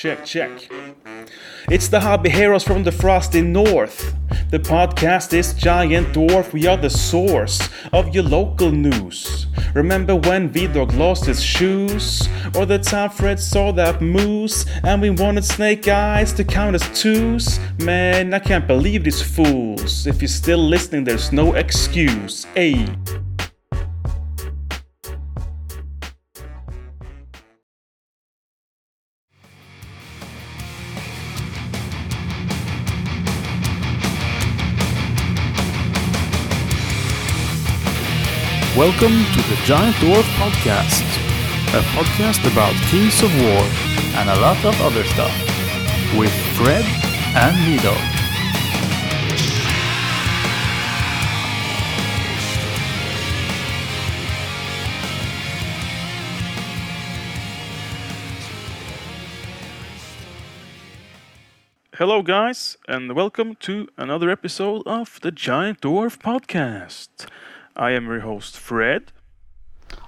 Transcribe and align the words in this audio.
check, 0.00 0.24
check. 0.24 0.50
It's 1.68 1.88
the 1.88 2.00
hobby 2.00 2.30
heroes 2.30 2.64
from 2.64 2.84
the 2.84 2.90
frosty 2.90 3.42
north. 3.42 4.14
The 4.50 4.58
podcast 4.58 5.34
is 5.34 5.52
Giant 5.52 6.14
Dwarf. 6.14 6.54
We 6.54 6.66
are 6.66 6.78
the 6.78 6.88
source 6.88 7.68
of 7.92 8.14
your 8.14 8.24
local 8.24 8.70
news. 8.70 9.46
Remember 9.74 10.16
when 10.16 10.48
V-Dog 10.48 10.94
lost 10.94 11.26
his 11.26 11.42
shoes? 11.42 12.26
Or 12.54 12.64
the 12.64 12.78
time 12.78 13.10
Fred 13.10 13.38
saw 13.38 13.72
that 13.72 14.00
moose 14.00 14.64
and 14.84 15.02
we 15.02 15.10
wanted 15.10 15.44
Snake 15.44 15.86
Eyes 15.86 16.32
to 16.32 16.44
count 16.44 16.76
as 16.76 16.98
twos? 16.98 17.60
Man, 17.78 18.32
I 18.32 18.38
can't 18.38 18.66
believe 18.66 19.04
these 19.04 19.20
fools. 19.20 20.06
If 20.06 20.22
you're 20.22 20.28
still 20.28 20.66
listening, 20.66 21.04
there's 21.04 21.30
no 21.30 21.52
excuse. 21.52 22.46
Ayy. 22.56 23.29
Welcome 38.80 39.26
to 39.34 39.42
the 39.42 39.60
Giant 39.64 39.94
Dwarf 39.96 40.22
Podcast, 40.40 41.04
a 41.76 41.82
podcast 41.92 42.50
about 42.50 42.74
Kings 42.88 43.22
of 43.22 43.30
War 43.42 43.62
and 44.16 44.30
a 44.30 44.40
lot 44.40 44.56
of 44.64 44.74
other 44.80 45.04
stuff, 45.04 45.36
with 46.16 46.32
Fred 46.56 46.82
and 47.36 47.54
Mido. 47.66 47.94
Hello, 61.96 62.22
guys, 62.22 62.78
and 62.88 63.14
welcome 63.14 63.56
to 63.56 63.88
another 63.98 64.30
episode 64.30 64.82
of 64.86 65.20
the 65.20 65.30
Giant 65.30 65.82
Dwarf 65.82 66.16
Podcast. 66.16 67.28
I 67.76 67.90
am 67.92 68.06
your 68.06 68.20
host, 68.20 68.56
Fred, 68.58 69.12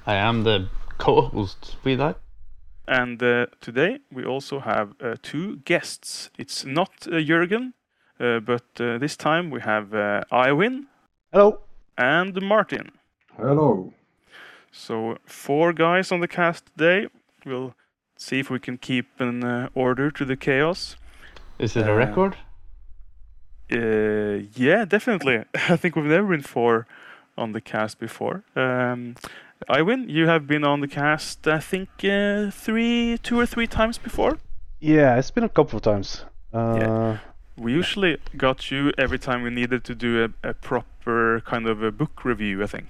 I 0.07 0.15
am 0.15 0.45
the 0.45 0.69
co-host 0.99 1.77
with 1.85 1.99
that. 1.99 2.17
and 2.89 3.23
uh, 3.23 3.47
today 3.61 3.99
we 4.13 4.25
also 4.25 4.61
have 4.61 4.89
uh, 5.01 5.15
two 5.23 5.57
guests. 5.65 6.31
It's 6.39 6.65
not 6.65 6.91
uh, 7.07 7.11
Jürgen, 7.21 7.73
uh, 8.21 8.41
but 8.41 8.65
uh, 8.81 8.99
this 8.99 9.17
time 9.17 9.51
we 9.51 9.61
have 9.61 9.95
uh, 9.95 10.23
Øyvind 10.33 10.87
Hello. 11.33 11.59
and 11.97 12.41
Martin. 12.43 12.91
Hello. 13.37 13.93
So, 14.73 15.17
four 15.27 15.73
guys 15.73 16.13
on 16.13 16.21
the 16.21 16.29
cast 16.29 16.65
today. 16.77 17.09
We'll 17.47 17.75
see 18.17 18.39
if 18.41 18.51
we 18.51 18.59
can 18.59 18.79
keep 18.79 19.07
an 19.21 19.45
uh, 19.45 19.69
order 19.75 20.11
to 20.11 20.25
the 20.25 20.37
chaos. 20.37 20.97
Is 21.59 21.77
it 21.77 21.87
Uh, 21.87 21.93
a 21.93 21.97
record? 21.97 22.37
Uh, 23.71 24.45
yeah, 24.55 24.85
definitely. 24.85 25.45
I 25.71 25.77
think 25.77 25.97
we've 25.97 26.05
never 26.11 26.29
been 26.29 26.43
four 26.43 26.87
on 27.37 27.53
the 27.53 27.61
cast 27.61 27.99
before. 27.99 28.43
Um, 28.57 29.15
Øyvind, 29.69 30.11
you 30.11 30.27
have 30.29 30.47
been 30.47 30.65
on 30.65 30.81
the 30.81 30.89
cast, 30.89 31.47
I 31.47 31.61
think, 31.61 31.89
uh, 32.05 32.51
three, 32.51 33.17
two 33.23 33.39
or 33.39 33.47
three 33.47 33.67
times 33.67 33.99
before. 33.99 34.39
Yeah, 34.81 35.19
it's 35.19 35.31
been 35.31 35.45
a 35.45 35.49
couple 35.49 35.77
of 35.77 35.83
times. 35.83 36.25
Uh, 36.53 36.79
Yeah. 36.81 37.19
We 37.57 37.73
usually 37.79 38.17
got 38.37 38.71
you 38.71 38.93
every 38.99 39.19
time 39.19 39.43
we 39.43 39.51
needed 39.51 39.85
to 39.85 39.95
do 39.95 40.25
a, 40.25 40.49
a 40.49 40.55
proper 40.55 41.41
kind 41.45 41.69
of 41.69 41.83
a 41.83 41.91
book 41.91 42.25
review, 42.25 42.63
I 42.63 42.67
think. 42.67 42.87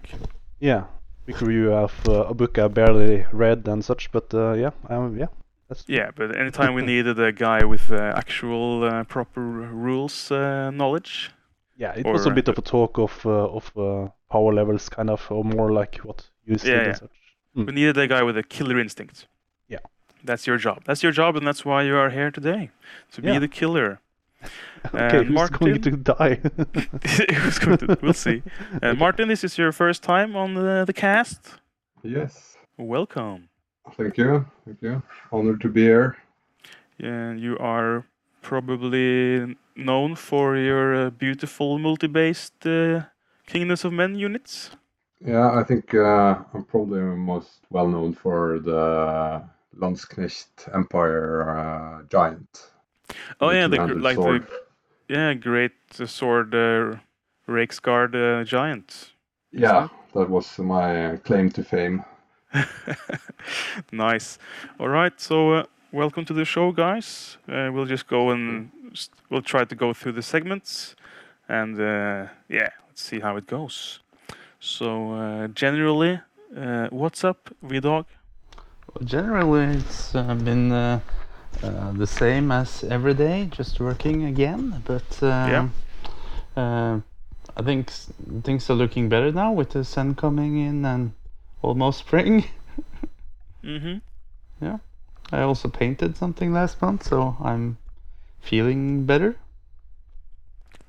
yeah. 0.61 0.85
book 1.27 1.41
review 1.41 1.73
of 1.73 1.93
uh, 2.09 2.31
a 2.31 2.35
book 2.35 2.59
I 2.59 2.69
barely 2.69 3.27
read 3.33 3.69
and 3.69 3.85
such, 3.85 4.11
but 4.13 4.33
uh, 4.35 4.53
yeah, 4.55 4.71
um, 4.89 5.19
yeah, 5.19 5.29
that's 5.69 5.85
Yeah, 5.89 6.11
but 6.17 6.37
anytime 6.37 6.75
we 6.75 6.83
needed 6.95 7.19
a 7.21 7.33
guy 7.33 7.65
with 7.65 7.91
uh, 7.91 7.97
actual 8.17 8.85
uh, 8.85 9.05
proper 9.05 9.41
rules 9.41 10.31
uh, 10.31 10.71
knowledge. 10.71 11.31
Yeah. 11.83 11.93
It 12.01 12.07
was 12.07 12.27
a 12.27 12.31
bit 12.31 12.49
of 12.49 12.57
a 12.59 12.63
talk 12.63 12.99
of 12.99 13.13
uh, 13.27 13.59
of 13.59 13.65
uh, 13.77 14.09
power 14.35 14.53
levels, 14.59 14.89
kind 14.97 15.11
of, 15.11 15.21
or 15.31 15.45
more 15.45 15.71
like 15.81 15.95
what 16.07 16.19
you 16.47 16.59
said 16.59 16.69
Yeah, 16.73 16.87
yeah. 16.87 16.95
such. 16.95 17.11
Mm. 17.57 17.67
We 17.67 17.73
needed 17.73 17.97
a 17.99 18.07
guy 18.15 18.23
with 18.29 18.37
a 18.39 18.43
killer 18.55 18.79
instinct. 18.81 19.17
Yeah. 19.69 19.83
That's 20.29 20.47
your 20.47 20.59
job. 20.67 20.79
That's 20.87 21.03
your 21.03 21.13
job, 21.21 21.37
and 21.37 21.45
that's 21.49 21.65
why 21.65 21.83
you 21.89 21.97
are 22.03 22.11
here 22.19 22.31
today. 22.31 22.71
To 23.13 23.21
be 23.23 23.29
Yeah. 23.29 23.41
the 23.41 23.49
killer. 23.61 23.91
Okay, 24.95 25.19
Uh, 25.19 25.23
who's 25.31 25.51
going 25.51 25.81
to 25.83 25.91
die? 26.17 26.35
Who's 27.41 27.59
going 27.65 27.79
to- 27.79 27.99
we'll 28.03 28.21
see. 28.27 28.39
Uh, 28.83 28.95
Martin, 29.05 29.29
this 29.29 29.45
is 29.45 29.53
your 29.63 29.73
first 29.73 30.01
time 30.03 30.31
on 30.43 30.49
the, 30.55 30.85
the 30.91 30.93
cast. 30.93 31.41
Yes. 32.03 32.57
Welcome. 32.77 33.39
Thank 33.97 34.15
you. 34.23 34.45
Thank 34.65 34.79
you. 34.87 34.95
Honored 35.31 35.61
to 35.61 35.69
be 35.69 35.83
here. 35.93 36.17
And 36.99 37.39
you 37.41 37.55
are 37.59 38.05
probably 38.41 39.57
known 39.77 40.15
for 40.15 40.57
your 40.57 40.95
uh, 40.95 41.11
beautiful 41.11 41.79
multi-based 41.79 42.67
uh, 42.67 43.03
Kingdoms 43.47 43.85
of 43.85 43.93
Men 43.93 44.15
units. 44.15 44.71
Yeah, 45.25 45.51
I 45.53 45.63
think 45.63 45.95
uh, 45.95 46.37
I'm 46.55 46.65
probably 46.65 47.01
most 47.01 47.61
well 47.71 47.87
known 47.87 48.15
for 48.15 48.59
the 48.59 49.43
Landsknecht 49.79 50.75
Empire 50.75 51.49
uh, 51.49 52.03
giant. 52.09 52.71
Oh 53.41 53.51
yeah, 53.51 53.69
the, 53.69 53.87
like 53.87 54.17
sword. 54.17 54.47
the 55.09 55.15
yeah 55.15 55.35
great 55.35 55.73
uh, 56.01 56.07
sword 56.07 56.55
uh, 56.55 56.97
Reiksguard 57.49 58.15
uh, 58.15 58.45
giant. 58.45 59.13
Yeah, 59.53 59.89
that 60.15 60.29
was 60.29 60.59
my 60.59 61.17
claim 61.25 61.51
to 61.51 61.63
fame. 61.63 62.05
nice. 63.93 64.39
All 64.79 64.89
right, 64.89 65.19
so 65.21 65.53
uh, 65.53 65.65
welcome 65.93 66.25
to 66.25 66.33
the 66.33 66.45
show, 66.45 66.73
guys. 66.73 67.37
Uh, 67.49 67.71
we'll 67.73 67.87
just 67.87 68.07
go 68.07 68.31
and 68.31 68.71
we'll 69.31 69.43
try 69.43 69.65
to 69.65 69.75
go 69.75 69.93
through 69.95 70.13
the 70.13 70.23
segments, 70.23 70.95
and 71.49 71.79
uh, 71.81 72.27
yeah, 72.49 72.71
let's 72.89 73.03
see 73.03 73.21
how 73.21 73.37
it 73.37 73.47
goes. 73.47 74.01
So 74.61 75.13
uh, 75.13 75.49
generally, 75.49 76.21
uh, 76.57 76.89
what's 76.91 77.25
up, 77.25 77.51
V-Dog? 77.63 78.07
Generally, 79.05 79.77
it's 79.79 80.15
uh, 80.15 80.35
been 80.35 80.71
uh, 80.71 81.01
uh, 81.63 81.93
the 81.93 82.07
same 82.07 82.53
as 82.53 82.85
every 82.85 83.15
day, 83.15 83.49
just 83.51 83.81
working 83.81 84.25
again. 84.25 84.83
But 84.85 85.23
uh, 85.23 85.49
Yeah. 85.49 85.69
uh, 86.57 87.01
I 87.57 87.63
think 87.63 87.91
things 88.45 88.71
are 88.71 88.75
looking 88.75 89.09
better 89.09 89.33
now 89.33 89.53
with 89.53 89.71
the 89.71 89.85
sun 89.85 90.15
coming 90.15 90.59
in 90.59 90.85
and 90.85 91.13
almost 91.63 92.01
spring. 92.01 92.45
Mm-hmm. 93.65 93.99
Yeah. 94.65 94.79
I 95.31 95.43
also 95.43 95.69
painted 95.69 96.17
something 96.17 96.53
last 96.53 96.83
month, 96.83 97.05
so 97.05 97.37
I'm 97.41 97.79
feeling 98.43 99.07
better. 99.07 99.37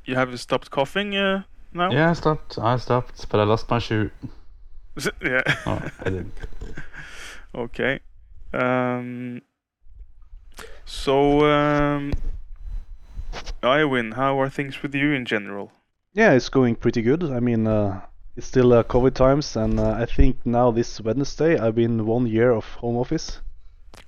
You 0.06 0.16
have 0.16 0.38
stopped 0.40 0.70
coughing 0.70 1.16
uh, 1.16 1.44
now. 1.74 1.92
Yeah, 1.92 2.10
I 2.10 2.14
stopped. 2.14 2.58
I 2.60 2.78
stopped, 2.78 3.30
but 3.30 3.40
I 3.40 3.44
lost 3.44 3.70
my 3.70 3.80
shoe. 3.80 4.12
yeah. 5.22 5.42
Oh, 5.66 5.82
I 6.00 6.10
didn't. 6.10 6.34
Okay. 7.56 8.00
Um, 8.52 9.42
so, 10.86 11.46
um, 11.46 12.14
Øyvind, 13.62 14.14
how 14.16 14.40
are 14.42 14.50
things 14.50 14.82
with 14.82 14.96
you 14.96 15.14
in 15.14 15.26
general? 15.26 15.72
yeah, 16.14 16.34
it's 16.34 16.50
going 16.50 16.76
pretty 16.76 17.02
good. 17.02 17.24
I 17.24 17.40
mean, 17.40 17.68
uh, 17.68 18.02
it's 18.36 18.48
still 18.48 18.74
uh, 18.74 18.84
COVID 18.84 19.14
times, 19.14 19.56
and 19.56 19.80
uh, 19.80 19.92
I 19.92 20.06
think 20.06 20.46
now 20.46 20.72
this 20.72 21.02
Wednesday 21.02 21.58
I've 21.58 21.76
been 21.76 22.06
one 22.06 22.28
year 22.28 22.52
of 22.52 22.66
home 22.66 22.98
office. 22.98 23.40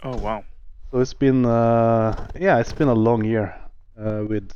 Oh 0.03 0.17
wow. 0.17 0.43
So 0.91 0.99
it's 0.99 1.13
been 1.13 1.45
uh, 1.45 2.27
yeah, 2.39 2.59
it's 2.59 2.73
been 2.73 2.87
a 2.87 2.93
long 2.93 3.25
year 3.25 3.55
uh, 3.99 4.23
with 4.27 4.51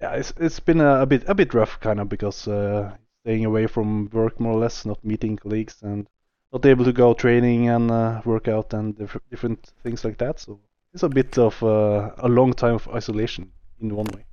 yeah, 0.00 0.12
it's 0.12 0.32
it's 0.38 0.60
been 0.60 0.80
a, 0.80 1.02
a 1.02 1.06
bit 1.06 1.24
a 1.26 1.34
bit 1.34 1.54
rough 1.54 1.80
kind 1.80 2.00
of 2.00 2.08
because 2.08 2.46
uh, 2.46 2.92
staying 3.24 3.44
away 3.44 3.66
from 3.66 4.08
work 4.12 4.38
more 4.40 4.52
or 4.52 4.58
less, 4.58 4.84
not 4.86 5.04
meeting 5.04 5.36
colleagues 5.36 5.82
and 5.82 6.06
not 6.52 6.64
able 6.64 6.84
to 6.84 6.92
go 6.92 7.14
training 7.14 7.68
and 7.68 7.90
uh, 7.90 8.20
work 8.24 8.48
out 8.48 8.72
and 8.72 8.96
diff- 8.96 9.20
different 9.30 9.72
things 9.82 10.04
like 10.04 10.18
that. 10.18 10.38
So 10.40 10.60
it's 10.94 11.02
a 11.02 11.08
bit 11.08 11.36
of 11.38 11.62
uh, 11.62 12.12
a 12.18 12.28
long 12.28 12.52
time 12.52 12.74
of 12.74 12.88
isolation 12.88 13.52
in 13.80 13.94
one 13.94 14.06
way. 14.14 14.24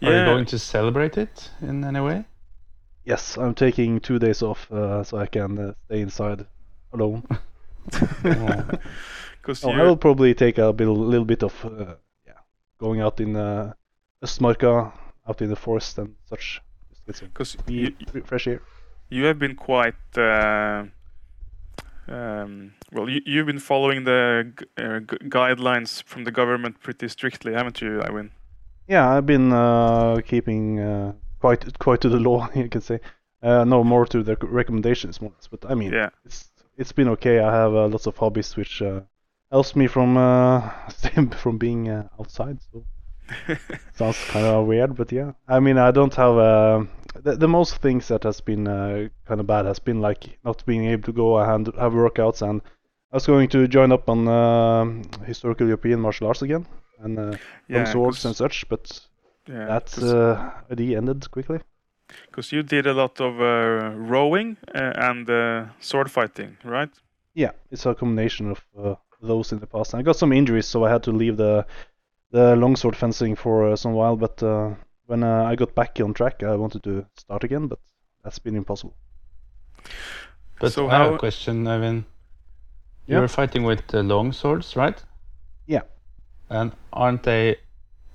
Yeah. 0.00 0.08
Are 0.08 0.18
you 0.18 0.24
going 0.24 0.46
to 0.46 0.58
celebrate 0.58 1.18
it 1.18 1.50
in 1.60 1.84
any 1.84 2.00
way? 2.00 2.24
Yes, 3.04 3.36
I'm 3.36 3.54
taking 3.54 4.00
two 4.00 4.18
days 4.18 4.42
off 4.42 4.70
uh, 4.72 5.04
so 5.04 5.18
I 5.18 5.26
can 5.26 5.58
uh, 5.58 5.74
stay 5.86 6.00
inside 6.00 6.46
alone. 6.92 7.24
Because 9.42 9.64
Oh, 9.66 9.70
I 9.72 9.82
will 9.82 9.96
probably 9.96 10.34
take 10.34 10.58
a 10.58 10.72
bit, 10.72 10.86
little 10.88 11.24
bit 11.26 11.42
of 11.42 11.64
uh, 11.64 11.94
yeah, 12.26 12.38
going 12.78 13.00
out 13.00 13.20
in 13.20 13.36
uh, 13.36 13.72
Östmarka, 14.22 14.92
out 15.28 15.42
in 15.42 15.48
the 15.48 15.56
forest 15.56 15.98
and 15.98 16.14
such. 16.28 16.62
Just 16.90 17.06
get 17.06 17.16
some 17.16 17.28
because 17.28 17.56
be- 17.66 17.94
you, 18.14 18.22
fresh 18.24 18.46
air. 18.46 18.60
you 19.10 19.24
have 19.26 19.38
been 19.38 19.56
quite 19.56 19.94
uh, 20.16 20.84
um, 22.08 22.72
well. 22.92 23.08
You, 23.08 23.20
you've 23.26 23.46
been 23.46 23.58
following 23.60 24.04
the 24.04 24.52
g- 24.58 24.66
uh, 24.78 24.98
gu- 25.00 25.18
guidelines 25.28 26.02
from 26.04 26.24
the 26.24 26.30
government 26.30 26.80
pretty 26.80 27.08
strictly, 27.08 27.52
haven't 27.52 27.80
you, 27.80 28.00
Øyvind? 28.00 28.30
Yeah, 28.88 29.08
I've 29.16 29.26
been 29.26 29.52
uh, 29.52 30.20
keeping 30.26 30.80
uh, 30.80 31.12
quite 31.40 31.78
quite 31.78 32.00
to 32.00 32.08
the 32.08 32.18
law, 32.20 32.48
you 32.54 32.68
can 32.68 32.80
say. 32.80 32.98
Uh, 33.42 33.64
no 33.64 33.82
more 33.84 34.06
to 34.06 34.22
the 34.22 34.36
recommendations, 34.42 35.20
more. 35.20 35.32
But 35.50 35.64
I 35.70 35.74
mean, 35.74 35.92
Yeah. 35.92 36.10
it's 36.24 36.50
it's 36.78 36.92
been 36.92 37.08
okay. 37.08 37.38
I 37.38 37.52
have 37.52 37.74
uh, 37.74 37.88
lots 37.88 38.06
of 38.06 38.16
hobbies 38.16 38.56
which 38.56 38.82
helps 39.52 39.76
me 39.76 39.86
from 39.86 40.16
uh, 40.16 40.70
from 41.42 41.58
being 41.58 41.88
uh, 41.88 42.08
outside. 42.18 42.58
So 42.72 42.84
sounds 43.94 44.18
kind 44.30 44.46
of 44.46 44.66
weird, 44.66 44.96
but 44.96 45.12
yeah. 45.12 45.32
I 45.46 45.60
mean, 45.60 45.78
I 45.78 45.90
don't 45.90 46.14
have 46.14 46.36
uh, 46.36 46.84
the, 47.22 47.36
the 47.36 47.48
most 47.48 47.76
things 47.76 48.08
that 48.08 48.24
has 48.24 48.40
been 48.40 48.66
uh, 48.66 49.08
kind 49.26 49.40
of 49.40 49.46
bad 49.46 49.66
has 49.66 49.78
been 49.78 50.00
like 50.00 50.38
not 50.44 50.64
being 50.66 50.86
able 50.86 51.04
to 51.04 51.12
go 51.12 51.38
and 51.38 51.66
have 51.78 51.92
workouts, 51.92 52.42
and 52.42 52.62
I 53.12 53.16
was 53.16 53.26
going 53.26 53.48
to 53.50 53.68
join 53.68 53.92
up 53.92 54.08
on 54.08 54.26
uh, 54.26 55.24
historical 55.24 55.66
European 55.66 56.00
martial 56.00 56.26
arts 56.26 56.42
again 56.42 56.66
and 57.02 57.18
uh, 57.18 57.36
long 57.68 57.86
swords 57.86 58.24
and 58.24 58.34
such, 58.34 58.68
but 58.68 59.00
yeah, 59.48 59.66
that 59.66 60.02
uh, 60.02 60.50
idea 60.70 60.98
ended 60.98 61.30
quickly. 61.30 61.60
Because 62.26 62.52
you 62.52 62.62
did 62.62 62.86
a 62.86 62.92
lot 62.92 63.20
of 63.20 63.40
uh, 63.40 63.90
rowing 63.96 64.56
uh, 64.74 64.92
and 64.96 65.28
uh, 65.30 65.66
sword 65.80 66.10
fighting, 66.10 66.58
right? 66.64 66.90
Yeah, 67.34 67.52
it's 67.70 67.86
a 67.86 67.94
combination 67.94 68.50
of 68.50 68.62
uh, 68.78 68.94
those 69.22 69.52
in 69.52 69.60
the 69.60 69.66
past. 69.66 69.94
I 69.94 70.02
got 70.02 70.16
some 70.16 70.32
injuries, 70.32 70.66
so 70.66 70.84
I 70.84 70.90
had 70.90 71.02
to 71.04 71.12
leave 71.12 71.36
the 71.36 71.64
the 72.30 72.56
longsword 72.56 72.96
fencing 72.96 73.36
for 73.36 73.68
uh, 73.72 73.76
some 73.76 73.92
while. 73.94 74.16
But 74.16 74.42
uh, 74.42 74.74
when 75.06 75.22
uh, 75.22 75.44
I 75.44 75.56
got 75.56 75.74
back 75.74 76.00
on 76.00 76.14
track, 76.14 76.42
I 76.42 76.56
wanted 76.56 76.82
to 76.84 77.06
start 77.16 77.44
again, 77.44 77.68
but 77.68 77.78
that's 78.24 78.38
been 78.38 78.56
impossible. 78.56 78.94
But 80.60 80.72
So 80.72 80.88
I 80.88 80.92
have 80.98 81.14
a 81.14 81.18
question, 81.18 81.66
Øyvind. 81.66 82.04
Yeah. 83.06 83.18
You're 83.18 83.28
fighting 83.28 83.64
with 83.64 83.94
uh, 83.94 84.00
long 84.02 84.32
swords, 84.32 84.76
right? 84.76 85.04
Yeah. 85.66 85.82
And 86.48 86.72
aren't 86.92 87.22
they 87.22 87.56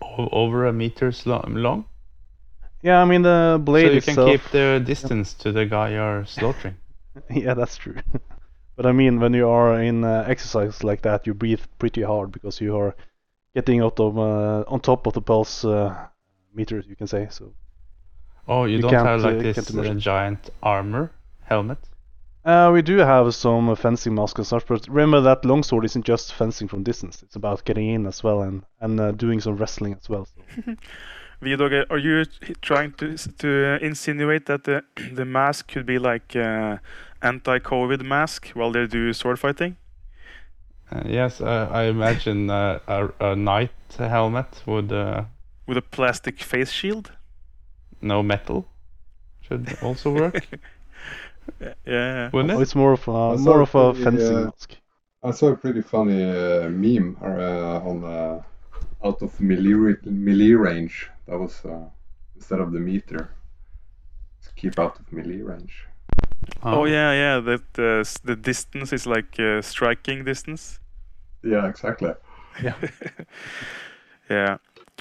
o- 0.02 0.30
over 0.32 0.66
a 0.66 0.74
meter's 0.74 1.26
lo- 1.26 1.44
long? 1.48 1.86
Yeah, 2.84 3.02
I 3.02 3.06
mean 3.06 3.24
the 3.24 3.60
blade 3.64 3.88
so 3.88 3.92
you 3.92 3.98
itself. 3.98 4.16
can 4.16 4.26
keep 4.38 4.52
the 4.52 4.80
distance 4.86 5.34
to 5.44 5.52
the 5.52 5.66
guy 5.66 5.90
you're 5.92 6.26
slaughtering. 6.26 6.76
yeah, 7.30 7.54
that's 7.54 7.78
true. 7.78 7.96
but 8.78 8.86
I 8.86 8.94
mean, 8.94 9.20
when 9.20 9.34
you 9.34 9.50
are 9.50 9.82
in 9.82 10.06
uh, 10.06 10.26
exercise 10.30 10.84
like 10.84 11.02
that, 11.04 11.28
you 11.28 11.34
breathe 11.34 11.64
pretty 11.80 12.04
hard 12.04 12.32
because 12.32 12.62
you 12.62 12.78
are 12.78 12.96
getting 13.56 13.82
out 13.82 14.00
of 14.00 14.18
uh, 14.18 14.64
on 14.68 14.80
top 14.80 15.08
of 15.08 15.14
the 15.14 15.22
pulse 15.22 15.66
uh, 15.66 16.08
meters, 16.54 16.86
you 16.88 16.96
can 16.96 17.08
say. 17.08 17.28
So 17.32 17.54
Oh, 18.48 18.66
you, 18.66 18.78
You 18.78 18.82
don't 18.84 18.92
can't, 18.92 19.08
have 19.08 19.22
like 19.22 19.36
uh, 19.40 19.42
this 19.42 19.76
uh, 19.76 19.94
giant 19.96 20.50
armor 20.64 21.12
helmet? 21.44 21.80
uh, 22.46 22.70
we 22.74 22.82
do 22.82 22.98
have 23.00 23.36
some 23.36 23.70
uh, 23.70 23.76
fencing 23.76 24.16
masks 24.16 24.38
and 24.40 24.48
such, 24.48 24.66
but 24.68 24.88
remember 24.88 25.22
that 25.22 25.44
longsword 25.46 25.86
isn't 25.86 26.06
just 26.06 26.34
fencing 26.34 26.68
from 26.70 26.84
distance. 26.84 27.22
It's 27.24 27.36
about 27.36 27.66
getting 27.66 27.90
in 27.90 28.06
as 28.08 28.24
well 28.24 28.42
and 28.42 28.64
and 28.80 29.00
uh, 29.00 29.12
doing 29.12 29.42
some 29.42 29.58
wrestling 29.58 29.94
as 29.96 30.08
well. 30.10 30.26
So. 30.26 30.42
Vidog, 31.42 31.86
are 31.90 31.98
you 32.00 32.26
trying 32.62 32.94
to 32.94 33.16
to 33.18 33.76
uh, 33.76 33.78
insinuate 33.86 34.46
that 34.46 34.64
the 34.64 34.84
the 35.14 35.26
mask 35.26 35.68
could 35.74 35.86
be 35.86 36.00
like 36.00 36.36
uh, 36.36 36.78
anti-COVID 37.22 38.02
mask 38.04 38.50
while 38.50 38.72
they 38.72 38.88
do 38.88 39.14
sword 39.14 39.40
fighting? 39.40 39.78
Uh, 40.92 41.04
yes, 41.06 41.40
uh, 41.42 41.68
I 41.72 41.84
imagine 41.84 42.50
uh, 42.50 42.80
a, 42.88 43.32
a 43.32 43.36
knight 43.36 43.72
helmet 43.98 44.64
would 44.66 44.92
uh, 44.92 45.26
with 45.68 45.78
a 45.78 45.82
plastic 45.84 46.42
face 46.42 46.72
shield. 46.72 47.12
no 48.02 48.24
metal 48.24 48.68
should 49.42 49.78
also 49.82 50.12
work, 50.12 50.48
Yeah. 51.86 52.32
wouldn't 52.32 52.52
Oh, 52.52 52.62
it? 52.62 52.62
it's 52.62 52.76
more 52.76 52.94
of 52.94 53.08
a 53.08 53.36
I 53.36 53.38
more 53.38 53.62
of 53.62 53.76
a 53.76 53.94
the, 53.94 53.94
fencing 53.94 54.42
uh, 54.48 54.52
mask. 54.52 54.78
I 55.24 55.32
saw 55.32 55.50
a 55.50 55.58
pretty 55.58 55.82
funny 55.82 56.24
uh, 56.24 56.70
meme 56.70 57.18
uh, 57.22 57.82
on 57.90 58.04
uh, 58.04 58.44
out 59.04 59.22
of 59.24 59.40
melee, 59.42 59.96
melee 60.06 60.54
range. 60.54 61.10
That 61.28 61.40
was 61.40 61.66
uh, 61.66 61.90
instead 62.36 62.62
of 62.62 62.74
the 62.74 62.80
meter. 62.82 63.32
Just 64.42 64.56
keep 64.56 64.80
out 64.80 65.00
of 65.00 65.14
melee 65.14 65.44
range. 65.44 65.87
Oh 66.74 66.86
yeah, 66.86 67.12
yeah. 67.14 67.40
That 67.40 67.80
uh, 67.80 68.04
the 68.24 68.36
distance 68.36 68.94
is 68.94 69.06
like 69.06 69.40
uh, 69.40 69.62
striking 69.62 70.26
distance. 70.26 70.80
Yeah, 71.44 71.68
exactly. 71.68 72.14
Yeah. 72.64 72.74
yeah. 74.32 74.58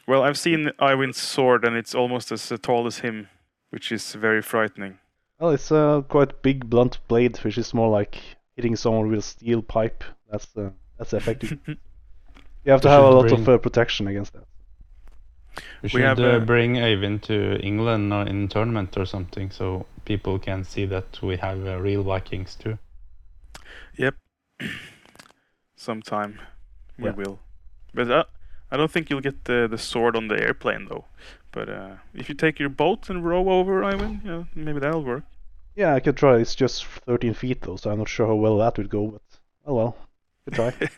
Well, 0.07 0.23
I've 0.23 0.37
seen 0.39 0.71
Øyvind's 0.79 1.17
sword, 1.17 1.65
and 1.65 1.75
it's 1.75 1.95
almost 1.95 2.31
as 2.31 2.53
uh, 2.53 2.59
tall 2.61 2.87
as 2.87 2.99
him, 2.99 3.29
which 3.71 3.91
is 3.91 4.13
very 4.15 4.43
frightening. 4.43 4.99
Well, 5.41 5.51
it's 5.51 5.71
a 5.71 6.05
quite 6.09 6.43
big 6.43 6.69
blunt 6.69 6.99
blade, 7.09 7.39
which 7.39 7.57
is 7.57 7.73
more 7.73 7.89
like 7.89 8.19
hitting 8.57 8.77
someone 8.77 9.09
with 9.09 9.19
a 9.21 9.23
steel 9.23 9.63
pipe. 9.63 10.05
That's 10.31 10.57
uh, 10.57 10.71
that's 10.99 11.15
effective. 11.15 11.59
you 11.67 12.73
have 12.73 12.83
to 12.83 12.91
have 12.91 13.05
a 13.05 13.07
should 13.07 13.15
lot 13.15 13.33
of 13.33 13.45
bring- 13.45 13.55
uh, 13.55 13.59
protection 13.59 14.07
against 14.07 14.35
that. 14.35 14.45
We 15.83 15.89
should 15.89 16.01
have, 16.03 16.19
uh, 16.25 16.39
uh, 16.39 16.41
bring 16.41 16.77
Øyvind 16.77 17.23
to 17.23 17.59
England 17.61 18.13
or 18.13 18.27
in 18.27 18.49
tournament 18.49 18.97
or 18.99 19.07
something, 19.07 19.51
so 19.51 19.87
people 20.05 20.39
can 20.39 20.65
see 20.65 20.87
that 20.87 21.23
we 21.23 21.37
have 21.39 21.67
uh, 21.67 21.81
real 21.81 22.03
Vikings 22.03 22.55
too. 22.57 22.79
Yep. 23.97 24.15
Sometime 25.77 26.41
we 26.99 27.05
Yeah. 27.07 27.13
will. 27.13 27.39
But 27.95 28.11
uh, 28.11 28.25
I 28.71 28.77
don't 28.77 28.91
think 28.91 29.11
you'll 29.11 29.21
get 29.21 29.45
the 29.45 29.69
the 29.71 29.79
sword 29.79 30.17
on 30.17 30.29
the 30.29 30.41
airplane 30.41 30.87
though. 30.89 31.05
But 31.53 31.69
uh, 31.69 31.97
if 32.15 32.29
you 32.29 32.35
take 32.35 32.59
your 32.61 32.69
boat 32.71 33.11
and 33.11 33.25
row 33.25 33.49
over, 33.49 33.83
Øyvind, 33.83 34.25
yeah, 34.25 34.45
maybe 34.55 34.81
that'll 34.81 35.05
work. 35.05 35.25
Yeah, 35.77 35.95
I 35.95 36.01
could 36.01 36.17
try. 36.17 36.39
It's 36.39 36.57
just 36.57 36.85
13 36.85 37.35
feet 37.35 37.61
though, 37.63 37.77
so 37.77 37.91
I'm 37.93 37.99
not 37.99 38.09
sure 38.09 38.27
how 38.27 38.35
well 38.35 38.59
that 38.59 38.77
would 38.79 38.89
go. 38.91 39.07
But 39.13 39.23
oh 39.65 39.75
well, 39.75 39.97
could 40.47 40.55
try. 40.55 40.73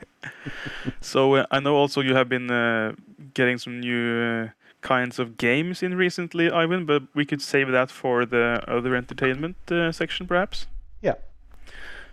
So 1.01 1.35
uh, 1.35 1.47
I 1.51 1.61
know 1.61 1.77
also 1.77 2.01
you 2.01 2.15
have 2.15 2.29
been 2.29 2.51
uh, 2.51 2.93
getting 3.35 3.59
some 3.59 3.81
new 3.81 4.23
uh, 4.23 4.49
kinds 4.81 5.19
of 5.19 5.37
games 5.37 5.83
in 5.83 5.95
recently, 5.95 6.51
Øyvind. 6.51 6.87
But 6.87 7.03
we 7.15 7.25
could 7.25 7.43
save 7.43 7.73
that 7.73 7.91
for 7.91 8.27
the 8.27 8.61
other 8.69 8.95
entertainment 8.95 9.57
uh, 9.71 9.93
section, 9.93 10.27
perhaps. 10.27 10.67
Yeah. 11.03 11.15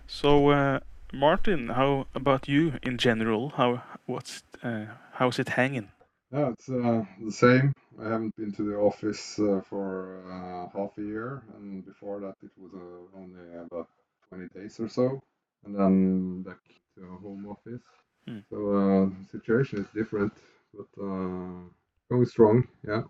So 0.08 0.50
uh, 0.50 0.80
Martin, 1.14 1.70
how 1.70 2.08
about 2.14 2.48
you 2.48 2.74
in 2.84 2.98
general? 2.98 3.50
How 3.50 3.82
what's 4.06 4.44
uh, 4.64 4.86
how's 5.14 5.40
it 5.40 5.50
hanging? 5.50 5.90
Yeah, 6.32 6.50
it's 6.50 6.70
uh, 6.70 7.06
the 7.24 7.32
same. 7.32 7.74
I 8.04 8.10
haven't 8.10 8.36
been 8.36 8.52
to 8.54 8.64
the 8.64 8.76
office 8.76 9.40
uh, 9.40 9.62
for 9.70 10.20
uh, 10.28 10.78
half 10.78 10.98
a 10.98 11.02
year, 11.02 11.44
and 11.56 11.86
before 11.86 12.20
that 12.20 12.36
it 12.44 12.52
was 12.58 12.74
uh, 12.74 13.18
only 13.18 13.40
about 13.66 13.88
20 14.30 14.48
days 14.50 14.80
or 14.80 14.90
so, 14.90 15.22
and 15.64 15.76
then 15.76 16.42
back 16.42 16.58
to 16.68 16.74
home 17.07 17.46
office. 17.48 17.81
Hmm. 18.28 18.40
So 18.50 18.57
uh, 18.75 19.10
situation 19.31 19.80
is 19.80 19.88
different, 19.94 20.34
but 20.74 20.88
uh, 21.02 21.69
going 22.10 22.25
strong. 22.25 22.68
Yeah, 22.88 23.04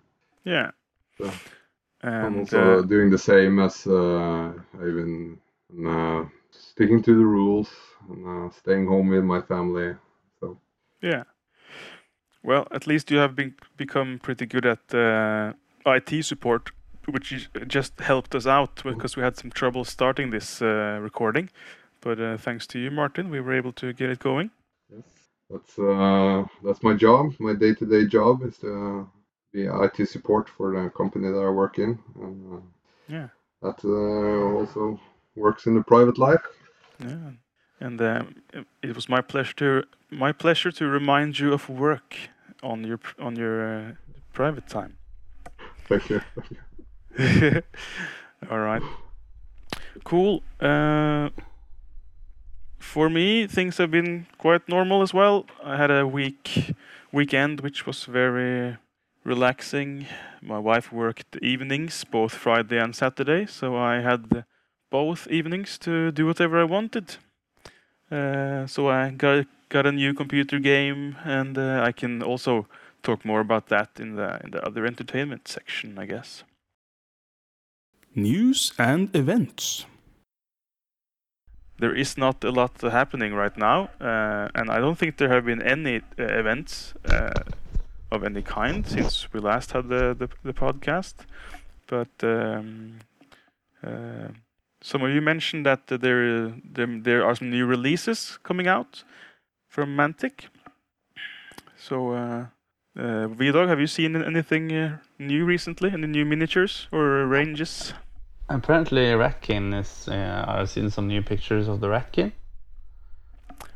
Yeah. 0.44 0.72
So, 1.18 1.32
I'm 2.04 2.26
And 2.26 2.40
also 2.40 2.80
uh, 2.80 2.82
doing 2.82 3.10
the 3.10 3.18
same 3.18 3.60
as 3.60 3.88
uh, 3.88 4.54
I've 4.74 4.96
been 5.02 5.40
uh, 5.86 6.26
sticking 6.52 7.02
to 7.04 7.16
the 7.16 7.26
rules 7.26 7.70
and 8.10 8.28
uh, 8.28 8.50
staying 8.52 8.88
home 8.88 9.10
with 9.10 9.24
my 9.24 9.42
family. 9.42 9.96
So. 10.40 10.60
Yeah. 11.02 11.24
Well, 12.44 12.68
at 12.72 12.86
least 12.86 13.10
you 13.10 13.18
have 13.18 13.36
been 13.36 13.56
become 13.76 14.20
pretty 14.22 14.46
good 14.46 14.66
at 14.66 14.94
uh, 14.94 15.54
IT 15.86 16.24
support, 16.24 16.72
which 17.08 17.50
just 17.68 18.00
helped 18.00 18.36
us 18.36 18.46
out 18.46 18.84
because 18.84 19.18
we 19.18 19.24
had 19.24 19.36
some 19.36 19.50
trouble 19.52 19.84
starting 19.84 20.30
this 20.30 20.62
uh, 20.62 21.00
recording. 21.02 21.50
But 22.06 22.20
uh, 22.20 22.38
thanks 22.38 22.68
to 22.68 22.78
you, 22.80 22.92
Martin, 22.92 23.32
we 23.32 23.42
were 23.42 23.54
able 23.54 23.74
to 23.74 23.92
get 23.92 24.12
it 24.12 24.20
going. 24.20 24.52
Yes, 24.96 25.04
that's 25.50 25.80
uh, 25.80 26.46
that's 26.64 26.84
my 26.84 26.94
job. 26.94 27.34
My 27.40 27.54
day-to-day 27.54 28.06
job 28.06 28.44
is 28.44 28.58
to 28.60 29.10
be 29.52 29.66
IT 29.66 30.08
support 30.08 30.48
for 30.48 30.72
the 30.76 30.90
company 30.92 31.30
that 31.32 31.40
I 31.40 31.50
work 31.50 31.80
in, 31.80 31.98
and 32.22 32.54
uh, 32.54 32.62
Yeah. 33.08 33.30
that 33.64 33.84
uh, 33.84 34.60
also 34.60 35.00
works 35.36 35.66
in 35.66 35.74
the 35.74 35.84
private 35.84 36.20
life. 36.20 36.46
Yeah. 37.00 37.32
And 37.80 38.00
um, 38.02 38.36
it- 38.84 38.96
was 38.96 39.10
my 39.10 39.22
pleasure 39.22 39.56
to 39.56 39.84
my 40.12 40.32
pleasure 40.32 40.72
to 40.74 40.86
remind 40.88 41.40
you 41.40 41.54
of 41.54 41.68
work 41.70 42.16
on 42.62 42.84
your 42.84 43.00
on 43.20 43.36
your 43.36 43.56
uh, 43.66 43.92
private 44.34 44.68
time. 44.70 44.94
Thank 45.90 46.10
you. 46.10 46.22
All 48.52 48.60
right. 48.60 48.84
Cool. 50.04 50.42
Uh, 50.62 51.30
for 52.86 53.10
me, 53.10 53.48
things 53.48 53.78
have 53.78 53.92
been 53.92 54.28
quite 54.38 54.70
normal 54.70 55.02
as 55.02 55.14
well. 55.14 55.46
I 55.64 55.76
had 55.76 55.92
a 55.92 56.08
week 56.08 56.76
weekend 57.12 57.62
which 57.62 57.86
was 57.86 58.06
very 58.06 58.78
relaxing. 59.24 60.06
My 60.42 60.60
wife 60.60 60.94
worked 60.94 61.36
evenings, 61.42 62.04
both 62.06 62.34
Friday 62.34 62.80
and 62.80 62.96
Saturday, 62.96 63.48
so 63.48 63.76
I 63.76 64.02
had 64.02 64.46
both 64.92 65.28
evenings 65.28 65.78
to 65.80 66.12
do 66.12 66.26
whatever 66.26 66.62
I 66.62 66.64
wanted. 66.64 67.18
Uh, 68.12 68.68
so 68.68 68.88
I 68.88 69.10
got 69.10 69.48
got 69.70 69.86
a 69.86 69.92
new 69.92 70.14
computer 70.14 70.60
game, 70.60 71.16
and 71.26 71.58
uh, 71.58 71.82
I 71.88 71.92
can 71.92 72.22
also 72.22 72.68
talk 73.04 73.26
more 73.26 73.42
about 73.42 73.68
that 73.68 73.90
in 74.00 74.16
the 74.16 74.40
in 74.44 74.52
the 74.52 74.66
other 74.66 74.86
entertainment 74.86 75.48
section, 75.48 76.00
I 76.00 76.06
guess. 76.06 76.44
News 78.14 78.74
and 78.78 79.14
events. 79.16 79.86
There 81.80 81.94
is 81.96 82.18
not 82.18 82.44
a 82.44 82.52
lot 82.52 82.80
happening 82.82 83.34
right 83.34 83.56
now, 83.58 83.90
uh, 84.00 84.50
and 84.56 84.70
I 84.72 84.80
don't 84.80 84.98
think 84.98 85.18
there 85.18 85.30
have 85.30 85.46
been 85.46 85.62
any 85.62 85.98
uh, 85.98 86.24
events 86.24 86.94
uh, 87.06 87.32
of 88.12 88.24
any 88.24 88.42
kind 88.42 88.86
since 88.88 89.28
we 89.34 89.40
last 89.40 89.72
had 89.74 89.90
the 89.90 90.16
the, 90.18 90.30
the 90.44 90.54
podcast. 90.54 91.16
But 91.88 92.12
um, 92.24 93.00
uh, 93.84 94.30
some 94.82 95.04
of 95.04 95.12
you 95.12 95.22
mentioned 95.22 95.66
that 95.66 95.88
there, 95.88 96.50
there 96.50 96.88
there 97.02 97.26
are 97.26 97.36
some 97.36 97.50
new 97.50 97.66
releases 97.66 98.40
coming 98.44 98.68
out. 98.68 99.04
from 99.70 99.96
Mantic. 99.96 100.50
So, 101.78 102.12
uh, 102.12 102.46
uh, 102.98 103.28
Vidog, 103.28 103.68
have 103.68 103.80
you 103.80 103.88
seen 103.88 104.16
anything 104.16 104.72
uh, 104.72 104.98
new 105.20 105.46
recently? 105.46 105.92
Any 105.92 106.08
new 106.08 106.26
miniatures 106.26 106.88
or 106.92 107.26
ranges? 107.28 107.94
Apparently, 108.50 109.06
Ratkin 109.16 109.74
is. 109.74 110.08
Uh, 110.08 110.46
I've 110.48 110.70
seen 110.70 110.90
some 110.92 111.08
new 111.08 111.22
pictures 111.22 111.68
of 111.68 111.80
the 111.80 111.88
Ratkin. 111.88 112.32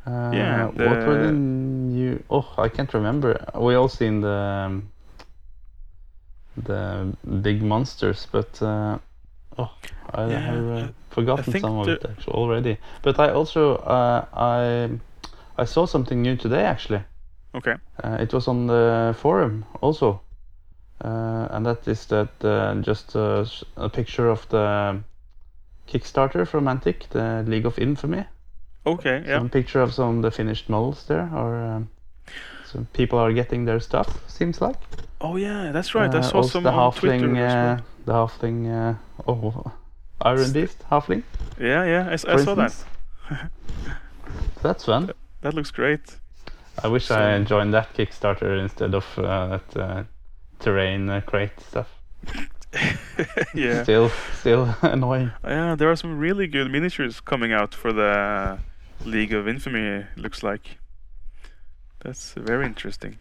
Uh, 0.06 0.30
Yeah, 0.32 0.66
What 0.66 1.06
were 1.06 1.16
the- 1.16 1.26
the 1.26 1.32
new? 1.32 2.22
Oh, 2.30 2.46
I 2.56 2.68
can't 2.68 2.92
remember. 2.94 3.44
We 3.54 3.74
all 3.74 3.88
seen 3.88 4.20
the 4.20 4.28
um, 4.66 4.92
the 6.56 7.12
big 7.42 7.62
monsters, 7.62 8.26
but 8.30 8.60
uh, 8.62 8.98
oh, 9.58 9.70
I 10.14 10.26
Yeah, 10.30 10.38
have 10.40 10.64
uh, 10.64 10.86
I- 10.86 10.92
forgotten 11.10 11.44
think 11.52 11.62
some 11.62 11.78
of 11.78 11.86
the- 11.86 11.92
it 11.94 12.04
actually 12.04 12.34
already. 12.34 12.78
But 13.02 13.18
I 13.18 13.30
also 13.30 13.76
uh, 13.76 14.24
I 14.32 14.90
I 15.58 15.64
saw 15.66 15.86
something 15.86 16.22
new 16.22 16.36
today 16.36 16.64
actually. 16.64 17.02
Okay. 17.54 17.74
Uh, 18.04 18.16
it 18.20 18.32
was 18.32 18.46
on 18.48 18.66
the 18.68 19.14
forum 19.18 19.64
also, 19.80 20.20
and 21.00 21.64
that 21.66 21.86
is 21.88 22.06
that 22.06 22.28
uh, 22.44 22.74
just 22.82 23.14
a 23.14 23.88
picture 23.92 24.28
of 24.28 24.48
the 24.48 25.00
Kickstarter 25.88 26.46
from 26.46 26.64
Mantic, 26.64 27.08
the 27.10 27.44
League 27.46 27.66
of 27.66 27.78
Infamy. 27.78 28.24
Okay. 28.86 29.22
Yeah. 29.26 29.38
Some 29.38 29.48
picture 29.50 29.80
of 29.82 29.92
some 29.92 30.16
of 30.18 30.22
the 30.22 30.30
finished 30.30 30.68
models 30.68 31.04
there, 31.06 31.28
or 31.34 31.54
um, 31.56 31.88
some 32.64 32.86
people 32.92 33.18
are 33.18 33.32
getting 33.32 33.64
their 33.66 33.80
stuff. 33.80 34.08
Seems 34.28 34.60
like. 34.60 34.76
Oh 35.20 35.36
yeah, 35.36 35.70
that's 35.72 35.94
right. 35.94 36.14
I 36.14 36.18
Uh, 36.18 36.22
saw 36.22 36.36
also 36.38 36.48
some 36.48 36.62
the 36.64 36.70
on 36.70 36.92
Twitter. 36.92 37.18
halfling, 37.18 37.34
well. 37.34 37.74
uh, 37.76 37.80
the 38.06 38.12
halfling. 38.12 38.66
Uh, 38.70 38.94
oh, 39.30 39.72
Iron 40.22 40.52
Beast 40.52 40.78
halfling. 40.90 41.22
Yeah, 41.58 41.84
yeah. 41.84 42.08
I, 42.12 42.16
for 42.16 42.38
saw 42.38 42.54
that. 42.54 42.64
instance. 42.64 42.84
That's 44.62 44.84
fun. 44.84 45.10
That 45.42 45.54
looks 45.54 45.70
great. 45.70 46.00
I 46.82 46.88
wish 46.88 47.06
So- 47.06 47.16
I 47.18 47.42
joined 47.44 47.74
that 47.74 47.92
Kickstarter 47.94 48.58
instead 48.60 48.94
of 48.94 49.04
uh, 49.18 49.46
that 49.58 49.76
uh, 49.76 50.02
terrain 50.60 51.08
uh, 51.08 51.20
crate 51.20 51.58
stuff. 51.60 51.88
yeah. 53.54 53.82
Still, 53.82 54.10
still 54.38 54.74
annoying. 54.82 55.32
Yeah, 55.44 55.74
there 55.74 55.90
are 55.90 55.96
some 55.96 56.18
really 56.18 56.46
good 56.46 56.70
miniatures 56.70 57.20
coming 57.20 57.52
out 57.52 57.74
for 57.74 57.92
the 57.92 58.58
League 59.04 59.32
of 59.32 59.48
Infamy. 59.48 60.06
Looks 60.16 60.42
like 60.42 60.78
that's 62.04 62.32
very 62.32 62.66
interesting. 62.66 63.16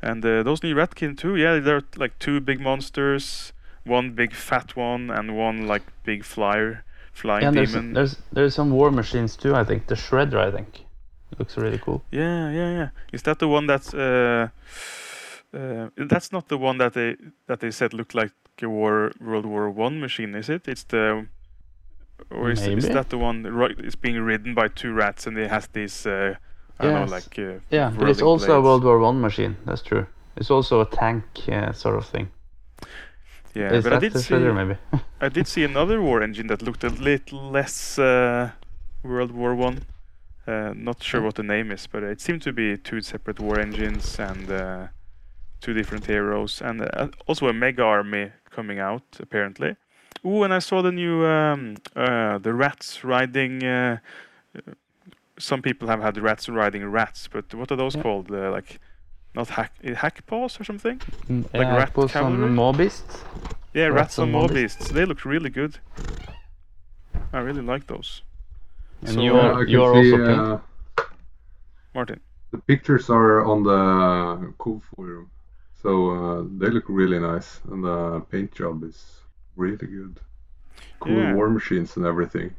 And 0.00 0.24
uh, 0.24 0.42
those 0.42 0.62
new 0.62 0.74
Ratkin 0.74 1.16
too. 1.16 1.36
Yeah, 1.36 1.58
there 1.58 1.76
are 1.76 1.84
like 1.96 2.18
two 2.18 2.40
big 2.40 2.60
monsters, 2.60 3.52
one 3.84 4.12
big 4.12 4.34
fat 4.34 4.76
one, 4.76 5.10
and 5.10 5.36
one 5.36 5.66
like 5.66 5.82
big 6.04 6.24
flyer, 6.24 6.84
flying 7.12 7.42
Yeah, 7.42 7.48
and 7.48 7.56
there's, 7.56 7.72
there's 7.72 8.16
there's 8.32 8.54
some 8.54 8.70
war 8.70 8.90
machines 8.90 9.36
too. 9.36 9.54
I 9.54 9.64
think 9.64 9.86
the 9.86 9.94
Shredder. 9.94 10.38
I 10.38 10.50
think 10.50 10.84
looks 11.38 11.56
really 11.56 11.78
cool. 11.78 12.02
Yeah, 12.10 12.50
yeah, 12.50 12.70
yeah. 12.70 12.88
Is 13.12 13.22
that 13.22 13.38
the 13.38 13.48
one 13.48 13.66
that's 13.66 13.94
uh, 13.94 14.48
uh, 15.54 15.88
that's 15.96 16.32
not 16.32 16.48
the 16.48 16.58
one 16.58 16.78
that 16.78 16.94
they 16.94 17.16
that 17.46 17.60
they 17.60 17.70
said 17.70 17.94
looked 17.94 18.14
like 18.14 18.32
a 18.62 18.68
war 18.68 19.12
World 19.20 19.46
War 19.46 19.70
One 19.70 20.00
machine, 20.00 20.34
is 20.34 20.48
it? 20.48 20.68
It's 20.68 20.84
the 20.84 21.26
or 22.30 22.50
is, 22.50 22.66
is 22.66 22.88
that 22.88 23.10
the 23.10 23.18
one 23.18 23.44
is 23.78 23.96
being 23.96 24.20
ridden 24.20 24.54
by 24.54 24.68
two 24.68 24.92
rats 24.92 25.26
and 25.26 25.36
it 25.36 25.50
has 25.50 25.66
these 25.68 26.06
uh, 26.06 26.34
I 26.78 26.84
don't 26.84 26.94
know 26.94 27.12
like 27.16 27.38
uh, 27.38 27.60
Yeah, 27.70 27.92
but 27.96 28.08
it's 28.08 28.22
also 28.22 28.58
a. 28.58 28.62
World 28.62 28.84
War 28.84 28.98
One 28.98 29.20
machine. 29.20 29.56
That's 29.64 29.82
true. 29.82 30.06
It's 30.36 30.50
also 30.50 30.80
a 30.80 30.86
tank 30.86 31.24
uh, 31.48 31.72
sort 31.72 31.96
of 31.96 32.06
thing. 32.06 32.28
yeah, 33.54 33.72
Is 33.72 33.84
but 33.84 33.92
I 33.92 33.98
did 33.98 34.18
see 34.18 34.34
maybe? 34.34 34.76
I 35.20 35.28
did 35.28 35.46
see 35.46 35.64
another 35.64 36.00
war 36.02 36.22
engine 36.22 36.48
that 36.48 36.62
looked 36.62 36.82
a 36.84 36.88
little 36.90 37.50
less 37.50 37.98
uh, 37.98 38.50
World 39.02 39.30
War 39.30 39.54
One. 39.54 39.84
Uh, 40.46 40.74
not 40.74 41.02
sure 41.02 41.22
what 41.22 41.36
the 41.36 41.42
name 41.42 41.70
is, 41.70 41.86
but 41.86 42.02
it 42.02 42.20
seemed 42.20 42.42
to 42.42 42.52
be 42.52 42.76
two 42.76 43.00
separate 43.00 43.40
war 43.40 43.58
engines 43.58 44.18
and 44.18 44.50
uh, 44.50 44.88
two 45.64 45.72
different 45.74 46.06
heroes, 46.06 46.60
and 46.62 46.80
uh, 46.82 47.08
also 47.26 47.48
a 47.48 47.52
mega 47.52 47.82
army 47.82 48.30
coming 48.50 48.78
out 48.78 49.02
apparently. 49.20 49.76
Oh, 50.24 50.42
and 50.44 50.52
I 50.54 50.60
saw 50.60 50.82
the 50.82 50.92
new 50.92 51.24
um, 51.24 51.76
uh, 51.96 52.38
the 52.38 52.52
rats 52.52 53.02
riding. 53.04 53.64
Uh, 53.64 53.96
uh, 54.56 54.72
some 55.38 55.62
people 55.62 55.88
have 55.88 56.02
had 56.02 56.16
rats 56.18 56.48
riding 56.48 56.84
rats, 56.92 57.28
but 57.28 57.54
what 57.54 57.70
are 57.72 57.76
those 57.76 57.96
Yeah. 57.96 58.02
called? 58.02 58.30
Uh, 58.30 58.50
like 58.50 58.78
not 59.34 59.48
hack 59.48 59.72
uh, 59.84 59.94
hack 59.94 60.26
paws 60.26 60.60
or 60.60 60.64
something? 60.64 61.00
Mm, 61.28 61.44
Like 61.54 61.68
yeah, 61.68 61.76
rat 61.78 61.88
it 61.90 61.96
was 61.96 62.12
cavalry? 62.12 62.44
on 62.44 62.56
Mobist. 62.56 63.24
Yeah, 63.74 63.86
Rats 63.88 63.96
rats 63.96 64.18
on 64.18 64.22
on 64.24 64.32
mob 64.32 64.50
Mobists. 64.50 64.76
beasts. 64.76 64.92
They 64.92 65.04
look 65.06 65.24
really 65.24 65.50
good. 65.50 65.78
I 67.32 67.38
really 67.40 67.62
like 67.62 67.86
those. 67.86 68.22
And 69.02 69.14
So, 69.14 69.22
you 69.24 69.36
are 69.36 69.62
I 69.62 69.66
you 69.66 69.82
are 69.82 69.92
see, 69.92 70.12
also 70.12 70.26
pink. 70.26 70.40
uh, 70.40 70.58
Martin. 71.94 72.20
the 72.52 72.58
pictures 72.58 73.10
are 73.10 73.44
on 73.44 73.62
the 73.64 74.52
Cool 74.58 74.80
forum, 74.80 75.30
so 75.84 76.10
uh, 76.10 76.44
they 76.58 76.70
look 76.70 76.84
really 76.88 77.20
nice, 77.20 77.60
and 77.70 77.84
the 77.84 78.20
paint 78.30 78.52
job 78.54 78.82
is 78.84 79.20
really 79.56 79.86
good. 79.86 80.20
Cool 81.00 81.14
Yeah. 81.16 81.34
war 81.34 81.50
machines 81.50 81.96
and 81.96 82.06
everything. 82.06 82.54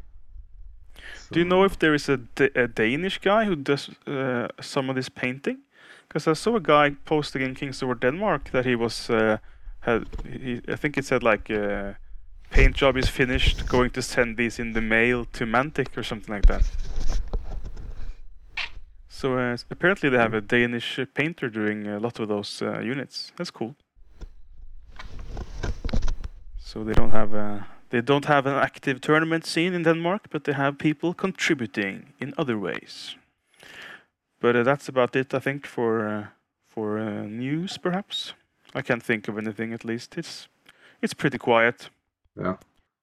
Do 1.31 1.39
you 1.39 1.45
know 1.45 1.65
if 1.65 1.77
there 1.79 1.95
is 1.95 2.09
a, 2.09 2.19
a 2.55 2.67
Danish 2.67 3.19
guy 3.19 3.45
who 3.45 3.55
does 3.55 3.89
uh, 4.07 4.47
some 4.61 4.89
of 4.89 4.95
this 4.95 5.09
painting? 5.09 5.57
Because 6.07 6.27
I 6.27 6.33
saw 6.33 6.55
a 6.55 6.61
guy 6.61 6.95
posting 7.05 7.41
in 7.41 7.55
Kings 7.55 7.81
of 7.81 7.99
Denmark 7.99 8.51
that 8.51 8.65
he 8.65 8.75
was 8.75 9.09
uh, 9.09 9.37
had 9.79 10.05
he, 10.23 10.61
I 10.67 10.75
think 10.75 10.97
it 10.97 11.05
said 11.05 11.23
like 11.23 11.49
uh, 11.49 11.93
paint 12.51 12.75
job 12.75 12.97
is 12.97 13.09
finished, 13.09 13.67
going 13.67 13.91
to 13.91 14.01
send 14.01 14.37
these 14.37 14.61
in 14.61 14.73
the 14.73 14.81
mail 14.81 15.25
to 15.33 15.45
Mantic 15.45 15.97
or 15.97 16.03
something 16.03 16.35
like 16.35 16.47
that. 16.47 16.63
So 19.25 19.39
uh, 19.39 19.57
apparently 19.71 20.09
they 20.09 20.19
have 20.19 20.35
a 20.35 20.41
Danish 20.41 20.99
uh, 20.99 21.05
painter 21.15 21.49
doing 21.49 21.87
a 21.87 21.97
lot 21.99 22.19
of 22.19 22.27
those 22.27 22.61
uh, 22.61 22.79
units. 22.79 23.31
That's 23.35 23.49
cool. 23.49 23.75
So 26.59 26.83
they 26.83 26.93
don't 26.93 27.09
have 27.09 27.33
a 27.33 27.65
they 27.89 28.01
don't 28.01 28.25
have 28.25 28.45
an 28.45 28.53
active 28.53 29.01
tournament 29.01 29.43
scene 29.47 29.73
in 29.73 29.81
Denmark, 29.81 30.27
but 30.29 30.43
they 30.43 30.53
have 30.53 30.77
people 30.77 31.15
contributing 31.15 32.13
in 32.19 32.35
other 32.37 32.59
ways. 32.59 33.15
But 34.39 34.55
uh, 34.55 34.63
that's 34.63 34.87
about 34.89 35.15
it, 35.15 35.33
I 35.33 35.39
think, 35.39 35.65
for 35.65 36.07
uh, 36.07 36.25
for 36.67 36.99
uh, 36.99 37.25
news. 37.25 37.79
Perhaps 37.79 38.35
I 38.75 38.83
can't 38.83 39.03
think 39.03 39.27
of 39.27 39.37
anything. 39.37 39.73
At 39.73 39.83
least 39.83 40.17
it's 40.17 40.49
it's 41.01 41.15
pretty 41.15 41.39
quiet. 41.39 41.89
Yeah, 42.35 42.57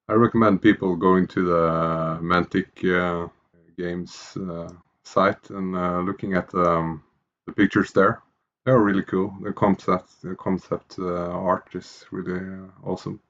I 0.09 0.12
recommend 0.12 0.62
people 0.62 0.95
going 0.95 1.26
to 1.26 1.45
the 1.45 2.19
Mantic 2.23 2.69
uh, 2.85 3.29
Games 3.76 4.37
uh, 4.37 4.69
site 5.12 5.50
and 5.50 5.76
uh, 5.76 6.00
looking 6.00 6.35
at 6.35 6.54
um, 6.54 7.02
the 7.47 7.52
pictures 7.52 7.92
there. 7.92 8.23
They 8.64 8.73
are 8.73 8.83
really 8.83 9.02
cool. 9.02 9.35
The 9.42 9.52
concept, 9.52 10.23
the 10.23 10.35
concept 10.37 10.97
uh, 10.99 11.31
art 11.50 11.75
is 11.75 12.07
really 12.11 12.40
uh, 12.40 12.90
awesome. 12.90 13.21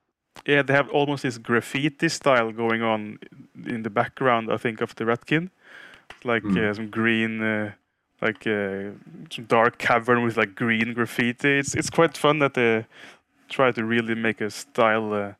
Yeah, 0.46 0.62
they 0.62 0.74
have 0.74 0.90
almost 0.90 1.22
this 1.22 1.38
graffiti 1.38 2.08
style 2.08 2.52
going 2.52 2.82
on 2.82 3.18
in 3.66 3.82
the 3.82 3.90
background. 3.90 4.50
I 4.52 4.56
think 4.58 4.80
of 4.80 4.94
the 4.94 5.04
Ratkin, 5.04 5.50
like 6.24 6.44
Mm. 6.44 6.70
uh, 6.70 6.74
some 6.74 6.90
green, 6.90 7.42
uh, 7.42 7.72
like 8.20 8.46
uh, 8.46 8.92
some 9.30 9.46
dark 9.46 9.78
cavern 9.78 10.24
with 10.24 10.36
like 10.36 10.54
green 10.54 10.94
graffiti. 10.94 11.58
It's 11.58 11.74
it's 11.74 11.90
quite 11.90 12.18
fun 12.18 12.38
that 12.40 12.54
they 12.54 12.84
try 13.48 13.72
to 13.72 13.84
really 13.84 14.14
make 14.14 14.44
a 14.44 14.50
style. 14.50 15.12
Uh, 15.12 15.32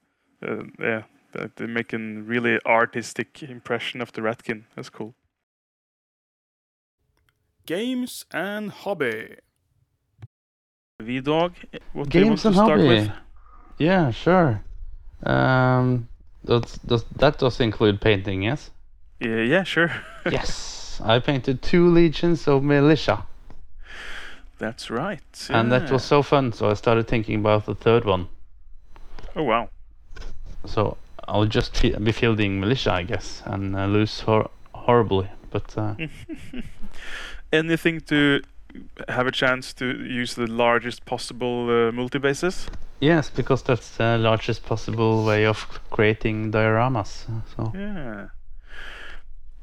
uh, 0.46 0.64
yeah, 0.78 1.02
that 1.32 1.56
they 1.56 1.66
make 1.66 1.92
a 1.92 1.98
really 1.98 2.58
artistic 2.66 3.42
impression 3.42 4.02
of 4.02 4.12
the 4.12 4.20
Ratkin. 4.22 4.64
That's 4.74 4.90
cool. 4.90 5.14
Games 7.66 8.24
and 8.32 8.70
hobby. 8.70 9.36
V-Dog, 11.00 11.54
what 11.92 12.08
do 12.10 12.18
you 12.18 12.26
want 12.26 12.40
Games 12.40 12.42
to 12.42 12.48
and 12.48 12.56
start 12.56 12.80
hobby. 12.80 12.88
with? 12.88 13.10
Yeah, 13.78 14.10
sure. 14.12 14.62
Um, 15.24 16.08
does, 16.44 16.78
does 16.86 17.04
that 17.16 17.38
does 17.38 17.60
include 17.60 18.00
painting? 18.00 18.42
Yes. 18.42 18.70
Yeah, 19.20 19.42
yeah, 19.42 19.62
sure. 19.64 19.90
yes, 20.30 21.00
I 21.04 21.18
painted 21.20 21.62
two 21.62 21.88
legions 21.88 22.46
of 22.48 22.62
militia, 22.62 23.24
That's 24.58 24.90
right. 24.90 25.48
and 25.50 25.70
that 25.72 25.90
was 25.90 26.04
so 26.04 26.22
fun. 26.22 26.52
So 26.52 26.70
I 26.70 26.74
started 26.74 27.06
thinking 27.08 27.36
about 27.40 27.66
the 27.66 27.74
third 27.74 28.04
one. 28.04 28.28
Oh 29.36 29.42
wow. 29.44 29.68
So 30.66 30.96
I'll 31.26 31.46
just 31.46 31.76
fi- 31.76 31.96
be 31.96 32.12
fielding 32.12 32.60
militia, 32.60 32.92
I 32.92 33.02
guess, 33.04 33.42
and 33.46 33.74
uh, 33.76 33.86
lose 33.86 34.20
hor- 34.20 34.50
horribly. 34.74 35.28
But 35.50 35.76
uh, 35.78 35.94
Anything 37.52 38.00
to 38.02 38.40
have 39.08 39.26
a 39.26 39.32
chance 39.32 39.74
to 39.74 39.84
use 39.84 40.34
the 40.34 40.46
largest 40.46 41.04
possible 41.04 41.68
uh, 41.68 41.92
multi-bases? 41.92 42.68
yes, 43.00 43.30
because 43.30 43.62
that's 43.62 43.96
the 43.96 44.16
largest 44.18 44.64
possible 44.64 45.24
way 45.24 45.44
of 45.44 45.66
creating 45.90 46.52
dioramas. 46.52 47.26
So 47.56 47.72
Yeah. 47.74 48.28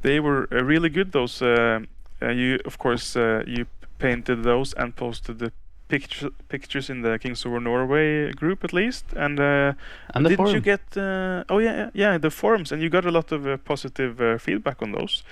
They 0.01 0.19
were 0.19 0.47
uh, 0.51 0.63
really 0.63 0.89
good. 0.89 1.11
Those 1.11 1.41
uh, 1.41 1.79
uh, 2.21 2.29
you, 2.29 2.59
of 2.65 2.77
course, 2.77 3.15
uh, 3.15 3.43
you 3.47 3.65
painted 3.97 4.43
those 4.43 4.73
and 4.73 4.95
posted 4.95 5.39
the 5.39 5.51
picture, 5.87 6.29
pictures 6.47 6.89
in 6.89 7.01
the 7.01 7.19
Kings 7.19 7.45
of 7.45 7.51
War 7.51 7.59
Norway 7.59 8.31
group 8.31 8.63
at 8.63 8.73
least. 8.73 9.05
And 9.15 9.39
uh, 9.39 9.73
and 10.13 10.25
the 10.25 10.29
didn't 10.29 10.47
you 10.47 10.61
get? 10.61 10.81
Uh, 10.95 11.43
oh 11.49 11.59
yeah, 11.59 11.75
yeah, 11.75 11.89
yeah, 11.93 12.17
the 12.17 12.29
forums, 12.29 12.71
and 12.71 12.81
you 12.81 12.89
got 12.89 13.05
a 13.05 13.11
lot 13.11 13.31
of 13.31 13.45
uh, 13.45 13.57
positive 13.57 14.21
uh, 14.21 14.37
feedback 14.37 14.81
on 14.81 14.91
those. 14.91 15.23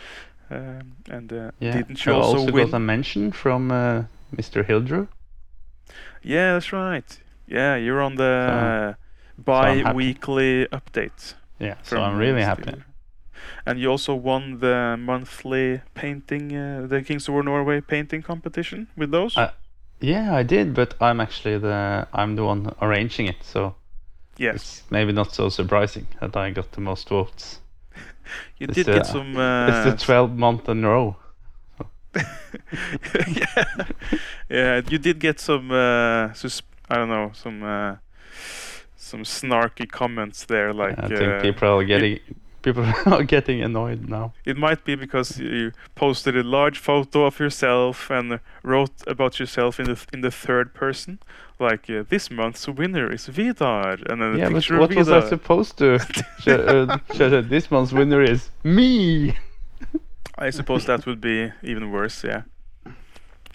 Um, 0.49 0.93
and 1.09 1.31
uh, 1.33 1.51
Yeah. 1.59 1.73
didn't 1.73 2.05
you 2.05 2.13
I 2.13 2.15
also, 2.15 2.37
also 2.39 2.51
win? 2.51 2.65
got 2.65 2.75
a 2.75 2.79
mention 2.79 3.31
from 3.31 3.71
uh, 3.71 4.03
Mr. 4.35 4.63
Hildrew. 4.65 5.07
Yeah, 6.23 6.53
that's 6.53 6.71
right. 6.73 7.19
Yeah, 7.47 7.75
you're 7.75 8.01
on 8.01 8.15
the 8.15 8.95
So- 8.95 8.95
so 9.37 9.43
bi-weekly 9.43 10.67
update. 10.71 11.35
Yeah, 11.59 11.75
so 11.83 12.01
I'm 12.01 12.17
really 12.17 12.41
uh, 12.43 12.45
happy. 12.45 12.73
And 13.65 13.79
you 13.79 13.91
also 13.91 14.15
won 14.15 14.59
the 14.59 14.95
monthly 14.97 15.81
painting, 15.93 16.55
uh, 16.55 16.87
the 16.87 17.01
Kings 17.03 17.27
of 17.27 17.33
War 17.33 17.43
Norway 17.43 17.81
painting 17.81 18.21
competition 18.23 18.87
with 18.97 19.11
those. 19.11 19.37
I- 19.37 19.51
Yeah, 19.99 20.39
I 20.39 20.43
did, 20.43 20.73
but 20.75 20.93
I'm 21.01 21.19
actually 21.19 21.57
the 21.59 22.07
I'm 22.13 22.35
the 22.35 22.43
one 22.43 22.71
arranging 22.81 23.27
it, 23.29 23.43
so 23.43 23.73
yes, 24.37 24.55
it's 24.55 24.83
maybe 24.91 25.11
not 25.11 25.33
so 25.33 25.49
surprising 25.49 26.05
that 26.19 26.35
I 26.35 26.51
got 26.53 26.71
the 26.71 26.81
most 26.81 27.09
votes. 27.09 27.59
You 28.57 28.65
it's 28.65 28.75
did 28.75 28.85
the- 28.85 28.93
get 28.93 29.05
some. 29.05 29.35
Uh, 29.37 29.67
it's 29.87 30.01
the 30.01 30.05
12 30.05 30.35
month 30.37 30.69
in 30.69 30.83
a 30.83 30.89
row. 30.89 31.15
yeah, 32.15 33.63
yeah, 34.49 34.81
you 34.89 34.97
did 34.97 35.19
get 35.19 35.39
some. 35.39 35.69
Uh, 35.71 36.33
sus- 36.33 36.63
I 36.89 36.95
don't 36.95 37.09
know, 37.09 37.31
some 37.33 37.61
uh, 37.63 37.95
some 38.95 39.23
snarky 39.23 39.87
comments 39.89 40.45
there. 40.45 40.73
Like 40.73 40.97
I 40.97 41.07
think 41.07 41.21
uh, 41.21 41.41
people 41.41 41.67
are 41.67 41.83
getting 41.83 42.19
people 42.67 42.85
are 43.13 43.23
getting 43.23 43.61
annoyed 43.63 44.01
now. 44.09 44.33
it 44.45 44.57
might 44.57 44.81
be 44.83 44.95
because 44.95 45.39
you 45.39 45.71
posted 45.95 46.35
a 46.37 46.43
large 46.43 46.77
photo 46.79 47.25
of 47.25 47.39
yourself 47.39 48.09
and 48.09 48.39
wrote 48.63 48.91
about 49.07 49.39
yourself 49.39 49.79
in 49.79 49.85
the 49.85 49.97
in 50.13 50.21
the 50.21 50.31
third 50.31 50.67
person. 50.73 51.19
Like 51.59 51.89
uh, 51.89 52.03
this 52.09 52.29
month's 52.29 52.67
winner 52.67 53.11
is 53.13 53.25
Vidar, 53.27 53.97
and 54.09 54.21
then 54.21 54.37
Yeah, 54.37 54.49
but 54.49 54.55
picture 54.55 54.79
what 54.79 54.91
of 54.91 54.97
was 54.97 55.09
I 55.09 55.21
supposed 55.35 55.77
to? 55.77 55.95
uh, 56.47 56.97
sh- 57.13 57.49
this 57.49 57.71
month's 57.71 57.93
winner 57.93 58.21
is 58.33 58.49
me. 58.63 59.33
I 60.47 60.51
suppose 60.51 60.85
that 60.85 61.05
would 61.07 61.21
be 61.21 61.51
even 61.63 61.91
worse. 61.91 62.23
Yeah. 62.23 62.41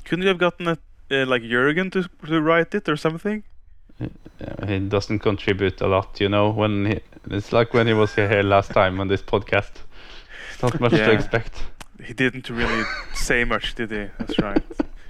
Couldn't 0.05 0.23
you 0.23 0.29
have 0.29 0.39
gotten 0.39 0.67
a, 0.69 0.79
uh, 1.11 1.27
like 1.27 1.43
Jurgen 1.43 1.91
to 1.91 2.01
to 2.27 2.41
write 2.43 2.75
it 2.75 2.89
or 2.89 2.97
something? 2.97 3.45
Uh, 4.41 4.67
he 4.67 4.79
doesn't 4.81 5.21
contribute 5.21 5.81
a 5.81 5.87
lot, 5.87 6.21
you 6.21 6.29
know. 6.29 6.51
When 6.51 6.87
he, 6.87 7.01
it's 7.31 7.53
like 7.53 7.73
when 7.75 7.87
he 7.87 7.93
was 7.95 8.15
here 8.15 8.43
last 8.43 8.71
time 8.73 9.01
on 9.01 9.09
this 9.09 9.23
podcast. 9.23 9.71
It's 10.55 10.63
not 10.63 10.81
much 10.81 10.93
Yeah. 10.93 11.07
to 11.07 11.13
expect. 11.13 11.63
He 12.05 12.13
didn't 12.15 12.51
really 12.51 12.85
say 13.15 13.45
much, 13.45 13.75
did 13.75 13.91
he? 13.91 14.07
That's 14.19 14.39
right. 14.39 14.63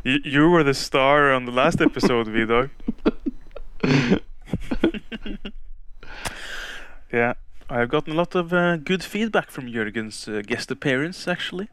You, 0.05 0.19
you 0.25 0.51
were 0.51 0.65
the 0.65 0.75
star 0.75 1.33
on 1.33 1.45
the 1.47 1.53
last 1.53 1.81
episode, 1.81 2.27
Vidar. 2.29 2.71
yeah, 7.13 7.35
I've 7.71 7.89
gotten 7.89 8.13
a 8.13 8.17
lot 8.17 8.35
of 8.35 8.53
uh, 8.53 8.77
good 8.77 9.03
feedback 9.05 9.51
from 9.51 9.67
Jurgen's 9.73 10.29
uh, 10.29 10.43
guest 10.47 10.71
appearance, 10.71 11.29
actually. 11.29 11.69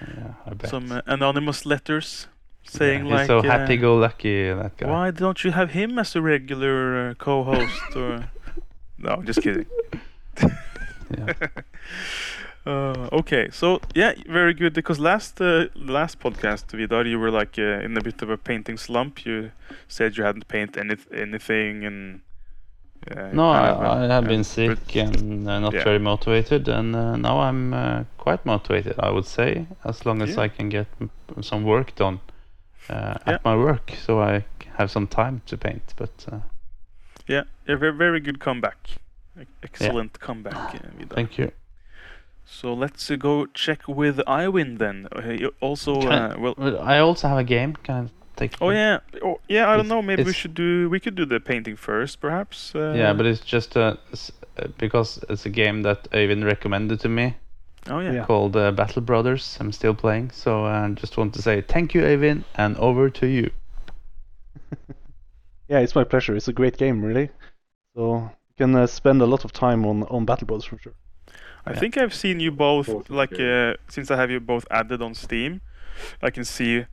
Yeah, 0.00 0.34
I 0.46 0.54
bet. 0.54 0.70
Some 0.70 0.92
uh, 0.92 1.00
anonymous 1.06 1.64
letters 1.66 2.28
saying 2.78 3.04
he's 3.04 3.12
like, 3.12 3.26
so 3.26 3.38
uh, 3.38 3.42
happy-go-lucky, 3.42 4.52
that 4.54 4.76
guy. 4.76 4.88
"Why 4.90 5.10
don't 5.10 5.42
you 5.44 5.52
have 5.52 5.70
him 5.72 5.98
as 5.98 6.16
a 6.16 6.20
regular 6.22 7.10
uh, 7.10 7.14
co-host?" 7.14 7.96
or 7.96 8.30
no, 8.98 9.08
I'm 9.10 9.26
just 9.26 9.42
kidding. 9.42 9.66
Yeah. 11.18 11.32
Uh, 12.66 13.08
okay, 13.12 13.48
so 13.50 13.80
yeah, 13.94 14.12
very 14.28 14.52
good. 14.52 14.74
Because 14.74 15.00
last 15.00 15.40
uh, 15.40 15.64
last 15.74 16.20
podcast, 16.20 16.70
Vidar, 16.76 17.06
you 17.06 17.18
were 17.18 17.30
like 17.30 17.58
uh, 17.58 17.84
in 17.86 17.96
a 17.96 18.02
bit 18.02 18.20
of 18.22 18.28
a 18.30 18.36
painting 18.36 18.76
slump. 18.78 19.24
You 19.24 19.50
said 19.88 20.16
you 20.18 20.24
hadn't 20.24 20.46
painted 20.46 20.76
any 20.78 20.96
anything, 21.22 21.86
and 21.86 22.20
uh, 23.10 23.30
No, 23.32 23.50
of, 23.50 23.56
uh, 23.80 23.88
I, 23.88 24.04
I 24.04 24.08
have 24.14 24.24
uh, 24.24 24.28
been 24.28 24.44
sick 24.44 24.94
and 24.94 25.48
uh, 25.48 25.58
not 25.58 25.72
Yeah. 25.72 25.84
very 25.84 25.98
motivated, 25.98 26.68
and 26.68 26.94
uh, 26.94 27.16
now 27.16 27.40
I'm 27.40 27.72
uh, 27.72 28.04
quite 28.18 28.44
motivated. 28.44 28.94
I 29.00 29.08
would 29.10 29.26
say, 29.26 29.66
as 29.82 30.04
long 30.04 30.20
as 30.22 30.28
Yeah. 30.36 30.44
I 30.44 30.48
can 30.48 30.68
get 30.68 30.86
m- 31.00 31.10
some 31.42 31.64
work 31.64 31.94
done 31.96 32.20
uh, 32.90 32.94
Yeah. 33.26 33.34
at 33.34 33.44
my 33.44 33.56
work, 33.56 33.92
so 34.06 34.20
I 34.20 34.44
have 34.78 34.88
some 34.90 35.06
time 35.06 35.40
to 35.46 35.56
paint. 35.56 35.94
But 35.96 36.26
uh, 36.32 36.38
Yeah, 37.28 37.44
a 37.68 37.76
very 37.76 37.92
very 37.96 38.20
good 38.20 38.38
comeback. 38.38 38.76
Excellent 39.62 40.18
comeback, 40.20 40.54
uh, 40.74 40.78
Vidar. 40.98 41.14
thank 41.14 41.38
you. 41.38 41.50
So 42.44 42.74
let's 42.74 43.10
uh, 43.10 43.16
go 43.16 43.46
check 43.54 43.86
with 43.88 44.16
Øyvind 44.26 44.78
then. 44.78 45.06
Uh, 45.12 45.48
also, 45.60 45.92
I- 46.00 46.36
well, 46.36 46.54
I 46.94 46.98
also 46.98 47.28
have 47.28 47.38
a 47.38 47.44
game. 47.44 47.72
Can 47.82 47.94
I 48.06 48.08
take? 48.36 48.56
oh 48.60 48.70
yeah, 48.72 48.98
oh 49.22 49.38
yeah. 49.48 49.72
I 49.72 49.76
don't 49.76 49.86
know. 49.88 50.02
Maybe 50.02 50.22
we 50.24 50.32
should 50.32 50.54
do. 50.54 50.90
We 50.90 50.98
could 51.00 51.14
do 51.14 51.24
the 51.26 51.40
painting 51.40 51.76
first, 51.78 52.20
perhaps. 52.20 52.72
Yeah, 52.74 53.16
but 53.16 53.26
it's 53.26 53.52
just 53.52 53.76
uh, 53.76 53.80
uh, 53.82 54.66
because 54.78 55.20
it's 55.28 55.46
a 55.46 55.50
game 55.50 55.82
that 55.82 56.10
Øyvind 56.12 56.44
recommended 56.44 57.00
to 57.00 57.08
me 57.08 57.34
oh 57.90 58.00
yeah. 58.00 58.12
Yeah. 58.12 58.26
called 58.26 58.56
uh, 58.56 58.72
Battle 58.72 59.02
Brothers. 59.02 59.56
I'm 59.60 59.72
still 59.72 59.94
playing, 59.94 60.30
so 60.30 60.64
I 60.66 60.88
just 60.94 61.16
want 61.16 61.34
to 61.34 61.42
say 61.42 61.60
thank 61.62 61.94
you, 61.94 62.02
Øyvind, 62.02 62.44
and 62.54 62.76
over 62.78 63.10
to 63.10 63.26
you. 63.26 63.50
Yeah, 65.68 65.80
it's 65.80 65.94
my 65.94 66.04
pleasure. 66.04 66.36
It's 66.36 66.48
a 66.48 66.52
great 66.52 66.76
game, 66.76 67.04
really. 67.04 67.30
So 67.94 68.30
you 68.48 68.54
can 68.56 68.74
uh, 68.74 68.86
spend 68.86 69.22
a 69.22 69.26
lot 69.26 69.44
of 69.44 69.52
time 69.52 69.86
on 69.86 70.02
on 70.04 70.24
Battle 70.24 70.46
Brothers 70.46 70.64
for 70.66 70.78
sure. 70.78 70.94
I 71.66 71.72
Yeah. 71.72 71.80
think 71.80 71.96
I've 71.96 72.14
seen 72.14 72.40
you 72.40 72.50
both, 72.50 72.86
Both 72.86 73.10
like, 73.10 73.38
uh, 73.40 73.74
since 73.88 74.10
I 74.10 74.16
have 74.16 74.30
you 74.32 74.40
both 74.40 74.64
added 74.70 75.02
on 75.02 75.14
Steam, 75.14 75.60
I 76.22 76.30
can 76.30 76.44
see 76.44 76.86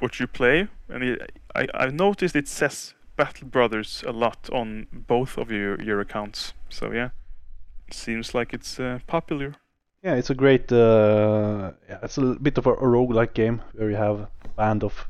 what 0.00 0.18
you 0.20 0.26
play, 0.26 0.68
and 0.88 1.02
it, 1.04 1.32
I, 1.54 1.66
I've 1.74 1.94
noticed 1.94 2.36
it 2.36 2.48
says 2.48 2.94
Battle 3.16 3.48
Brothers 3.48 4.04
a 4.06 4.12
lot 4.12 4.48
on 4.52 4.86
both 4.92 5.38
of 5.38 5.50
your, 5.50 5.80
your 5.82 6.00
accounts. 6.00 6.54
So 6.68 6.92
yeah, 6.92 7.10
seems 7.90 8.34
like 8.34 8.54
it's 8.54 8.80
uh, 8.80 8.98
popular. 9.06 9.54
Yeah, 10.04 10.16
it's 10.16 10.28
a 10.28 10.34
great. 10.34 10.70
Uh, 10.70 11.72
yeah, 11.88 11.98
it's 12.02 12.18
a 12.18 12.34
bit 12.34 12.58
of 12.58 12.66
a, 12.66 12.74
a 12.74 12.82
roguelike 12.82 13.32
game 13.32 13.62
where 13.72 13.88
you 13.88 13.96
have 13.96 14.20
a 14.20 14.48
band 14.54 14.84
of 14.84 15.08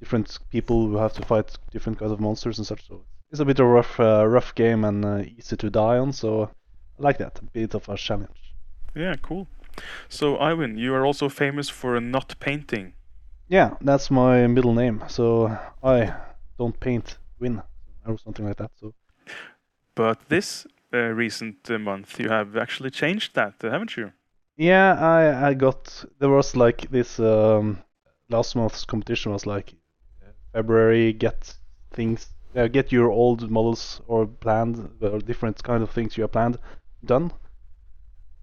different 0.00 0.38
people 0.50 0.88
who 0.88 0.96
have 0.96 1.12
to 1.12 1.22
fight 1.22 1.56
different 1.70 2.00
kinds 2.00 2.10
of 2.10 2.18
monsters 2.18 2.58
and 2.58 2.66
such. 2.66 2.88
So 2.88 3.04
it's 3.30 3.38
a 3.38 3.44
bit 3.44 3.60
of 3.60 3.66
a 3.66 3.68
rough, 3.68 4.00
uh, 4.00 4.26
rough 4.26 4.56
game 4.56 4.84
and 4.84 5.04
uh, 5.04 5.18
easy 5.18 5.56
to 5.56 5.70
die 5.70 5.98
on. 5.98 6.12
So 6.12 6.50
I 6.98 7.02
like 7.02 7.18
that. 7.18 7.38
A 7.38 7.44
bit 7.44 7.74
of 7.74 7.88
a 7.88 7.96
challenge. 7.96 8.54
Yeah, 8.96 9.14
cool. 9.22 9.46
So 10.08 10.36
Øyvind, 10.36 10.78
you 10.78 10.94
are 10.94 11.06
also 11.06 11.28
famous 11.28 11.68
for 11.68 12.00
not 12.00 12.34
painting. 12.40 12.94
Yeah, 13.48 13.74
that's 13.80 14.10
my 14.10 14.48
middle 14.48 14.74
name. 14.74 15.04
So 15.06 15.56
I 15.84 16.12
don't 16.58 16.78
paint, 16.80 17.18
win, 17.38 17.62
or 18.04 18.18
something 18.18 18.44
like 18.44 18.56
that. 18.56 18.72
So 18.80 18.94
But 19.94 20.28
this 20.28 20.66
uh, 20.92 20.98
recent 20.98 21.70
uh, 21.70 21.78
month, 21.78 22.18
you 22.18 22.28
have 22.28 22.56
actually 22.56 22.90
changed 22.90 23.34
that, 23.34 23.54
uh, 23.62 23.70
haven't 23.70 23.96
you? 23.96 24.12
yeah, 24.58 24.94
I 24.98 25.50
I 25.50 25.54
got 25.54 26.04
there 26.18 26.30
was 26.30 26.56
like 26.56 26.90
this 26.90 27.20
um, 27.20 27.78
last 28.28 28.56
month's 28.56 28.84
competition 28.84 29.32
was 29.32 29.46
like 29.46 29.74
February 30.52 31.12
get 31.12 31.54
things 31.92 32.28
uh, 32.56 32.66
get 32.66 32.92
your 32.92 33.10
old 33.10 33.50
models 33.50 34.00
or 34.08 34.26
planned 34.26 34.90
or 35.00 35.20
different 35.20 35.62
kind 35.62 35.82
of 35.82 35.90
things 35.90 36.16
you 36.16 36.22
have 36.22 36.32
planned 36.32 36.58
done. 37.04 37.30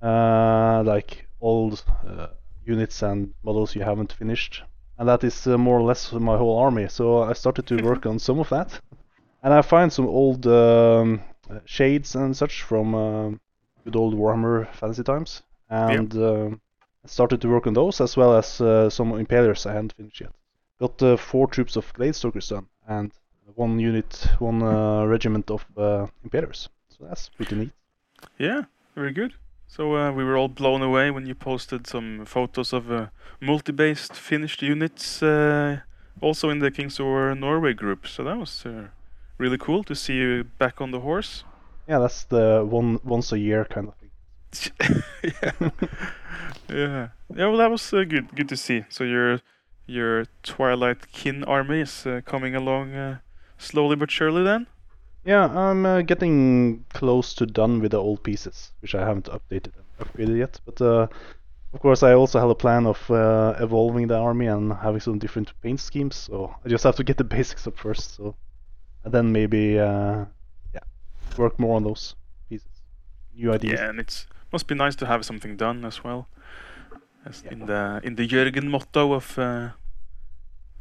Uh, 0.02 0.84
like 0.86 1.28
old 1.42 1.84
uh, 2.08 2.28
units 2.66 3.02
and 3.02 3.34
models 3.44 3.76
you 3.76 3.82
haven't 3.84 4.14
finished, 4.14 4.64
and 4.98 5.10
that 5.10 5.24
is 5.24 5.48
uh, 5.48 5.58
more 5.58 5.80
or 5.80 5.84
less 5.84 6.14
my 6.14 6.38
whole 6.38 6.58
army. 6.58 6.88
So 6.88 7.24
I 7.24 7.34
started 7.34 7.68
to 7.68 7.84
work 7.84 8.06
on 8.06 8.20
some 8.20 8.40
of 8.40 8.50
that, 8.50 8.80
and 9.44 9.54
I 9.54 9.62
find 9.62 9.92
some 9.92 10.08
old 10.08 10.48
um, 10.48 11.20
uh, 11.20 11.35
shades 11.66 12.16
and 12.16 12.36
such 12.36 12.64
from 12.64 12.96
um 12.96 13.40
good 13.84 13.96
old 13.96 14.14
Warhammer 14.16 14.68
fantasy 14.74 15.04
times, 15.04 15.44
and 15.70 16.14
um 16.16 16.62
I 17.06 17.08
started 17.08 17.40
to 17.42 17.50
work 17.50 17.68
on 17.68 17.74
those 17.74 18.02
as 18.02 18.18
well 18.18 18.36
as 18.36 18.60
uh, 18.60 18.90
some 18.90 19.12
impalers 19.12 19.68
I 19.68 19.74
hadn't 19.74 19.94
finished 19.94 20.22
yet. 20.22 20.32
Got 20.80 21.04
uh, 21.04 21.18
four 21.18 21.48
troops 21.48 21.76
of 21.76 21.94
Gladestalkers 21.94 22.50
done 22.50 22.66
and 22.88 23.12
one 23.54 23.80
unit, 23.80 24.28
one 24.40 24.64
uh, 24.64 25.06
regiment 25.06 25.52
of 25.52 25.64
uh, 25.78 26.08
impalers. 26.26 26.68
So 26.90 27.06
that's 27.08 27.30
pretty 27.30 27.56
neat. 27.56 27.72
Yeah, 28.40 28.64
very 28.96 29.12
good. 29.12 29.36
So 29.68 29.96
uh, 29.96 30.12
we 30.12 30.24
were 30.24 30.36
all 30.36 30.48
blown 30.48 30.82
away 30.82 31.12
when 31.12 31.28
you 31.28 31.36
posted 31.36 31.86
some 31.86 32.26
photos 32.26 32.74
of 32.74 32.92
uh, 32.92 33.08
multi-based 33.40 34.14
finished 34.14 34.64
units, 34.64 35.22
uh, 35.22 35.82
also 36.22 36.50
in 36.50 36.60
the 36.60 36.72
Kings 36.72 37.00
of 37.00 37.06
War 37.06 37.36
Norway 37.36 37.74
group. 37.74 38.08
So 38.08 38.24
that 38.24 38.38
was 38.38 38.66
uh, 38.66 38.88
really 39.38 39.58
cool 39.58 39.84
to 39.84 39.95
see 39.95 40.15
you 40.15 40.43
back 40.58 40.82
on 40.82 40.91
the 40.91 41.00
horse. 41.02 41.43
Yeah, 41.88 42.00
that's 42.00 42.24
the 42.24 42.65
one 42.67 43.00
once 43.04 43.32
a 43.32 43.39
year 43.39 43.65
kind 43.65 43.88
of 43.88 43.95
thing. 43.95 44.12
yeah, 45.24 45.69
yeah, 46.69 47.08
yeah. 47.36 47.48
Well, 47.48 47.58
that 47.58 47.69
was 47.69 47.93
uh, 47.93 48.04
good. 48.04 48.36
Good 48.36 48.50
to 48.50 48.58
see. 48.58 48.86
So 48.89 49.04
your 49.04 49.41
your 49.86 50.26
Twilight 50.43 51.12
Kin 51.12 51.43
army 51.43 51.82
is 51.82 52.06
uh, 52.06 52.21
coming 52.26 52.56
along 52.56 52.95
uh, 52.95 53.19
slowly 53.58 53.95
but 53.95 54.12
surely. 54.12 54.43
Then. 54.43 54.67
Yeah, 55.26 55.45
I'm 55.48 55.86
uh, 55.86 56.02
getting 56.04 56.86
close 56.93 57.34
to 57.36 57.48
done 57.48 57.82
with 57.82 57.91
the 57.91 57.98
old 58.02 58.24
pieces, 58.24 58.71
which 58.82 58.93
I 58.93 59.06
haven't 59.06 59.26
updated 59.26 59.71
and 59.76 59.86
upgraded 60.00 60.38
yet. 60.38 60.60
But 60.65 60.80
uh, 60.82 61.08
of 61.74 61.80
course, 61.80 62.04
I 62.04 62.13
also 62.13 62.39
have 62.39 62.50
a 62.50 62.56
plan 62.56 62.86
of 62.86 63.10
uh, 63.10 63.56
evolving 63.60 64.08
the 64.08 64.17
army 64.17 64.45
and 64.45 64.71
having 64.71 65.02
some 65.02 65.17
different 65.17 65.52
paint 65.62 65.80
schemes. 65.80 66.15
So 66.15 66.56
I 66.63 66.69
just 66.69 66.84
have 66.84 66.95
to 66.98 67.04
get 67.04 67.17
the 67.17 67.24
basics 67.36 67.67
up 67.67 67.78
first. 67.78 68.15
So 68.15 68.36
and 69.06 69.13
then 69.13 69.32
maybe 69.32 69.80
uh, 69.80 70.26
yeah, 70.74 70.82
work 71.38 71.60
more 71.60 71.76
on 71.78 71.84
those 71.84 72.15
pieces, 72.50 72.68
new 73.38 73.54
ideas. 73.54 73.80
Yeah, 73.80 73.89
and 73.89 74.00
it's 74.00 74.28
must 74.52 74.68
be 74.68 74.76
nice 74.76 74.96
to 74.98 75.06
have 75.06 75.24
something 75.24 75.56
done 75.58 75.86
as 75.86 76.04
well. 76.04 76.28
As 77.26 77.44
in 77.52 77.65
the 77.65 78.02
in 78.04 78.15
the 78.15 78.28
Jürgen 78.28 78.70
motto 78.70 79.13
of 79.13 79.38
uh, 79.39 79.70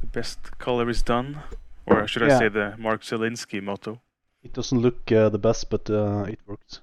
the 0.01 0.07
best 0.07 0.57
color 0.57 0.89
is 0.89 1.01
done, 1.03 1.39
or 1.85 2.07
should 2.07 2.23
I 2.23 2.27
Yeah. 2.27 2.39
say 2.39 2.49
the 2.49 2.75
Mark 2.77 3.01
Zelinsky 3.03 3.61
motto? 3.61 3.99
It 4.43 4.53
doesn't 4.53 4.81
look 4.81 5.11
uh, 5.11 5.29
the 5.29 5.39
best, 5.39 5.69
but 5.69 5.89
uh, 5.89 6.25
it 6.27 6.39
works. 6.45 6.81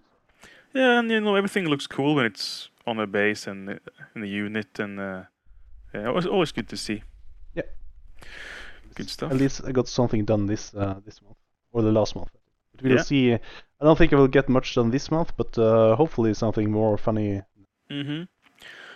Yeah, 0.75 0.99
and 0.99 1.11
you 1.11 1.21
know 1.21 1.37
everything 1.37 1.69
looks 1.69 1.87
cool 1.87 2.15
when 2.15 2.27
it's 2.27 2.71
on 2.87 2.99
a 2.99 3.07
base 3.07 3.51
and 3.51 3.69
uh, 3.69 3.75
in 4.15 4.23
the 4.23 4.29
unit, 4.29 4.79
and 4.81 4.99
uh, 5.01 5.23
yeah, 5.95 6.09
always 6.09 6.27
always 6.27 6.53
good 6.53 6.69
to 6.69 6.77
see. 6.77 7.03
Yeah. 8.93 8.97
Good 8.97 9.11
stuff. 9.11 9.33
At 9.33 9.39
least 9.39 9.61
I 9.67 9.73
got 9.73 9.89
something 9.89 10.25
done 10.25 10.47
this 10.47 10.75
uh, 10.75 11.01
this 11.05 11.21
month 11.23 11.37
or 11.73 11.83
the 11.83 11.93
last 11.93 12.15
month. 12.17 12.31
But 12.75 12.85
we'll 12.85 12.97
Yeah. 12.97 13.03
see. 13.03 13.33
I 13.35 13.85
don't 13.85 13.99
think 13.99 14.13
I 14.13 14.17
will 14.17 14.29
get 14.29 14.49
much 14.49 14.75
done 14.75 14.91
this 14.91 15.11
month, 15.11 15.33
but 15.37 15.59
uh, 15.59 15.97
hopefully 15.97 16.35
something 16.35 16.71
more 16.71 16.97
funny. 16.99 17.43
Mm-hmm. 17.91 18.23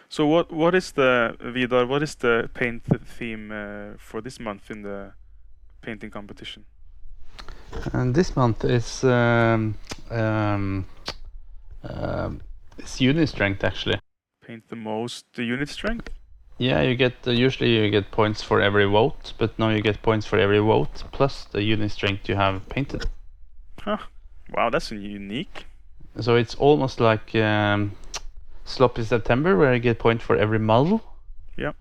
So 0.08 0.26
what 0.26 0.52
what 0.52 0.74
is 0.74 0.92
the 0.92 1.36
Vidar? 1.40 1.86
What 1.86 2.02
is 2.02 2.14
the 2.14 2.48
paint 2.54 2.82
theme 3.18 3.50
uh, 3.50 3.96
for 3.98 4.20
this 4.22 4.38
month 4.40 4.70
in 4.70 4.82
the 4.82 5.12
painting 5.80 6.10
competition? 6.10 6.64
And 7.92 8.14
this 8.14 8.36
month 8.36 8.64
is 8.64 9.02
um, 9.04 9.74
um, 10.10 10.84
um, 11.82 12.40
it's 12.78 13.00
unit 13.00 13.28
strength 13.28 13.64
actually. 13.64 13.98
Paint 14.46 14.68
the 14.68 14.76
most 14.76 15.26
the 15.34 15.42
unit 15.42 15.68
strength. 15.68 16.10
Yeah, 16.58 16.80
you 16.80 16.94
get 16.94 17.14
uh, 17.26 17.32
usually 17.32 17.76
you 17.76 17.90
get 17.90 18.10
points 18.10 18.42
for 18.42 18.60
every 18.60 18.86
vote, 18.86 19.34
but 19.38 19.58
now 19.58 19.68
you 19.68 19.82
get 19.82 20.00
points 20.02 20.26
for 20.26 20.38
every 20.38 20.58
vote 20.58 21.04
plus 21.12 21.44
the 21.52 21.62
unit 21.62 21.90
strength 21.90 22.28
you 22.28 22.36
have 22.36 22.66
painted. 22.68 23.06
Huh. 23.82 23.98
Wow, 24.54 24.70
that's 24.70 24.90
unique. 24.90 25.66
So 26.20 26.36
it's 26.36 26.54
almost 26.54 26.98
like 26.98 27.34
um, 27.34 27.92
Sloppy 28.64 29.04
September, 29.04 29.56
where 29.56 29.74
you 29.74 29.80
get 29.80 29.98
point 29.98 30.22
for 30.22 30.36
every 30.36 30.58
model. 30.58 31.02
Yeah. 31.58 31.72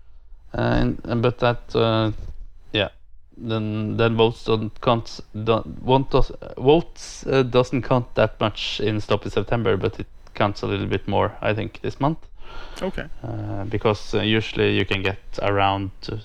And, 0.52 1.00
and 1.04 1.22
but 1.22 1.38
that, 1.38 1.74
uh, 1.74 2.12
yeah, 2.72 2.90
then 3.36 3.96
then 3.96 4.16
votes 4.16 4.44
don't 4.44 4.78
count. 4.80 5.20
Don't, 5.44 5.82
won't 5.82 6.10
does, 6.10 6.30
votes 6.58 7.26
uh, 7.26 7.42
doesn't 7.42 7.82
count 7.82 8.14
that 8.14 8.38
much 8.40 8.80
in 8.80 9.00
Sloppy 9.00 9.30
September, 9.30 9.76
but 9.76 9.98
it 10.00 10.06
counts 10.34 10.62
a 10.62 10.66
little 10.66 10.86
bit 10.86 11.08
more, 11.08 11.36
I 11.40 11.54
think, 11.54 11.80
this 11.80 11.98
month. 11.98 12.18
Okay. 12.82 13.06
Uh, 13.22 13.64
because 13.64 14.14
uh, 14.14 14.20
usually 14.20 14.76
you 14.78 14.84
can 14.84 15.02
get 15.02 15.18
around 15.42 15.90
uh, 16.12 16.16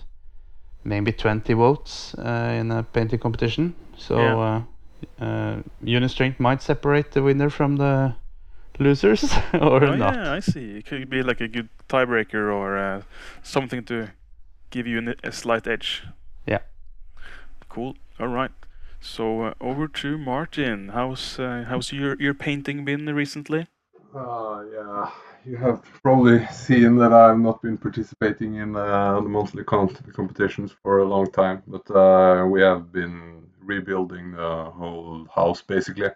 maybe 0.83 1.11
20 1.11 1.53
votes 1.53 2.13
uh, 2.15 2.57
in 2.59 2.71
a 2.71 2.83
painting 2.83 3.19
competition. 3.19 3.73
So 3.97 4.17
Yeah. 4.17 4.63
uh, 5.19 5.23
uh, 5.25 5.55
unit 5.83 6.11
strength 6.11 6.39
might 6.39 6.61
separate 6.61 7.11
the 7.11 7.21
winner 7.23 7.49
from 7.49 7.77
the 7.77 8.13
losers 8.79 9.23
or 9.53 9.83
oh 9.83 9.95
not. 9.95 10.15
yeah, 10.15 10.33
I 10.33 10.39
see. 10.39 10.77
It 10.77 10.85
could 10.85 11.09
be 11.09 11.23
like 11.23 11.41
a 11.41 11.47
good 11.47 11.69
tiebreaker 11.87 12.51
or 12.53 12.77
uh, 12.77 13.01
something 13.43 13.83
to 13.85 14.07
give 14.69 14.87
you 14.87 15.13
a 15.23 15.31
slight 15.31 15.67
edge. 15.67 16.03
Yeah. 16.47 16.59
Cool. 17.69 17.95
All 18.19 18.27
right. 18.27 18.51
So 18.99 19.41
uh, 19.43 19.53
over 19.59 19.87
to 19.87 20.17
Martin. 20.17 20.89
How's 20.89 21.39
uh, 21.39 21.65
how's 21.67 21.91
your 21.91 22.15
your 22.19 22.33
painting 22.33 22.85
been 22.85 23.05
recently? 23.15 23.67
Uh, 24.15 24.63
yeah, 24.73 25.09
you 25.45 25.57
have 25.57 25.81
probably 26.03 26.45
seen 26.47 26.95
that 26.97 27.13
I've 27.13 27.39
not 27.39 27.61
been 27.61 27.77
participating 27.77 28.55
in 28.55 28.75
uh, 28.75 29.15
the 29.15 29.29
monthly 29.29 29.63
competitions 29.63 30.71
for 30.83 30.99
a 30.99 31.07
long 31.07 31.31
time, 31.31 31.63
but 31.67 31.89
uh, 31.91 32.45
we 32.45 32.61
have 32.61 32.91
been 32.91 33.47
rebuilding 33.63 34.31
the 34.31 34.71
whole 34.71 35.27
house 35.33 35.61
basically. 35.61 36.09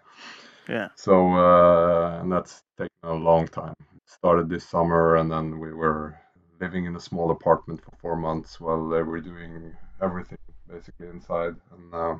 Yeah. 0.68 0.88
So, 0.94 1.32
uh, 1.34 2.20
and 2.20 2.30
that's 2.30 2.62
taken 2.76 2.90
a 3.04 3.14
long 3.14 3.46
time. 3.48 3.74
It 3.94 4.02
started 4.06 4.48
this 4.48 4.68
summer, 4.68 5.16
and 5.16 5.30
then 5.30 5.58
we 5.58 5.72
were 5.72 6.18
living 6.60 6.86
in 6.86 6.96
a 6.96 7.00
small 7.00 7.30
apartment 7.30 7.82
for 7.82 7.92
four 8.00 8.16
months 8.16 8.60
while 8.60 8.88
they 8.88 9.02
were 9.02 9.20
doing 9.20 9.72
everything 10.02 10.38
basically 10.68 11.08
inside, 11.08 11.54
and 11.72 11.94
uh, 11.94 12.14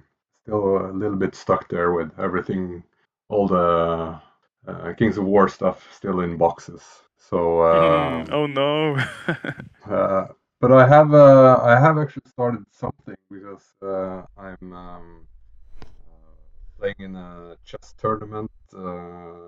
still 0.45 0.87
a 0.87 0.93
little 0.93 1.17
bit 1.17 1.35
stuck 1.35 1.69
there 1.69 1.93
with 1.93 2.11
everything, 2.19 2.83
all 3.29 3.49
the 3.49 4.21
uh, 4.67 4.93
Kings 4.95 5.19
of 5.19 5.25
War 5.25 5.49
stuff 5.49 5.87
still 5.93 6.21
in 6.21 6.37
boxes. 6.37 6.83
So, 7.19 7.61
uh, 7.61 8.25
Mm, 8.25 8.33
oh 8.33 8.47
no. 8.47 8.97
uh, 9.91 10.27
but 10.61 10.73
I 10.73 10.87
have 10.87 11.13
uh, 11.13 11.61
I 11.63 11.79
have 11.79 11.99
actually 11.99 12.29
started 12.29 12.65
something 12.71 13.17
because 13.31 13.67
uh, 13.83 14.23
I'm 14.39 14.73
um, 14.73 15.27
uh, 15.83 15.87
playing 16.79 16.97
in 16.99 17.17
a 17.17 17.57
chess 17.65 17.95
tournament 17.99 18.51
uh, 18.75 19.39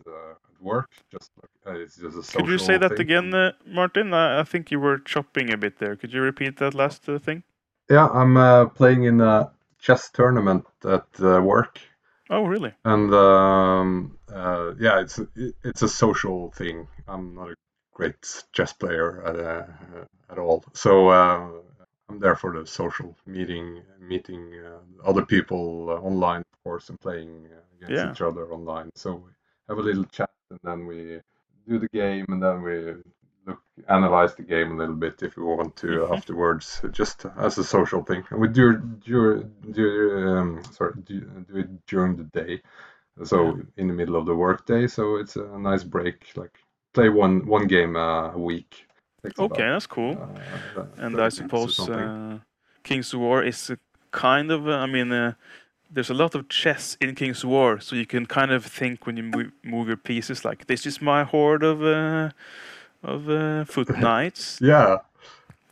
at, 0.00 0.36
work. 0.60 0.90
Just 1.10 1.30
like 1.42 1.74
uh, 1.74 1.78
it's 1.78 1.96
just 1.96 2.16
a 2.16 2.22
social. 2.22 2.40
Could 2.40 2.50
you 2.50 2.58
say 2.58 2.78
that 2.78 2.96
thing. 2.96 3.00
again, 3.00 3.34
uh, 3.34 3.52
Martin? 3.66 4.14
I, 4.14 4.40
I 4.40 4.44
think 4.44 4.70
you 4.70 4.80
were 4.80 4.98
chopping 4.98 5.52
a 5.52 5.56
bit 5.56 5.78
there. 5.78 5.96
Could 5.96 6.12
you 6.12 6.22
repeat 6.22 6.56
that 6.58 6.74
last 6.74 7.08
uh, 7.08 7.18
thing? 7.18 7.42
Yeah, 7.90 8.08
I'm 8.08 8.36
uh, 8.36 8.66
playing 8.66 9.04
in 9.04 9.20
a 9.20 9.50
chess 9.78 10.10
tournament 10.10 10.64
at 10.84 11.06
uh, 11.20 11.42
work. 11.42 11.80
Oh 12.28 12.44
really? 12.44 12.74
and 12.84 13.12
um, 13.14 14.18
uh, 14.32 14.74
yeah, 14.78 15.00
it's 15.00 15.18
it- 15.18 15.56
it's 15.64 15.82
a 15.82 15.88
social 15.88 16.50
thing. 16.52 16.88
I'm 17.08 17.34
not 17.34 17.50
a 17.50 17.56
great 17.92 18.16
chess 18.52 18.72
player 18.72 19.22
at, 19.24 19.36
uh, 19.38 19.66
at 20.30 20.38
all, 20.38 20.64
so 20.74 21.08
uh, 21.08 21.50
I'm 22.08 22.18
there 22.20 22.36
for 22.36 22.52
the 22.58 22.66
social 22.66 23.16
meeting, 23.26 23.82
meeting 24.00 24.52
uh, 24.64 24.80
other 25.08 25.24
people 25.26 25.88
uh, 25.90 25.94
online, 26.08 26.40
of 26.42 26.62
course, 26.64 26.88
and 26.90 27.00
playing 27.00 27.46
uh, 27.52 27.60
against 27.78 28.04
Yeah. 28.04 28.10
each 28.12 28.20
other 28.20 28.52
online. 28.52 28.90
So 28.94 29.14
we 29.14 29.30
have 29.68 29.78
a 29.78 29.82
little 29.82 30.04
chat, 30.04 30.30
and 30.50 30.60
then 30.62 30.86
we 30.86 31.20
do 31.68 31.78
the 31.78 31.88
game, 31.92 32.26
and 32.28 32.42
then 32.42 32.62
we 32.62 32.94
look 33.46 33.60
analyze 33.88 34.34
the 34.34 34.42
game 34.42 34.72
a 34.72 34.76
little 34.76 34.94
bit 34.94 35.22
if 35.22 35.36
you 35.36 35.44
want 35.44 35.76
to 35.76 36.06
Mhm. 36.06 36.12
afterwards, 36.12 36.80
just 36.92 37.26
as 37.38 37.58
a 37.58 37.64
social 37.64 38.02
thing. 38.02 38.24
And 38.30 38.40
we 38.40 38.48
do 38.48 38.78
do 38.78 39.44
do 39.72 40.28
um, 40.28 40.62
sorry 40.72 40.94
do, 41.04 41.20
do 41.48 41.56
it 41.58 41.86
during 41.86 42.16
the 42.16 42.24
day, 42.24 42.62
so 43.24 43.58
in 43.76 43.88
the 43.88 43.94
middle 43.94 44.16
of 44.16 44.26
the 44.26 44.34
workday. 44.34 44.86
So 44.86 45.16
it's 45.16 45.36
a 45.36 45.58
nice 45.58 45.84
break, 45.84 46.26
like 46.36 46.58
play 46.94 47.08
one 47.08 47.46
one 47.46 47.66
game 47.66 47.96
a 47.96 48.32
week. 48.36 48.86
Takes 49.22 49.38
about, 49.38 49.58
Okay, 49.58 49.68
that's 49.70 49.86
cool. 49.86 50.12
uh, 50.12 50.80
uh, 50.80 50.84
And 50.98 51.16
30 51.16 51.22
I 51.26 51.28
suppose 51.30 51.80
uh, 51.88 52.38
King's 52.82 53.14
War 53.14 53.42
is 53.42 53.70
a 53.70 53.78
kind 54.10 54.50
of, 54.50 54.68
uh, 54.68 54.72
I 54.72 54.86
mean, 54.86 55.12
uh, 55.12 55.32
there's 55.90 56.10
a 56.10 56.14
lot 56.14 56.34
of 56.34 56.48
chess 56.48 56.96
in 57.00 57.14
King's 57.14 57.44
War, 57.44 57.80
so 57.80 57.96
you 57.96 58.06
can 58.06 58.26
kind 58.26 58.50
of 58.52 58.64
think 58.64 59.06
when 59.06 59.16
you 59.16 59.22
move, 59.22 59.52
move 59.64 59.88
your 59.88 59.96
pieces, 59.96 60.44
like 60.44 60.66
this 60.66 60.86
is 60.86 61.00
my 61.00 61.24
horde 61.24 61.62
of 61.62 61.82
uh, 61.82 62.30
of 63.04 63.28
uh, 63.28 63.64
foot 63.64 63.96
knights. 63.98 64.58
Yeah. 64.60 64.98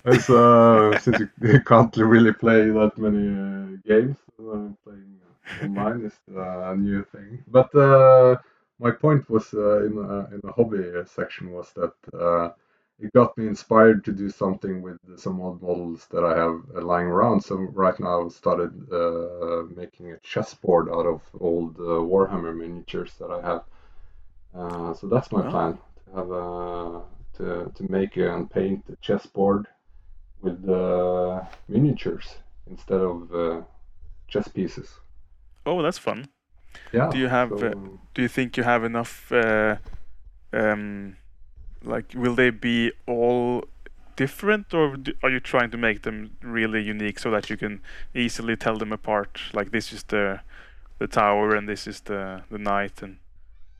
It's, 0.04 0.28
uh, 0.30 0.98
since 1.02 1.20
you- 1.20 1.30
you 1.42 1.60
can't 1.62 1.96
really 1.96 2.32
play 2.32 2.70
that 2.70 2.98
many 2.98 3.24
uh, 3.28 3.76
games, 3.86 4.18
uh, 4.40 4.68
playing 4.84 5.20
online 5.60 6.00
is 6.04 6.14
a 6.36 6.76
new 6.76 7.04
thing. 7.04 7.42
But 7.48 7.74
uh, 7.74 8.36
my 8.80 8.90
point 8.90 9.28
was 9.30 9.52
uh, 9.54 9.84
in 9.86 9.98
uh, 9.98 10.26
in 10.34 10.40
the 10.44 10.52
hobby 10.52 10.84
section 11.06 11.52
was 11.52 11.72
that 11.74 11.94
uh, 12.26 12.50
it 12.98 13.12
got 13.12 13.36
me 13.38 13.46
inspired 13.46 14.04
to 14.04 14.12
do 14.12 14.28
something 14.30 14.82
with 14.82 14.98
some 15.18 15.40
old 15.40 15.62
models 15.62 16.06
that 16.12 16.24
I 16.24 16.34
have 16.36 16.56
uh, 16.76 16.80
lying 16.82 17.08
around. 17.08 17.40
So 17.42 17.56
right 17.84 17.98
now 18.00 18.24
I've 18.24 18.32
started 18.32 18.72
uh, 18.92 19.64
making 19.82 20.12
a 20.12 20.18
chessboard 20.18 20.88
out 20.90 21.06
of 21.06 21.20
old 21.40 21.76
uh, 21.78 22.00
Warhammer 22.12 22.54
miniatures 22.56 23.12
that 23.20 23.30
I 23.30 23.40
have. 23.50 23.62
Uh, 24.54 24.94
so 24.94 25.06
that's 25.08 25.32
my 25.32 25.42
plan 25.42 25.78
to 25.78 26.16
have 26.16 26.30
uh, 26.32 27.00
to 27.36 27.72
to 27.74 27.92
make 27.92 28.16
and 28.16 28.50
paint 28.50 28.84
a 28.92 28.96
chessboard 28.96 29.66
with 30.40 30.68
uh, 30.68 31.40
miniatures 31.68 32.36
instead 32.70 33.00
of 33.00 33.34
uh, 33.34 33.60
chess 34.28 34.48
pieces. 34.48 34.88
Oh, 35.64 35.82
that's 35.82 35.98
fun. 35.98 36.28
Yeah. 36.92 37.10
Do 37.10 37.18
you 37.18 37.28
have, 37.28 37.50
so, 37.50 37.66
uh, 37.66 37.74
Do 38.14 38.22
you 38.22 38.28
think 38.28 38.56
you 38.56 38.62
have 38.64 38.84
enough? 38.84 39.30
Uh, 39.30 39.76
um, 40.52 41.16
like, 41.84 42.12
will 42.14 42.34
they 42.34 42.50
be 42.50 42.92
all 43.06 43.64
different, 44.16 44.74
or 44.74 44.96
do, 44.96 45.12
are 45.22 45.30
you 45.30 45.40
trying 45.40 45.70
to 45.70 45.76
make 45.76 46.02
them 46.02 46.36
really 46.42 46.82
unique 46.82 47.18
so 47.18 47.30
that 47.30 47.50
you 47.50 47.56
can 47.56 47.80
easily 48.14 48.56
tell 48.56 48.76
them 48.76 48.92
apart? 48.92 49.40
Like, 49.52 49.70
this 49.70 49.92
is 49.92 50.02
the 50.04 50.40
the 50.98 51.06
tower, 51.06 51.54
and 51.54 51.68
this 51.68 51.86
is 51.86 52.00
the 52.02 52.42
the 52.50 52.58
knight, 52.58 53.02
and 53.02 53.16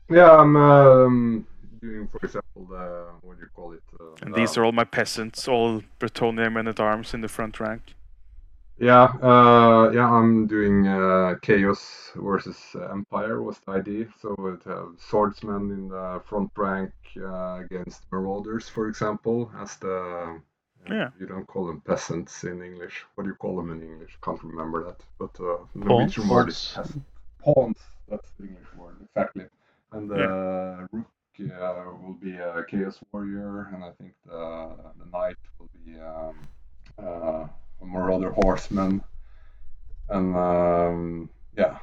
yeah, 0.09 0.31
I'm 0.31 0.55
um, 0.55 1.47
doing, 1.83 2.07
for 2.07 2.19
example, 2.25 2.61
the 2.73 2.85
what 3.21 3.33
do 3.37 3.41
you 3.45 3.49
call 3.55 3.69
it? 3.73 3.83
Uh, 3.99 4.03
and 4.21 4.33
the- 4.33 4.37
these 4.39 4.57
are 4.57 4.63
all 4.65 4.71
my 4.83 4.85
peasants, 4.97 5.47
all 5.47 5.81
Bretonnian 5.99 6.53
men 6.53 6.67
at 6.67 6.79
arms 6.79 7.13
in 7.13 7.21
the 7.21 7.27
front 7.37 7.59
rank. 7.59 7.81
Yeah, 8.79 9.03
uh, 9.31 9.91
yeah, 9.93 10.09
I'm 10.17 10.47
doing 10.47 10.87
uh, 10.87 11.35
Chaos 11.41 12.11
versus 12.15 12.59
Empire 12.97 13.37
was 13.47 13.57
the 13.65 13.71
idea. 13.81 14.05
So 14.21 14.27
it 14.53 14.63
have 14.65 14.89
swordsmen 15.09 15.63
in 15.77 15.83
the 15.89 16.21
front 16.29 16.51
rank 16.57 16.91
uh, 17.17 17.61
against 17.65 17.99
marauders, 18.11 18.67
for 18.75 18.87
example, 18.91 19.51
as 19.63 19.77
the 19.77 19.95
Yeah. 20.89 21.09
you 21.19 21.27
don't 21.27 21.47
call 21.53 21.65
them 21.67 21.81
peasants 21.81 22.43
in 22.51 22.57
English. 22.69 22.95
What 23.15 23.23
do 23.25 23.29
you 23.33 23.35
call 23.43 23.55
them 23.59 23.69
in 23.75 23.79
English? 23.91 24.13
Can't 24.25 24.43
remember 24.43 24.79
that. 24.87 24.99
But 25.21 25.33
uh, 25.39 25.45
Pawns? 25.45 25.85
Norwegian 25.89 26.27
word 26.27 26.49
is 26.49 26.59
Pawns. 26.59 26.87
peasant. 26.87 27.03
Pawns. 27.45 27.79
That's 28.09 28.29
the 28.37 28.45
English 28.51 28.71
word 28.81 28.95
exactly. 29.05 29.45
And 29.93 30.03
the 30.09 30.15
rook 30.15 30.89
uh, 30.93 30.99
will 31.39 32.17
be 32.21 32.35
a 32.37 32.63
Chaos 32.69 32.99
Warrior, 33.11 33.69
and 33.73 33.83
I 33.83 33.91
think 33.91 34.13
the 34.25 34.75
the 34.99 35.05
Knight 35.11 35.35
will 35.59 35.69
be 35.85 35.99
um, 35.99 36.47
uh, 36.99 37.47
a 37.81 37.85
Marauder 37.85 38.31
Horseman, 38.31 39.03
and 40.09 40.35
um, 40.35 41.29
yeah, 41.57 41.77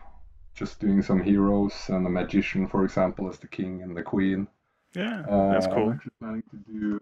just 0.54 0.80
doing 0.80 1.02
some 1.02 1.22
heroes 1.22 1.74
and 1.88 2.06
a 2.06 2.10
magician, 2.10 2.66
for 2.66 2.84
example, 2.84 3.28
as 3.28 3.38
the 3.38 3.48
king 3.48 3.82
and 3.82 3.96
the 3.96 4.02
queen. 4.02 4.46
Yeah, 4.94 5.20
Uh, 5.28 5.52
that's 5.52 5.66
I'm 5.66 5.72
cool. 5.72 5.90
actually 5.92 6.12
planning 6.20 6.42
to 6.50 6.56
do 6.72 6.98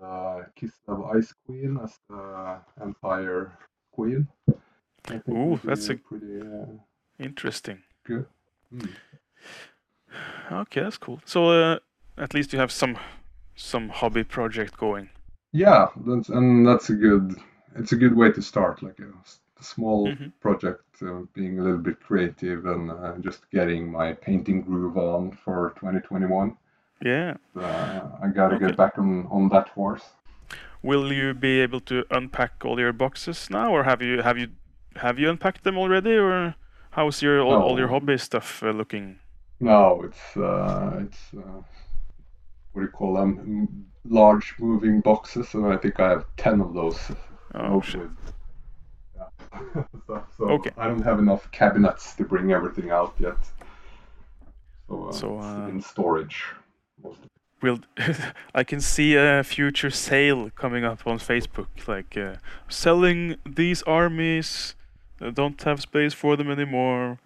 the 0.00 0.46
Kislev 0.58 1.16
Ice 1.16 1.34
Queen 1.44 1.78
as 1.82 1.98
the 2.08 2.58
Empire 2.80 3.58
Queen. 3.92 4.26
Ooh, 5.28 5.60
that's 5.62 5.88
a- 5.90 5.96
pretty 5.96 6.40
uh, 6.40 6.66
Interesting. 7.18 7.82
good. 8.04 8.26
Hmm. 8.70 8.86
Okay, 10.50 10.80
that's 10.82 10.98
cool. 10.98 11.20
So 11.24 11.50
uh, 11.50 11.78
at 12.16 12.34
least 12.34 12.52
you 12.52 12.58
have 12.58 12.70
some 12.72 12.96
some 13.56 13.88
hobby 13.88 14.24
project 14.24 14.76
going. 14.76 15.08
Yeah, 15.52 15.88
that's 16.06 16.28
and 16.28 16.66
that's 16.66 16.90
a 16.90 16.94
good. 16.94 17.34
It's 17.78 17.92
a 17.92 17.96
good 17.96 18.16
way 18.16 18.32
to 18.32 18.42
start, 18.42 18.82
like 18.82 18.98
a 19.00 19.12
small 19.62 20.08
Mhm. 20.08 20.32
project, 20.40 20.82
uh, 21.02 21.22
being 21.34 21.58
a 21.58 21.62
little 21.62 21.78
bit 21.82 22.00
creative 22.00 22.64
and 22.66 22.90
uh, 22.90 23.14
just 23.20 23.50
getting 23.50 23.90
my 23.92 24.12
painting 24.14 24.62
groove 24.62 24.96
on 24.96 25.32
for 25.44 25.74
2021. 25.78 26.56
Yeah. 27.04 27.34
Uh, 27.54 28.00
I 28.22 28.28
gotta 28.28 28.56
Okay. 28.56 28.66
get 28.66 28.76
back 28.76 28.98
on 28.98 29.26
on 29.30 29.48
that 29.50 29.68
horse. 29.68 30.04
Will 30.82 31.12
you 31.12 31.34
be 31.34 31.60
able 31.60 31.80
to 31.80 32.04
unpack 32.10 32.64
all 32.64 32.78
your 32.80 32.92
boxes 32.92 33.50
now, 33.50 33.70
or 33.72 33.84
have 33.84 34.00
you 34.02 34.22
have 34.22 34.38
you 34.38 34.48
have 34.96 35.18
you 35.18 35.30
unpacked 35.30 35.64
them 35.64 35.76
already, 35.78 36.16
or 36.16 36.54
how's 36.90 37.22
your 37.22 37.40
all, 37.40 37.62
all 37.62 37.78
your 37.78 37.88
hobby 37.88 38.18
stuff 38.18 38.62
uh, 38.62 38.70
looking? 38.70 39.18
No, 39.60 40.02
it's 40.04 40.36
uh, 40.36 41.00
it's 41.02 41.18
uh, 41.36 41.62
what 42.72 42.82
do 42.82 42.82
you 42.82 42.88
call 42.88 43.14
them? 43.14 43.86
Large 44.08 44.54
moving 44.58 45.00
boxes, 45.00 45.54
and 45.54 45.66
I 45.66 45.76
think 45.76 45.98
I 45.98 46.10
have 46.10 46.26
ten 46.36 46.60
of 46.60 46.74
those. 46.74 46.98
Oh 47.54 47.80
shit. 47.80 48.08
Yeah. 49.16 49.58
so 50.06 50.22
so 50.36 50.44
Okay. 50.50 50.70
I 50.76 50.86
don't 50.86 51.02
have 51.02 51.18
enough 51.18 51.50
cabinets 51.52 52.14
to 52.14 52.24
bring 52.24 52.52
everything 52.52 52.90
out 52.90 53.14
yet. 53.18 53.38
So, 54.88 55.08
uh, 55.08 55.12
So, 55.12 55.38
it's 55.38 55.46
uh, 55.46 55.68
in 55.70 55.80
storage. 55.80 56.44
Most 57.02 57.18
of 57.18 57.24
it. 57.24 57.30
Will 57.62 57.80
I 58.54 58.62
can 58.62 58.80
see 58.80 59.16
a 59.16 59.42
future 59.42 59.90
sale 59.90 60.50
coming 60.50 60.84
up 60.84 61.06
on 61.06 61.18
Facebook, 61.18 61.88
like 61.88 62.16
uh, 62.16 62.34
selling 62.68 63.36
these 63.46 63.82
armies. 63.84 64.74
Don't 65.32 65.60
have 65.62 65.80
space 65.80 66.12
for 66.12 66.36
them 66.36 66.50
anymore. 66.50 67.18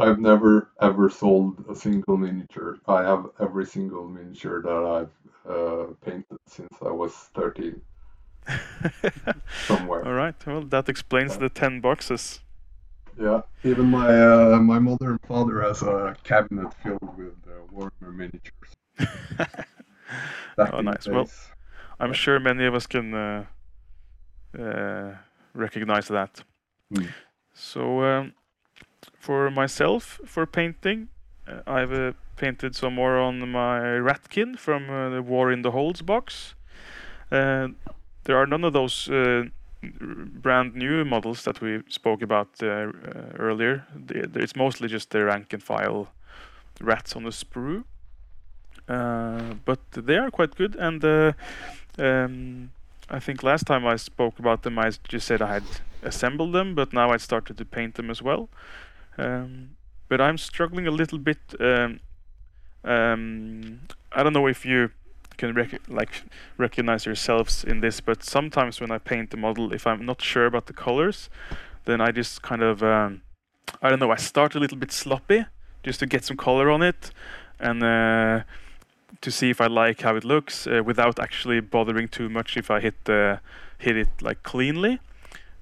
I've 0.00 0.18
never 0.18 0.70
ever 0.80 1.10
sold 1.10 1.64
a 1.68 1.74
single 1.74 2.16
miniature. 2.16 2.78
I 2.88 3.02
have 3.02 3.26
every 3.38 3.66
single 3.66 4.08
miniature 4.08 4.62
that 4.62 4.82
I've 4.96 5.52
uh, 5.52 5.84
painted 6.04 6.38
since 6.46 6.74
I 6.80 6.90
was 6.90 7.12
13 7.34 7.80
somewhere. 9.66 10.04
All 10.06 10.14
right. 10.14 10.34
Well, 10.46 10.62
that 10.62 10.88
explains 10.88 11.36
the 11.36 11.50
ten 11.50 11.80
boxes. 11.80 12.40
Yeah, 13.20 13.42
even 13.64 13.86
my 13.86 14.08
uh, 14.08 14.58
my 14.60 14.78
mother 14.78 15.10
and 15.10 15.20
father 15.28 15.60
has 15.62 15.82
a 15.82 16.16
cabinet 16.24 16.72
filled 16.82 17.16
with 17.18 17.36
uh, 17.46 17.60
Warhammer 17.72 18.14
miniatures. 18.14 18.72
Oh, 20.58 20.78
in 20.80 20.84
the 20.86 20.90
nice. 20.90 21.06
Well. 21.06 21.28
I'm 22.00 22.14
sure 22.14 22.40
many 22.40 22.64
of 22.64 22.74
us 22.74 22.86
can 22.86 23.14
uh, 23.14 23.44
uh, 24.58 25.14
recognize 25.54 26.08
that. 26.08 26.42
Hmm. 26.92 27.06
So, 27.52 28.02
um, 28.02 28.32
for 29.18 29.50
myself, 29.50 30.20
for 30.24 30.46
painting, 30.46 31.08
uh, 31.46 31.60
I've 31.66 31.92
uh, 31.92 32.12
painted 32.36 32.74
some 32.76 32.94
more 32.94 33.18
on 33.18 33.50
my 33.50 33.80
Ratkin 33.80 34.58
from 34.58 34.90
uh, 34.90 35.10
the 35.10 35.22
War 35.22 35.52
in 35.52 35.62
the 35.62 35.70
Holds 35.70 36.02
box. 36.02 36.54
Uh, 37.30 37.68
there 38.24 38.36
are 38.36 38.46
none 38.46 38.64
of 38.64 38.72
those 38.72 39.08
uh, 39.08 39.44
brand 39.82 40.74
new 40.74 41.04
models 41.04 41.44
that 41.44 41.60
we 41.60 41.82
spoke 41.88 42.22
about 42.22 42.48
earlier. 42.62 43.86
It's 44.08 44.56
mostly 44.56 44.88
just 44.88 45.10
the 45.10 45.24
rank 45.24 45.52
and 45.52 45.62
file 45.62 46.08
rats 46.80 47.16
on 47.16 47.24
the 47.24 47.30
sprue. 47.30 47.84
But 48.86 49.80
they 49.92 50.16
are 50.16 50.30
quite 50.30 50.54
good, 50.56 50.76
and 50.76 51.04
um, 51.98 52.70
I 53.08 53.20
think 53.20 53.42
last 53.42 53.66
time 53.66 53.86
I 53.86 53.96
spoke 53.96 54.38
about 54.38 54.62
them, 54.62 54.78
I 54.78 54.90
just 55.08 55.26
said 55.26 55.40
I 55.40 55.54
had 55.54 55.64
assembled 56.02 56.52
them, 56.52 56.74
but 56.74 56.92
now 56.92 57.10
I 57.10 57.16
started 57.16 57.56
to 57.58 57.64
paint 57.64 57.94
them 57.94 58.10
as 58.10 58.20
well. 58.22 58.48
Um, 59.18 59.76
but 60.08 60.20
I'm 60.20 60.38
struggling 60.38 60.86
a 60.86 60.90
little 60.90 61.18
bit. 61.18 61.38
Um, 61.58 62.00
um, 62.84 63.80
I 64.12 64.22
don't 64.22 64.32
know 64.32 64.46
if 64.46 64.64
you 64.64 64.90
can 65.36 65.54
rec- 65.54 65.88
like 65.88 66.22
recognize 66.58 67.06
yourselves 67.06 67.64
in 67.64 67.80
this, 67.80 68.00
but 68.00 68.22
sometimes 68.22 68.80
when 68.80 68.90
I 68.90 68.98
paint 68.98 69.30
the 69.30 69.36
model, 69.36 69.72
if 69.72 69.86
I'm 69.86 70.04
not 70.04 70.20
sure 70.22 70.46
about 70.46 70.66
the 70.66 70.72
colors, 70.72 71.30
then 71.84 72.00
I 72.00 72.10
just 72.10 72.42
kind 72.42 72.62
of 72.62 72.82
um, 72.82 73.22
I 73.82 73.88
don't 73.88 74.00
know. 74.00 74.10
I 74.10 74.16
start 74.16 74.54
a 74.54 74.60
little 74.60 74.76
bit 74.76 74.92
sloppy 74.92 75.44
just 75.82 76.00
to 76.00 76.06
get 76.06 76.24
some 76.24 76.36
color 76.36 76.70
on 76.70 76.82
it, 76.82 77.10
and 77.58 77.82
uh, 77.82 78.40
to 79.20 79.30
see 79.30 79.50
if 79.50 79.60
I 79.60 79.66
like 79.66 80.02
how 80.02 80.16
it 80.16 80.24
looks 80.24 80.66
uh, 80.66 80.82
without 80.84 81.18
actually 81.18 81.60
bothering 81.60 82.08
too 82.08 82.28
much 82.28 82.56
if 82.56 82.70
I 82.70 82.80
hit 82.80 83.04
the 83.04 83.40
hit 83.78 83.96
it 83.96 84.08
like 84.20 84.42
cleanly. 84.42 85.00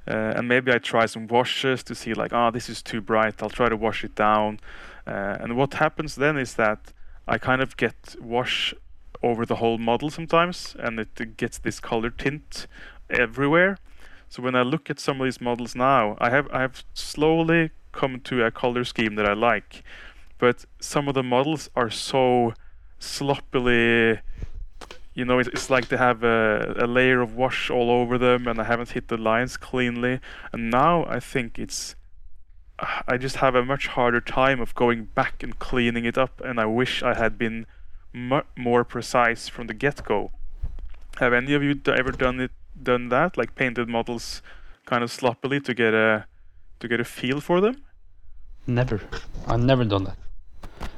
Uh, 0.08 0.32
and 0.36 0.48
maybe 0.48 0.72
I 0.72 0.78
try 0.78 1.04
some 1.06 1.26
washes 1.26 1.82
to 1.84 1.94
see 1.94 2.14
like, 2.14 2.32
ah, 2.32 2.50
this 2.50 2.70
is 2.70 2.82
too 2.82 3.00
bright. 3.02 3.42
I'll 3.42 3.50
try 3.50 3.68
to 3.68 3.76
wash 3.76 4.04
it 4.04 4.14
down. 4.14 4.58
Uh, 5.06 5.36
and 5.40 5.56
what 5.56 5.74
happens 5.74 6.14
then 6.14 6.38
is 6.38 6.54
that 6.54 6.92
I 7.26 7.36
kind 7.36 7.60
of 7.60 7.76
get 7.76 8.16
wash 8.20 8.74
over 9.22 9.44
the 9.44 9.56
whole 9.56 9.78
model 9.78 10.10
sometimes, 10.10 10.76
and 10.78 10.98
it 11.00 11.36
gets 11.36 11.58
this 11.58 11.80
color 11.80 12.10
tint 12.10 12.66
everywhere. 13.10 13.76
So 14.28 14.42
when 14.42 14.54
I 14.54 14.62
look 14.62 14.90
at 14.90 15.00
some 15.00 15.20
of 15.20 15.24
these 15.26 15.40
models 15.40 15.74
now, 15.74 16.16
I 16.20 16.30
have 16.30 16.48
I 16.52 16.60
have 16.60 16.84
slowly 16.94 17.70
come 17.92 18.20
to 18.20 18.44
a 18.44 18.50
color 18.50 18.84
scheme 18.84 19.14
that 19.16 19.26
I 19.26 19.32
like, 19.32 19.82
but 20.38 20.64
some 20.80 21.08
of 21.08 21.14
the 21.14 21.22
models 21.22 21.70
are 21.74 21.90
so 21.90 22.54
sloppily 22.98 24.20
you 25.18 25.24
know 25.24 25.38
it's, 25.40 25.48
it's 25.48 25.68
like 25.68 25.88
they 25.88 25.96
have 25.96 26.22
a, 26.22 26.74
a 26.78 26.86
layer 26.86 27.20
of 27.20 27.34
wash 27.34 27.70
all 27.70 27.90
over 27.90 28.16
them 28.18 28.46
and 28.46 28.60
i 28.60 28.64
haven't 28.64 28.90
hit 28.90 29.08
the 29.08 29.16
lines 29.16 29.56
cleanly 29.56 30.20
and 30.52 30.70
now 30.70 31.04
i 31.06 31.18
think 31.18 31.58
it's 31.58 31.96
i 33.12 33.16
just 33.16 33.36
have 33.36 33.54
a 33.56 33.64
much 33.64 33.88
harder 33.88 34.20
time 34.20 34.60
of 34.60 34.74
going 34.74 35.00
back 35.20 35.42
and 35.42 35.58
cleaning 35.58 36.04
it 36.04 36.16
up 36.16 36.40
and 36.44 36.60
i 36.60 36.66
wish 36.80 37.02
i 37.02 37.14
had 37.14 37.36
been 37.36 37.66
more 38.56 38.84
precise 38.84 39.48
from 39.48 39.66
the 39.66 39.74
get-go 39.74 40.30
have 41.18 41.32
any 41.32 41.52
of 41.52 41.62
you 41.62 41.74
d- 41.74 41.92
ever 41.92 42.12
done 42.12 42.38
it 42.40 42.52
done 42.80 43.08
that 43.08 43.36
like 43.36 43.54
painted 43.54 43.88
models 43.88 44.40
kind 44.86 45.02
of 45.02 45.10
sloppily 45.10 45.60
to 45.60 45.74
get 45.74 45.92
a 45.92 46.24
to 46.78 46.86
get 46.86 47.00
a 47.00 47.04
feel 47.04 47.40
for 47.40 47.60
them 47.60 47.76
Never. 48.68 49.00
I've 49.46 49.62
never 49.62 49.82
done 49.82 50.04
that. 50.04 50.18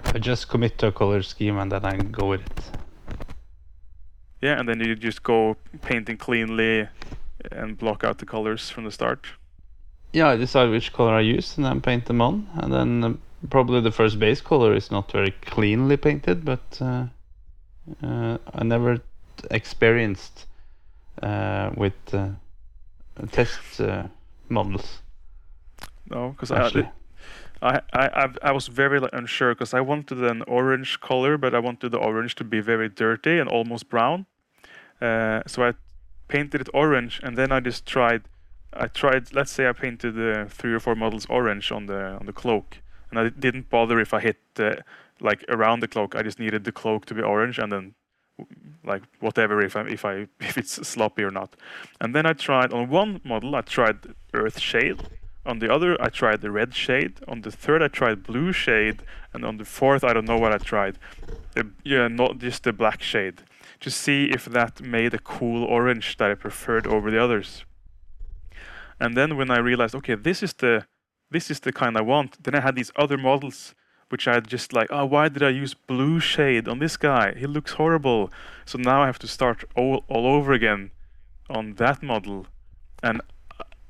I 0.07 0.19
just 0.19 0.49
commit 0.49 0.77
to 0.79 0.89
a 0.89 0.93
color 0.93 1.23
scheme 1.23 1.57
and 1.57 1.71
then 1.71 1.85
I 1.85 1.97
go 1.97 2.27
with 2.27 2.41
it. 2.41 2.80
Yeah 4.41 4.59
and 4.59 4.69
then 4.69 4.81
you 4.81 4.95
just 4.95 5.23
go 5.23 5.57
painting 5.83 6.17
cleanly 6.17 6.89
and 7.53 7.79
block 7.79 8.05
out 8.05 8.19
the 8.19 8.27
colors 8.27 8.71
from 8.71 8.85
the 8.85 8.91
start 8.91 9.27
Yeah, 10.13 10.29
I 10.29 10.37
decide 10.37 10.71
which 10.71 10.93
color 10.93 11.15
I 11.15 11.21
use 11.21 11.57
and 11.57 11.65
then 11.65 11.81
paint 11.81 12.07
them 12.07 12.21
on. 12.21 12.49
And 12.55 12.73
then 12.73 13.05
um, 13.05 13.19
probably 13.49 13.81
the 13.81 13.93
first 13.93 14.19
base 14.19 14.41
color 14.41 14.75
is 14.75 14.91
not 14.91 15.13
very 15.13 15.31
cleanly 15.31 15.97
painted, 15.97 16.45
but 16.45 16.79
uh, 16.81 17.07
uh, 18.03 18.39
I 18.53 18.65
never 18.65 18.99
experienced 19.51 20.47
uh, 21.23 21.71
with 21.77 21.95
uh, 22.13 22.31
test 23.31 23.81
uh, 23.81 24.05
models. 24.49 25.03
no 26.11 26.31
because 26.31 26.51
Actually, 26.51 26.91
I, 27.63 27.81
I, 27.93 28.29
I 28.43 28.53
was 28.53 28.67
very 28.69 29.01
unsure 29.13 29.55
because 29.55 29.75
I 29.75 29.81
wanted 29.81 30.19
an 30.25 30.43
orange 30.43 31.01
color, 31.01 31.39
but 31.39 31.55
I 31.55 31.59
wanted 31.59 31.93
the 31.93 31.99
orange 31.99 32.35
to 32.37 32.45
be 32.45 32.61
very 32.61 32.89
dirty 32.89 33.39
and 33.39 33.49
almost 33.49 33.89
brown. 33.89 34.27
Uh, 35.01 35.43
so 35.47 35.65
I 35.65 35.75
painted 36.29 36.61
it 36.61 36.69
orange, 36.73 37.21
and 37.23 37.37
then 37.37 37.53
I 37.53 37.61
just 37.61 37.87
tried. 37.87 38.23
I 38.73 38.87
tried. 38.87 39.35
Let's 39.35 39.51
say 39.51 39.69
I 39.69 39.73
painted 39.73 40.19
uh, 40.19 40.47
three 40.47 40.73
or 40.73 40.81
four 40.81 40.95
models 40.95 41.27
orange 41.29 41.73
on 41.73 41.87
the 41.87 42.19
on 42.21 42.27
the 42.27 42.33
cloak, 42.33 42.79
and 43.11 43.19
I 43.19 43.29
didn't 43.29 43.71
bother 43.71 44.01
if 44.01 44.15
I 44.15 44.21
hit 44.21 44.39
uh, 44.59 44.77
like 45.21 45.45
around 45.49 45.81
the 45.81 45.89
cloak. 45.89 46.15
I 46.15 46.23
just 46.23 46.39
needed 46.39 46.65
the 46.65 46.73
cloak 46.73 47.07
to 47.07 47.15
be 47.15 47.23
orange, 47.23 47.59
and 47.59 47.73
then 47.73 47.95
like 48.85 49.03
whatever 49.21 49.61
if 49.61 49.77
I 49.77 49.83
if 49.83 50.05
I 50.05 50.27
if 50.41 50.57
it's 50.57 50.87
sloppy 50.87 51.23
or 51.23 51.31
not. 51.31 51.57
And 52.01 52.15
then 52.15 52.27
I 52.27 52.33
tried 52.33 52.73
on 52.73 52.89
one 52.89 53.21
model. 53.25 53.55
I 53.55 53.63
tried 53.63 53.99
earth 54.35 54.61
shade. 54.61 55.03
On 55.47 55.59
the 55.59 55.73
other, 55.73 55.97
I 56.01 56.11
tried 56.11 56.43
the 56.43 56.51
red 56.51 56.75
shade. 56.75 57.15
On 57.27 57.41
the 57.41 57.51
third, 57.51 57.83
I 57.83 57.89
tried 57.89 58.23
blue 58.23 58.53
shade, 58.53 59.03
and 59.33 59.45
on 59.45 59.57
the 59.57 59.65
fourth, 59.65 60.05
I 60.05 60.13
don't 60.13 60.27
know 60.27 60.37
what 60.37 60.53
I 60.53 60.59
tried. 60.59 60.99
Uh, 61.57 61.63
yeah, 61.83 62.09
not 62.09 62.39
just 62.39 62.65
the 62.65 62.75
black 62.75 63.03
shade, 63.03 63.43
to 63.81 63.91
see 63.91 64.27
if 64.27 64.45
that 64.45 64.81
made 64.81 65.15
a 65.15 65.19
cool 65.19 65.65
orange 65.65 66.17
that 66.19 66.31
I 66.31 66.35
preferred 66.35 66.87
over 66.87 67.11
the 67.11 67.23
others. 67.23 67.65
And 68.99 69.17
then 69.17 69.37
when 69.37 69.51
I 69.51 69.59
realized, 69.59 69.95
okay, 69.95 70.15
this 70.15 70.43
is 70.43 70.53
the 70.55 70.87
this 71.31 71.51
is 71.51 71.61
the 71.61 71.73
kind 71.73 71.97
I 71.97 72.01
want, 72.01 72.43
then 72.43 72.57
I 72.57 72.61
had 72.61 72.75
these 72.75 72.91
other 72.97 73.17
models 73.17 73.75
which 74.11 74.27
I 74.29 74.39
just 74.41 74.73
like. 74.73 74.89
Oh, 74.91 75.07
why 75.07 75.29
did 75.29 75.43
I 75.43 75.49
use 75.49 75.73
blue 75.73 76.21
shade 76.21 76.69
on 76.69 76.81
this 76.81 76.97
guy? 76.97 77.33
He 77.35 77.47
looks 77.47 77.73
horrible. 77.73 78.31
So 78.67 78.77
now 78.77 79.03
I 79.03 79.07
have 79.07 79.19
to 79.21 79.29
start 79.29 79.65
all 79.75 80.05
all 80.09 80.27
over 80.27 80.53
again 80.53 80.91
on 81.49 81.75
that 81.75 82.03
model, 82.03 82.47
and 83.03 83.23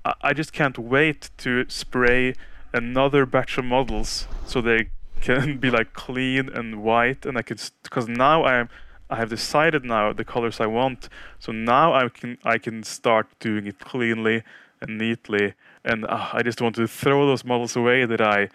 I, 0.05 0.15
I 0.23 0.33
just 0.33 0.53
can't 0.53 0.79
wait 0.79 1.31
to 1.39 1.65
spray 1.69 2.35
another 2.73 3.27
batch 3.27 3.59
of 3.59 3.65
models 3.65 4.29
so 4.47 4.61
they 4.61 4.91
can 5.21 5.59
be 5.65 5.71
like 5.71 5.93
clean 5.93 6.49
and 6.49 6.83
white, 6.83 7.27
and 7.27 7.37
I 7.37 7.43
could 7.43 7.61
because 7.83 8.07
now 8.09 8.45
I 8.45 8.61
am. 8.61 8.69
I 9.11 9.17
have 9.17 9.29
decided 9.29 9.85
now 9.85 10.13
the 10.13 10.25
colors 10.25 10.61
I 10.61 10.67
want, 10.67 11.09
so 11.39 11.53
now 11.53 11.93
I 11.93 12.09
can 12.09 12.39
I 12.45 12.59
can 12.59 12.85
start 12.85 13.27
doing 13.41 13.67
it 13.67 13.81
cleanly 13.81 14.43
and 14.81 14.99
neatly, 14.99 15.55
and 15.85 16.07
uh, 16.07 16.29
I 16.33 16.43
just 16.43 16.61
want 16.61 16.77
to 16.77 16.87
throw 16.87 17.27
those 17.27 17.45
models 17.45 17.77
away 17.77 18.07
that 18.07 18.21
I 18.21 18.49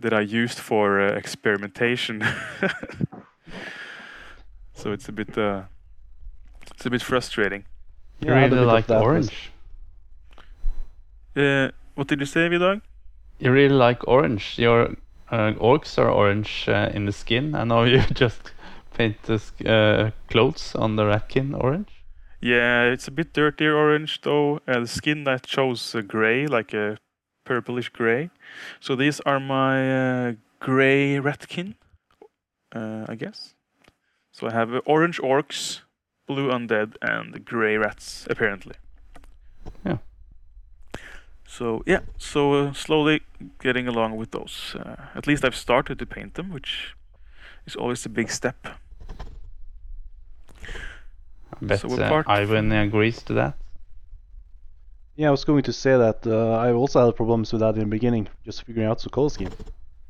that 0.00 0.14
I 0.14 0.20
used 0.20 0.58
for 0.58 1.00
uh, 1.00 1.12
experimentation. 1.12 2.22
so 4.74 4.92
it's 4.92 5.08
a 5.08 5.12
bit 5.12 5.36
uh, 5.36 5.62
it's 6.70 6.86
a 6.86 6.90
bit 6.90 7.02
frustrating. 7.02 7.64
You 8.20 8.30
Yeah, 8.30 8.36
I 8.36 8.40
had 8.40 8.52
a 8.52 8.56
really 8.56 8.66
bit 8.66 8.72
like 8.72 8.86
that 8.86 9.02
orange. 9.02 9.50
Uh, 11.36 11.70
what 11.94 12.08
did 12.08 12.20
you 12.20 12.26
say, 12.26 12.48
Vidar? 12.48 12.80
You 13.38 13.52
really 13.52 13.74
like 13.74 14.06
orange. 14.08 14.58
Your 14.58 14.96
uh, 15.30 15.52
orcs 15.60 15.98
are 15.98 16.10
orange 16.10 16.68
uh, 16.68 16.90
in 16.94 17.04
the 17.04 17.12
skin. 17.12 17.54
I 17.54 17.64
know 17.64 17.84
you 17.84 18.00
just 18.14 18.52
paint 18.98 19.22
the 19.22 19.40
uh, 19.64 20.10
clothes 20.28 20.74
on 20.74 20.96
the 20.96 21.04
ratkin 21.04 21.54
orange. 21.54 22.04
Yeah, 22.40 22.82
it's 22.82 23.08
a 23.08 23.10
bit 23.12 23.32
dirtier 23.32 23.76
orange 23.76 24.20
though. 24.22 24.60
Uh, 24.66 24.80
the 24.80 24.86
skin 24.86 25.24
that 25.24 25.46
shows 25.46 25.94
uh, 25.94 26.00
gray, 26.00 26.46
like 26.46 26.74
a 26.74 26.98
purplish 27.44 27.88
gray. 27.88 28.30
So 28.80 28.96
these 28.96 29.20
are 29.20 29.40
my 29.40 30.28
uh, 30.28 30.32
gray 30.60 31.16
ratkin, 31.16 31.74
uh, 32.74 33.06
I 33.08 33.14
guess. 33.14 33.54
So 34.32 34.48
I 34.48 34.52
have 34.52 34.74
uh, 34.74 34.80
orange 34.84 35.20
orcs, 35.20 35.80
blue 36.26 36.48
undead, 36.50 36.96
and 37.00 37.44
gray 37.44 37.76
rats 37.76 38.26
apparently. 38.28 38.74
Yeah. 39.84 39.98
So 41.46 41.82
yeah, 41.86 42.00
so 42.18 42.52
uh, 42.54 42.72
slowly 42.72 43.22
getting 43.60 43.88
along 43.88 44.16
with 44.16 44.30
those. 44.32 44.76
Uh, 44.78 44.96
at 45.14 45.26
least 45.26 45.44
I've 45.44 45.56
started 45.56 45.98
to 45.98 46.06
paint 46.06 46.34
them, 46.34 46.50
which 46.50 46.94
is 47.66 47.76
always 47.76 48.04
a 48.06 48.08
big 48.08 48.30
step. 48.30 48.66
I 51.52 51.64
bet 51.66 51.80
So 51.80 51.88
uh, 51.88 52.08
part- 52.08 52.26
Øyvind 52.26 52.72
agrees 52.72 53.22
to 53.24 53.34
that. 53.34 53.54
Yeah, 55.16 55.28
I 55.28 55.30
was 55.32 55.44
going 55.44 55.62
to 55.64 55.72
say 55.72 55.96
that 55.96 56.26
uh, 56.26 56.52
I 56.68 56.72
also 56.72 57.04
had 57.04 57.16
problems 57.16 57.52
with 57.52 57.60
that 57.60 57.74
in 57.74 57.80
the 57.80 57.86
beginning, 57.86 58.28
just 58.46 58.64
figuring 58.64 58.88
out 58.88 59.02
the 59.02 59.10
color 59.10 59.28
scheme. 59.30 59.50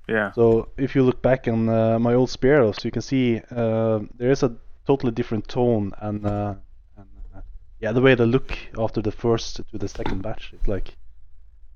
Yeah. 0.06 0.32
So 0.32 0.68
if 0.76 0.94
you 0.94 1.02
look 1.02 1.22
back 1.22 1.48
on 1.48 1.68
uh, 1.68 1.98
my 1.98 2.14
old 2.14 2.28
Spearos, 2.30 2.84
you 2.84 2.90
can 2.90 3.02
see 3.02 3.40
uh, 3.50 4.00
there 4.18 4.30
is 4.30 4.42
a 4.42 4.50
totally 4.86 5.12
different 5.12 5.48
tone 5.48 5.92
and, 5.98 6.26
uh, 6.26 6.54
and 6.96 7.06
uh, 7.34 7.40
yeah, 7.80 7.92
the 7.92 8.00
way 8.02 8.14
they 8.14 8.26
look 8.26 8.52
after 8.78 9.00
the 9.02 9.10
first 9.12 9.60
to 9.70 9.78
the 9.78 9.88
second 9.88 10.22
batch. 10.22 10.52
It's 10.54 10.68
like 10.68 10.94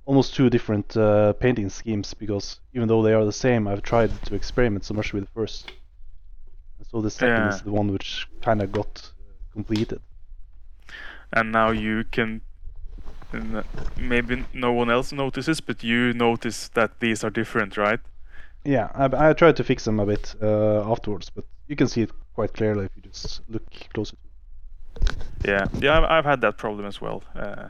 almost 0.04 0.34
two 0.34 0.50
different 0.50 0.96
uh, 0.96 1.32
painting 1.34 1.70
schemes 1.70 2.14
because 2.14 2.60
even 2.74 2.88
though 2.88 3.02
they 3.02 3.14
are 3.14 3.24
the 3.24 3.32
same, 3.32 3.66
I've 3.68 3.82
tried 3.82 4.10
to 4.24 4.34
experiment 4.34 4.84
so 4.84 4.94
much 4.94 5.12
with 5.14 5.24
the 5.24 5.30
first. 5.34 5.72
And 6.78 6.86
so 6.86 7.00
the 7.00 7.10
second 7.10 7.36
Yeah. 7.44 7.54
is 7.54 7.62
the 7.62 7.72
one 7.72 7.92
which 7.92 8.26
kind 8.42 8.60
of 8.62 8.72
got 8.72 9.12
uh, 9.18 9.21
completed. 9.52 10.00
and 11.32 11.52
now 11.52 11.70
you 11.72 12.04
can 12.10 12.40
maybe 13.96 14.44
no 14.52 14.72
one 14.72 14.90
else 14.90 15.12
notices 15.16 15.60
but 15.60 15.82
you 15.82 16.12
notice 16.12 16.68
that 16.74 16.90
these 17.00 17.24
are 17.24 17.30
different 17.30 17.76
right 17.76 18.00
Yeah, 18.64 18.90
I, 18.94 19.30
I 19.30 19.32
tried 19.34 19.56
to 19.56 19.64
fix 19.64 19.84
them 19.84 20.00
a 20.00 20.06
bit 20.06 20.34
uh, 20.42 20.90
afterwards, 20.92 21.30
but 21.34 21.44
you 21.68 21.76
can 21.76 21.88
see 21.88 22.02
it 22.02 22.10
quite 22.34 22.52
clearly 22.52 22.84
if 22.84 22.90
you 22.96 23.02
just 23.10 23.40
look 23.48 23.64
closer. 23.94 24.16
yeah 25.44 25.66
yeah 25.80 25.96
i've, 25.98 26.04
I've 26.04 26.24
had 26.24 26.40
that 26.40 26.56
problem 26.58 26.86
as 26.86 27.00
well 27.00 27.22
uh, 27.34 27.68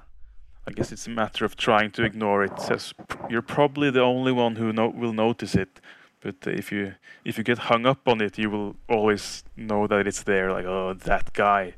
i 0.68 0.72
guess 0.72 0.92
it's 0.92 1.06
a 1.06 1.10
matter 1.10 1.44
of 1.44 1.54
trying 1.56 1.90
to 1.92 2.02
ignore 2.04 2.44
it 2.44 2.60
says 2.60 2.94
you're 3.30 3.42
probably 3.56 3.90
the 3.90 4.02
only 4.02 4.32
one 4.32 4.56
who 4.56 4.72
no- 4.72 4.88
will 5.02 5.12
notice 5.14 5.54
it 5.54 5.80
but 6.22 6.36
if 6.46 6.72
you 6.72 6.94
if 7.24 7.36
you 7.38 7.44
get 7.44 7.58
hung 7.58 7.86
up 7.86 8.06
on 8.08 8.20
it 8.20 8.38
you 8.38 8.50
will 8.50 8.76
always 8.88 9.44
know 9.56 9.86
that 9.86 10.06
it's 10.06 10.22
there 10.22 10.52
like 10.52 10.64
oh 10.66 10.94
that 10.94 11.32
guy. 11.32 11.74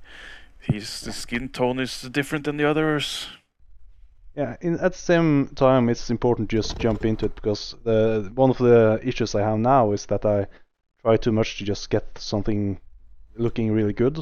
His 0.61 1.03
the 1.03 1.13
skin 1.13 1.51
tone 1.51 1.79
is 1.79 2.03
different 2.03 2.45
than 2.45 2.57
the 2.57 2.65
others. 2.65 3.29
Yeah, 4.35 4.57
in, 4.61 4.75
at 4.81 4.93
the 4.93 4.99
same 4.99 5.49
time, 5.55 5.89
it's 5.89 6.11
important 6.11 6.51
to 6.51 6.57
just 6.57 6.79
jump 6.79 7.05
into 7.05 7.27
it 7.27 7.35
because 7.35 7.77
the 7.85 8.31
one 8.35 8.51
of 8.51 8.59
the 8.59 8.99
issues 9.03 9.35
I 9.35 9.43
have 9.43 9.59
now 9.59 9.93
is 9.93 10.07
that 10.07 10.25
I 10.25 10.47
try 11.03 11.17
too 11.17 11.33
much 11.33 11.59
to 11.59 11.65
just 11.65 11.91
get 11.91 12.19
something 12.19 12.81
looking 13.37 13.71
really 13.73 13.93
good, 13.93 14.19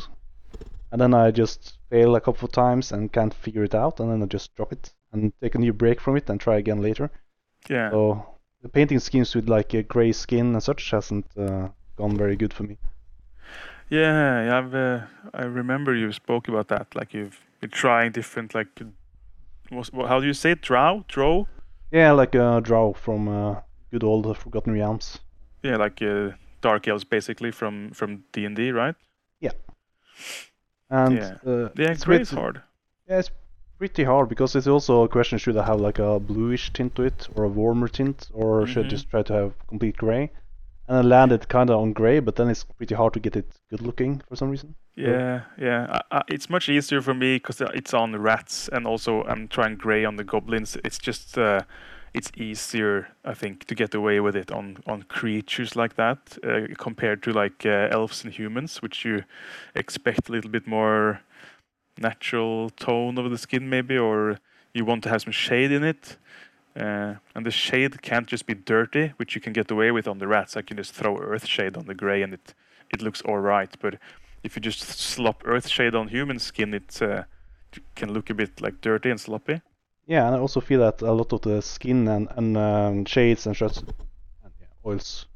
and 0.91 1.01
then 1.01 1.15
I 1.15 1.31
just 1.31 1.79
fail 1.91 2.17
a 2.17 2.21
couple 2.21 2.47
of 2.47 2.53
times 2.53 2.93
and 2.93 3.13
can't 3.13 3.33
figure 3.33 3.65
it 3.65 3.75
out, 3.75 4.01
and 4.01 4.11
then 4.11 4.23
I 4.23 4.27
just 4.27 4.55
drop 4.57 4.73
it 4.73 4.93
and 5.13 5.33
take 5.41 5.55
a 5.55 5.59
new 5.59 5.73
break 5.73 6.01
from 6.01 6.17
it 6.17 6.29
and 6.29 6.41
try 6.41 6.57
again 6.57 6.83
later. 6.83 7.11
yeah. 7.69 7.91
So 7.91 8.32
the 8.62 8.68
painting 8.68 9.01
schemes 9.01 9.35
with 9.35 9.48
like 9.48 9.75
a 9.75 9.83
gray 9.83 10.12
skin 10.12 10.53
and 10.53 10.62
such 10.62 10.90
hasn't 10.90 11.27
uh, 11.37 11.68
gone 11.96 12.16
very 12.16 12.37
good 12.37 12.53
for 12.55 12.62
me. 12.62 12.77
Yeah, 13.90 14.44
yeah, 14.44 14.59
I've 14.59 14.75
uh, 14.75 15.01
I 15.35 15.42
remember 15.44 15.94
you 15.94 16.12
spoke 16.12 16.48
about 16.48 16.68
that. 16.68 16.94
Like 16.94 17.12
you've 17.12 17.38
been 17.61 17.70
trying 17.70 18.12
different 18.12 18.55
like 18.55 18.68
was, 19.70 19.92
wha- 19.92 20.07
how 20.07 20.20
do 20.20 20.27
you 20.27 20.35
say 20.35 20.53
it? 20.53 20.62
Drow, 20.62 21.05
drow? 21.09 21.46
Yeah, 21.90 22.12
like 22.12 22.35
a 22.35 22.61
drow 22.62 22.94
from 22.94 23.29
uh, 23.29 23.61
good 23.90 24.05
old 24.05 24.27
Forgotten 24.35 24.72
Realms. 24.72 25.18
Yeah, 25.62 25.77
like 25.77 26.01
uh, 26.03 26.31
dark 26.61 26.88
elves 26.88 27.05
basically 27.05 27.51
from 27.53 27.90
from 27.92 28.25
D 28.33 28.44
and 28.46 28.57
D, 28.57 28.70
right? 28.72 28.94
And 30.90 31.16
Yeah. 31.16 31.37
uh, 31.46 31.68
Yeah, 31.75 31.92
it's 31.92 32.07
is 32.07 32.31
hard. 32.31 32.62
Yeah, 33.09 33.18
it's 33.20 33.31
pretty 33.83 34.05
hard 34.05 34.29
because 34.29 34.55
it's 34.55 34.68
also 34.68 35.03
a 35.03 35.09
question 35.09 35.38
should 35.38 35.57
I 35.57 35.66
have 35.66 35.81
like 35.81 35.99
a 35.99 36.21
bluish 36.21 36.73
tint 36.73 36.95
to 36.95 37.03
it 37.03 37.29
or 37.35 37.42
a 37.42 37.49
warmer 37.49 37.88
tint 37.88 38.31
or 38.33 38.64
should 38.64 38.87
I 38.87 38.88
just 38.88 39.11
try 39.11 39.23
to 39.23 39.33
have 39.33 39.66
complete 39.66 39.97
gray? 39.97 40.31
And 40.87 40.99
I 40.99 41.01
landed 41.01 41.49
kind 41.49 41.68
of 41.68 41.81
on 41.81 41.92
gray, 41.92 42.21
but 42.21 42.37
then 42.37 42.49
it's 42.49 42.62
pretty 42.62 42.95
hard 42.95 43.12
to 43.14 43.21
get 43.21 43.35
it 43.35 43.51
good 43.71 43.81
looking 43.81 44.23
for 44.29 44.37
some 44.37 44.51
reason. 44.51 44.77
Yeah, 44.95 45.40
yeah. 45.59 45.99
I, 45.99 46.18
I, 46.18 46.23
it's 46.29 46.49
much 46.49 46.68
easier 46.68 47.03
for 47.03 47.12
me 47.12 47.37
because 47.37 47.61
it's 47.61 47.92
on 47.92 48.14
rats, 48.14 48.68
and 48.73 48.87
also 48.87 49.25
I'm 49.25 49.49
trying 49.49 49.77
gray 49.77 50.05
on 50.05 50.14
the 50.14 50.25
goblins. 50.25 50.77
It's 50.85 50.99
just 50.99 51.37
uh, 51.37 51.62
it's 52.14 52.31
easier, 52.37 53.09
I 53.25 53.35
think, 53.35 53.64
to 53.66 53.75
get 53.75 53.95
away 53.95 54.21
with 54.21 54.37
it 54.37 54.53
on 54.53 54.77
on 54.87 55.03
creatures 55.05 55.75
like 55.75 55.95
that 55.97 56.38
uh, 56.45 56.75
compared 56.77 57.23
to 57.23 57.33
like 57.33 57.64
uh, 57.64 57.88
elves 57.90 58.25
and 58.25 58.33
humans, 58.33 58.83
which 58.83 59.05
you 59.05 59.25
expect 59.75 60.29
a 60.29 60.33
little 60.33 60.51
bit 60.51 60.66
more 60.66 61.21
natural 62.03 62.71
tone 62.71 63.17
of 63.19 63.31
the 63.31 63.38
skin, 63.38 63.69
maybe, 63.69 63.97
or 63.97 64.38
you 64.75 64.85
want 64.85 65.03
to 65.05 65.09
have 65.09 65.23
some 65.23 65.33
shade 65.33 65.73
in 65.73 65.85
it. 65.85 66.17
Uh, 66.75 67.15
and 67.35 67.45
the 67.45 67.51
shade 67.51 68.01
can't 68.01 68.27
just 68.27 68.47
be 68.47 68.55
dirty, 68.55 69.12
which 69.19 69.35
you 69.35 69.41
can 69.41 69.53
get 69.53 69.71
away 69.71 69.91
with 69.91 70.09
on 70.09 70.19
the 70.19 70.27
rats. 70.27 70.57
I 70.57 70.62
can 70.62 70.77
just 70.77 70.95
throw 70.95 71.19
earth 71.19 71.47
shade 71.47 71.77
on 71.77 71.87
the 71.87 71.95
gray, 71.95 72.23
and 72.23 72.33
it 72.35 72.55
it 72.91 73.03
looks 73.03 73.23
all 73.23 73.38
right. 73.38 73.73
But 73.81 73.95
if 74.43 74.57
you 74.57 74.62
just 74.62 74.81
slop 74.81 75.43
earth 75.45 75.69
shade 75.69 75.95
on 75.95 76.09
human 76.09 76.38
skin, 76.38 76.75
it 76.75 77.03
uh, 77.03 77.25
can 77.95 78.12
look 78.12 78.31
a 78.31 78.35
bit 78.35 78.61
like 78.61 78.81
dirty 78.81 79.11
and 79.11 79.21
sloppy. 79.21 79.61
Yeah, 80.07 80.27
and 80.27 80.37
I 80.37 80.38
also 80.38 80.61
feel 80.61 80.81
that 80.81 81.03
a 81.03 81.12
lot 81.12 81.33
of 81.33 81.43
the 81.43 81.62
skin 81.62 82.09
and, 82.09 82.29
and 82.37 82.57
um, 82.57 83.05
shades 83.05 83.47
and 83.47 83.57
such, 83.57 83.79
and 83.79 84.53
yeah, 84.61 84.67
oils, 84.85 85.27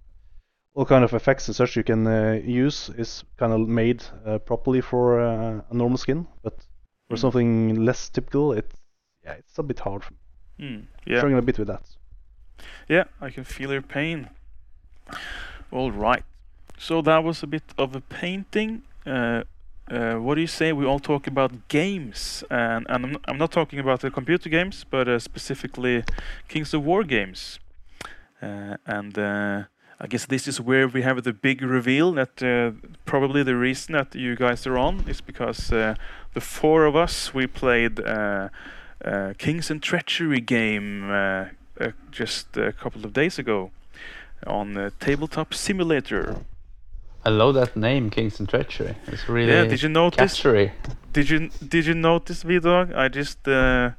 all 0.76 0.84
kind 0.84 1.04
of 1.04 1.12
effects 1.14 1.48
and 1.48 1.56
such 1.56 1.76
you 1.76 1.82
can 1.84 2.06
uh, 2.06 2.38
use 2.66 2.90
is 2.98 3.24
kind 3.38 3.52
of 3.52 3.60
made 3.68 4.04
uh, 4.26 4.38
properly 4.38 4.80
for 4.82 5.20
uh, 5.20 5.60
a 5.70 5.74
normal 5.74 5.98
skin, 5.98 6.26
but 6.42 6.54
for 7.08 7.16
Mm. 7.16 7.20
something 7.20 7.84
less 7.84 8.10
typical, 8.10 8.52
it's 8.52 8.76
yeah, 9.24 9.34
it's 9.38 9.58
a 9.58 9.62
bit 9.62 9.78
hard. 9.80 10.02
For 10.04 10.12
me. 10.12 10.18
Hmm, 10.58 10.80
yeah, 11.06 11.18
Struggling 11.18 11.38
a 11.38 11.42
bit 11.42 11.58
with 11.58 11.68
that. 11.68 11.82
yeah, 12.88 13.04
I 13.20 13.30
can 13.30 13.44
feel 13.44 13.70
your 13.72 13.82
pain. 13.82 14.28
All 15.70 15.90
right. 15.92 16.24
So 16.78 17.02
that 17.02 17.24
was 17.24 17.42
a 17.42 17.46
bit 17.46 17.62
of 17.78 17.94
a 17.96 18.00
painting. 18.00 18.82
Uh, 19.06 19.42
uh, 19.90 20.14
what 20.16 20.35
do 20.35 20.40
you 20.40 20.46
say? 20.46 20.72
We 20.72 20.85
all 20.85 20.98
talk 21.00 21.27
about 21.27 21.68
games, 21.68 22.44
and, 22.50 22.87
and 22.88 23.04
I'm, 23.06 23.16
I'm 23.29 23.38
not 23.38 23.52
talking 23.52 23.79
about 23.79 24.00
the 24.00 24.10
computer 24.10 24.48
games, 24.50 24.85
but 24.90 25.08
uh, 25.08 25.18
specifically 25.18 26.04
Kings 26.48 26.74
of 26.74 26.85
War 26.85 27.04
games. 27.04 27.58
Uh, 28.42 28.77
and 28.87 29.16
uh, 29.18 29.62
I 29.99 30.07
guess 30.07 30.27
this 30.27 30.47
is 30.47 30.61
where 30.61 30.87
we 30.87 31.03
have 31.03 31.23
the 31.23 31.33
big 31.33 31.63
reveal 31.63 32.13
that 32.13 32.42
uh, 32.42 32.73
probably 33.07 33.42
the 33.42 33.57
reason 33.57 33.94
that 33.94 34.15
you 34.15 34.37
guys 34.37 34.67
are 34.67 34.77
on 34.77 35.05
is 35.09 35.23
because 35.23 35.73
uh, 35.73 35.94
the 36.35 36.40
four 36.40 36.85
of 36.85 36.94
us 36.94 37.33
we 37.33 37.47
played 37.47 38.01
uh, 38.01 38.49
uh, 39.05 39.33
Kings 39.38 39.71
and 39.71 39.83
Treachery 39.83 40.40
game 40.40 41.11
uh, 41.11 41.47
uh, 41.81 41.92
just 42.11 42.57
a 42.59 42.73
couple 42.73 43.05
of 43.07 43.13
days 43.15 43.38
ago 43.38 43.71
on 44.47 44.92
Tabletop 45.01 45.55
Simulator. 45.55 46.37
I 47.25 47.31
love 47.31 47.55
that 47.55 47.75
name, 47.75 48.11
Kings 48.11 48.38
and 48.38 48.49
Treachery. 48.49 48.97
It's 49.07 49.29
really 49.29 49.51
Yeah, 49.51 49.65
did 49.65 49.83
you 49.83 49.88
notice? 49.88 50.35
catchery. 50.40 50.73
Did 51.13 51.31
you 51.31 51.49
did 51.67 51.87
you 51.87 51.94
notice, 51.94 52.42
V-Dog? 52.42 52.92
I 52.92 53.09
just 53.09 53.49
uh, 53.49 53.90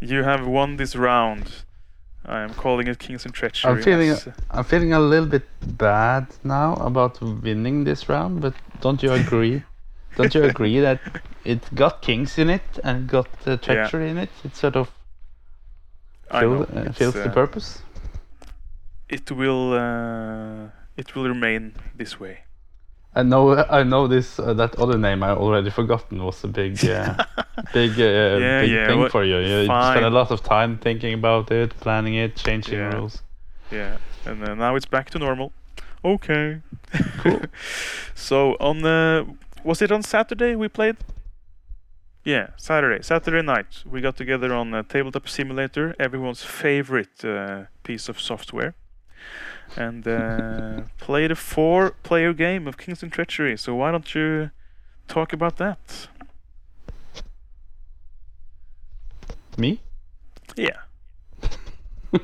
you 0.00 0.22
have 0.22 0.46
won 0.46 0.76
this 0.76 0.94
round. 0.94 1.64
I 2.28 2.40
am 2.42 2.52
calling 2.54 2.88
it 2.88 2.98
Kings 2.98 3.24
and 3.24 3.32
Treachery. 3.34 3.72
I'm 3.72 3.82
feeling 3.82 4.10
as- 4.10 4.28
I'm 4.50 4.64
feeling 4.64 4.92
a 4.92 5.00
little 5.00 5.26
bit 5.28 5.46
bad 5.78 6.26
now 6.44 6.74
about 6.74 7.20
winning 7.22 7.84
this 7.84 8.08
round, 8.08 8.40
but 8.42 8.54
don't 8.82 9.02
you 9.02 9.12
agree? 9.12 9.62
don't 10.16 10.34
you 10.34 10.44
agree 10.44 10.78
that 10.80 11.00
it 11.44 11.74
got 11.74 12.02
kings 12.02 12.38
in 12.38 12.50
it 12.50 12.78
and 12.84 13.08
got 13.08 13.28
uh, 13.46 13.56
treachery 13.56 14.10
in 14.10 14.18
it? 14.18 14.30
It 14.44 14.54
sort 14.56 14.76
of 14.76 14.90
fill, 16.30 16.62
uh, 16.62 16.92
fills 16.92 17.14
the 17.14 17.30
uh, 17.30 17.32
purpose. 17.32 17.82
It 19.08 19.30
will. 19.32 19.72
Uh, 19.72 20.68
it 20.96 21.14
will 21.14 21.28
remain 21.28 21.74
this 21.96 22.20
way. 22.20 22.40
I 23.14 23.22
know 23.22 23.54
I 23.56 23.82
know 23.82 24.06
this 24.06 24.38
uh, 24.38 24.54
that 24.54 24.76
other 24.76 24.98
name 24.98 25.22
I 25.22 25.30
already 25.30 25.70
forgotten 25.70 26.22
was 26.22 26.44
a 26.44 26.48
big 26.48 26.84
uh, 26.84 27.14
big 27.72 27.92
uh, 27.98 28.04
Yeah, 28.38 28.60
big 28.60 28.70
yeah, 28.70 28.86
thing 28.86 28.98
what- 29.00 29.12
for 29.12 29.24
you. 29.24 29.38
You 29.38 29.64
spent 29.64 30.04
a 30.04 30.10
lot 30.10 30.30
of 30.30 30.42
time 30.42 30.78
thinking 30.78 31.14
about 31.14 31.50
it, 31.50 31.70
planning 31.80 32.14
it, 32.14 32.36
changing 32.36 32.78
Yeah. 32.78 32.94
rules. 32.94 33.22
Yeah, 33.70 33.96
and 34.26 34.42
uh, 34.48 34.54
now 34.54 34.76
it's 34.76 34.86
back 34.86 35.10
to 35.10 35.18
normal. 35.18 35.52
Okay. 36.04 36.60
Cool. 37.22 37.40
so 38.14 38.56
on 38.60 38.82
the 38.82 39.26
was 39.64 39.82
it 39.82 39.90
on 39.90 40.02
Saturday 40.02 40.54
we 40.56 40.68
played? 40.68 40.96
Yeah, 42.24 42.48
Saturday, 42.56 43.02
Saturday 43.02 43.42
night 43.42 43.82
we 43.90 44.00
got 44.00 44.16
together 44.16 44.52
on 44.54 44.74
uh, 44.74 44.82
Tabletop 44.82 45.28
Simulator, 45.28 45.94
everyone's 45.98 46.42
favorite 46.44 47.24
uh, 47.24 47.64
piece 47.82 48.08
of 48.10 48.20
software, 48.20 48.74
and 49.76 50.06
uh, 50.06 50.82
played 50.98 51.30
a 51.30 51.36
four-player 51.36 52.32
game 52.32 52.66
of 52.66 52.76
Kings 52.78 53.02
and 53.02 53.12
Treachery. 53.12 53.56
So 53.56 53.74
why 53.74 53.90
don't 53.90 54.14
you 54.14 54.50
talk 55.08 55.32
about 55.32 55.56
that? 55.58 56.08
Me? 59.56 59.80
Yeah. 60.56 60.76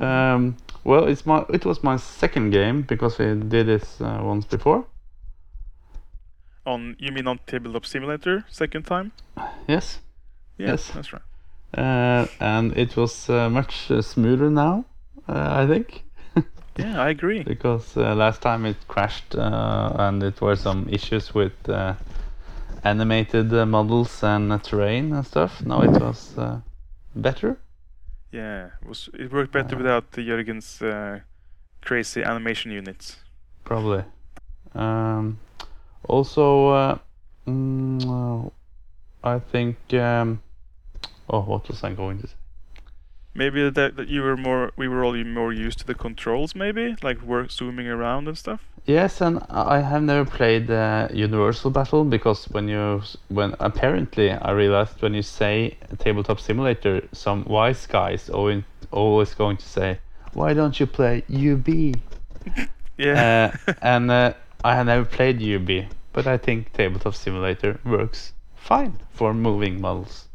Um, 0.00 0.56
well, 0.82 1.04
it's 1.04 1.26
my 1.26 1.44
it 1.52 1.66
was 1.66 1.82
my 1.82 1.96
second 1.96 2.50
game 2.52 2.80
because 2.82 3.18
we 3.18 3.26
did 3.34 3.66
this 3.66 4.00
uh, 4.00 4.20
once 4.22 4.46
before. 4.46 4.86
On 6.64 6.96
you 6.98 7.12
mean 7.12 7.26
on 7.26 7.38
Tabletop 7.46 7.84
Simulator 7.84 8.44
second 8.48 8.84
time? 8.86 9.12
Yes, 9.68 10.00
Yeah, 10.56 10.68
Yes. 10.68 10.90
that's 10.94 11.12
right. 11.12 11.22
uh, 11.76 12.26
and 12.40 12.72
it 12.78 12.96
was 12.96 13.28
uh, 13.28 13.50
much 13.50 13.90
uh, 13.90 14.00
smoother 14.00 14.48
now. 14.48 14.86
Uh, 15.28 15.62
I 15.62 15.66
think 15.66 16.04
Yeah, 16.76 17.00
I 17.00 17.10
agree. 17.10 17.42
because 17.42 17.96
uh, 17.96 18.14
last 18.14 18.40
time 18.42 18.64
it 18.64 18.76
crashed 18.88 19.34
uh, 19.34 19.92
and 19.98 20.22
it 20.22 20.40
were 20.40 20.56
some 20.56 20.88
issues 20.88 21.34
with 21.34 21.68
uh, 21.68 21.94
animated 22.84 23.52
uh, 23.52 23.66
models 23.66 24.22
and 24.22 24.52
uh, 24.52 24.58
terrain 24.58 25.12
and 25.12 25.26
stuff. 25.26 25.62
Now 25.64 25.82
it 25.82 25.90
was 25.90 26.38
uh, 26.38 26.60
better. 27.14 27.58
Yeah, 28.32 28.70
it 28.80 28.88
was 28.88 29.08
it 29.14 29.32
worked 29.32 29.52
better 29.52 29.76
without 29.76 30.12
the 30.12 30.22
Jurgen's 30.22 30.80
uh, 30.80 31.20
crazy 31.82 32.22
animation 32.22 32.70
units. 32.70 33.16
Probably. 33.64 34.04
Um, 34.74 35.38
also, 36.08 37.00
mm, 37.46 38.46
uh, 38.46 38.50
I 39.24 39.38
think. 39.40 39.76
Um, 39.94 40.42
oh, 41.28 41.40
what 41.42 41.68
was 41.68 41.82
I 41.84 41.92
going 41.92 42.20
to 42.20 42.28
say? 42.28 42.34
Maybe 43.34 43.70
that, 43.70 43.96
that 43.96 44.08
you 44.08 44.22
were 44.22 44.36
more 44.36 44.72
we 44.76 44.88
were 44.88 45.04
all 45.04 45.14
more 45.24 45.52
used 45.52 45.78
to 45.80 45.86
the 45.86 45.94
controls, 45.94 46.54
maybe 46.54 46.96
like 47.02 47.22
work 47.22 47.50
zooming 47.50 47.86
around 47.86 48.26
and 48.28 48.36
stuff. 48.36 48.60
Yes, 48.86 49.20
and 49.20 49.40
I 49.48 49.80
have 49.80 50.02
never 50.02 50.28
played 50.28 50.70
uh, 50.70 51.08
Universal 51.12 51.70
Battle 51.70 52.04
because 52.04 52.46
when 52.46 52.68
you 52.68 53.02
when 53.28 53.54
apparently 53.60 54.32
I 54.32 54.50
realized 54.50 55.00
when 55.00 55.14
you 55.14 55.22
say 55.22 55.76
tabletop 55.98 56.40
simulator, 56.40 57.02
some 57.12 57.44
wise 57.44 57.86
guys 57.86 58.28
always 58.30 58.64
always 58.90 59.34
going 59.34 59.58
to 59.58 59.68
say, 59.68 60.00
"Why 60.32 60.54
don't 60.54 60.80
you 60.80 60.86
play 60.86 61.22
UB?" 61.30 61.68
Yeah, 62.96 63.56
uh, 63.66 63.72
and 63.80 64.10
uh, 64.10 64.34
I 64.62 64.74
have 64.74 64.84
never 64.84 65.06
played 65.06 65.40
UB, 65.40 65.86
but 66.12 66.26
I 66.26 66.36
think 66.36 66.74
tabletop 66.74 67.14
simulator 67.14 67.80
works 67.82 68.34
fine 68.54 69.00
for 69.14 69.32
moving 69.32 69.80
models. 69.80 70.28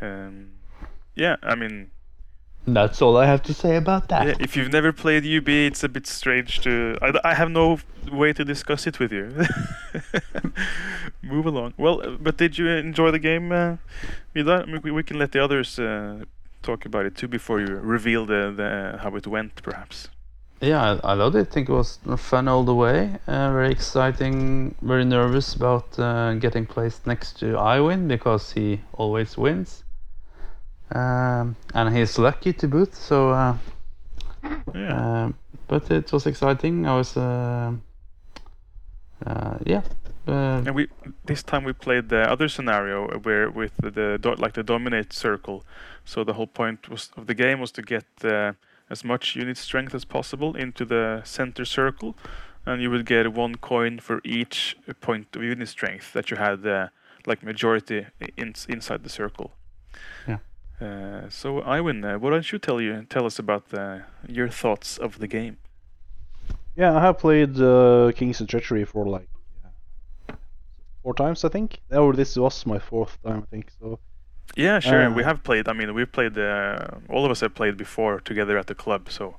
Um, 0.00 0.50
yeah. 1.14 1.36
I 1.42 1.54
mean, 1.54 1.90
That's 2.66 3.00
all 3.00 3.16
I 3.16 3.26
have 3.26 3.42
to 3.44 3.54
say 3.54 3.76
about 3.76 4.08
that. 4.08 4.26
yeah, 4.26 4.34
if 4.40 4.56
you've 4.56 4.72
never 4.72 4.92
played 4.92 5.24
UB, 5.24 5.48
it's 5.48 5.84
a 5.84 5.88
bit 5.88 6.06
strange 6.06 6.60
to. 6.62 6.96
I, 7.00 7.12
I 7.30 7.34
have 7.34 7.48
no 7.50 7.78
way 8.12 8.32
to 8.32 8.44
discuss 8.44 8.86
it 8.86 8.98
with 8.98 9.12
you. 9.12 9.30
Move 11.22 11.46
along. 11.46 11.74
Well, 11.76 12.00
uh, 12.02 12.16
but 12.20 12.36
did 12.36 12.58
you 12.58 12.68
enjoy 12.68 13.10
the 13.10 13.18
game, 13.18 13.52
uh, 13.52 13.76
Vidar? 14.34 14.62
I 14.62 14.66
mean, 14.66 14.80
we, 14.82 14.90
we 14.90 15.02
can 15.02 15.18
let 15.18 15.30
the 15.32 15.42
others 15.44 15.78
uh, 15.78 16.24
talk 16.62 16.84
about 16.86 17.06
it 17.06 17.14
too 17.16 17.28
before 17.28 17.60
you 17.60 17.66
reveal 17.66 18.26
the, 18.26 18.52
the 18.56 18.98
how 19.02 19.14
it 19.16 19.26
went, 19.26 19.62
perhaps. 19.62 20.08
Yeah, 20.60 20.82
I, 21.04 21.10
I 21.12 21.14
loved 21.14 21.36
it. 21.36 21.48
I 21.48 21.50
think 21.52 21.68
it 21.68 21.72
was 21.72 21.98
fun 22.16 22.48
all 22.48 22.64
the 22.64 22.74
way. 22.74 23.18
Uh, 23.26 23.52
very 23.52 23.70
exciting. 23.70 24.74
Very 24.82 25.04
nervous 25.04 25.54
about 25.54 25.98
uh, 25.98 26.34
getting 26.34 26.66
placed 26.66 27.06
next 27.06 27.38
to 27.40 27.46
Øyvind 27.56 28.08
because 28.08 28.52
he 28.52 28.80
always 28.94 29.36
wins. 29.38 29.84
Um, 30.94 31.56
and 31.74 31.96
he's 31.96 32.18
lucky 32.18 32.52
to 32.52 32.68
boot. 32.68 32.94
So, 32.94 33.30
uh, 33.30 33.56
Yeah. 34.74 35.24
um, 35.24 35.34
but 35.68 35.90
it 35.90 36.12
was 36.12 36.26
exciting. 36.26 36.86
I 36.86 36.94
was, 36.96 37.16
uh, 37.16 37.72
uh, 39.26 39.58
yeah. 39.66 39.82
Uh, 40.28 40.62
And 40.66 40.74
we 40.74 40.88
this 41.24 41.42
time 41.42 41.64
we 41.64 41.72
played 41.72 42.08
the 42.08 42.30
other 42.32 42.48
scenario 42.48 43.06
where 43.22 43.48
with 43.50 43.72
the, 43.76 43.90
the 43.90 44.34
like 44.38 44.52
the 44.52 44.62
dominate 44.62 45.12
circle. 45.12 45.64
So 46.04 46.24
the 46.24 46.32
whole 46.32 46.48
point 46.48 46.88
was 46.88 47.10
of 47.16 47.26
the 47.26 47.34
game 47.34 47.60
was 47.60 47.72
to 47.72 47.82
get 47.82 48.04
uh, 48.24 48.52
as 48.90 49.04
much 49.04 49.36
unit 49.36 49.56
strength 49.56 49.94
as 49.94 50.04
possible 50.04 50.56
into 50.56 50.84
the 50.84 51.20
center 51.24 51.64
circle, 51.64 52.14
and 52.64 52.82
you 52.82 52.90
would 52.90 53.06
get 53.06 53.32
one 53.36 53.54
coin 53.56 53.98
for 54.00 54.20
each 54.24 54.76
point 55.00 55.36
of 55.36 55.42
unit 55.42 55.68
strength 55.68 56.12
that 56.12 56.30
you 56.30 56.36
had 56.36 56.66
uh, 56.66 56.88
like 57.26 57.42
majority 57.44 58.06
in, 58.36 58.54
inside 58.68 59.02
the 59.02 59.10
circle. 59.10 59.50
Yeah. 60.28 60.38
Uh, 60.80 61.28
so 61.30 61.62
Øyvind, 61.62 62.04
uh, 62.04 62.18
why 62.18 62.30
don't 62.30 62.52
you 62.52 62.58
tell 62.58 62.80
you 62.80 63.02
tell 63.08 63.24
us 63.26 63.38
about 63.38 63.68
the, 63.70 64.02
your 64.28 64.48
thoughts 64.48 64.98
of 64.98 65.18
the 65.18 65.26
game? 65.28 65.56
Yeah, 66.76 66.94
I 66.96 67.00
have 67.00 67.18
played 67.18 67.58
uh, 67.60 68.12
Kings 68.14 68.40
and 68.40 68.48
Treachery 68.48 68.84
for 68.84 69.06
like 69.06 69.28
yeah, 69.64 69.70
four 71.02 71.14
times, 71.14 71.44
I 71.44 71.48
think. 71.48 71.80
Or 71.90 72.12
this 72.12 72.36
was 72.36 72.66
my 72.66 72.78
fourth 72.78 73.18
time, 73.22 73.42
I 73.42 73.46
think. 73.50 73.70
So 73.80 73.98
Yeah, 74.56 74.80
sure. 74.80 75.10
we 75.10 75.22
Uh, 75.22 75.24
have 75.24 75.42
played. 75.42 75.68
I 75.68 75.72
mean, 75.72 75.94
we've 75.94 76.12
played. 76.12 76.36
Uh, 76.38 76.78
all 77.08 77.24
of 77.24 77.30
us 77.30 77.40
have 77.40 77.54
played 77.54 77.76
before 77.76 78.20
together 78.20 78.58
at 78.58 78.66
the 78.66 78.74
club. 78.74 79.08
So 79.10 79.36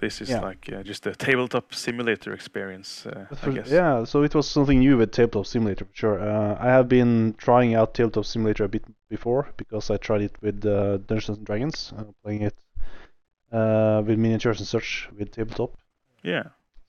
this 0.00 0.20
is 0.20 0.28
Yeah. 0.30 0.40
like 0.40 0.68
uh, 0.72 0.82
just 0.82 1.06
a 1.06 1.14
tabletop 1.14 1.74
simulator 1.74 2.32
experience. 2.32 3.06
Uh, 3.06 3.26
But 3.30 3.44
I 3.48 3.50
guess. 3.52 3.70
Yeah, 3.70 4.04
so 4.04 4.22
it 4.22 4.34
was 4.34 4.48
something 4.48 4.78
new 4.78 4.96
with 4.98 5.10
Tabletop 5.12 5.46
Simulator 5.46 5.84
for 5.84 5.94
sure. 5.94 6.20
Uh, 6.20 6.56
I 6.60 6.66
have 6.66 6.88
been 6.88 7.34
trying 7.38 7.74
out 7.74 7.94
Tabletop 7.94 8.24
Simulator 8.24 8.64
a 8.64 8.68
bit 8.68 8.84
before 9.08 9.48
because 9.56 9.90
I 9.90 9.96
tried 9.96 10.22
it 10.22 10.36
with 10.42 10.64
uh, 10.64 10.98
Dungeons 10.98 11.38
and 11.38 11.46
Dragons, 11.46 11.92
uh, 11.96 12.04
playing 12.22 12.42
it 12.42 12.54
uh, 13.52 14.02
with 14.06 14.18
miniatures 14.18 14.60
and 14.60 14.68
such 14.68 15.08
with 15.18 15.30
tabletop. 15.32 15.76
Yeah. 16.22 16.44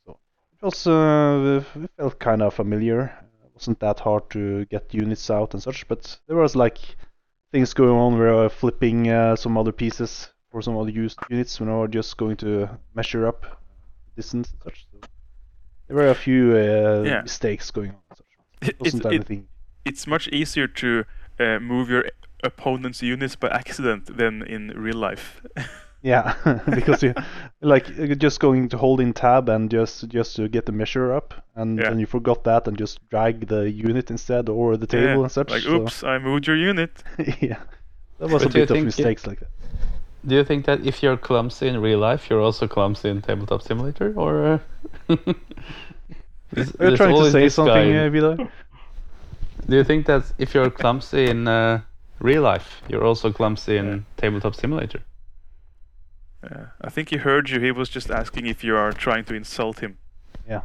It 0.07 0.63
was 0.63 0.87
uh, 0.87 1.63
it 1.75 1.89
felt 1.97 2.19
kind 2.19 2.41
of 2.41 2.53
familiar. 2.53 3.13
It 3.45 3.51
wasn't 3.55 3.79
that 3.79 3.99
hard 4.01 4.29
to 4.31 4.65
get 4.65 4.93
units 4.93 5.29
out 5.29 5.53
and 5.53 5.63
such, 5.63 5.87
but 5.87 6.19
there 6.27 6.35
was 6.37 6.55
like 6.55 6.77
things 7.51 7.73
going 7.73 7.97
on 7.97 8.17
where 8.19 8.33
I 8.33 8.43
was 8.43 8.53
flipping 8.53 9.09
uh, 9.09 9.35
some 9.37 9.57
other 9.57 9.71
pieces 9.71 10.29
for 10.51 10.61
some 10.61 10.77
other 10.77 10.89
used 10.91 11.19
units 11.29 11.59
when 11.59 11.69
I 11.69 11.77
was 11.77 11.89
just 11.91 12.17
going 12.17 12.37
to 12.37 12.69
measure 12.95 13.27
up 13.27 13.61
distance 14.15 14.51
and 14.51 14.61
such. 14.63 14.85
So 14.91 15.07
there 15.87 15.95
were 15.97 16.09
a 16.09 16.15
few 16.15 16.55
uh, 16.57 17.03
Yeah. 17.05 17.21
mistakes 17.21 17.71
going 17.71 17.91
on. 17.91 17.97
Such. 18.15 18.25
It, 18.61 18.67
It 18.69 18.79
wasn't 18.81 19.05
it, 19.05 19.13
anything. 19.13 19.47
it's 19.85 20.05
much 20.07 20.27
easier 20.29 20.67
to 20.67 21.05
uh, 21.39 21.59
move 21.59 21.89
your 21.89 22.05
opponent's 22.43 23.01
units 23.01 23.35
by 23.35 23.49
accident 23.49 24.17
than 24.17 24.41
in 24.43 24.69
real 24.75 24.97
life. 24.97 25.41
Yeah, 26.01 26.33
because 26.75 27.03
you 27.03 27.13
like 27.59 27.89
you're 27.89 28.15
just 28.15 28.39
going 28.39 28.69
to 28.69 28.77
hold 28.77 29.01
in 29.01 29.11
tab 29.11 29.49
and 29.49 29.69
just 29.69 30.07
just 30.07 30.33
to 30.37 30.47
get 30.47 30.65
the 30.65 30.71
measure 30.71 31.11
up, 31.13 31.33
and 31.55 31.77
Yeah. 31.77 31.89
then 31.89 31.99
you 31.99 32.05
forgot 32.05 32.45
that 32.45 32.69
and 32.69 32.77
just 32.77 32.99
drag 33.09 33.47
the 33.47 33.69
unit 33.69 34.09
instead 34.09 34.47
or 34.47 34.77
the 34.77 34.87
table 34.87 35.03
Yeah, 35.17 35.23
and 35.23 35.31
such. 35.31 35.49
Like, 35.51 35.63
so- 35.63 35.81
oops, 35.81 36.01
I 36.01 36.17
moved 36.17 36.47
your 36.47 36.55
unit. 36.55 37.03
yeah, 37.41 37.59
that 38.19 38.29
was 38.29 38.43
But 38.43 38.51
a 38.51 38.53
bit 38.53 38.61
of 38.71 38.75
think 38.75 38.83
it- 38.83 38.85
mistakes 38.85 39.27
like 39.27 39.39
that. 39.41 39.49
Do 40.25 40.35
you 40.35 40.43
think 40.43 40.65
that 40.65 40.85
if 40.85 41.01
you're 41.03 41.17
clumsy 41.17 41.67
in 41.67 41.79
real 41.81 41.99
life, 41.99 42.29
you're 42.29 42.41
also 42.41 42.67
clumsy 42.67 43.09
in 43.09 43.21
tabletop 43.21 43.61
simulator, 43.61 44.13
or? 44.15 44.61
Uh, 45.09 45.15
there's- 46.51 46.75
Are 46.79 46.89
you 46.91 46.97
trying 46.97 47.15
to 47.15 47.31
say 47.31 47.49
something, 47.49 47.91
guy- 47.93 48.05
uh, 48.05 48.09
Vidar? 48.09 48.37
Do 49.67 49.75
you 49.75 49.83
think 49.83 50.05
that 50.07 50.23
if 50.37 50.53
you're 50.55 50.69
clumsy 50.71 51.29
in 51.29 51.47
uh, 51.47 51.81
real 52.19 52.41
life, 52.41 52.81
you're 52.89 53.03
also 53.05 53.31
clumsy 53.31 53.77
in 53.77 53.85
Yeah. 53.85 53.99
tabletop 54.17 54.55
simulator? 54.55 55.01
Uh, 56.43 56.65
I 56.81 56.89
think 56.89 57.09
he 57.09 57.17
heard 57.17 57.49
you. 57.49 57.59
He 57.59 57.71
was 57.71 57.89
just 57.89 58.09
asking 58.09 58.47
if 58.47 58.63
you 58.63 58.75
are 58.75 58.91
trying 58.93 59.25
to 59.25 59.35
insult 59.35 59.79
him. 59.79 59.97
Yeah. 60.47 60.61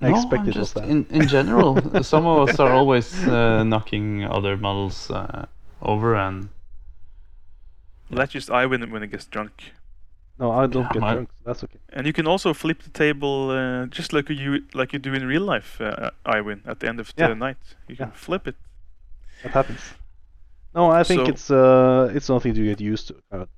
I 0.00 0.08
no, 0.10 0.16
expected 0.16 0.54
I'm 0.56 0.60
just 0.62 0.74
that. 0.74 0.88
in 0.88 1.04
in 1.10 1.28
general. 1.28 1.76
some 2.02 2.26
of 2.26 2.48
us 2.48 2.58
are 2.60 2.72
always 2.72 3.12
uh, 3.28 3.62
knocking 3.64 4.24
other 4.24 4.56
models 4.56 5.10
uh, 5.10 5.46
over 5.80 6.14
and 6.16 6.48
That's 8.16 8.32
just 8.32 8.50
I 8.50 8.66
win 8.66 8.90
when 8.92 9.02
it 9.02 9.10
gets 9.10 9.26
drunk. 9.26 9.52
No, 10.38 10.50
I 10.50 10.66
don't 10.66 10.82
Yeah, 10.84 10.92
get 10.92 11.00
my- 11.02 11.12
drunk, 11.14 11.28
so 11.38 11.42
that's 11.44 11.64
okay. 11.64 11.78
And 11.92 12.06
you 12.06 12.12
can 12.12 12.26
also 12.26 12.54
flip 12.54 12.82
the 12.82 12.90
table 12.90 13.50
uh, 13.50 13.86
just 13.98 14.12
like 14.12 14.28
you 14.30 14.60
like 14.74 14.92
you 14.92 14.98
do 14.98 15.14
in 15.14 15.26
real 15.26 15.42
life. 15.54 15.80
Uh, 15.80 16.10
I 16.36 16.40
win 16.40 16.62
at 16.66 16.78
the 16.80 16.88
end 16.88 17.00
of 17.00 17.06
the 17.14 17.22
Yeah. 17.28 17.34
night. 17.34 17.58
You 17.88 17.96
can 17.96 18.08
Yeah. 18.08 18.14
flip 18.14 18.46
it. 18.48 18.56
That 19.42 19.52
happens. 19.52 19.94
No, 20.74 20.90
I 21.00 21.04
think 21.04 21.20
So- 21.20 21.28
it's 21.32 21.50
uh, 21.50 22.16
it's 22.16 22.26
something 22.26 22.54
to 22.54 22.62
get 22.64 22.80
used 22.80 23.06
to. 23.08 23.14
Kind 23.30 23.42
of. 23.42 23.48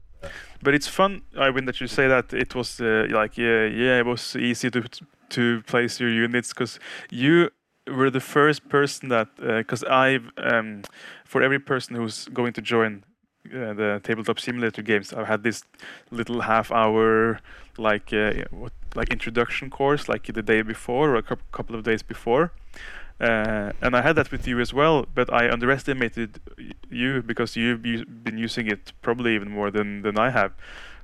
But 0.62 0.74
it's 0.74 0.88
fun, 0.88 1.22
Øyvind, 1.36 1.66
that 1.66 1.80
you 1.80 1.86
say 1.88 2.08
that 2.08 2.32
it 2.32 2.54
was 2.54 2.80
uh, 2.80 3.06
like 3.20 3.36
yeah, 3.42 3.66
yeah, 3.66 3.98
it 4.00 4.06
was 4.06 4.36
easy 4.36 4.70
to 4.70 4.82
to 5.28 5.62
place 5.66 6.00
your 6.04 6.24
units 6.24 6.48
because 6.54 6.80
you 7.10 7.50
were 7.86 8.10
the 8.10 8.20
first 8.20 8.68
person 8.68 9.08
that 9.10 9.28
because 9.36 9.84
I've 9.84 10.30
um, 10.36 10.82
for 11.24 11.42
every 11.42 11.58
person 11.58 11.96
who's 11.96 12.28
going 12.32 12.52
to 12.54 12.62
join 12.62 13.04
uh, 13.52 13.72
the 13.74 14.00
tabletop 14.02 14.38
simulator 14.40 14.82
games, 14.82 15.12
I've 15.12 15.26
had 15.26 15.42
this 15.42 15.62
little 16.10 16.40
half 16.42 16.70
hour 16.72 17.38
like 17.78 18.12
uh, 18.12 18.44
what 18.50 18.72
like 18.94 19.10
introduction 19.12 19.70
course 19.70 20.08
like 20.08 20.32
the 20.32 20.42
day 20.42 20.62
before 20.62 21.10
or 21.10 21.16
a 21.16 21.22
coup- 21.22 21.44
couple 21.52 21.74
of 21.76 21.82
days 21.84 22.02
before. 22.02 22.52
Uh, 23.20 23.70
and 23.80 23.94
I 23.96 24.02
had 24.02 24.16
that 24.16 24.30
with 24.32 24.46
you 24.48 24.60
as 24.60 24.72
well, 24.74 25.06
but 25.14 25.32
I 25.32 25.48
underestimated 25.50 26.40
you 26.90 27.22
because 27.22 27.54
you've 27.56 27.82
been 27.82 28.38
using 28.38 28.66
it 28.66 28.92
probably 29.02 29.34
even 29.36 29.50
more 29.50 29.70
than, 29.70 30.02
than 30.02 30.18
I 30.18 30.30
have. 30.30 30.50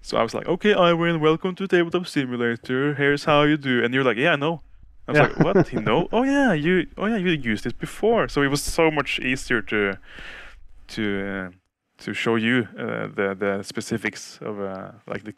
So 0.02 0.16
I 0.16 0.22
was 0.22 0.34
like, 0.34 0.48
okay, 0.48 0.74
Øyvind, 0.74 1.20
welcome 1.20 1.54
to 1.54 1.66
Tabletop 1.68 2.06
Simulator. 2.06 2.94
Here's 2.94 3.24
how 3.24 3.42
you 3.42 3.56
do. 3.56 3.84
And 3.84 3.94
you're 3.94 4.02
like, 4.04 4.16
yeah, 4.16 4.32
I 4.32 4.36
know. 4.36 4.60
I 5.06 5.12
was 5.12 5.18
Yeah. 5.18 5.22
like, 5.28 5.38
what? 5.38 5.68
He 5.72 5.76
know? 5.76 6.08
Oh 6.12 6.24
yeah, 6.24 6.52
you. 6.52 6.86
Oh 6.96 7.06
yeah, 7.06 7.16
you 7.18 7.30
used 7.30 7.66
it 7.66 7.78
before. 7.78 8.28
So 8.28 8.42
it 8.42 8.48
was 8.48 8.62
so 8.62 8.90
much 8.90 9.20
easier 9.20 9.62
to 9.62 9.96
to 10.88 11.02
uh, 11.28 11.50
to 12.00 12.12
show 12.14 12.36
you 12.36 12.68
uh, 12.78 13.08
the 13.14 13.34
the 13.38 13.62
specifics 13.62 14.38
of 14.42 14.60
uh, 14.60 14.92
like 15.06 15.24
the 15.24 15.34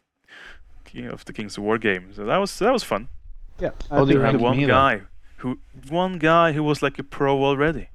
King 0.85 1.07
of 1.13 1.23
the 1.25 1.33
Kings 1.33 1.57
of 1.57 1.63
War 1.63 1.77
game. 1.77 2.13
So 2.15 2.25
that 2.25 2.37
was 2.37 2.57
that 2.59 2.71
was 2.73 2.83
fun. 2.83 3.07
Yeah, 3.59 3.71
I 3.91 3.95
How 3.97 4.05
do 4.05 4.13
you 4.13 4.19
rank 4.21 4.41
one 4.41 4.57
me 4.57 4.65
then? 4.65 4.75
guy 4.75 5.01
who 5.37 5.57
one 5.89 6.17
guy 6.19 6.53
who 6.53 6.63
was 6.63 6.81
like 6.81 6.99
a 6.99 7.03
pro 7.03 7.43
already. 7.43 7.89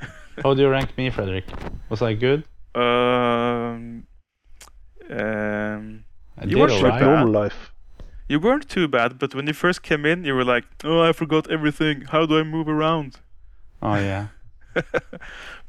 How 0.42 0.54
do 0.54 0.62
you 0.62 0.68
rank 0.70 0.96
me, 0.96 1.10
Frederick? 1.10 1.44
Was 1.90 2.02
I 2.02 2.14
good? 2.14 2.44
Um, 2.74 4.06
um, 5.10 6.04
I 6.38 6.44
You 6.46 6.58
were 6.58 6.70
all 6.70 6.78
sure 6.78 6.88
right. 6.90 7.00
bad. 7.00 7.06
normal 7.06 7.28
life. 7.42 7.72
you 8.28 8.40
weren't 8.40 8.68
too 8.68 8.88
bad, 8.88 9.18
but 9.18 9.34
when 9.34 9.46
you 9.46 9.52
first 9.52 9.82
came 9.82 10.04
in, 10.06 10.24
you 10.24 10.34
were 10.34 10.44
like, 10.54 10.64
"Oh, 10.84 11.02
I 11.08 11.12
forgot 11.12 11.50
everything. 11.50 12.02
How 12.12 12.26
do 12.26 12.38
I 12.38 12.42
move 12.42 12.68
around?" 12.68 13.18
Oh 13.82 13.94
yeah. 13.96 14.28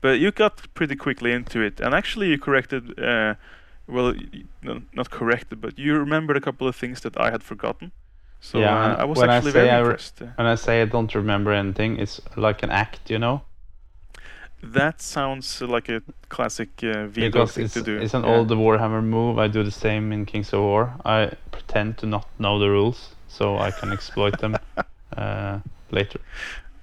but 0.01 0.19
you 0.19 0.31
got 0.31 0.61
pretty 0.73 0.95
quickly 0.95 1.31
into 1.31 1.59
it, 1.61 1.79
and 1.79 1.93
actually, 1.93 2.27
you 2.29 2.37
corrected. 2.39 2.99
Uh, 2.99 3.35
well, 3.87 4.13
y- 4.13 4.27
y- 4.33 4.43
no, 4.63 4.81
not 4.93 5.09
corrected, 5.09 5.61
but 5.61 5.77
you 5.77 5.97
remembered 5.99 6.37
a 6.37 6.41
couple 6.41 6.67
of 6.67 6.75
things 6.75 7.01
that 7.01 7.15
I 7.19 7.29
had 7.31 7.43
forgotten. 7.43 7.91
So 8.41 8.59
Yeah, 8.59 8.75
uh, 8.93 8.95
I 9.01 9.05
was 9.05 9.17
when 9.17 9.29
I 9.29 9.35
actually 9.37 9.51
say 9.51 9.59
very 9.59 9.69
I 9.71 9.79
re- 9.79 9.85
impressed. 9.85 10.21
Uh, 10.21 10.25
When 10.37 10.47
I 10.47 10.55
say 10.55 10.81
I 10.81 10.85
don't 10.85 11.13
remember 11.15 11.51
anything, 11.51 11.97
it's 11.99 12.21
like 12.35 12.63
an 12.63 12.71
act, 12.71 13.09
you 13.09 13.19
know? 13.19 13.41
that 14.63 15.01
sounds 15.01 15.61
like 15.61 15.89
a 15.89 16.01
classic 16.29 16.69
uh, 16.83 17.05
V-Dog 17.07 17.49
thing 17.49 17.65
it's, 17.65 17.73
to 17.75 17.83
do. 17.83 17.97
it's 17.97 18.13
an 18.15 18.23
Yeah. 18.23 18.35
old 18.37 18.49
Warhammer 18.49 19.03
move. 19.03 19.37
I 19.37 19.47
do 19.47 19.63
the 19.63 19.71
same 19.71 20.11
in 20.11 20.25
Kings 20.25 20.53
of 20.53 20.61
War. 20.61 20.93
I 21.05 21.31
pretend 21.51 21.97
to 21.99 22.05
not 22.07 22.25
know 22.39 22.57
the 22.59 22.69
rules, 22.69 23.15
so 23.27 23.57
I 23.59 23.71
can 23.71 23.91
exploit 23.91 24.39
them 24.39 24.55
uh, 25.17 25.59
later. 25.91 26.19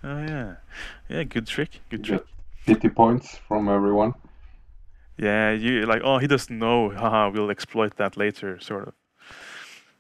Oh 0.05 0.21
yeah, 0.23 0.55
yeah. 1.09 1.25
Good 1.25 1.47
trick. 1.49 1.81
Good 1.91 2.07
You 2.07 2.19
trick. 2.19 2.27
Pity 2.67 2.89
points 2.89 3.39
from 3.49 3.69
everyone. 3.69 4.15
Yeah, 5.19 5.53
you 5.53 5.87
like, 5.87 6.03
oh, 6.05 6.19
he 6.19 6.27
doesn't 6.27 6.59
know. 6.59 6.91
Haha, 6.91 7.31
we'll 7.31 7.51
exploit 7.51 7.97
that 7.97 8.17
later, 8.17 8.59
sort 8.61 8.89
of. 8.89 8.95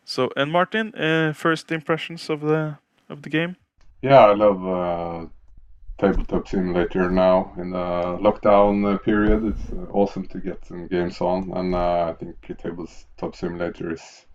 So, 0.04 0.30
and 0.36 0.50
Martin, 0.50 0.94
uh, 0.94 1.32
first 1.32 1.70
impressions 1.70 2.28
of 2.30 2.40
the 2.40 2.78
of 3.08 3.22
the 3.22 3.30
game? 3.30 3.56
Yeah, 4.02 4.18
I 4.30 4.34
love 4.34 4.66
uh, 4.66 5.26
tabletop 5.98 6.48
simulator 6.48 7.10
now 7.10 7.52
in 7.56 7.70
the 7.70 8.18
lockdown 8.20 9.00
period. 9.04 9.44
It's 9.44 9.72
awesome 9.92 10.26
to 10.28 10.38
get 10.40 10.64
some 10.66 10.88
games 10.88 11.20
on, 11.20 11.52
and 11.54 11.74
uh, 11.74 12.08
I 12.10 12.14
think 12.14 12.36
tabletop 12.58 13.36
simulator 13.36 13.92
is 13.92 14.26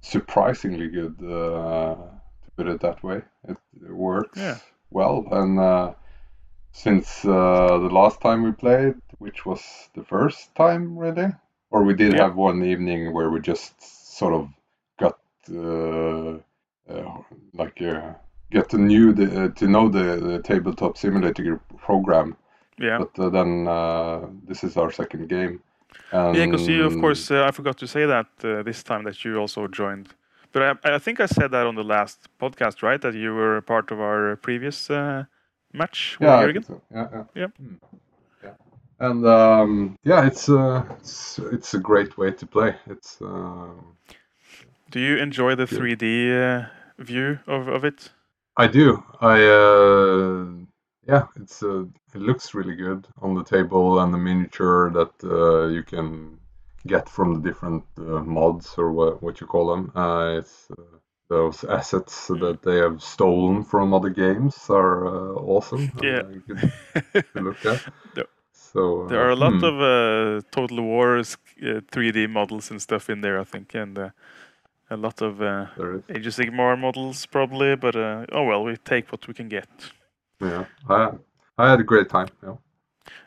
surprisingly 0.00 0.88
good. 0.88 1.16
Uh, 1.22 1.94
to 2.44 2.50
put 2.56 2.68
it 2.68 2.80
that 2.80 3.02
way, 3.02 3.22
it, 3.48 3.56
it 3.84 3.92
works 3.92 4.38
Yeah. 4.38 4.58
well, 4.90 5.24
and 5.30 5.58
uh, 5.58 5.94
since 6.76 7.24
uh, 7.24 7.78
the 7.86 7.92
last 8.00 8.20
time 8.20 8.42
we 8.42 8.52
played, 8.52 8.94
which 9.18 9.46
was 9.46 9.62
the 9.94 10.04
first 10.04 10.54
time 10.54 10.98
really, 10.98 11.28
or 11.70 11.82
we 11.82 11.94
did 11.94 12.12
Yeah. 12.12 12.24
have 12.24 12.36
one 12.36 12.62
evening 12.72 13.14
where 13.14 13.30
we 13.30 13.40
just 13.40 13.72
sort 14.18 14.34
of 14.34 14.48
got 14.98 15.16
uh, 15.50 16.32
uh, 16.92 17.22
like 17.54 17.80
uh, 17.82 18.12
get 18.50 18.68
to 18.70 18.78
new 18.78 19.12
the, 19.12 19.26
uh, 19.44 19.48
to 19.60 19.66
know 19.66 19.88
the, 19.88 20.06
the 20.28 20.38
tabletop 20.42 20.96
simulator 20.98 21.60
program. 21.86 22.36
Yeah, 22.78 22.98
But 22.98 23.18
uh, 23.18 23.30
then 23.30 23.66
uh, 23.66 24.26
this 24.48 24.62
is 24.62 24.76
our 24.76 24.92
second 24.92 25.28
game. 25.28 25.62
And 26.12 26.36
yeah, 26.36 26.44
because 26.46 26.68
you, 26.68 26.84
of 26.84 26.98
course, 26.98 27.30
uh, 27.30 27.48
I 27.48 27.50
forgot 27.52 27.78
to 27.78 27.86
say 27.86 28.04
that 28.06 28.26
uh, 28.44 28.62
this 28.62 28.82
time 28.82 29.04
that 29.04 29.24
you 29.24 29.38
also 29.38 29.66
joined. 29.66 30.08
But 30.52 30.62
I, 30.62 30.96
I 30.96 30.98
think 30.98 31.20
I 31.20 31.26
said 31.26 31.50
that 31.52 31.66
on 31.66 31.74
the 31.74 31.84
last 31.84 32.28
podcast, 32.38 32.82
right? 32.82 33.00
That 33.00 33.14
you 33.14 33.34
were 33.34 33.56
a 33.56 33.62
part 33.62 33.90
of 33.90 33.98
our 33.98 34.36
previous 34.36 34.90
uh, 34.90 35.24
match 35.76 36.18
with 36.20 36.30
yeah, 36.30 36.36
I 36.36 36.42
Jürgen. 36.42 36.64
so. 36.64 36.80
yeah, 36.92 37.08
yeah, 37.12 37.24
Yep. 37.34 37.52
Mm. 37.62 37.78
yeah. 38.42 38.54
And 39.00 39.26
um, 39.26 39.96
yeah, 40.04 40.26
it's 40.26 40.48
uh, 40.48 40.84
it's 40.98 41.38
it's 41.38 41.74
a 41.74 41.78
great 41.80 42.16
way 42.18 42.32
to 42.32 42.46
play. 42.46 42.76
It's 42.86 43.20
um 43.20 43.96
Do 44.90 45.00
you 45.00 45.16
enjoy 45.16 45.54
the 45.54 45.66
Yeah. 45.70 45.78
3D 45.78 46.32
uh, 46.32 46.68
view 46.98 47.38
of, 47.46 47.68
of 47.68 47.84
it? 47.84 48.10
I 48.56 48.66
do. 48.66 49.02
I 49.20 49.42
uh, 49.44 50.46
yeah, 51.06 51.26
it's 51.36 51.62
uh, 51.62 51.84
it 52.14 52.20
looks 52.20 52.54
really 52.54 52.74
good 52.76 53.06
on 53.22 53.34
the 53.34 53.44
table 53.44 54.00
and 54.00 54.12
the 54.12 54.18
miniature 54.18 54.90
that 54.92 55.12
uh, 55.24 55.68
you 55.68 55.82
can 55.82 56.38
get 56.86 57.08
from 57.08 57.34
the 57.34 57.40
different 57.48 57.84
uh, 57.98 58.22
mods 58.22 58.74
or 58.78 58.92
what 58.92 59.22
what 59.22 59.40
you 59.40 59.46
call 59.46 59.68
them. 59.74 59.92
Uh, 59.94 60.36
it's 60.38 60.68
uh, 60.70 60.98
those 61.28 61.64
assets 61.64 62.28
that 62.28 62.62
they 62.62 62.76
have 62.78 63.02
stolen 63.02 63.64
from 63.64 63.94
other 63.94 64.10
games 64.10 64.70
are 64.70 65.06
uh, 65.06 65.34
awesome. 65.34 65.90
Yeah. 66.02 66.22
uh, 66.52 66.66
look 67.34 67.64
at. 67.66 67.82
There- 68.14 68.26
So 68.52 68.82
uh, 69.08 69.08
There 69.08 69.20
are 69.26 69.30
a 69.30 69.36
lot 69.36 69.62
hmm, 69.62 69.64
of 69.64 69.74
uh, 69.80 70.42
Total 70.50 70.80
Wars 70.82 71.36
uh, 71.62 71.80
3D 71.92 72.26
models 72.26 72.70
and 72.70 72.82
stuff 72.82 73.10
in 73.10 73.20
there, 73.22 73.38
I 73.40 73.44
think, 73.44 73.74
and 73.74 73.98
uh, 73.98 74.10
a 74.90 74.96
lot 74.96 75.22
of 75.22 75.42
uh. 75.42 75.66
Age 76.10 76.26
of 76.26 76.34
Sigmar 76.34 76.78
models 76.78 77.26
probably. 77.26 77.76
But 77.76 77.96
uh, 77.96 78.26
oh 78.32 78.44
well, 78.44 78.64
we 78.64 78.76
take 78.78 79.12
what 79.12 79.28
we 79.28 79.34
can 79.34 79.48
get. 79.48 79.68
Yeah, 80.40 80.64
I 80.88 81.12
I 81.58 81.70
had 81.70 81.80
a 81.80 81.84
great 81.84 82.08
time. 82.08 82.28
Yeah. 82.42 82.56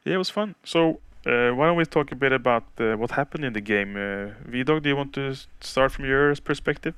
Yeah, 0.05 0.15
it 0.15 0.17
was 0.17 0.29
fun. 0.29 0.55
So 0.63 0.99
uh, 1.25 1.51
why 1.51 1.67
don't 1.67 1.77
we 1.77 1.85
talk 1.85 2.11
a 2.11 2.15
bit 2.15 2.31
about 2.31 2.63
uh, 2.79 2.95
what 2.95 3.11
happened 3.11 3.45
in 3.45 3.53
the 3.53 3.61
game? 3.61 3.95
Uh, 3.95 4.33
V-Dog, 4.49 4.83
do 4.83 4.89
you 4.89 4.95
want 4.95 5.13
to 5.13 5.35
start 5.61 5.91
from 5.91 6.05
your 6.05 6.35
perspective? 6.35 6.95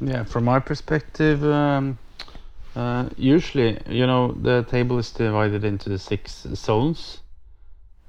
Yeah, 0.00 0.24
from 0.24 0.44
my 0.44 0.60
perspective, 0.60 1.44
um, 1.44 1.98
uh, 2.74 3.08
usually, 3.16 3.78
you 3.88 4.06
know, 4.06 4.32
the 4.32 4.62
table 4.62 4.98
is 4.98 5.10
divided 5.10 5.64
into 5.64 5.88
the 5.88 5.98
six 5.98 6.46
zones, 6.54 7.20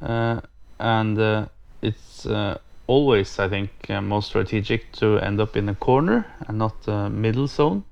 uh, 0.02 0.40
and 0.80 1.20
uh, 1.20 1.46
it's 1.82 2.26
uh, 2.26 2.60
always, 2.88 3.40
I 3.40 3.50
think, 3.50 3.72
uh, 3.90 4.02
most 4.02 4.28
strategic 4.28 4.92
to 4.94 5.18
end 5.20 5.42
up 5.42 5.58
in 5.58 5.68
a 5.68 5.76
corner 5.76 6.26
and 6.48 6.58
not 6.58 6.84
the 6.84 7.10
middle 7.10 7.48
zone. 7.48 7.84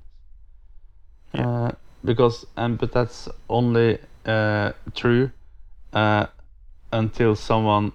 Uh, 1.34 1.72
because, 2.04 2.46
and 2.56 2.78
but 2.78 2.92
that's 2.92 3.28
only 3.48 3.98
uh, 4.24 4.72
true 4.94 5.30
uh, 5.92 6.26
until 6.92 7.36
someone, 7.36 7.92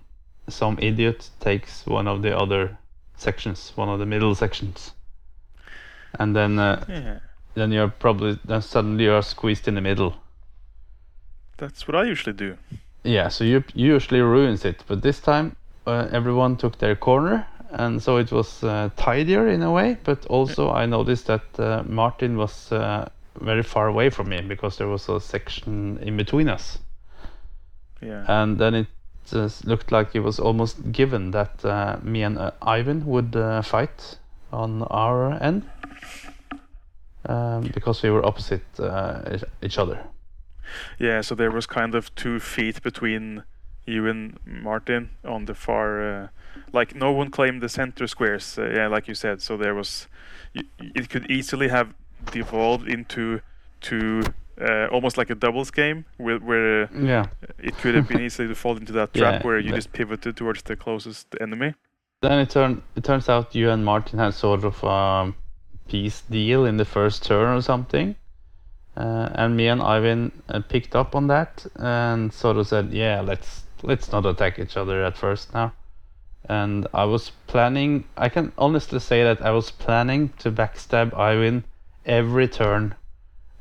some 0.50 0.78
idiot, 0.80 1.30
takes 1.40 1.86
one 1.86 2.08
of 2.08 2.22
the 2.22 2.38
other 2.38 2.78
sections, 3.18 3.72
one 3.76 3.90
of 3.90 4.00
the 4.00 4.06
middle 4.06 4.36
sections 4.36 4.95
and 6.20 6.36
then 6.36 6.60
uh, 6.60 6.84
Yeah, 6.90 7.20
then 7.54 7.72
you're 7.72 7.90
probably 8.00 8.38
then 8.48 8.62
suddenly 8.62 9.04
you're 9.06 9.22
squeezed 9.24 9.68
in 9.68 9.76
the 9.76 9.82
middle. 9.82 10.14
that's 11.58 11.88
what 11.88 11.96
I 11.96 12.04
usually 12.12 12.34
do. 12.36 12.58
Yeah, 13.04 13.30
so 13.30 13.44
you 13.44 13.64
you 13.74 13.94
usually 13.94 14.22
ruins 14.22 14.66
it, 14.66 14.84
but 14.88 15.02
this 15.02 15.20
time 15.22 15.56
uh, 15.88 16.08
everyone 16.12 16.56
took 16.58 16.78
their 16.78 16.96
corner, 16.96 17.46
and 17.72 18.02
so 18.02 18.18
it 18.18 18.32
was 18.32 18.64
uh, 18.64 18.90
tidier 18.96 19.48
in 19.48 19.62
a 19.64 19.72
way. 19.72 19.98
But 20.04 20.26
also 20.26 20.72
I 20.72 20.86
noticed 20.86 21.28
that 21.28 21.60
uh, 21.60 21.84
Martin 21.88 22.38
was 22.38 22.72
uh, 22.72 23.08
very 23.42 23.64
far 23.64 23.88
away 23.88 24.10
from 24.10 24.30
me 24.30 24.42
because 24.42 24.78
there 24.78 24.88
was 24.88 25.10
a 25.10 25.20
section 25.20 25.98
in 26.02 26.18
between 26.18 26.50
us, 26.50 26.80
Yeah, 28.02 28.26
and 28.28 28.58
then 28.58 28.74
it 28.76 28.88
just 29.32 29.66
looked 29.66 29.92
like 29.92 30.16
it 30.18 30.22
was 30.24 30.40
almost 30.40 30.92
given 30.92 31.32
that 31.32 31.64
uh, 31.66 31.98
me 32.04 32.24
and 32.24 32.38
uh, 32.38 32.52
Øyvind 32.62 33.04
would 33.06 33.36
uh, 33.36 33.62
fight 33.62 34.18
on 34.56 34.84
our 34.90 35.34
end. 35.44 35.64
Um, 37.28 37.72
because 37.74 38.04
we 38.04 38.12
were 38.12 38.24
opposite 38.26 38.62
uh, 38.80 39.38
each- 39.62 39.80
other. 39.80 39.98
yeah. 41.00 41.22
So 41.22 41.34
there 41.36 41.50
was 41.52 41.66
kind 41.66 41.96
of 41.96 42.14
two 42.16 42.40
feet 42.40 42.84
between 42.84 43.44
you 43.88 44.08
and 44.08 44.38
Martin 44.46 45.10
on 45.24 45.46
the 45.46 45.56
far, 45.56 46.02
uh, 46.02 46.28
like 46.74 46.94
no 46.96 47.12
one 47.12 47.32
claimed 47.32 47.62
the 47.62 47.70
center 47.70 48.08
squares. 48.08 48.58
Uh, 48.60 48.70
yeah, 48.76 48.88
like 48.88 49.08
you 49.08 49.16
said. 49.16 49.42
So 49.42 49.58
there 49.58 49.74
was, 49.74 50.08
it 50.80 51.10
could 51.10 51.30
easily 51.32 51.70
have 51.70 51.88
devolved 52.32 52.88
into 52.88 53.42
two. 53.82 54.22
uh, 54.62 54.88
almost 54.92 55.18
like 55.18 55.30
a 55.30 55.36
doubles 55.36 55.70
game 55.72 56.06
where, 56.18 56.40
where 56.40 56.84
uh, 56.84 56.88
Yeah. 56.94 57.26
it 57.60 57.76
could 57.82 57.94
have 57.96 58.08
been 58.08 58.22
easy 58.28 58.48
to 58.48 58.56
fall 58.56 58.78
into 58.78 58.94
that 58.94 59.14
trap 59.14 59.42
Yeah, 59.42 59.46
where 59.48 59.60
you 59.60 59.72
just 59.76 59.92
pivoted 59.92 60.38
towards 60.38 60.62
the 60.64 60.76
closest 60.78 61.28
enemy. 61.42 61.74
Then 62.22 62.40
it 62.40 62.56
it 62.96 63.04
turns 63.04 63.30
out 63.30 63.56
you 63.56 63.70
and 63.70 63.86
Martin 63.86 64.20
had 64.20 64.34
sort 64.34 64.64
of 64.64 64.84
a 64.84 65.34
peace 65.88 66.22
deal 66.22 66.66
in 66.66 66.78
the 66.78 66.86
first 66.86 67.24
turn 67.24 67.56
or 67.56 67.62
something. 67.62 68.16
Uh, 68.98 69.30
and 69.36 69.58
me 69.58 69.68
and 69.68 69.82
Øyvind 69.82 70.32
uh, 70.50 70.62
picked 70.62 70.96
up 70.96 71.16
on 71.16 71.28
that 71.28 71.66
and 71.76 72.34
sort 72.34 72.58
of 72.58 72.68
said, 72.68 72.94
"Yeah, 72.94 73.22
let's 73.22 73.66
let's 73.84 74.12
not 74.12 74.26
attack 74.26 74.58
each 74.58 74.78
other 74.78 75.04
at 75.04 75.18
first 75.18 75.54
now." 75.54 75.74
And 76.48 76.88
I 76.94 77.04
was 77.04 77.32
planning. 77.48 78.06
I 78.18 78.30
can 78.30 78.52
honestly 78.58 79.00
say 79.00 79.24
that 79.24 79.42
I 79.42 79.52
was 79.52 79.72
planning 79.72 80.30
to 80.40 80.52
backstab 80.52 81.12
Øyvind 81.12 81.64
every 82.06 82.48
turn 82.48 82.96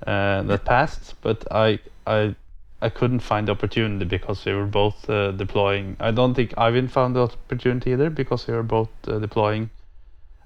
uh, 0.06 0.42
that 0.42 0.64
passed, 0.64 1.14
but 1.20 1.44
I 1.50 1.80
I 2.06 2.36
I 2.84 2.90
couldn't 2.90 3.20
find 3.20 3.48
the 3.48 3.52
opportunity 3.52 4.04
because 4.04 4.44
we 4.44 4.52
were 4.52 4.66
both 4.66 5.08
uh, 5.08 5.30
deploying. 5.32 5.96
I 6.00 6.10
don't 6.10 6.34
think 6.34 6.50
Øyvind 6.56 6.90
found 6.90 7.16
the 7.16 7.20
opportunity 7.20 7.92
either 7.92 8.10
because 8.10 8.46
we 8.46 8.52
were 8.54 8.62
both 8.62 8.90
uh, 9.08 9.18
deploying 9.18 9.70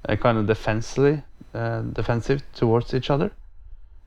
uh, 0.08 0.14
kind 0.14 0.38
of 0.38 0.46
defensively, 0.46 1.22
uh, 1.52 1.80
defensive 1.80 2.42
towards 2.54 2.94
each 2.94 3.10
other. 3.10 3.32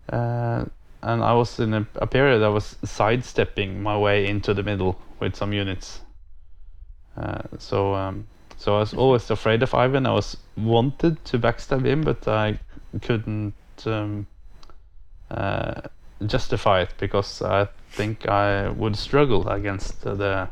Uh, 0.09 0.63
and 1.01 1.23
I 1.23 1.33
was 1.33 1.59
in 1.59 1.73
a, 1.73 1.85
a 1.95 2.07
period 2.07 2.41
I 2.41 2.47
was 2.47 2.77
sidestepping 2.85 3.83
my 3.83 3.97
way 3.97 4.25
into 4.27 4.53
the 4.53 4.63
middle 4.63 4.95
with 5.19 5.35
some 5.35 5.51
units. 5.51 5.99
Uh, 7.17 7.41
so 7.57 7.93
um, 7.95 8.27
so 8.55 8.75
I 8.77 8.79
was 8.79 8.93
always 8.93 9.29
afraid 9.29 9.61
of 9.61 9.71
Øyvind. 9.71 10.07
I 10.07 10.13
was 10.13 10.37
wanted 10.55 11.25
to 11.25 11.37
backstab 11.37 11.85
him, 11.85 12.01
but 12.03 12.25
I 12.27 12.59
couldn't 13.01 13.53
um, 13.85 14.25
justify 16.27 16.81
it 16.81 16.93
because 16.97 17.41
I 17.41 17.67
think 17.89 18.27
I 18.27 18.69
would 18.69 18.95
struggle 18.95 19.47
against 19.47 20.05
uh, 20.05 20.15
the 20.15 20.49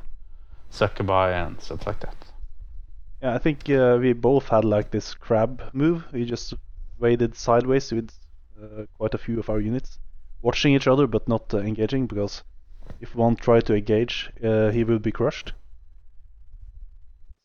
Succubi 0.69 1.31
and 1.31 1.61
stuff 1.61 1.87
like 1.87 1.99
that. 2.01 2.15
Yeah, 3.21 3.35
I 3.35 3.37
think 3.37 3.69
uh, 3.69 3.97
we 3.99 4.13
both 4.13 4.47
had 4.47 4.65
like 4.65 4.91
this 4.91 5.13
crab 5.13 5.61
move. 5.73 6.05
We 6.11 6.25
just 6.25 6.53
waded 6.99 7.35
sideways 7.35 7.91
with 7.91 8.11
uh, 8.61 8.85
quite 8.97 9.13
a 9.13 9.17
few 9.17 9.39
of 9.39 9.49
our 9.49 9.59
units, 9.59 9.99
watching 10.41 10.73
each 10.73 10.87
other 10.87 11.07
but 11.07 11.27
not 11.27 11.53
uh, 11.53 11.59
engaging 11.59 12.07
because 12.07 12.43
if 13.01 13.15
one 13.15 13.35
tried 13.35 13.65
to 13.65 13.75
engage, 13.75 14.31
uh, 14.43 14.69
he 14.69 14.83
will 14.83 14.99
be 14.99 15.11
crushed. 15.11 15.53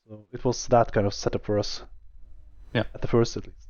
So 0.08 0.26
it 0.32 0.44
was 0.44 0.66
that 0.68 0.92
kind 0.92 1.06
of 1.06 1.14
setup 1.14 1.44
for 1.44 1.58
us. 1.58 1.82
Yeah. 2.72 2.84
At 2.94 3.02
the 3.02 3.08
first, 3.08 3.36
at 3.36 3.46
least. 3.46 3.68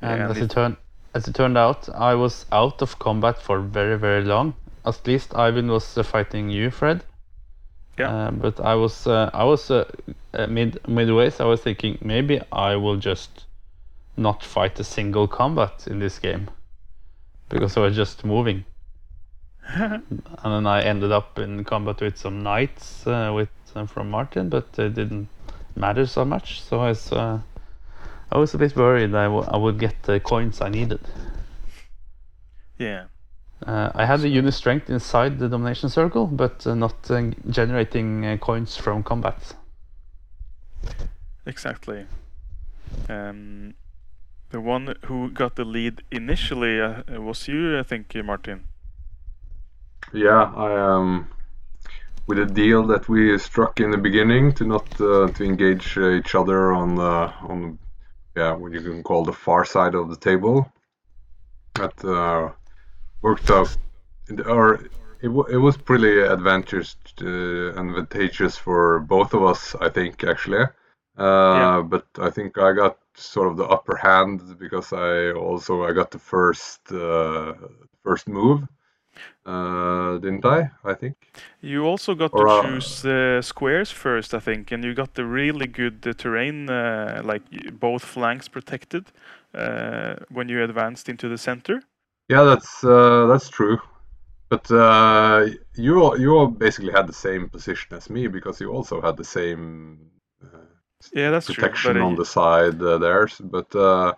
And 0.00 0.18
Yeah, 0.18 0.30
as 0.30 0.38
it 0.38 0.50
turned 0.50 0.76
as 1.16 1.26
it 1.26 1.34
turned 1.34 1.56
out, 1.56 1.88
I 1.94 2.14
was 2.14 2.44
out 2.52 2.82
of 2.82 2.98
combat 2.98 3.40
for 3.40 3.60
very 3.60 3.98
very 3.98 4.22
long. 4.22 4.54
At 4.84 5.06
least 5.06 5.30
Øyvind 5.32 5.70
was 5.70 5.98
uh, 5.98 6.02
fighting 6.02 6.50
you, 6.50 6.70
Fred. 6.70 7.04
Yeah. 7.98 8.10
Uh, 8.10 8.30
but 8.30 8.60
I 8.60 8.74
was 8.74 9.06
uh, 9.06 9.30
I 9.32 9.44
was 9.44 9.70
uh, 9.70 9.84
uh, 10.34 10.46
mid 10.46 10.78
midways. 10.86 11.40
I 11.40 11.44
was 11.44 11.62
thinking 11.62 11.98
maybe 12.02 12.40
I 12.52 12.76
will 12.76 12.96
just 12.96 13.46
not 14.16 14.44
fight 14.44 14.80
a 14.80 14.84
single 14.84 15.26
combat 15.26 15.86
in 15.86 15.98
this 16.00 16.18
game 16.18 16.50
because 17.48 17.76
I 17.76 17.80
was 17.80 17.96
just 17.96 18.24
moving. 18.24 18.64
and 19.68 20.02
then 20.44 20.66
I 20.66 20.82
ended 20.82 21.12
up 21.12 21.38
in 21.38 21.64
combat 21.64 22.00
with 22.00 22.16
some 22.18 22.42
knights 22.42 23.06
uh, 23.06 23.32
with 23.34 23.48
from 23.86 24.10
Martin, 24.10 24.48
but 24.48 24.78
it 24.78 24.94
didn't 24.94 25.28
matter 25.74 26.06
so 26.06 26.24
much. 26.24 26.60
So 26.62 26.80
I 26.80 26.90
uh, 26.90 27.40
I 28.30 28.38
was 28.38 28.54
a 28.54 28.58
bit 28.58 28.76
worried 28.76 29.14
I, 29.14 29.24
w- 29.24 29.44
I 29.46 29.56
would 29.56 29.78
get 29.78 30.02
the 30.02 30.20
coins 30.20 30.60
I 30.60 30.68
needed. 30.68 31.00
Yeah. 32.78 33.04
Uh, 33.64 33.90
I 33.94 34.04
had 34.04 34.20
the 34.20 34.28
unit 34.28 34.52
strength 34.52 34.90
inside 34.90 35.38
the 35.38 35.48
domination 35.48 35.88
circle, 35.88 36.26
but 36.26 36.66
uh, 36.66 36.74
not 36.74 37.10
uh, 37.10 37.30
generating 37.48 38.26
uh, 38.26 38.36
coins 38.36 38.76
from 38.76 39.02
combat. 39.02 39.54
Exactly. 41.46 42.06
Um, 43.08 43.74
the 44.50 44.60
one 44.60 44.94
who 45.06 45.30
got 45.30 45.56
the 45.56 45.64
lead 45.64 46.02
initially 46.10 46.80
uh, 46.80 47.02
was 47.20 47.48
you, 47.48 47.78
I 47.78 47.82
think, 47.82 48.14
uh, 48.14 48.22
Martin. 48.22 48.64
Yeah, 50.12 50.52
I 50.54 50.94
um, 50.94 51.28
with 52.26 52.38
a 52.38 52.46
deal 52.46 52.86
that 52.86 53.08
we 53.08 53.36
struck 53.38 53.80
in 53.80 53.90
the 53.90 53.98
beginning 53.98 54.52
to 54.54 54.64
not 54.64 55.00
uh, 55.00 55.28
to 55.28 55.44
engage 55.44 55.96
uh, 55.96 56.10
each 56.10 56.34
other 56.34 56.72
on 56.72 56.98
uh, 56.98 57.32
on 57.42 57.78
yeah 58.36 58.52
what 58.52 58.72
you 58.72 58.80
can 58.82 59.02
call 59.02 59.24
the 59.24 59.32
far 59.32 59.64
side 59.64 59.94
of 59.94 60.08
the 60.10 60.16
table. 60.16 60.70
That 61.74 62.04
uh, 62.04 62.52
worked 63.22 63.50
out, 63.50 63.76
or 64.46 64.74
it, 65.22 65.28
w- 65.36 65.46
it 65.50 65.58
was 65.58 65.76
pretty 65.76 66.22
advantageous 66.22 66.96
uh, 67.22 67.70
advantageous 67.80 68.56
for 68.56 69.00
both 69.00 69.34
of 69.34 69.42
us, 69.44 69.74
I 69.80 69.88
think 69.90 70.24
actually. 70.24 70.64
Uh, 71.18 71.76
Yeah. 71.78 71.82
But 71.82 72.06
I 72.18 72.30
think 72.30 72.58
I 72.58 72.72
got 72.72 72.98
sort 73.14 73.48
of 73.48 73.56
the 73.56 73.64
upper 73.64 73.96
hand 73.96 74.58
because 74.58 74.92
I 74.92 75.32
also 75.32 75.84
I 75.84 75.92
got 75.92 76.10
the 76.10 76.18
first 76.18 76.80
uh, 76.92 77.54
first 78.04 78.28
move 78.28 78.66
uh, 79.46 80.18
didn't 80.18 80.44
I? 80.44 80.70
I 80.84 80.94
think. 80.94 81.16
You 81.60 81.84
also 81.84 82.14
got 82.14 82.34
Or, 82.34 82.46
to 82.46 82.46
uh, 82.48 82.62
choose 82.62 83.04
uh, 83.04 83.42
squares 83.42 83.90
first, 83.90 84.32
I 84.34 84.40
think, 84.40 84.72
and 84.72 84.82
you 84.84 84.94
got 84.94 85.14
the 85.14 85.24
really 85.26 85.66
good 85.66 86.06
uh, 86.06 86.12
terrain, 86.14 86.70
uh, 86.70 87.20
like 87.24 87.42
both 87.78 88.04
flanks 88.04 88.48
protected 88.48 89.12
uh, 89.54 90.16
when 90.30 90.48
you 90.48 90.62
advanced 90.62 91.08
into 91.08 91.28
the 91.28 91.38
center. 91.38 91.82
Yeah, 92.28 92.42
that's 92.44 92.82
uh, 92.84 93.26
that's 93.26 93.48
true. 93.48 93.78
But 94.50 94.70
uh, 94.70 95.46
you 95.76 96.02
all, 96.02 96.20
you 96.20 96.36
all 96.36 96.48
basically 96.48 96.92
had 96.92 97.06
the 97.08 97.12
same 97.12 97.48
position 97.50 97.96
as 97.96 98.10
me 98.10 98.28
because 98.28 98.60
you 98.60 98.70
also 98.72 99.00
had 99.02 99.16
the 99.16 99.24
same 99.24 100.10
uh, 100.42 100.58
Yeah, 101.12 101.30
that's 101.30 101.46
protection 101.46 102.00
uh, 102.00 102.02
on 102.02 102.16
the 102.16 102.24
side 102.24 102.82
uh, 102.82 102.98
there. 102.98 103.28
But 103.40 103.74
uh, 103.76 104.14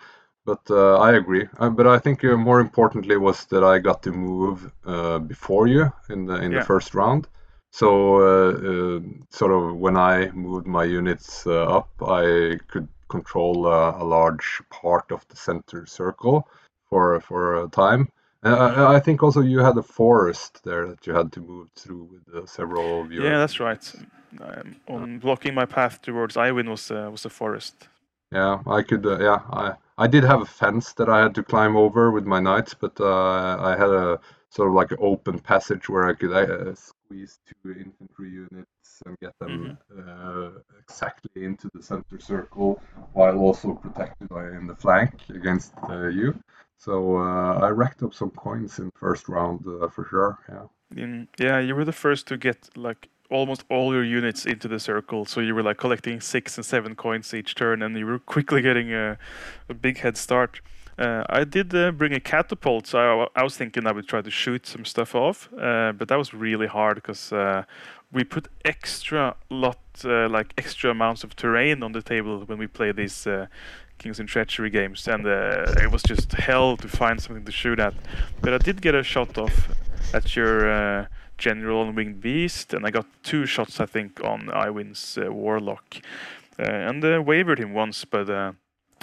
but 0.48 0.70
uh, 0.70 0.96
I 1.08 1.10
agree. 1.12 1.46
Uh, 1.58 1.68
but 1.68 1.86
I 1.86 1.98
think 1.98 2.24
uh, 2.24 2.36
more 2.36 2.60
importantly 2.60 3.16
was 3.18 3.44
that 3.46 3.62
I 3.62 3.78
got 3.78 4.02
to 4.02 4.12
move 4.12 4.72
uh, 4.86 5.18
before 5.18 5.66
you 5.68 5.92
in 6.08 6.26
the 6.26 6.36
in 6.44 6.52
Yeah. 6.52 6.60
the 6.60 6.64
first 6.64 6.94
round. 6.94 7.26
So 7.70 7.88
uh, 8.28 8.52
uh, 8.70 9.00
sort 9.30 9.52
of 9.52 9.62
when 9.84 9.96
I 9.96 10.30
moved 10.32 10.66
my 10.66 10.84
units 10.98 11.46
uh, 11.46 11.78
up, 11.78 11.90
I 12.00 12.58
could 12.72 12.88
control 13.08 13.66
uh, 13.66 14.02
a 14.02 14.04
large 14.04 14.48
part 14.70 15.12
of 15.12 15.20
the 15.28 15.36
center 15.36 15.86
circle 15.86 16.48
for 16.88 17.20
for 17.20 17.64
a 17.64 17.68
time. 17.68 18.02
Uh, 18.44 18.72
I, 18.76 18.96
I 18.96 19.00
think 19.00 19.22
also 19.22 19.40
you 19.42 19.64
had 19.64 19.78
a 19.78 19.82
forest 19.82 20.64
there 20.64 20.86
that 20.88 21.06
you 21.06 21.16
had 21.16 21.30
to 21.32 21.40
move 21.40 21.68
through 21.74 22.04
with 22.12 22.24
uh, 22.34 22.46
several 22.46 23.00
of 23.00 23.12
your. 23.12 23.24
yeah, 23.24 23.38
that's 23.38 23.60
right. 23.60 23.92
Um, 24.40 24.76
on 24.86 25.18
blocking 25.18 25.54
my 25.54 25.66
path 25.66 26.00
towards 26.00 26.36
Øyvind 26.36 26.68
was 26.68 26.90
uh, 26.90 27.10
was 27.10 27.26
a 27.26 27.30
forest. 27.30 27.88
Yeah, 28.32 28.62
I 28.78 28.82
could. 28.82 29.06
Uh, 29.06 29.18
yeah, 29.20 29.40
I 29.52 29.72
I 29.98 30.06
did 30.06 30.22
have 30.22 30.40
a 30.40 30.46
fence 30.46 30.92
that 30.94 31.08
I 31.08 31.20
had 31.20 31.34
to 31.34 31.42
climb 31.42 31.76
over 31.76 32.12
with 32.12 32.24
my 32.24 32.38
knights, 32.38 32.72
but 32.72 32.98
uh, 33.00 33.56
I 33.58 33.76
had 33.76 33.90
a 33.90 34.20
sort 34.48 34.68
of 34.68 34.74
like 34.74 34.92
an 34.92 34.98
open 35.00 35.40
passage 35.40 35.88
where 35.88 36.06
I 36.06 36.14
could 36.14 36.32
uh, 36.32 36.72
squeeze 36.74 37.40
two 37.44 37.72
infantry 37.72 38.30
units 38.30 39.02
and 39.04 39.18
get 39.18 39.36
them 39.40 39.76
uh, 39.98 40.50
exactly 40.80 41.44
into 41.44 41.68
the 41.74 41.82
center 41.82 42.20
circle, 42.20 42.80
while 43.12 43.38
also 43.38 43.74
protected 43.74 44.28
by 44.28 44.46
in 44.46 44.68
the 44.68 44.76
flank 44.76 45.14
against 45.30 45.72
uh, 45.90 46.06
you. 46.06 46.38
So 46.78 47.18
uh, 47.18 47.58
I 47.60 47.70
racked 47.70 48.04
up 48.04 48.14
some 48.14 48.30
coins 48.30 48.78
in 48.78 48.92
first 48.94 49.28
round 49.28 49.66
uh, 49.66 49.88
for 49.88 50.06
sure. 50.08 50.38
Yeah. 50.48 51.02
In, 51.02 51.28
yeah, 51.38 51.58
you 51.58 51.74
were 51.74 51.84
the 51.84 51.92
first 51.92 52.28
to 52.28 52.36
get 52.36 52.70
like 52.76 53.08
almost 53.30 53.64
all 53.68 53.92
your 53.92 54.04
units 54.04 54.46
into 54.46 54.68
the 54.68 54.78
circle. 54.78 55.24
So 55.24 55.40
you 55.40 55.54
were 55.54 55.62
like 55.62 55.78
collecting 55.78 56.20
six 56.20 56.56
and 56.56 56.64
seven 56.64 56.94
coins 56.94 57.34
each 57.34 57.54
turn, 57.54 57.82
and 57.82 57.96
you 57.96 58.06
were 58.06 58.18
quickly 58.18 58.62
getting 58.62 58.92
a, 58.92 59.18
a 59.68 59.74
big 59.74 59.98
head 59.98 60.16
start. 60.16 60.60
Uh, 60.98 61.22
I 61.28 61.44
did 61.44 61.72
uh, 61.74 61.92
bring 61.92 62.12
a 62.12 62.18
catapult, 62.18 62.88
so 62.88 62.98
I, 63.34 63.40
I 63.40 63.44
was 63.44 63.56
thinking 63.56 63.86
I 63.86 63.92
would 63.92 64.08
try 64.08 64.20
to 64.20 64.30
shoot 64.30 64.66
some 64.66 64.84
stuff 64.84 65.14
off, 65.14 65.48
uh, 65.52 65.92
but 65.92 66.08
that 66.08 66.18
was 66.18 66.34
really 66.34 66.66
hard 66.66 66.96
because 66.96 67.32
uh, 67.32 67.62
we 68.10 68.24
put 68.24 68.48
extra 68.64 69.36
lot, 69.48 69.78
uh, 70.04 70.28
like 70.28 70.54
extra 70.58 70.90
amounts 70.90 71.22
of 71.22 71.36
terrain 71.36 71.84
on 71.84 71.92
the 71.92 72.02
table 72.02 72.40
when 72.46 72.58
we 72.58 72.66
play 72.66 72.90
these 72.90 73.28
uh, 73.28 73.46
Kings 73.98 74.18
and 74.18 74.28
Treachery 74.28 74.70
games, 74.70 75.06
and 75.06 75.24
it 75.26 75.90
was 75.92 76.02
just 76.02 76.32
hell 76.32 76.76
to 76.76 76.88
find 76.88 77.20
something 77.20 77.44
to 77.44 77.52
shoot 77.52 77.78
at. 77.78 77.94
But 78.40 78.54
I 78.54 78.58
did 78.58 78.80
get 78.80 78.94
a 78.96 79.04
shot 79.04 79.38
off 79.38 79.68
at 80.12 80.34
your 80.34 81.08
general 81.38 81.82
and 81.82 81.96
winged 81.96 82.20
beast, 82.20 82.74
and 82.74 82.86
I 82.86 82.90
got 82.90 83.06
two 83.22 83.46
shots, 83.46 83.80
I 83.80 83.86
think, 83.86 84.20
on 84.24 84.48
Øyvind's 84.48 85.18
uh, 85.18 85.32
warlock, 85.32 85.96
uh, 86.58 86.88
and 86.88 87.04
uh, 87.04 87.22
wavered 87.22 87.58
him 87.58 87.72
once. 87.72 88.04
But 88.04 88.28
uh, 88.28 88.52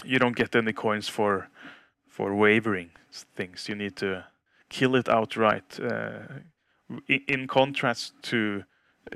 you 0.04 0.20
don't 0.20 0.36
get 0.36 0.56
any 0.56 0.74
coins 0.74 1.10
for 1.10 1.48
for 2.08 2.36
wavering 2.36 2.90
things. 3.36 3.68
You 3.70 3.76
need 3.76 3.96
to 3.96 4.26
kill 4.70 4.96
it 4.96 5.10
outright. 5.10 5.80
Uh, 5.80 6.42
in, 7.08 7.22
in 7.28 7.48
contrast 7.48 8.14
to 8.22 8.64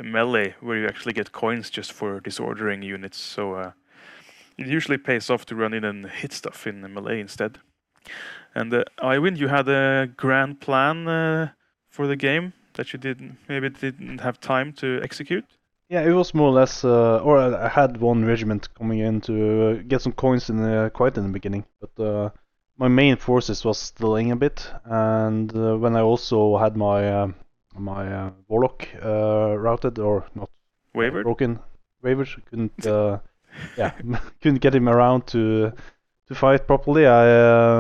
melee, 0.03 0.55
where 0.61 0.78
you 0.78 0.88
actually 0.88 1.13
get 1.13 1.32
coins 1.32 1.70
just 1.70 1.91
for 1.93 2.20
disordering 2.20 2.82
units. 2.82 3.17
So 3.17 3.74
it 4.59 4.67
usually 4.67 4.97
pays 4.97 5.30
off 5.30 5.45
to 5.45 5.55
run 5.55 5.74
in 5.74 5.86
and 5.86 6.05
hit 6.05 6.34
stuff 6.34 6.67
in 6.67 6.82
melee 6.93 7.22
instead. 7.22 7.59
And 8.55 8.74
uh, 8.74 8.84
Øyvind, 9.01 9.38
you 9.38 9.47
had 9.47 9.67
a 9.70 10.07
grand 10.17 10.59
plan 10.59 11.07
uh, 11.07 11.49
for 11.89 12.07
the 12.07 12.15
game 12.15 12.53
that 12.80 12.93
you 12.93 12.99
didn't 12.99 13.38
maybe 13.49 13.69
didn't 13.69 14.21
have 14.21 14.39
time 14.39 14.71
to 14.71 15.01
execute. 15.03 15.43
Yeah, 15.89 16.03
it 16.03 16.13
was 16.13 16.34
more 16.34 16.47
or 16.47 16.53
less, 16.53 16.86
uh, 16.86 17.19
or 17.19 17.38
I 17.38 17.67
had 17.67 17.97
one 17.97 18.23
regiment 18.23 18.73
coming 18.75 18.99
in 18.99 19.21
to 19.21 19.36
uh, 19.36 19.84
get 19.88 20.01
some 20.01 20.13
coins 20.13 20.49
in 20.49 20.57
the, 20.57 20.91
quite 20.93 21.17
in 21.17 21.23
the 21.23 21.34
beginning, 21.34 21.65
but 21.82 22.03
uh, 22.03 22.30
my 22.77 22.88
main 22.88 23.17
forces 23.17 23.65
was 23.65 23.91
delaying 23.91 24.32
a 24.32 24.36
bit, 24.36 24.71
and 24.86 25.53
uh, 25.55 25.75
when 25.75 25.95
I 25.97 26.01
also 26.01 26.57
had 26.57 26.77
my 26.77 27.09
uh, 27.09 27.27
my 27.75 28.07
uh, 28.07 28.32
warlock 28.47 28.88
uh, 29.03 29.57
routed 29.57 29.99
or 29.99 30.25
not 30.36 30.49
Wavered. 30.93 31.23
broken, 31.23 31.59
wavered, 32.01 32.30
couldn't 32.49 32.86
uh, 32.97 33.19
yeah 33.77 33.91
couldn't 34.41 34.61
get 34.61 34.75
him 34.75 34.88
around 34.88 35.27
to 35.27 35.73
to 36.27 36.36
fight 36.36 36.65
properly. 36.65 37.05
I 37.07 37.25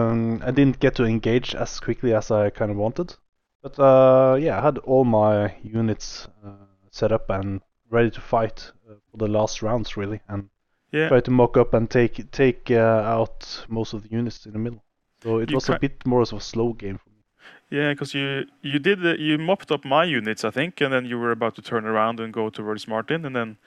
um, 0.09 0.41
I 0.45 0.51
didn't 0.51 0.79
get 0.79 0.95
to 0.95 1.05
engage 1.05 1.55
as 1.55 1.79
quickly 1.79 2.13
as 2.13 2.31
I 2.31 2.49
kind 2.49 2.71
of 2.71 2.77
wanted, 2.77 3.15
but 3.61 3.79
uh, 3.79 4.35
yeah, 4.39 4.57
I 4.59 4.61
had 4.61 4.77
all 4.79 5.05
my 5.05 5.55
units 5.63 6.27
uh, 6.45 6.49
set 6.91 7.11
up 7.11 7.29
and 7.29 7.61
ready 7.89 8.09
to 8.11 8.21
fight 8.21 8.71
uh, 8.89 8.93
for 9.11 9.17
the 9.17 9.27
last 9.27 9.61
rounds 9.61 9.97
really, 9.97 10.21
and 10.27 10.49
Yeah. 10.91 11.07
try 11.09 11.21
to 11.21 11.31
mock 11.31 11.57
up 11.57 11.73
and 11.73 11.89
take 11.89 12.31
take 12.31 12.71
uh, 12.71 13.15
out 13.17 13.65
most 13.67 13.93
of 13.93 14.01
the 14.03 14.09
units 14.17 14.45
in 14.45 14.53
the 14.53 14.59
middle. 14.59 14.83
So 15.23 15.39
it 15.41 15.49
You 15.49 15.55
was 15.55 15.69
a 15.69 15.77
bit 15.79 16.05
more 16.05 16.21
of 16.21 16.33
a 16.33 16.39
slow 16.39 16.73
game 16.73 16.97
for 16.97 17.09
me. 17.09 17.15
Yeah, 17.69 17.93
because 17.93 18.13
you 18.17 18.45
you 18.61 18.79
did 18.79 18.99
the, 19.01 19.15
you 19.19 19.37
mopped 19.37 19.71
up 19.71 19.85
my 19.85 20.03
units, 20.17 20.43
I 20.43 20.51
think, 20.51 20.81
and 20.81 20.91
then 20.93 21.05
you 21.05 21.19
were 21.19 21.31
about 21.31 21.55
to 21.55 21.61
turn 21.61 21.85
around 21.85 22.19
and 22.19 22.33
go 22.33 22.49
towards 22.49 22.87
Martin, 22.87 23.25
and 23.25 23.35
then 23.35 23.57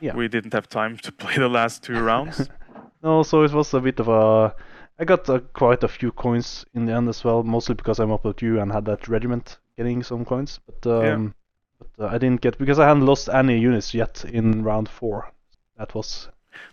Yeah. 0.00 0.16
we 0.16 0.28
didn't 0.28 0.52
have 0.52 0.66
time 0.68 0.96
to 0.98 1.12
play 1.22 1.36
the 1.38 1.48
last 1.48 1.82
two 1.82 2.00
rounds. 2.04 2.50
No, 3.02 3.22
so 3.22 3.44
it 3.44 3.52
was 3.52 3.74
a 3.74 3.80
bit 3.80 4.00
of 4.00 4.08
a. 4.08 4.54
I 4.98 5.04
got 5.04 5.28
uh, 5.28 5.40
quite 5.52 5.82
a 5.84 5.88
few 5.88 6.10
coins 6.12 6.64
in 6.74 6.86
the 6.86 6.92
end 6.94 7.08
as 7.08 7.22
well, 7.24 7.42
mostly 7.42 7.74
because 7.74 7.98
I'm 8.00 8.12
up 8.12 8.24
with 8.24 8.42
you 8.42 8.60
and 8.60 8.72
had 8.72 8.84
that 8.86 9.08
regiment 9.08 9.58
getting 9.76 10.02
some 10.02 10.24
coins. 10.24 10.58
But 10.66 10.86
um, 10.90 11.02
Yeah. 11.02 11.86
but 11.98 12.04
uh, 12.04 12.14
I 12.14 12.18
didn't 12.18 12.40
get 12.40 12.58
because 12.58 12.78
I 12.78 12.88
hadn't 12.88 13.06
lost 13.06 13.28
any 13.28 13.58
units 13.58 13.94
yet 13.94 14.24
in 14.24 14.62
round 14.64 14.88
four. 14.88 15.30
That 15.78 15.94
was 15.94 16.28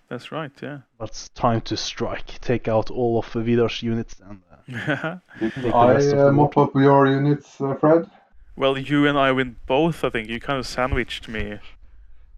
That's 0.10 0.32
right. 0.32 0.52
Yeah. 0.62 0.80
that's 1.00 1.30
time 1.30 1.62
to 1.62 1.76
strike, 1.78 2.40
take 2.42 2.68
out 2.68 2.90
all 2.92 3.20
of 3.20 3.32
the 3.34 3.42
Vidar's 3.42 3.82
units 3.84 4.20
and. 4.22 4.42
Uh, 4.52 5.18
Did 5.40 5.54
Take 5.62 5.80
the 5.80 5.88
rest 5.88 6.14
I 6.14 6.28
uh, 6.28 6.32
mop 6.32 6.58
up 6.58 6.74
your 6.76 7.06
units, 7.08 7.60
uh, 7.60 7.74
Fred? 7.76 8.10
well, 8.56 8.78
you 8.78 9.06
and 9.08 9.18
I 9.18 9.32
win 9.34 9.58
both. 9.66 10.04
I 10.06 10.10
think 10.10 10.30
you 10.30 10.40
kind 10.40 10.60
of 10.60 10.66
sandwiched 10.68 11.28
me. 11.28 11.60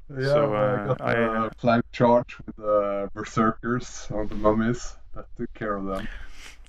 Yeah, 0.10 0.24
So, 0.34 0.54
I 0.56 0.76
uh, 0.76 0.78
got 0.78 1.02
a 1.02 1.32
uh, 1.46 1.50
flank 1.58 1.86
charge 1.92 2.38
with 2.46 2.56
the 2.58 3.10
berserkers 3.14 4.08
on 4.12 4.28
the 4.28 4.36
mummies. 4.36 4.98
That 5.16 5.26
took 5.38 5.54
care 5.54 5.76
of 5.76 5.86
them. 5.86 6.08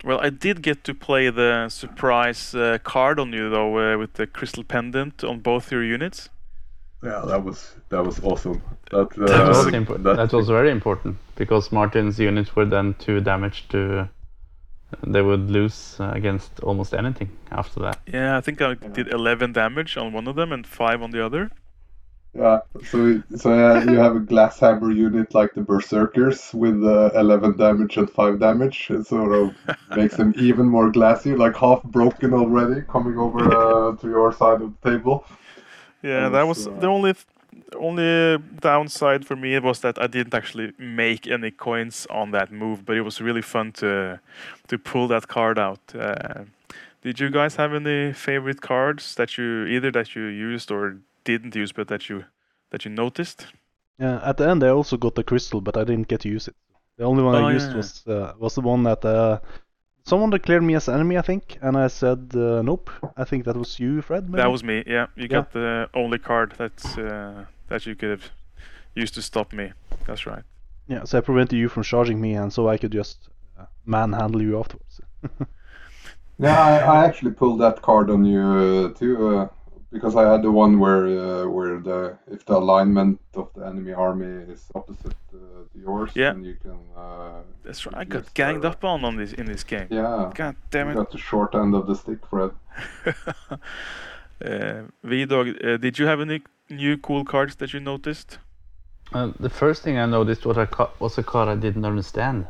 Well, 0.04 0.20
I 0.20 0.30
did 0.30 0.62
get 0.62 0.84
to 0.84 0.94
play 0.94 1.30
the 1.30 1.68
surprise 1.68 2.54
uh, 2.54 2.78
card 2.84 3.18
on 3.18 3.32
you 3.32 3.50
though, 3.50 3.78
uh, 3.94 3.98
with 3.98 4.12
the 4.14 4.26
crystal 4.26 4.62
pendant 4.64 5.24
on 5.24 5.40
both 5.40 5.72
your 5.72 5.82
units. 5.82 6.28
Yeah, 7.02 7.22
that 7.26 7.42
was 7.44 7.74
that 7.88 8.04
was 8.04 8.20
awesome. 8.22 8.62
That, 8.90 8.98
uh, 8.98 9.06
That 9.16 9.26
That 9.26 9.48
was 9.48 9.64
was, 9.66 9.74
impo- 9.74 10.02
that- 10.02 10.16
that 10.16 10.32
was 10.32 10.48
very 10.48 10.70
important 10.70 11.16
because 11.36 11.72
Martin's 11.72 12.18
units 12.18 12.54
were 12.56 12.64
then 12.64 12.94
too 12.94 13.20
damaged 13.20 13.70
to. 13.70 14.08
They 15.04 15.20
would 15.22 15.50
lose 15.50 15.96
uh, 16.00 16.12
against 16.14 16.60
almost 16.60 16.94
anything 16.94 17.28
after 17.50 17.80
that. 17.80 17.98
Yeah, 18.06 18.36
I 18.36 18.40
think 18.40 18.62
I 18.62 18.74
did 18.74 19.08
11 19.08 19.52
damage 19.52 19.96
on 19.96 20.12
one 20.12 20.28
of 20.28 20.36
them 20.36 20.52
and 20.52 20.64
five 20.66 21.02
on 21.02 21.10
the 21.10 21.24
other. 21.26 21.50
Yeah, 22.38 22.60
so 22.90 23.22
so 23.34 23.54
yeah, 23.54 23.84
you 23.90 23.96
have 23.98 24.14
a 24.16 24.20
glass 24.20 24.60
hammer 24.60 24.90
unit 24.90 25.34
like 25.34 25.54
the 25.54 25.62
berserkers 25.62 26.52
with 26.52 26.84
uh, 26.84 27.10
11 27.14 27.56
damage 27.56 27.96
and 27.96 28.10
5 28.10 28.38
damage. 28.38 28.90
It 28.90 29.06
sort 29.06 29.32
of 29.32 29.54
makes 29.96 30.16
them 30.16 30.34
even 30.36 30.66
more 30.66 30.90
glassy, 30.90 31.34
like 31.34 31.56
half 31.56 31.82
broken 31.84 32.34
already, 32.34 32.82
coming 32.82 33.16
over 33.16 33.38
uh, 33.40 33.96
to 33.96 34.08
your 34.08 34.32
side 34.32 34.60
of 34.60 34.74
the 34.80 34.90
table. 34.90 35.24
Yeah, 36.02 36.28
That 36.28 36.32
that 36.32 36.46
was, 36.46 36.66
was 36.66 36.66
uh, 36.66 36.80
the 36.80 36.88
only 36.88 37.14
only 37.74 38.38
downside 38.60 39.24
for 39.26 39.34
me 39.34 39.58
was 39.58 39.80
that 39.80 39.98
I 39.98 40.06
didn't 40.06 40.34
actually 40.34 40.72
make 40.78 41.26
any 41.26 41.50
coins 41.50 42.06
on 42.10 42.32
that 42.32 42.52
move, 42.52 42.84
but 42.84 42.96
it 42.96 43.02
was 43.02 43.20
really 43.20 43.42
fun 43.42 43.72
to 43.72 44.20
to 44.68 44.78
pull 44.78 45.08
that 45.08 45.26
card 45.28 45.58
out. 45.58 45.80
Uh, 45.94 46.44
did 47.02 47.18
you 47.20 47.30
guys 47.30 47.56
have 47.56 47.72
any 47.72 48.12
favorite 48.12 48.60
cards 48.60 49.14
that 49.14 49.38
you 49.38 49.64
either 49.66 49.90
that 49.92 50.14
you 50.14 50.24
used 50.24 50.70
or 50.70 50.98
didn't 51.26 51.54
use, 51.54 51.72
but 51.72 51.88
that 51.88 52.08
you 52.08 52.24
that 52.70 52.84
you 52.86 52.90
noticed? 52.90 53.46
yeah, 53.98 54.20
at 54.22 54.36
the 54.36 54.48
end 54.48 54.62
I 54.64 54.68
also 54.68 54.96
got 54.96 55.14
the 55.14 55.24
crystal, 55.24 55.60
but 55.60 55.76
I 55.76 55.84
didn't 55.84 56.08
get 56.08 56.20
to 56.20 56.28
use 56.28 56.48
it. 56.48 56.56
The 56.98 57.04
only 57.04 57.22
one 57.22 57.34
Oh, 57.34 57.38
I 57.44 57.52
used 57.54 57.74
yeah. 57.74 57.74
was 57.74 58.06
uh, 58.06 58.32
was 58.38 58.54
the 58.54 58.60
one 58.62 58.82
that 58.84 59.04
uh, 59.04 59.40
someone 60.06 60.30
declared 60.30 60.62
me 60.64 60.76
as 60.76 60.88
enemy, 60.88 61.18
I 61.18 61.22
think, 61.22 61.58
and 61.62 61.76
I 61.78 61.88
said 61.88 62.32
uh, 62.34 62.62
nope. 62.62 62.90
I 63.16 63.24
think 63.24 63.44
that 63.46 63.56
was 63.56 63.78
you, 63.80 64.02
Fred. 64.02 64.30
Maybe? 64.30 64.42
That 64.42 64.46
was 64.52 64.62
me. 64.62 64.84
Yeah, 64.86 65.06
you 65.16 65.26
Yeah. 65.28 65.44
got 65.44 65.50
the 65.52 65.88
only 65.94 66.18
card 66.18 66.54
that's 66.58 66.96
uh, 66.98 67.46
that 67.68 67.86
you 67.86 67.96
could 67.96 68.10
have 68.10 68.30
used 68.94 69.14
to 69.14 69.22
stop 69.22 69.52
me. 69.52 69.72
That's 70.06 70.26
right. 70.26 70.44
Yeah, 70.88 71.04
so 71.04 71.18
I 71.18 71.20
prevented 71.20 71.58
you 71.58 71.68
from 71.68 71.82
charging 71.84 72.20
me, 72.20 72.34
and 72.34 72.52
so 72.52 72.68
I 72.68 72.76
could 72.76 72.92
just 72.92 73.28
uh, 73.58 73.66
manhandle 73.84 74.42
you 74.42 74.58
afterwards. 74.58 75.00
Yeah, 76.38 76.58
I, 76.58 76.78
I 77.00 77.04
actually 77.04 77.32
pulled 77.32 77.60
that 77.60 77.82
card 77.82 78.10
on 78.10 78.24
you 78.24 78.40
uh, 78.40 78.98
too, 78.98 79.28
uh, 79.38 79.48
because 79.92 80.16
I 80.16 80.30
had 80.32 80.42
the 80.42 80.50
one 80.50 80.78
where 80.78 81.04
uh, 81.06 81.46
where 81.48 81.80
the 81.80 82.16
if 82.30 82.44
the 82.44 82.56
alignment 82.56 83.20
of 83.34 83.48
the 83.54 83.64
enemy 83.66 83.92
army 83.92 84.52
is 84.52 84.64
opposite 84.74 85.16
uh, 85.34 85.38
to 85.72 85.78
yours, 85.78 86.10
Yeah. 86.14 86.32
then 86.32 86.44
you 86.44 86.56
can. 86.62 86.78
Uh, 86.96 87.42
That's 87.64 87.86
right. 87.86 87.96
I 87.96 88.04
got 88.04 88.32
ganged 88.34 88.62
the- 88.62 88.70
up 88.70 88.84
on 88.84 89.04
on 89.04 89.16
this 89.16 89.32
in 89.32 89.46
this 89.46 89.64
game. 89.64 89.86
Yeah, 89.90 90.30
God 90.34 90.56
damn 90.70 90.86
you 90.86 90.92
it. 90.92 90.96
got 90.96 91.10
the 91.12 91.18
short 91.18 91.54
end 91.54 91.74
of 91.74 91.86
the 91.86 91.94
stick, 91.94 92.18
Fred. 92.26 92.50
uh, 94.44 94.82
V-Dog, 95.04 95.48
uh, 95.64 95.76
did 95.78 95.98
you 95.98 96.06
have 96.06 96.20
any 96.20 96.42
new 96.70 96.96
cool 96.98 97.24
cards 97.24 97.56
that 97.56 97.72
you 97.72 97.80
noticed? 97.80 98.38
Uh, 99.12 99.30
the 99.40 99.48
first 99.50 99.82
thing 99.82 99.98
I 99.98 100.06
noticed 100.06 100.44
was 100.46 100.56
a 100.56 100.66
ca- 100.66 100.90
was 100.98 101.16
a 101.18 101.22
card 101.22 101.48
I 101.48 101.54
didn't 101.54 101.84
understand. 101.84 102.46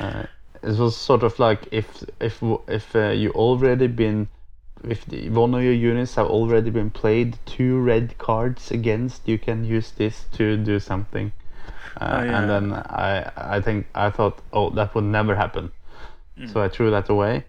Uh, 0.00 0.24
it 0.62 0.76
was 0.78 0.96
sort 0.96 1.22
of 1.22 1.38
like 1.38 1.68
if 1.70 1.86
if 2.20 2.42
if 2.68 2.96
uh, 2.96 3.10
you 3.10 3.30
already 3.30 3.86
been 3.86 4.28
if 4.86 5.04
the, 5.06 5.28
one 5.30 5.54
of 5.54 5.62
your 5.62 5.72
units 5.72 6.14
have 6.16 6.26
already 6.26 6.70
been 6.70 6.90
played 6.90 7.38
two 7.46 7.80
red 7.80 8.16
cards 8.18 8.70
against, 8.70 9.28
you 9.28 9.38
can 9.38 9.64
use 9.64 9.90
this 9.92 10.26
to 10.32 10.56
do 10.56 10.78
something. 10.80 11.32
Uh, 12.00 12.20
Oh, 12.20 12.24
yeah. 12.24 12.38
And 12.40 12.50
then 12.50 12.72
I 12.72 13.30
I 13.56 13.60
think 13.60 13.86
I 13.94 14.10
thought 14.10 14.40
oh 14.52 14.70
that 14.70 14.94
would 14.94 15.04
never 15.04 15.34
happen, 15.36 15.70
Mm. 16.38 16.52
so 16.52 16.62
I 16.64 16.68
threw 16.68 16.90
that 16.90 17.08
away. 17.08 17.44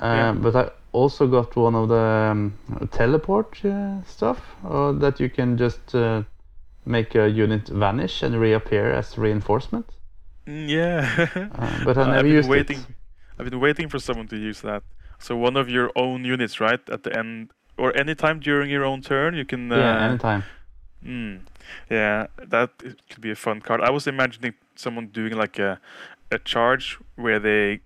Uh, 0.00 0.06
Yeah. 0.16 0.32
But 0.32 0.54
I 0.56 0.70
also 0.92 1.26
got 1.26 1.56
one 1.56 1.74
of 1.74 1.88
the 1.88 2.30
um, 2.32 2.52
teleport 2.90 3.64
uh, 3.64 4.02
stuff 4.04 4.38
uh, 4.64 4.92
that 5.00 5.20
you 5.20 5.28
can 5.30 5.56
just 5.58 5.94
uh, 5.94 6.22
make 6.84 7.14
a 7.14 7.28
unit 7.28 7.68
vanish 7.68 8.22
and 8.22 8.34
reappear 8.40 8.92
as 8.92 9.18
reinforcement. 9.18 9.86
Mm, 10.46 10.68
Yeah. 10.68 11.28
But 11.84 11.96
I 11.98 12.04
never 12.06 12.18
I've 12.18 12.22
been 12.22 12.32
used 12.38 12.48
waiting. 12.48 12.78
it. 12.78 12.86
I've 13.38 13.50
been 13.50 13.60
waiting 13.60 13.88
for 13.90 13.98
someone 14.00 14.28
to 14.28 14.36
use 14.36 14.60
that. 14.62 14.82
So 15.20 15.36
one 15.36 15.56
of 15.56 15.68
your 15.68 15.90
own 15.94 16.24
units, 16.24 16.60
right, 16.60 16.80
at 16.90 17.02
the 17.04 17.16
end, 17.16 17.50
or 17.76 17.96
anytime 17.96 18.40
during 18.40 18.70
your 18.70 18.84
own 18.84 19.02
turn, 19.02 19.34
you 19.34 19.44
can. 19.44 19.70
Uh, 19.70 19.76
yeah, 19.76 20.08
anytime. 20.08 20.42
Mm, 21.04 21.40
yeah, 21.90 22.26
that 22.48 22.70
could 22.78 23.20
be 23.20 23.30
a 23.30 23.36
fun 23.36 23.60
card. 23.60 23.80
I 23.80 23.90
was 23.90 24.06
imagining 24.06 24.54
someone 24.76 25.06
doing 25.08 25.34
like 25.34 25.58
a 25.58 25.78
a 26.32 26.38
charge 26.38 26.98
where 27.16 27.38
they 27.38 27.80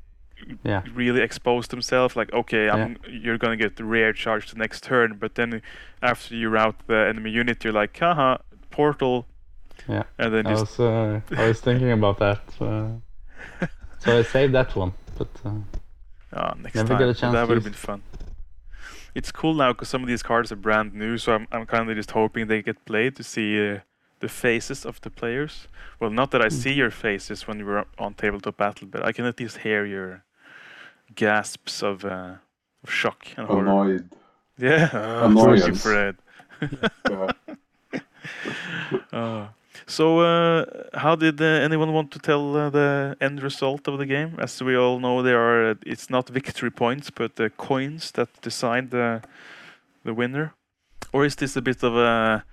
Yeah. 0.64 0.82
really 0.94 1.20
expose 1.22 1.68
themselves. 1.68 2.16
Like, 2.16 2.32
okay, 2.32 2.68
I'm, 2.68 2.96
yeah. 3.04 3.20
you're 3.24 3.38
gonna 3.38 3.56
get 3.56 3.76
the 3.76 3.84
rare 3.84 4.12
charge 4.12 4.50
the 4.50 4.58
next 4.58 4.82
turn, 4.82 5.16
but 5.18 5.34
then 5.34 5.62
after 6.02 6.34
you 6.34 6.48
route 6.50 6.76
the 6.86 7.06
enemy 7.08 7.30
unit, 7.30 7.64
you're 7.64 7.72
like, 7.82 7.98
haha, 7.98 8.38
portal. 8.70 9.26
Yeah, 9.88 10.02
and 10.18 10.32
then 10.34 10.46
I 10.46 10.50
just 10.50 10.78
was 10.78 10.80
uh, 10.80 11.20
I 11.42 11.48
was 11.48 11.60
thinking 11.60 11.90
about 11.92 12.18
that. 12.18 12.40
Uh, 12.60 12.88
so 14.00 14.18
I 14.18 14.22
saved 14.22 14.54
that 14.54 14.74
one, 14.76 14.92
but 15.18 15.28
uh, 15.44 15.50
Ah, 16.34 16.54
next 16.60 16.74
Never 16.74 16.88
time. 16.88 16.98
get 16.98 17.08
a 17.08 17.14
chance 17.14 17.32
that 17.32 17.48
would 17.48 17.56
have 17.56 17.64
been 17.64 17.72
fun. 17.72 18.02
It's 19.14 19.30
cool 19.30 19.54
now 19.54 19.72
because 19.72 19.88
some 19.88 20.02
of 20.02 20.08
these 20.08 20.22
cards 20.22 20.50
are 20.50 20.56
brand 20.56 20.92
new, 20.94 21.16
so 21.18 21.32
I'm 21.34 21.46
I'm 21.52 21.66
kind 21.66 21.88
of 21.90 21.96
just 21.96 22.10
hoping 22.10 22.48
they 22.48 22.62
get 22.62 22.84
played 22.84 23.14
to 23.16 23.22
see 23.22 23.70
uh, 23.70 23.78
the 24.20 24.28
faces 24.28 24.84
of 24.84 25.00
the 25.00 25.10
players. 25.10 25.68
Well, 26.00 26.10
not 26.10 26.30
that 26.32 26.40
I 26.42 26.48
Hmm. 26.48 26.54
see 26.62 26.72
your 26.72 26.90
faces 26.90 27.46
when 27.46 27.58
you 27.60 27.66
were 27.66 27.84
on 27.98 28.14
tabletop 28.14 28.56
battle, 28.56 28.88
but 28.90 29.04
I 29.08 29.12
can 29.12 29.24
at 29.26 29.38
least 29.38 29.58
hear 29.58 29.84
your 29.86 30.22
gasps 31.14 31.82
of 31.82 32.04
uh, 32.04 32.34
of 32.82 32.90
shock 32.90 33.26
and 33.36 33.46
horror. 33.46 33.68
Annoyed. 33.68 34.08
Yeah, 34.58 34.90
uh, 34.92 35.26
Annoyance. 35.30 35.66
you, 35.66 35.74
Fred. 35.74 36.16
Yeah. 37.10 37.30
Uh, 39.12 39.46
so, 39.86 40.20
uh, 40.20 40.64
how 40.94 41.14
did 41.16 41.40
uh, 41.40 41.44
anyone 41.44 41.92
want 41.92 42.10
to 42.12 42.18
tell 42.18 42.56
uh, 42.56 42.70
the 42.70 43.16
end 43.20 43.42
result 43.42 43.88
of 43.88 43.98
the 43.98 44.06
game? 44.06 44.34
As 44.38 44.62
we 44.62 44.76
all 44.76 44.98
know, 45.00 45.22
there 45.22 45.38
are 45.38 45.70
uh, 45.70 45.74
it's 45.86 46.08
not 46.10 46.28
victory 46.28 46.70
points, 46.70 47.10
but 47.10 47.36
the 47.36 47.50
coins 47.50 48.10
that 48.12 48.28
decide 48.42 48.90
the 48.90 49.22
the 50.04 50.14
winner. 50.14 50.52
Or 51.12 51.24
is 51.24 51.36
this 51.36 51.56
a 51.56 51.62
bit 51.62 51.82
of 51.82 51.96
a 51.96 52.44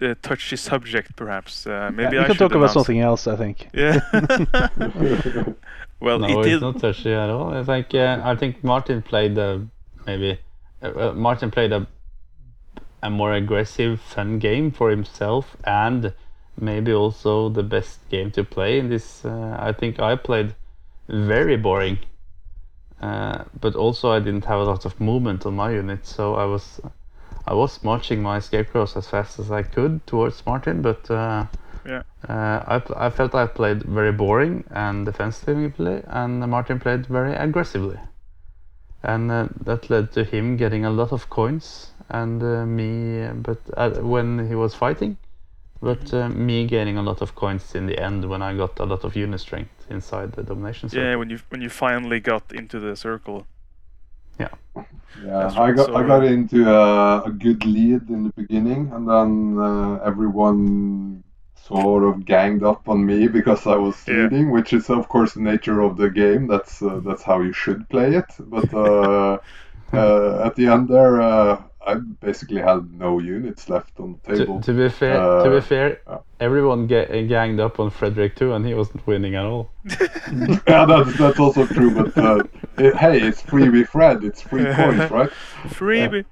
uh, 0.00 0.14
touchy 0.22 0.56
subject, 0.56 1.16
perhaps. 1.16 1.66
Uh, 1.66 1.70
Yeah, 1.70 1.90
maybe 1.90 2.16
we 2.16 2.22
I 2.24 2.26
can 2.26 2.36
talk 2.36 2.50
about 2.52 2.70
announce- 2.70 2.72
something 2.74 3.00
else, 3.00 3.26
I 3.26 3.36
think. 3.36 3.68
Yeah. 3.74 4.00
well, 6.00 6.18
no, 6.18 6.26
it 6.28 6.38
it's 6.38 6.46
did. 6.48 6.60
not 6.60 6.78
touchy 6.80 7.12
at 7.12 7.30
all. 7.30 7.54
I 7.54 7.64
think 7.64 7.94
uh, 7.94 8.20
I 8.24 8.36
think 8.36 8.62
Martin 8.64 9.02
played 9.02 9.38
uh, 9.38 9.58
maybe 10.06 10.38
uh, 10.82 11.10
uh, 11.10 11.12
Martin 11.14 11.50
played 11.50 11.72
a 11.72 11.86
a 13.02 13.10
more 13.10 13.32
aggressive, 13.32 14.00
fun 14.00 14.38
game 14.38 14.70
for 14.70 14.90
himself, 14.90 15.56
and 15.64 16.12
maybe 16.60 16.92
also 16.92 17.48
the 17.48 17.62
best 17.62 18.08
game 18.08 18.30
to 18.32 18.44
play 18.44 18.78
in 18.78 18.88
this. 18.88 19.24
Uh, 19.24 19.56
I 19.58 19.72
think 19.72 20.00
I 20.00 20.16
played 20.16 20.54
very 21.08 21.56
boring, 21.56 21.98
uh, 23.00 23.44
but 23.60 23.74
also 23.74 24.10
I 24.10 24.20
didn't 24.20 24.44
have 24.46 24.60
a 24.60 24.64
lot 24.64 24.84
of 24.84 25.00
movement 25.00 25.46
on 25.46 25.56
my 25.56 25.70
unit, 25.72 26.06
so 26.06 26.34
I 26.34 26.44
was 26.44 26.80
I 27.46 27.54
was 27.54 27.82
marching 27.82 28.22
my 28.22 28.38
scarecrows 28.40 28.96
as 28.96 29.08
fast 29.08 29.38
as 29.38 29.50
I 29.50 29.62
could 29.62 30.06
towards 30.06 30.44
Martin, 30.46 30.82
but. 30.82 31.10
Uh, 31.10 31.46
Yeah. 31.84 32.02
uh, 32.28 32.80
I, 32.80 33.06
I 33.06 33.10
felt 33.10 33.34
I 33.34 33.46
played 33.46 33.82
very 33.82 34.12
boring 34.12 34.64
and 34.70 35.04
defensively, 35.04 36.02
and 36.06 36.40
Martin 36.48 36.78
played 36.78 37.06
very 37.06 37.34
aggressively. 37.34 37.98
And 39.02 39.30
uh, 39.30 39.48
that 39.64 39.90
led 39.90 40.12
to 40.12 40.24
him 40.24 40.56
getting 40.56 40.84
a 40.84 40.90
lot 40.90 41.12
of 41.12 41.28
coins, 41.28 41.92
and 42.08 42.42
uh, 42.42 42.64
me, 42.66 43.28
but 43.34 43.58
uh, 43.76 43.90
when 44.00 44.48
he 44.48 44.54
was 44.54 44.74
fighting, 44.74 45.16
but 45.82 46.14
uh, 46.14 46.28
me 46.30 46.66
gaining 46.66 46.96
a 46.98 47.02
lot 47.02 47.20
of 47.22 47.34
coins 47.34 47.74
in 47.74 47.86
the 47.86 47.98
end 47.98 48.28
when 48.28 48.42
I 48.42 48.56
got 48.56 48.78
a 48.80 48.84
lot 48.86 49.04
of 49.04 49.16
unit 49.16 49.40
strength 49.40 49.86
inside 49.90 50.32
the 50.32 50.42
domination 50.42 50.88
circle. 50.88 51.10
Yeah, 51.10 51.16
when 51.16 51.28
you 51.28 51.40
when 51.48 51.60
you 51.60 51.68
finally 51.68 52.20
got 52.20 52.52
into 52.52 52.78
the 52.78 52.94
circle. 52.94 53.48
Yeah, 55.14 55.38
That's 55.38 55.58
I 55.58 55.60
right, 55.60 55.78
got 55.78 55.90
so, 55.90 55.94
I 55.94 56.02
got 56.04 56.24
into 56.24 56.68
a, 56.70 57.22
a 57.24 57.30
good 57.30 57.64
lead 57.66 58.08
in 58.08 58.24
the 58.24 58.32
beginning, 58.34 58.90
and 58.92 59.06
then 59.08 59.58
uh, 59.58 59.96
everyone 60.04 61.22
sort 61.54 62.04
of 62.04 62.24
ganged 62.24 62.62
up 62.64 62.88
on 62.88 63.04
me 63.04 63.28
because 63.28 63.66
I 63.66 63.76
was 63.76 63.96
Yeah. 64.06 64.30
leading, 64.30 64.50
which 64.50 64.72
is 64.72 64.88
of 64.90 65.08
course 65.08 65.34
the 65.34 65.40
nature 65.40 65.80
of 65.80 65.96
the 65.98 66.10
game. 66.10 66.46
That's 66.46 66.82
uh, 66.82 67.00
that's 67.04 67.22
how 67.22 67.40
you 67.42 67.52
should 67.52 67.88
play 67.90 68.14
it. 68.16 68.30
But 68.40 68.72
uh, 68.74 69.38
uh, 69.92 70.42
at 70.46 70.54
the 70.56 70.66
end 70.66 70.88
there, 70.88 71.20
uh, 71.20 71.62
I 71.86 71.94
basically 72.20 72.60
had 72.60 72.92
no 72.98 73.18
units 73.18 73.68
left 73.68 73.98
on 73.98 74.18
the 74.24 74.32
To, 74.32 74.38
table. 74.38 74.60
to 74.60 74.72
be 74.72 74.88
fair, 74.88 75.14
to 75.44 75.50
be 75.50 75.56
Uh, 75.56 75.60
fair, 75.60 76.00
uh. 76.06 76.18
everyone 76.40 76.86
ga- 76.86 77.26
ganged 77.26 77.58
up 77.60 77.80
on 77.80 77.90
Frederick 77.90 78.36
too, 78.36 78.52
and 78.54 78.64
he 78.66 78.74
wasn't 78.74 79.04
winning 79.06 79.34
at 79.34 79.44
all. 79.44 79.70
yeah, 80.68 80.84
that's 80.86 81.16
that's 81.18 81.40
also 81.40 81.66
true. 81.66 81.90
But 81.94 82.16
uh, 82.16 82.42
it, 82.78 82.94
hey, 82.96 83.20
it's 83.20 83.42
free 83.42 83.68
with 83.68 83.88
Fred. 83.88 84.22
It's 84.24 84.40
free 84.42 84.64
coins, 84.76 85.10
right? 85.10 85.30
Freebie. 85.68 86.24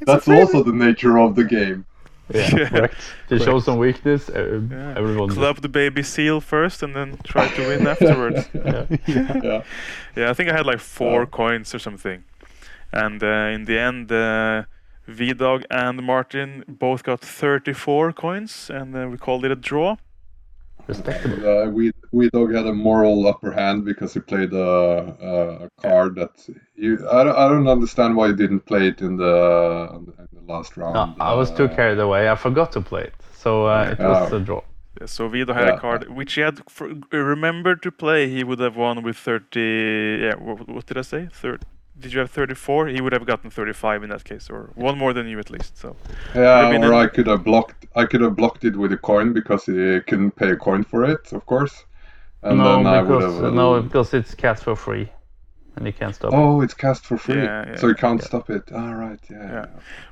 It's 0.00 0.02
a 0.02 0.04
That's 0.06 0.24
freebie. 0.26 0.40
also 0.40 0.62
the 0.64 0.72
nature 0.72 1.18
of 1.18 1.34
the 1.34 1.44
game. 1.44 1.84
Yeah. 2.32 2.68
Correct. 2.68 2.94
to 3.28 3.38
show 3.40 3.58
some 3.60 3.76
weakness, 3.78 4.28
uh, 4.30 4.60
Yeah. 4.70 4.94
everyone. 4.96 5.28
Club 5.30 5.56
the 5.60 5.68
baby 5.68 6.02
seal 6.02 6.40
first, 6.40 6.82
and 6.82 6.94
then 6.94 7.18
try 7.24 7.48
to 7.48 7.60
win 7.68 7.86
afterwards. 7.94 8.48
Yeah. 8.54 8.86
Yeah. 9.06 9.62
Yeah, 10.16 10.30
I 10.30 10.34
think 10.34 10.48
I 10.48 10.52
had 10.56 10.64
like 10.64 10.78
four 10.80 11.26
coins 11.26 11.74
or 11.74 11.78
something, 11.80 12.22
and 12.92 13.22
uh, 13.22 13.54
in 13.54 13.64
the 13.64 13.78
end, 13.78 14.10
uh, 14.12 14.64
V 15.06 15.32
Dog 15.34 15.64
and 15.70 16.02
Martin 16.02 16.64
both 16.68 17.02
got 17.02 17.20
34 17.20 18.12
coins, 18.12 18.70
and 18.72 18.96
uh, 18.96 19.08
we 19.08 19.16
called 19.18 19.44
it 19.44 19.50
a 19.50 19.56
draw. 19.56 19.96
Respectable. 20.86 21.46
Uh, 21.48 21.66
we 21.70 21.92
V-Dog 22.12 22.52
had 22.52 22.66
a 22.66 22.72
moral 22.72 23.26
upper 23.28 23.52
hand 23.52 23.84
because 23.84 24.14
he 24.14 24.20
played 24.20 24.52
a, 24.52 24.58
a, 25.20 25.64
a 25.66 25.70
card 25.80 26.16
that 26.16 26.32
you 26.74 26.98
I 27.08 27.22
don't, 27.24 27.36
I 27.36 27.48
don't 27.48 27.68
understand 27.68 28.16
why 28.16 28.28
you 28.28 28.34
didn't 28.34 28.60
play 28.66 28.88
it 28.88 29.00
in 29.00 29.16
the 29.16 29.88
in 29.92 30.46
the 30.46 30.52
last 30.52 30.76
round. 30.76 30.94
No, 30.94 31.14
I 31.24 31.34
was 31.34 31.50
too 31.52 31.66
Uh, 31.66 31.76
carried 31.76 31.98
away. 32.00 32.28
I 32.28 32.34
forgot 32.34 32.72
to 32.72 32.80
play 32.80 33.02
it, 33.02 33.14
so 33.34 33.66
uh, 33.66 33.90
it 33.92 33.98
was 34.00 34.32
Oh. 34.32 34.36
a 34.36 34.40
draw. 34.40 34.62
Yeah, 35.00 35.06
So 35.06 35.28
Vido 35.28 35.52
had 35.52 35.68
Yeah. 35.68 35.74
a 35.76 35.78
card 35.78 36.08
which 36.08 36.32
he 36.34 36.40
had 36.40 36.56
for, 36.68 36.86
remembered 37.12 37.82
to 37.82 37.92
play. 37.92 38.28
He 38.28 38.42
would 38.42 38.58
have 38.58 38.76
won 38.76 39.02
with 39.02 39.16
30. 39.16 39.60
Yeah, 40.24 40.34
what, 40.34 40.66
what 40.68 40.86
did 40.86 40.98
I 40.98 41.02
say? 41.02 41.28
Third. 41.32 41.60
Did 42.00 42.12
you 42.12 42.20
have 42.20 42.30
34? 42.30 42.88
He 42.88 43.00
would 43.00 43.12
have 43.12 43.26
gotten 43.26 43.50
35 43.50 44.02
in 44.02 44.10
that 44.10 44.24
case, 44.24 44.48
or 44.50 44.70
one 44.74 44.96
more 44.98 45.12
than 45.12 45.28
you 45.28 45.38
at 45.38 45.50
least. 45.50 45.76
So 45.78 45.96
Yeah, 46.34 46.68
or 46.70 46.74
in- 46.74 46.84
I 46.84 47.06
could 47.06 47.26
have 47.26 47.44
blocked 47.44 47.86
I 47.96 48.04
could 48.06 48.20
have 48.20 48.36
blocked 48.36 48.64
it 48.64 48.76
with 48.76 48.92
a 48.92 48.96
coin 48.96 49.32
because 49.32 49.66
he 49.66 50.00
couldn't 50.08 50.32
pay 50.36 50.50
a 50.50 50.56
coin 50.56 50.84
for 50.84 51.04
it, 51.04 51.32
of 51.32 51.44
course. 51.46 51.84
And 52.42 52.58
no, 52.58 52.76
then 52.82 52.86
I 52.86 53.02
would 53.02 53.20
because 53.20 53.40
have. 53.42 53.52
no, 53.54 53.82
because 53.82 54.14
it's 54.14 54.34
cast 54.34 54.62
for 54.64 54.76
free, 54.76 55.08
and 55.76 55.86
you 55.86 55.92
can't 55.92 56.14
stop. 56.14 56.32
it. 56.32 56.36
Oh, 56.36 56.62
it's 56.62 56.72
cast 56.74 57.04
for 57.04 57.18
free, 57.18 57.42
Yeah, 57.42 57.64
yeah, 57.66 57.76
so 57.76 57.88
you 57.88 57.94
can't 57.94 58.20
yeah. 58.20 58.26
stop 58.26 58.48
it. 58.50 58.62
Ah, 58.72 58.92
right, 58.92 59.18
yeah. 59.30 59.52
Yeah. 59.56 59.66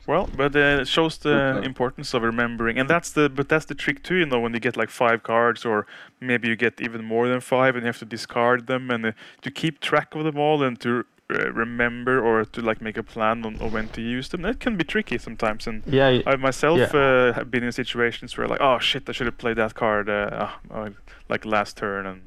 Well, 0.07 0.29
but 0.37 0.55
uh, 0.57 0.81
it 0.83 0.89
shows 0.89 1.19
the 1.19 1.35
Okay. 1.57 1.67
importance 1.67 2.13
of 2.15 2.23
remembering, 2.23 2.79
and 2.79 2.89
that's 2.91 3.11
the 3.13 3.29
but 3.31 3.49
that's 3.49 3.65
the 3.67 3.75
trick 3.75 4.03
too. 4.03 4.17
You 4.17 4.27
know, 4.27 4.41
when 4.41 4.53
you 4.55 4.61
get 4.61 4.77
like 4.77 4.91
five 4.91 5.23
cards, 5.23 5.65
or 5.65 5.87
maybe 6.21 6.49
you 6.49 6.57
get 6.57 6.81
even 6.81 7.05
more 7.05 7.29
than 7.29 7.41
five, 7.41 7.75
and 7.77 7.83
you 7.85 7.87
have 7.93 7.99
to 7.99 8.05
discard 8.17 8.67
them, 8.67 8.91
and 8.91 9.07
uh, 9.07 9.13
to 9.43 9.51
keep 9.51 9.81
track 9.81 10.15
of 10.15 10.25
them 10.25 10.39
all, 10.39 10.63
and 10.63 10.79
to 10.81 11.05
uh, 11.31 11.53
remember 11.53 12.21
or 12.21 12.45
to 12.45 12.61
like 12.63 12.81
make 12.81 12.97
a 12.97 13.03
plan 13.03 13.45
on, 13.45 13.57
on 13.61 13.71
when 13.73 13.89
to 13.89 14.01
use 14.01 14.29
them. 14.29 14.43
That 14.43 14.61
can 14.61 14.77
be 14.77 14.85
tricky 14.85 15.19
sometimes, 15.19 15.67
and 15.67 15.83
Yeah, 15.87 16.11
y- 16.11 16.23
I 16.27 16.37
myself 16.37 16.79
Yeah. 16.79 17.01
uh, 17.01 17.33
have 17.35 17.51
been 17.51 17.65
in 17.65 17.73
situations 17.73 18.37
where 18.39 18.49
like, 18.49 18.61
oh 18.63 18.79
shit, 18.79 19.09
I 19.09 19.13
should 19.13 19.27
have 19.27 19.39
played 19.39 19.57
that 19.57 19.75
card, 19.75 20.09
uh, 20.09 20.49
uh, 20.71 20.91
like 21.29 21.45
last 21.45 21.77
turn, 21.77 22.07
and 22.07 22.21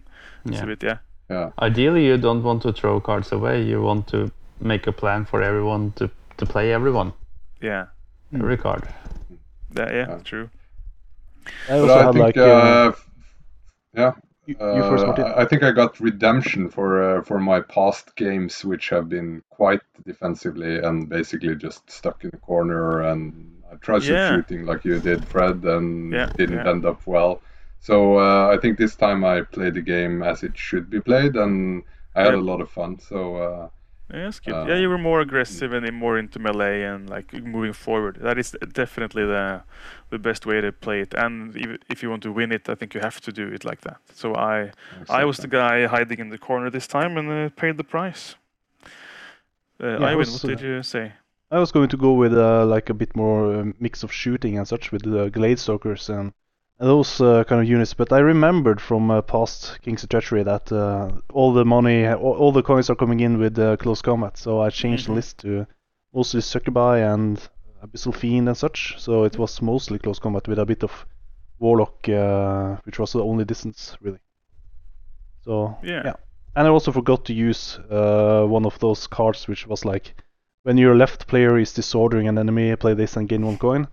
it's 0.46 0.58
yeah. 0.58 0.64
a 0.64 0.68
bit 0.68 0.84
yeah. 0.84 0.98
Yeah. 1.30 1.50
Ideally, 1.62 2.06
you 2.06 2.18
don't 2.18 2.44
want 2.44 2.62
to 2.64 2.74
throw 2.74 3.00
cards 3.00 3.32
away. 3.32 3.64
You 3.64 3.82
want 3.82 4.08
to 4.08 4.32
make 4.60 4.86
a 4.88 4.92
plan 4.92 5.26
for 5.26 5.42
everyone 5.42 5.92
to 5.96 6.10
to 6.38 6.46
play 6.46 6.74
everyone, 6.74 7.14
Yeah, 7.62 7.86
every 8.34 8.58
card. 8.58 8.84
yeah, 9.78 9.92
yeah, 9.94 10.08
Yeah. 10.10 10.18
true. 10.24 10.50
I 11.70 11.80
But 11.80 11.90
also 11.90 11.94
I 12.00 12.04
had 12.04 12.14
think, 12.14 12.26
like 12.26 12.38
uh, 12.38 12.44
uh, 12.44 12.92
yeah, 13.98 14.12
you, 14.46 14.56
you 14.70 14.84
first, 14.84 15.06
Uh, 15.06 15.08
Martin. 15.08 15.26
I 15.36 15.42
I 15.42 15.46
think 15.46 15.64
I 15.64 15.72
got 15.72 16.00
redemption 16.00 16.70
for 16.70 16.90
uh, 17.20 17.22
for 17.24 17.40
my 17.40 17.62
past 17.62 18.16
games, 18.16 18.64
which 18.66 18.90
have 18.90 19.10
been 19.10 19.42
quite 19.50 19.82
defensively 20.06 20.78
and 20.80 21.10
basically 21.10 21.56
just 21.56 21.90
stuck 21.90 22.24
in 22.24 22.30
the 22.32 22.38
corner. 22.38 23.02
And 23.02 23.64
I 23.72 23.76
tried 23.76 24.04
Yeah. 24.06 24.20
shooting 24.20 24.66
like 24.66 24.86
you 24.86 25.00
did, 25.00 25.28
Fred, 25.28 25.64
and 25.66 25.90
Yeah, 26.12 26.30
didn't 26.38 26.66
yeah. 26.66 26.68
end 26.68 26.86
up 26.86 27.02
well. 27.08 27.42
So 27.80 28.18
uh, 28.20 28.50
I 28.54 28.58
think 28.62 28.78
this 28.78 28.96
time 28.96 29.24
I 29.26 29.42
played 29.42 29.74
the 29.76 29.82
game 29.82 30.22
as 30.24 30.44
it 30.44 30.58
should 30.58 30.90
be 30.90 31.02
played, 31.02 31.36
and 31.36 31.84
I 32.16 32.24
had 32.24 32.34
Yeah. 32.34 32.36
a 32.36 32.42
lot 32.52 32.62
of 32.62 32.70
fun. 32.70 33.00
So 33.00 33.36
uh, 33.38 33.70
Yeah, 34.14 34.24
that's 34.24 34.40
good. 34.40 34.54
Uh, 34.54 34.66
yeah, 34.68 34.76
you 34.76 34.90
were 34.90 34.98
more 34.98 35.22
aggressive 35.22 35.74
and 35.74 35.92
more 35.94 36.18
into 36.20 36.40
melee 36.40 36.84
and 36.84 37.10
like 37.10 37.34
moving 37.34 37.74
forward. 37.74 38.18
That 38.22 38.38
is 38.38 38.56
definitely 38.74 39.26
the 39.26 39.62
the 40.10 40.20
best 40.20 40.46
way 40.46 40.62
to 40.62 40.72
play 40.72 41.02
it. 41.02 41.14
And 41.14 41.56
if, 41.56 41.78
if 41.90 42.04
you 42.04 42.10
want 42.10 42.24
to 42.24 42.32
win 42.32 42.52
it, 42.52 42.68
I 42.70 42.76
think 42.76 42.94
you 42.94 43.02
have 43.02 43.22
to 43.22 43.32
do 43.32 43.48
it 43.54 43.64
like 43.64 43.82
that. 43.82 43.98
So 44.14 44.36
I 44.36 44.72
I 45.10 45.26
was 45.26 45.38
the 45.38 45.48
guy 45.48 45.88
hiding 45.88 46.20
in 46.20 46.30
the 46.30 46.38
corner 46.38 46.70
this 46.70 46.88
time 46.88 47.18
and 47.18 47.30
uh, 47.32 47.50
paid 47.56 47.78
the 47.78 47.84
price. 47.84 48.36
Uh, 49.80 49.98
Yeah, 50.00 50.12
I 50.12 50.16
Øyvind, 50.16 50.18
was, 50.18 50.44
what 50.44 50.44
did 50.44 50.62
uh, 50.62 50.68
you 50.68 50.84
say? 50.84 51.12
I 51.52 51.60
was 51.60 51.72
going 51.72 51.90
to 51.90 51.98
go 51.98 52.14
with 52.14 52.34
uh, 52.34 52.66
like 52.66 52.90
a 52.90 52.94
bit 52.94 53.16
more 53.16 53.54
uh, 53.56 53.66
mix 53.80 54.04
of 54.04 54.12
shooting 54.12 54.58
and 54.58 54.68
such 54.68 54.92
with 54.92 55.04
the 55.04 55.30
Glade 55.30 55.60
Stalkers 55.60 56.10
and, 56.10 56.20
and 56.20 56.34
those 56.82 57.22
uh, 57.22 57.44
kind 57.46 57.62
of 57.62 57.68
units. 57.70 57.94
But 57.94 58.12
I 58.12 58.20
remembered 58.20 58.82
from 58.82 59.12
uh, 59.12 59.22
past 59.22 59.80
Kings 59.82 60.04
of 60.04 60.10
Treachery 60.10 60.44
that 60.44 60.72
uh, 60.72 61.12
all 61.32 61.54
the 61.54 61.64
money, 61.66 62.08
all, 62.08 62.34
all 62.34 62.52
the 62.52 62.64
coins 62.64 62.90
are 62.90 62.96
coming 62.96 63.20
in 63.20 63.38
with 63.38 63.58
uh, 63.60 63.78
close 63.78 64.02
combat. 64.02 64.38
So 64.38 64.60
I 64.62 64.70
changed 64.70 65.04
Mhm. 65.06 65.08
the 65.08 65.14
list 65.14 65.38
to 65.40 65.68
mostly 66.14 66.42
Succubi 66.42 67.00
and 67.00 67.40
Abyssal 67.84 68.14
Fiend 68.16 68.48
and 68.48 68.58
such. 68.58 68.96
So 68.98 69.24
it 69.24 69.38
was 69.38 69.62
mostly 69.62 70.00
close 70.00 70.20
combat 70.20 70.48
with 70.48 70.60
a 70.60 70.66
bit 70.66 70.84
of 70.84 71.06
Warlock, 71.60 72.10
uh, 72.10 72.78
which 72.86 73.00
was 73.00 73.14
the 73.14 73.24
only 73.24 73.46
distance 73.46 73.96
really. 74.02 74.20
So 75.46 75.78
Yeah. 75.84 76.02
yeah. 76.06 76.16
And 76.56 76.68
I 76.68 76.70
also 76.70 76.92
forgot 76.92 77.26
to 77.26 77.34
use 77.34 77.80
uh, 77.90 78.46
one 78.46 78.66
of 78.66 78.78
those 78.80 79.08
cards, 79.08 79.48
which 79.48 79.68
was 79.68 79.86
like 79.86 80.14
when 80.64 80.78
your 80.78 80.96
left 80.96 81.28
player 81.28 81.58
is 81.58 81.74
disordering 81.74 82.28
an 82.28 82.38
enemy, 82.38 82.76
play 82.76 82.94
this 82.94 83.16
and 83.18 83.30
gain 83.30 83.46
one 83.46 83.58
coin. 83.58 83.88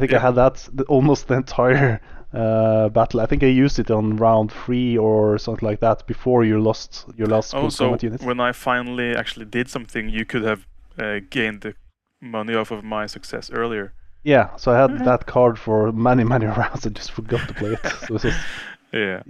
I 0.00 0.06
think 0.06 0.14
I 0.14 0.18
had 0.18 0.34
that 0.36 0.68
the, 0.72 0.84
almost 0.84 1.28
the 1.28 1.34
entire 1.34 2.00
uh, 2.32 2.88
battle. 2.88 3.20
I 3.20 3.26
think 3.26 3.42
I 3.42 3.46
used 3.64 3.78
it 3.78 3.90
on 3.90 4.16
round 4.16 4.50
three 4.50 4.96
or 4.96 5.36
something 5.38 5.68
like 5.68 5.80
that 5.80 6.06
before 6.06 6.42
you 6.44 6.58
lost 6.60 7.04
your 7.16 7.26
last 7.28 7.54
Oh, 7.54 7.68
so 7.68 7.84
combat 7.84 8.02
unit. 8.02 8.22
when 8.22 8.40
I 8.40 8.52
finally 8.52 9.14
actually 9.14 9.46
did 9.46 9.68
something, 9.68 10.08
you 10.08 10.24
could 10.24 10.42
have 10.44 10.66
uh, 10.98 11.20
gained 11.28 11.60
the 11.60 11.74
money 12.20 12.54
off 12.54 12.70
of 12.70 12.82
my 12.84 13.06
success 13.06 13.50
earlier. 13.50 13.92
Yeah, 14.24 14.56
so 14.56 14.72
I 14.72 14.76
had 14.80 15.04
that 15.04 15.26
card 15.26 15.58
for 15.58 15.92
many 15.92 16.24
many 16.24 16.46
rounds. 16.60 16.86
I 16.86 16.90
just 16.90 17.10
forgot 17.12 17.46
to 17.48 17.54
play 17.54 17.72
it. 17.72 17.86
so 18.06 18.14
it's, 18.14 18.24
just- 18.24 18.40
Yeah. 18.92 19.22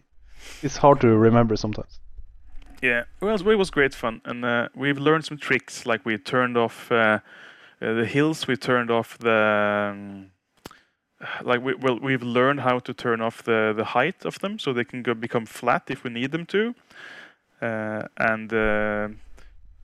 it's 0.63 0.77
hard 0.79 1.01
to 1.01 1.09
remember 1.09 1.57
sometimes. 1.57 1.99
Yeah, 2.83 3.05
well, 3.21 3.35
it 3.35 3.57
was 3.59 3.71
great 3.71 3.95
fun, 3.95 4.21
and 4.25 4.45
uh, 4.45 4.69
we've 4.75 4.99
learned 4.99 5.25
some 5.25 5.37
tricks. 5.39 5.85
Like 5.87 6.07
we 6.07 6.17
turned 6.19 6.57
off 6.57 6.91
uh, 6.91 7.19
uh, 7.83 7.93
the 7.95 8.07
hills, 8.07 8.47
we 8.47 8.57
turned 8.57 8.91
off 8.91 9.19
the 9.19 9.91
um, 9.93 10.31
like 11.43 11.63
we 11.63 11.75
well 11.75 11.99
we've 12.01 12.23
learned 12.23 12.61
how 12.61 12.79
to 12.79 12.95
turn 12.95 13.21
off 13.21 13.43
the 13.43 13.75
the 13.77 13.85
height 13.85 14.25
of 14.25 14.39
them 14.39 14.59
so 14.59 14.73
they 14.73 14.85
can 14.85 15.03
go 15.03 15.15
become 15.15 15.47
flat 15.47 15.83
if 15.89 16.05
we 16.05 16.11
need 16.11 16.33
them 16.33 16.47
to, 16.47 16.75
uh, 17.61 18.03
and 18.17 18.53
uh, 18.53 19.09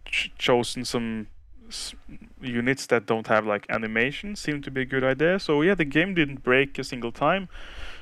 ch- 0.07 0.33
chosen 0.39 0.85
some 0.85 1.27
s- 1.69 1.95
units 2.41 2.87
that 2.87 3.07
don't 3.07 3.27
have 3.27 3.47
like 3.47 3.67
animation 3.69 4.37
seemed 4.37 4.65
to 4.65 4.71
be 4.71 4.83
a 4.83 4.87
good 4.87 5.05
idea. 5.05 5.39
So 5.39 5.63
yeah, 5.63 5.75
the 5.75 5.85
game 5.85 6.15
didn't 6.15 6.43
break 6.43 6.79
a 6.79 6.85
single 6.85 7.13
time, 7.13 7.49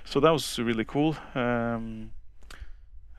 so 0.05 0.21
that 0.21 0.31
was 0.31 0.59
really 0.59 0.85
cool. 0.85 1.17
Um, 1.35 2.11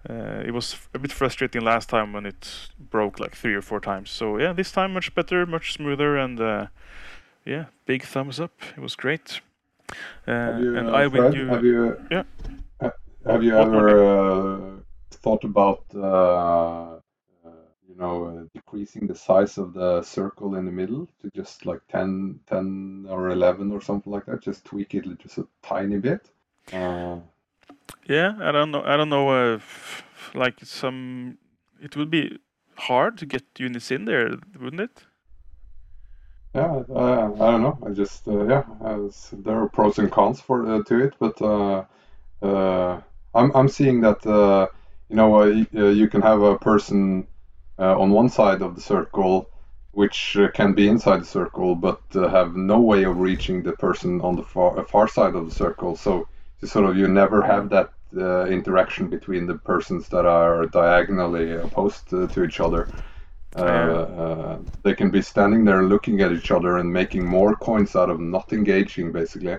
uh, 0.07 0.43
it 0.45 0.51
was 0.51 0.77
a 0.93 0.99
bit 0.99 1.11
frustrating 1.11 1.61
last 1.63 1.89
time 1.89 2.13
when 2.13 2.25
it 2.25 2.69
broke 2.79 3.19
like 3.19 3.35
three 3.35 3.55
or 3.55 3.61
four 3.61 3.79
times. 3.79 4.11
So 4.11 4.37
yeah, 4.37 4.53
this 4.53 4.71
time 4.71 4.93
much 4.93 5.13
better, 5.15 5.45
much 5.45 5.73
smoother, 5.73 6.15
and 6.15 6.39
uh, 6.39 6.67
yeah, 7.43 7.65
big 7.85 8.03
thumbs 8.03 8.39
up. 8.39 8.53
It 8.77 8.81
was 8.81 8.95
great. 8.95 9.41
Uh, 10.27 10.31
Have 10.31 10.59
you, 10.61 10.77
and 10.77 10.89
uh, 10.89 10.95
I 10.95 11.09
Fred, 11.09 11.33
you. 11.33 11.47
have 11.47 11.63
you, 11.63 11.97
Yeah. 12.11 12.23
have 13.25 13.43
you 13.43 13.53
What- 13.53 13.67
ever 13.67 13.87
uh, 14.03 14.79
thought 15.11 15.43
about, 15.43 15.83
uh, 15.95 16.99
uh, 17.45 17.51
you 17.87 17.95
know, 17.95 18.25
uh, 18.25 18.43
decreasing 18.53 19.07
the 19.07 19.15
size 19.15 19.57
of 19.57 19.73
the 19.73 20.01
circle 20.03 20.55
in 20.55 20.65
the 20.65 20.71
middle 20.71 21.07
to 21.21 21.29
just 21.35 21.65
like 21.65 21.81
10, 21.87 22.39
10 22.47 23.05
or 23.09 23.29
11 23.29 23.71
or 23.71 23.81
something 23.81 24.11
like 24.13 24.25
that? 24.25 24.41
Just 24.41 24.65
tweak 24.65 24.93
it 24.95 25.05
just 25.19 25.37
a 25.37 25.47
tiny 25.61 25.97
bit. 25.99 26.29
Uh, 26.73 27.19
Yeah, 28.07 28.35
I 28.41 28.51
don't 28.51 28.71
know. 28.71 28.83
I 28.83 28.97
don't 28.97 29.09
know. 29.09 29.53
if 29.55 30.03
like 30.33 30.59
some, 30.65 31.37
it 31.81 31.95
would 31.95 32.09
be 32.09 32.39
hard 32.77 33.17
to 33.19 33.25
get 33.25 33.43
units 33.59 33.91
in 33.91 34.05
there, 34.05 34.29
wouldn't 34.59 34.81
it? 34.81 35.05
Yeah, 36.55 36.83
uh, 36.89 37.31
I 37.41 37.51
don't 37.51 37.63
know. 37.63 37.79
I 37.85 37.91
just 37.91 38.27
uh, 38.29 38.45
yeah, 38.47 38.63
there 39.33 39.57
are 39.61 39.69
pros 39.69 39.99
and 39.99 40.11
cons 40.11 40.41
for 40.41 40.65
uh, 40.67 40.83
to 40.83 41.05
it, 41.05 41.15
but 41.19 41.41
uh, 41.41 41.85
uh, 42.41 43.01
I'm 43.35 43.51
I'm 43.55 43.69
seeing 43.69 44.01
that 44.01 44.25
uh, 44.25 44.67
you 45.09 45.17
know 45.17 45.43
you 45.43 46.07
can 46.09 46.21
have 46.23 46.41
a 46.43 46.57
person 46.59 47.27
on 47.79 48.11
one 48.11 48.29
side 48.29 48.61
of 48.63 48.75
the 48.75 48.81
circle 48.81 49.49
which 49.93 50.37
can 50.55 50.73
be 50.73 50.87
inside 50.89 51.21
the 51.21 51.25
circle, 51.39 51.75
but 51.75 52.01
have 52.13 52.55
no 52.55 52.79
way 52.81 53.03
of 53.05 53.19
reaching 53.19 53.63
the 53.63 53.73
person 53.73 54.21
on 54.21 54.35
the 54.37 54.43
far 54.43 54.85
far 54.87 55.07
side 55.09 55.35
of 55.35 55.45
the 55.45 55.55
circle. 55.55 55.95
So 55.97 56.27
you 56.61 56.67
sort 56.69 56.85
of 56.89 56.97
you 56.97 57.07
never 57.09 57.41
have 57.43 57.69
that 57.69 57.91
interaction 58.49 59.09
between 59.09 59.47
the 59.47 59.55
persons 59.57 60.09
that 60.09 60.25
are 60.25 60.67
diagonally 60.67 61.53
opposed 61.53 62.09
to 62.09 62.43
each 62.45 62.61
other. 62.61 62.89
Uh, 63.55 63.61
uh, 64.23 64.59
they 64.83 64.93
can 64.93 65.09
be 65.11 65.21
standing 65.21 65.63
there 65.65 65.83
looking 65.83 66.21
at 66.21 66.31
each 66.31 66.51
other 66.51 66.77
and 66.77 66.91
making 66.91 67.25
more 67.25 67.55
coins 67.55 67.95
out 67.95 68.09
of 68.09 68.19
not 68.19 68.51
engaging, 68.53 69.11
basically. 69.11 69.57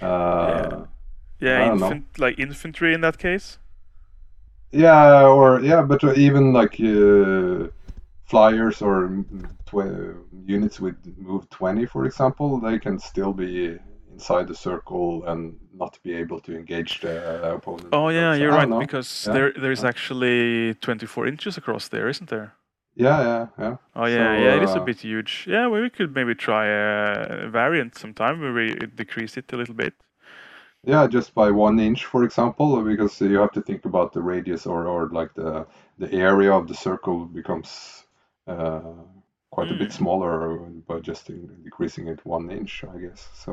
Uh, 0.00 0.86
Yeah, 1.40 1.58
I 1.58 1.64
infant, 1.66 2.16
like 2.18 2.38
infantry 2.38 2.94
in 2.94 3.00
that 3.00 3.18
case. 3.18 3.58
yeah, 4.72 5.24
or 5.26 5.60
yeah, 5.60 5.82
but 5.82 6.04
uh, 6.04 6.12
even 6.14 6.52
like 6.52 6.78
uh, 6.80 7.68
flyers 8.26 8.82
or 8.82 9.24
tw- 9.66 10.16
units 10.46 10.80
with 10.80 10.96
move 11.18 11.48
20, 11.50 11.86
for 11.86 12.06
example, 12.06 12.60
they 12.60 12.78
can 12.78 12.98
still 12.98 13.32
be 13.32 13.78
inside 14.12 14.48
the 14.48 14.54
circle 14.54 15.24
and 15.26 15.58
not 15.74 15.98
be 16.02 16.14
able 16.14 16.40
to 16.40 16.56
engage 16.56 17.00
the 17.00 17.54
opponent. 17.54 17.94
Oh 17.94 18.08
yeah, 18.08 18.34
So, 18.34 18.42
you're 18.42 18.52
right 18.52 18.68
know. 18.68 18.78
because 18.78 19.26
Yeah, 19.26 19.32
there 19.32 19.52
there's 19.52 19.82
yeah. 19.82 19.84
actually 19.84 20.74
24 20.74 21.26
inches 21.26 21.56
across 21.56 21.88
there, 21.88 22.08
isn't 22.08 22.28
there? 22.30 22.54
Yeah, 22.98 23.22
yeah, 23.22 23.46
yeah. 23.58 23.76
Oh 23.94 24.06
yeah, 24.06 24.16
So, 24.16 24.32
yeah, 24.36 24.54
it 24.56 24.62
is 24.62 24.74
a 24.76 24.80
uh, 24.80 24.84
bit 24.84 25.00
huge. 25.00 25.46
Yeah, 25.48 25.68
well, 25.68 25.82
we 25.82 25.90
could 25.90 26.14
maybe 26.14 26.34
try 26.34 26.66
a 26.66 27.48
variant 27.48 27.96
sometime 27.96 28.40
where 28.40 28.52
we 28.52 28.74
decrease 28.74 29.36
it 29.36 29.52
a 29.52 29.56
little 29.56 29.74
bit. 29.74 29.94
Yeah, 30.84 31.06
just 31.06 31.34
by 31.34 31.50
one 31.50 31.78
inch, 31.80 32.04
for 32.06 32.24
example, 32.24 32.82
because 32.82 33.20
you 33.20 33.38
have 33.38 33.52
to 33.52 33.62
think 33.62 33.84
about 33.84 34.12
the 34.12 34.22
radius 34.22 34.66
or, 34.66 34.86
or 34.86 35.08
like 35.10 35.34
the 35.34 35.66
the 35.98 36.12
area 36.12 36.52
of 36.52 36.68
the 36.68 36.74
circle 36.74 37.26
becomes 37.26 38.04
uh, 38.46 38.80
quite 39.50 39.70
a 39.70 39.74
bit 39.74 39.88
Mm. 39.88 39.92
smaller 40.00 40.58
by 40.86 40.98
just 41.00 41.30
in, 41.30 41.40
decreasing 41.64 42.08
it 42.08 42.20
one 42.24 42.50
inch, 42.50 42.84
I 42.94 42.98
guess. 42.98 43.28
So 43.34 43.52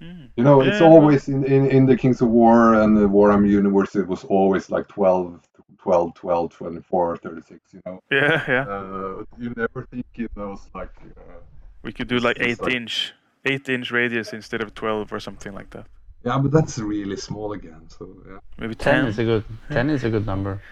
uh, 0.00 0.04
Mm. 0.04 0.28
you 0.36 0.44
know, 0.44 0.60
it's 0.62 0.80
Yeah, 0.80 0.88
no. 0.88 0.92
always 0.94 1.28
in, 1.28 1.44
in, 1.44 1.66
in 1.66 1.86
the 1.86 1.96
Kings 1.96 2.20
of 2.22 2.28
War 2.28 2.74
and 2.74 2.96
the 2.96 3.08
Warhammer 3.08 3.48
universe, 3.48 3.94
it 3.96 4.06
was 4.06 4.24
always 4.24 4.70
like 4.70 4.88
12, 4.88 5.40
12, 5.78 6.14
12, 6.14 6.50
24, 6.50 7.16
36, 7.18 7.60
you 7.74 7.82
know. 7.86 8.00
Yeah, 8.10 8.42
yeah. 8.48 8.64
Uh, 8.68 9.24
you 9.38 9.52
never 9.56 9.86
think 9.90 10.06
it 10.16 10.30
was 10.36 10.60
like. 10.74 10.94
Uh, 11.04 11.40
We 11.82 11.92
could 11.92 12.08
do 12.08 12.18
like 12.18 12.38
eight 12.40 12.60
like- 12.62 12.74
inch, 12.74 13.12
eight 13.44 13.68
inch 13.68 13.90
radius 13.90 14.32
instead 14.32 14.62
of 14.62 14.72
12 14.74 15.12
or 15.12 15.20
something 15.20 15.52
like 15.52 15.68
that. 15.70 15.86
yeah, 16.24 16.38
but 16.42 16.50
that's 16.56 16.78
really 16.78 17.16
small 17.28 17.52
again. 17.52 17.82
So 17.96 18.02
yeah, 18.28 18.38
Maybe 18.58 18.74
10 18.74 18.94
10. 18.94 19.06
is 19.10 19.18
a 19.18 19.24
good 19.24 19.44
10 19.70 19.90
is 19.90 20.04
a 20.04 20.10
good 20.14 20.24
number. 20.26 20.62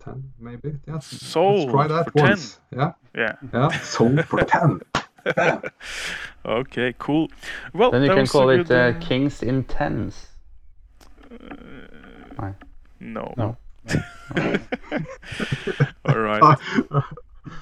10 0.00 0.32
maybe. 0.38 0.78
Yeah, 0.86 0.94
let's 0.94 1.32
try 1.32 1.86
that 1.86 2.04
for 2.06 2.18
10. 2.18 2.28
once. 2.28 2.60
Yeah. 2.74 2.92
Yeah. 3.14 3.36
Yeah, 3.52 3.68
sold 3.82 4.24
for 4.26 4.42
10. 4.42 4.80
Bam. 5.36 5.62
Okay, 6.46 6.94
cool. 6.98 7.30
Well, 7.74 7.90
Then 7.90 8.02
you 8.02 8.08
can 8.14 8.26
call 8.26 8.48
it 8.48 8.66
good, 8.68 8.94
uh, 8.94 8.96
uh, 8.96 9.00
Kings 9.00 9.42
in 9.42 9.64
Tens. 9.64 10.28
No. 12.98 13.34
No. 13.36 13.56
All 16.06 16.18
right. 16.18 16.58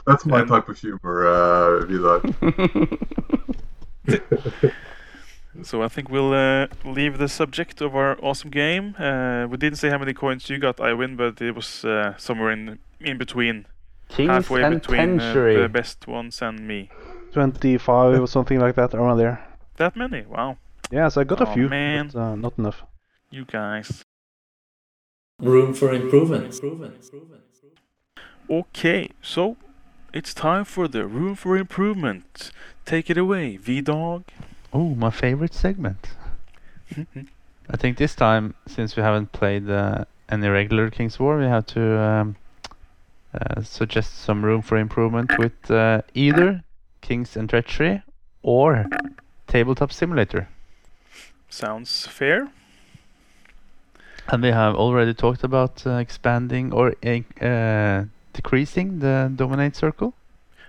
That's 0.07 0.24
my 0.26 0.41
And- 0.41 0.49
type 0.49 0.68
of 0.68 0.78
humor, 0.78 1.26
uh, 1.26 1.86
Vidar. 1.86 2.22
So 5.62 5.82
I 5.82 5.88
think 5.88 6.09
we'll 6.09 6.32
uh, 6.32 6.66
leave 6.84 7.18
the 7.18 7.28
subject 7.28 7.80
of 7.80 7.94
our 7.96 8.16
awesome 8.22 8.50
game. 8.50 8.94
Uh, 8.98 9.46
we 9.50 9.56
didn't 9.56 9.78
say 9.78 9.90
how 9.90 9.98
many 9.98 10.14
coins 10.14 10.48
you 10.48 10.59
got, 10.59 10.76
Øyvind, 10.76 11.16
but 11.16 11.40
it 11.42 11.54
was 11.54 11.84
uh, 11.84 12.14
somewhere 12.16 12.52
in 12.52 12.78
in 13.00 13.18
between, 13.18 13.66
Kings 14.09 14.30
halfway 14.30 14.68
between 14.68 15.20
uh, 15.20 15.32
the 15.34 15.68
best 15.68 16.06
ones 16.06 16.42
and 16.42 16.61
me. 16.66 16.88
25 17.32 18.20
or 18.20 18.26
something 18.26 18.61
like 18.61 18.74
that 18.74 18.94
around 18.94 19.18
there. 19.18 19.38
That 19.76 19.96
many? 19.96 20.22
Wow, 20.26 20.56
Yes, 20.90 21.16
I 21.16 21.24
got 21.24 21.40
a 21.40 21.46
few, 21.46 21.68
man. 21.68 22.11
but 22.12 22.18
uh, 22.20 22.34
not 22.36 22.59
enough. 22.59 22.84
you 23.30 23.44
guys. 23.44 24.02
Room 25.40 25.74
for 25.74 25.92
improvement. 25.92 26.61
Okay, 28.50 29.11
so 29.22 29.56
it's 30.12 30.34
time 30.34 30.64
for 30.64 30.88
the 30.88 31.04
room 31.06 31.34
for 31.34 31.56
improvement. 31.56 32.50
Take 32.84 33.11
it 33.11 33.18
away, 33.18 33.56
V-Dog. 33.56 34.22
Oh, 34.72 34.94
my 34.94 35.10
favorite 35.10 35.54
segment. 35.54 36.08
I 37.70 37.76
think 37.76 37.98
this 37.98 38.14
time, 38.14 38.54
since 38.66 38.96
we 38.96 39.02
haven't 39.02 39.32
played 39.32 39.68
uh, 39.68 40.04
any 40.28 40.48
regular 40.48 40.90
King's 40.90 41.18
War, 41.18 41.38
we 41.38 41.44
have 41.44 41.66
to 41.66 41.98
um, 42.00 42.36
uh, 43.34 43.62
suggest 43.62 44.18
some 44.18 44.44
room 44.44 44.62
for 44.62 44.76
improvement 44.76 45.38
with 45.38 45.70
uh, 45.70 46.02
either 46.14 46.62
Kings 47.00 47.36
and 47.36 47.48
Treachery 47.48 48.02
or 48.42 48.86
Tabletop 49.46 49.92
Simulator. 49.92 50.48
Sounds 51.48 52.06
fair. 52.06 52.48
And 54.30 54.42
we 54.42 54.48
have 54.50 54.74
already 54.74 55.14
talked 55.14 55.42
about 55.44 55.86
uh, 55.86 55.92
expanding 55.96 56.72
or 56.72 56.94
uh, 57.04 57.44
uh, 57.44 58.04
decreasing 58.34 58.98
the 58.98 59.32
Dominate 59.34 59.74
Circle. 59.74 60.14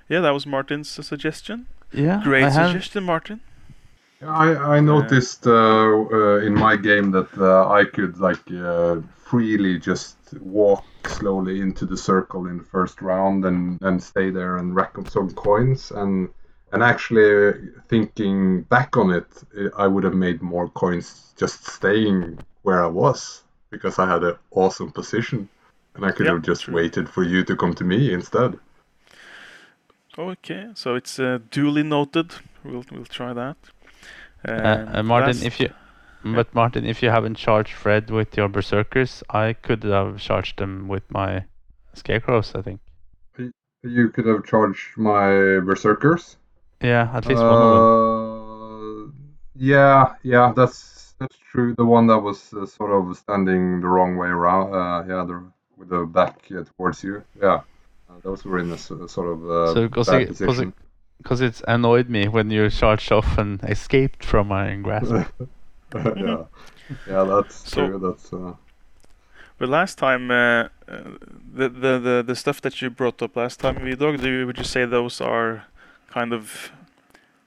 Yeah, 0.08 0.22
that 0.22 0.32
was 0.32 0.45
Martin's 0.45 0.97
uh, 0.97 1.02
suggestion. 1.02 1.68
Yeah, 1.91 2.22
Great 2.24 2.52
suggestion, 2.54 3.04
Martin. 3.04 3.41
I, 4.22 4.78
I 4.78 4.80
noticed 4.82 5.48
uh, 5.48 5.52
uh, 5.52 6.38
in 6.40 6.54
my 6.54 6.76
game 6.76 7.12
that 7.12 7.30
uh, 7.38 7.70
I 7.70 7.86
could 7.86 8.18
like 8.20 8.52
uh, 8.52 8.98
freely 9.16 9.80
just 9.80 10.18
walk 10.42 10.84
slowly 11.08 11.62
into 11.62 11.86
the 11.86 11.96
circle 11.98 12.48
in 12.48 12.58
the 12.58 12.64
first 12.64 13.02
round 13.02 13.46
and, 13.46 13.82
and 13.82 14.02
stay 14.04 14.30
there 14.30 14.58
and 14.58 14.76
rack 14.76 14.98
up 14.98 15.10
some 15.10 15.32
coins 15.32 15.92
and 15.92 16.30
and 16.72 16.84
actually 16.84 17.70
thinking 17.88 18.62
back 18.64 18.96
on 18.96 19.10
it, 19.12 19.26
I 19.76 19.88
would 19.88 20.04
have 20.04 20.14
made 20.14 20.42
more 20.42 20.70
coins 20.70 21.34
just 21.36 21.66
staying 21.66 22.38
where 22.62 22.84
I 22.84 22.88
was 22.88 23.44
because 23.72 23.98
I 23.98 24.06
had 24.08 24.24
an 24.24 24.36
awesome 24.52 24.92
position 24.92 25.50
and 25.96 26.06
I 26.06 26.12
could 26.12 26.26
Yeah, 26.26 26.34
have 26.34 26.44
just 26.44 26.66
true. 26.66 26.74
waited 26.74 27.10
for 27.10 27.24
you 27.24 27.44
to 27.46 27.56
come 27.56 27.74
to 27.76 27.84
me 27.84 28.14
instead. 28.14 28.60
Okay, 30.18 30.68
so 30.76 30.96
it's 30.96 31.20
uh, 31.20 31.40
duly 31.50 31.82
noted. 31.84 32.34
We'll 32.64 32.86
we'll 32.92 33.06
try 33.06 33.34
that. 33.34 33.58
Uh, 34.48 34.52
Um, 34.52 34.88
uh, 34.96 35.04
Martin, 35.04 35.28
last- 35.38 35.44
if 35.46 35.60
you, 35.60 35.70
but 36.24 36.54
Martin, 36.54 36.86
if 36.86 37.02
you 37.04 37.10
haven't 37.10 37.36
charged 37.36 37.74
Fred 37.74 38.10
with 38.10 38.36
your 38.38 38.48
berserkers, 38.50 39.24
I 39.30 39.54
could 39.54 39.84
have 39.84 40.20
charged 40.20 40.58
them 40.60 40.88
with 40.88 41.04
my 41.12 41.46
scarecrows. 41.94 42.54
I 42.56 42.62
think. 42.62 42.80
You 43.82 44.10
could 44.10 44.26
have 44.26 44.44
charged 44.46 44.98
my 44.98 45.60
berserkers. 45.64 46.36
Yeah, 46.82 47.10
at 47.14 47.26
least 47.26 47.42
one 47.42 47.54
of 47.54 47.70
them. 47.74 47.84
Uh, 49.08 49.12
yeah, 49.56 50.16
yeah, 50.24 50.52
that's 50.56 51.14
that's 51.20 51.38
true. 51.52 51.76
The 51.78 51.86
one 51.86 52.08
that 52.08 52.20
was 52.20 52.54
uh, 52.54 52.66
sort 52.66 52.92
of 52.92 53.18
standing 53.18 53.80
the 53.82 53.88
wrong 53.88 54.18
way 54.18 54.28
around. 54.28 54.74
Uh, 54.74 55.04
yeah, 55.08 55.24
the, 55.26 55.44
with 55.78 55.90
the 55.90 56.06
back 56.06 56.36
uh, 56.52 56.64
towards 56.76 57.04
you. 57.04 57.24
Yeah, 57.42 57.62
uh, 58.10 58.20
those 58.22 58.44
were 58.46 58.60
in 58.60 58.70
a 58.72 58.74
s- 58.74 58.88
sort 59.08 59.28
of 59.32 59.50
uh, 59.50 59.74
So, 59.74 59.88
'cause 59.90 60.08
bad 60.10 60.22
it- 60.22 60.28
'cause 60.28 60.42
it- 60.42 60.46
position. 60.48 60.74
Because 61.20 61.42
it's 61.42 61.62
annoyed 61.68 62.10
me 62.10 62.28
when 62.28 62.50
you 62.50 62.70
charged 62.70 63.12
off 63.12 63.38
and 63.38 63.62
escaped 63.64 64.24
from 64.26 64.48
my 64.48 64.76
grasp. 64.76 65.12
yeah, 65.96 66.44
yeah, 67.08 67.24
that's 67.24 67.56
So- 67.70 67.88
true. 67.88 68.00
That's 68.00 68.34
uh, 68.34 68.54
But 69.60 69.70
last 69.70 69.98
time, 69.98 70.32
uh, 70.32 70.36
uh, 70.88 71.18
the, 71.58 71.68
the 71.70 72.00
the 72.00 72.24
the 72.28 72.36
stuff 72.36 72.62
that 72.62 72.82
you 72.82 72.90
brought 72.90 73.22
up 73.22 73.36
last 73.36 73.60
time, 73.60 73.76
V-Dog, 73.84 74.22
do 74.22 74.30
you, 74.30 74.46
would 74.48 74.58
you 74.58 74.64
say 74.64 74.86
those 74.86 75.20
are 75.22 75.64
kind 76.14 76.32
of 76.34 76.72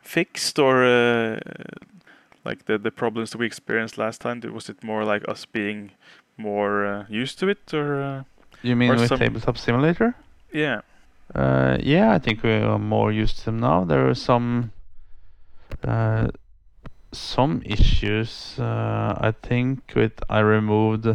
fixed, 0.03 0.59
or 0.59 0.85
uh, 0.85 1.39
like 2.45 2.65
the 2.67 2.77
the 2.79 2.91
problems 2.91 3.31
that 3.31 3.39
we 3.39 3.47
experienced 3.47 3.97
last 3.99 4.21
time? 4.21 4.41
Was 4.53 4.69
it 4.69 4.85
more 4.85 5.05
like 5.05 5.25
us 5.33 5.47
being 5.47 5.91
more 6.37 6.85
uh, 6.87 7.05
used 7.09 7.39
to 7.39 7.49
it, 7.49 7.73
or 7.75 8.03
uh, 8.03 8.23
You 8.63 8.77
mean 8.77 8.91
Or 8.91 8.97
with 8.97 9.09
some- 9.09 9.19
Tabletop 9.19 9.57
Simulator? 9.57 10.15
yeah? 10.53 10.81
Uh, 11.35 11.79
yeah, 11.81 12.13
I 12.13 12.19
think 12.19 12.43
we 12.43 12.53
are 12.53 12.79
more 12.79 13.11
used 13.13 13.39
to 13.39 13.45
them 13.47 13.59
now. 13.61 13.85
There 13.85 14.09
are 14.09 14.15
some 14.15 14.73
uh, 15.87 16.29
some 17.13 17.63
issues. 17.65 18.57
Uh, 18.59 19.17
I 19.19 19.33
think 19.43 19.93
with 19.95 20.13
I 20.29 20.41
removed. 20.41 21.07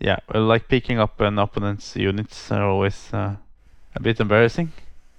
Yeah, 0.00 0.18
well, 0.32 0.44
like 0.44 0.66
picking 0.68 0.98
up 0.98 1.20
an 1.20 1.38
opponent's 1.38 1.94
units 1.94 2.50
are 2.50 2.68
always 2.68 3.12
uh, 3.12 3.36
a 3.94 4.00
bit 4.00 4.18
embarrassing. 4.20 4.72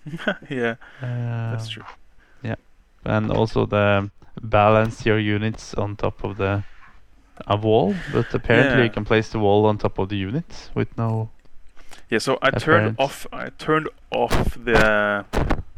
yeah, 0.49 0.75
Uh, 1.01 1.51
that's 1.51 1.69
true. 1.69 1.83
Yeah, 2.43 2.55
and 3.05 3.31
also 3.31 3.65
the 3.65 4.09
balance 4.41 5.05
your 5.05 5.19
units 5.19 5.73
on 5.73 5.95
top 5.95 6.23
of 6.25 6.35
the 6.37 6.63
a 7.47 7.55
wall, 7.55 7.95
but 8.11 8.33
apparently 8.33 8.77
Yeah. 8.77 8.83
you 8.83 8.89
can 8.89 9.05
place 9.05 9.29
the 9.29 9.39
wall 9.39 9.65
on 9.65 9.77
top 9.77 9.97
of 9.99 10.09
the 10.09 10.17
units 10.17 10.69
with 10.75 10.97
no. 10.97 11.29
Yeah, 12.13 12.19
so 12.19 12.37
I 12.43 12.51
turned 12.51 12.95
off. 12.99 13.25
I 13.33 13.49
turned 13.57 13.89
off 14.11 14.53
the. 14.53 15.25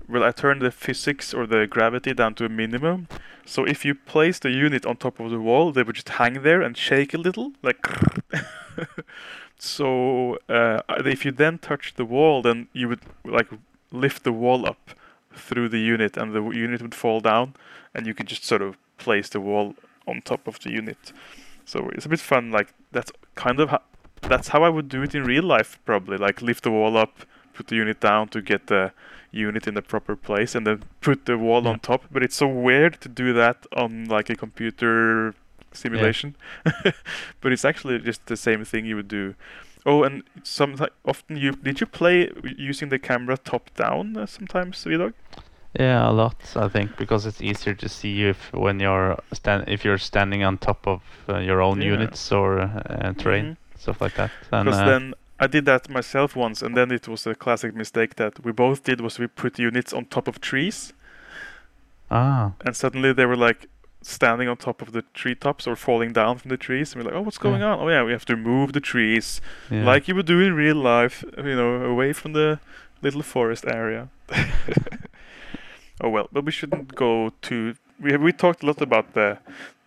Well, 0.09 0.21
I 0.21 0.31
turned 0.31 0.61
the 0.61 0.69
physics 0.69 1.33
or 1.33 1.47
the 1.47 1.65
gravity 1.65 2.13
down 2.13 2.35
to 2.35 2.43
a 2.43 2.49
minimum. 2.49 3.07
So 3.45 3.63
if 3.63 3.85
you 3.85 3.95
place 3.95 4.37
the 4.39 4.51
unit 4.51 4.85
on 4.85 4.97
top 4.97 5.21
of 5.21 5.31
the 5.31 5.39
wall, 5.39 5.71
they 5.71 5.81
would 5.81 5.95
just 5.95 6.09
hang 6.09 6.41
there 6.41 6.61
and 6.61 6.75
shake 6.75 7.13
a 7.13 7.17
little, 7.17 7.53
like. 7.63 7.87
so 9.57 10.37
uh, 10.49 10.81
if 11.05 11.23
you 11.23 11.31
then 11.31 11.57
touch 11.57 11.93
the 11.95 12.03
wall, 12.03 12.41
then 12.41 12.67
you 12.73 12.89
would 12.89 13.03
like 13.23 13.47
lift 13.93 14.25
the 14.25 14.33
wall 14.33 14.67
up 14.67 14.89
through 15.33 15.69
the 15.69 15.79
unit, 15.79 16.17
and 16.17 16.33
the 16.33 16.43
unit 16.49 16.81
would 16.81 16.95
fall 16.95 17.21
down, 17.21 17.53
and 17.93 18.05
you 18.05 18.13
could 18.13 18.27
just 18.27 18.43
sort 18.43 18.61
of 18.61 18.75
place 18.97 19.29
the 19.29 19.39
wall 19.39 19.73
on 20.05 20.21
top 20.21 20.47
of 20.47 20.59
the 20.59 20.71
unit. 20.71 21.13
So 21.63 21.89
it's 21.93 22.05
a 22.05 22.09
bit 22.09 22.19
fun. 22.19 22.51
Like 22.51 22.73
that's 22.91 23.13
kind 23.35 23.61
of 23.61 23.73
that's 24.29 24.49
how 24.49 24.63
I 24.63 24.69
would 24.69 24.89
do 24.89 25.01
it 25.03 25.13
in 25.15 25.23
real 25.23 25.43
life, 25.43 25.79
probably. 25.85 26.17
Like 26.17 26.41
lift 26.41 26.63
the 26.63 26.71
wall 26.71 26.97
up, 26.97 27.25
put 27.53 27.67
the 27.67 27.75
unit 27.75 27.99
down 27.99 28.27
to 28.29 28.41
get 28.41 28.67
the 28.67 28.91
unit 29.31 29.67
in 29.67 29.73
the 29.73 29.81
proper 29.81 30.15
place, 30.15 30.55
and 30.55 30.65
then 30.65 30.83
put 31.01 31.25
the 31.25 31.37
wall 31.37 31.67
on 31.67 31.79
top. 31.79 32.03
But 32.11 32.23
it's 32.23 32.35
so 32.35 32.47
weird 32.47 33.01
to 33.01 33.09
do 33.09 33.33
that 33.33 33.65
on 33.75 34.05
like 34.05 34.29
a 34.29 34.35
computer 34.35 35.33
simulation. 35.73 36.35
but 37.41 37.51
it's 37.51 37.65
actually 37.65 37.99
just 37.99 38.25
the 38.27 38.37
same 38.37 38.63
thing 38.65 38.85
you 38.85 38.95
would 38.95 39.07
do. 39.09 39.35
Oh, 39.85 40.03
and 40.03 40.23
sometimes 40.43 40.89
often 41.05 41.37
you 41.37 41.51
did 41.51 41.79
you 41.79 41.85
play 41.85 42.31
using 42.57 42.89
the 42.89 42.97
camera 42.97 43.37
top 43.37 43.69
down 43.75 44.17
uh, 44.17 44.25
sometimes, 44.25 44.83
V-Dog? 44.83 45.13
Yeah, 45.79 46.09
a 46.09 46.11
lot. 46.11 46.35
I 46.55 46.69
think 46.69 46.95
because 46.97 47.25
it's 47.27 47.41
easier 47.41 47.73
to 47.75 47.89
see 47.89 48.23
if 48.23 48.51
when 48.53 48.79
you're 48.79 49.17
stand 49.33 49.65
if 49.67 49.83
you're 49.85 49.97
standing 49.99 50.43
on 50.43 50.57
top 50.57 50.87
of 50.87 51.01
uh, 51.29 51.37
your 51.39 51.61
own 51.61 51.81
Yeah. 51.81 51.91
units 51.91 52.31
or 52.31 52.59
uh, 52.61 53.13
terrain 53.17 53.45
Mhm. 53.45 53.57
Stuff 53.85 54.01
like 54.01 54.15
that. 54.15 54.31
And 54.51 54.65
Because 54.65 54.81
uh, 54.81 54.85
then 54.91 55.13
I 55.39 55.47
did 55.47 55.65
that 55.65 55.89
myself 55.89 56.35
once, 56.35 56.65
and 56.65 56.75
then 56.77 56.91
it 56.91 57.07
was 57.07 57.27
a 57.27 57.35
classic 57.35 57.71
mistake 57.75 58.11
that 58.15 58.33
we 58.45 58.51
both 58.51 58.79
did 58.83 59.01
was 59.01 59.19
we 59.19 59.27
put 59.27 59.59
units 59.59 59.93
on 59.93 60.05
top 60.05 60.27
of 60.27 60.35
trees, 60.39 60.93
ah, 62.09 62.51
and 62.65 62.75
suddenly 62.75 63.13
they 63.13 63.25
were 63.25 63.35
like 63.49 63.67
standing 64.01 64.47
on 64.47 64.55
top 64.57 64.81
of 64.81 64.91
the 64.91 65.03
treetops 65.13 65.67
or 65.67 65.75
falling 65.75 66.13
down 66.13 66.37
from 66.37 66.49
the 66.49 66.57
trees, 66.57 66.93
and 66.93 66.97
we're 67.03 67.09
like, 67.09 67.17
oh, 67.19 67.23
what's 67.25 67.37
going 67.39 67.61
Yeah. 67.61 67.73
on? 67.73 67.79
Oh 67.81 67.89
yeah, 67.89 68.03
we 68.07 68.11
have 68.11 68.25
to 68.25 68.35
move 68.37 68.67
the 68.73 68.79
trees 68.93 69.41
yeah. 69.71 69.83
like 69.91 70.07
you 70.07 70.15
would 70.15 70.27
do 70.27 70.39
in 70.47 70.53
real 70.55 70.77
life, 70.77 71.23
you 71.37 71.55
know, 71.55 71.71
away 71.93 72.13
from 72.13 72.33
the 72.33 72.59
little 73.01 73.23
forest 73.23 73.65
area. 73.67 74.09
oh 76.01 76.09
well, 76.09 76.27
but 76.31 76.45
we 76.45 76.51
shouldn't 76.51 76.95
go 76.95 77.31
too. 77.41 77.75
We 77.99 78.17
we 78.17 78.31
talked 78.31 78.63
a 78.63 78.65
lot 78.65 78.81
about 78.81 79.13
the 79.13 79.37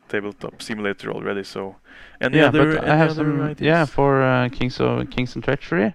tabletop 0.09 0.63
simulator 0.63 1.11
already, 1.13 1.45
so. 1.45 1.77
Any 2.21 2.39
yeah, 2.39 2.49
other, 2.49 2.75
but 2.75 2.83
any 2.85 2.93
I 2.93 2.97
have 2.97 3.13
some. 3.15 3.41
ideas? 3.41 3.67
Yeah, 3.67 3.85
for 3.87 4.23
uh, 4.23 4.49
Kings 4.49 4.81
of 4.81 5.09
Kings 5.11 5.35
and 5.35 5.45
Treachery, 5.45 5.95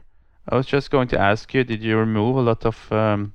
I 0.49 0.55
was 0.55 0.65
just 0.65 0.89
going 0.91 1.07
to 1.09 1.19
ask 1.19 1.53
you: 1.53 1.63
Did 1.63 1.81
you 1.83 1.97
remove 1.97 2.35
a 2.37 2.41
lot 2.41 2.65
of 2.65 2.91
um, 2.91 3.33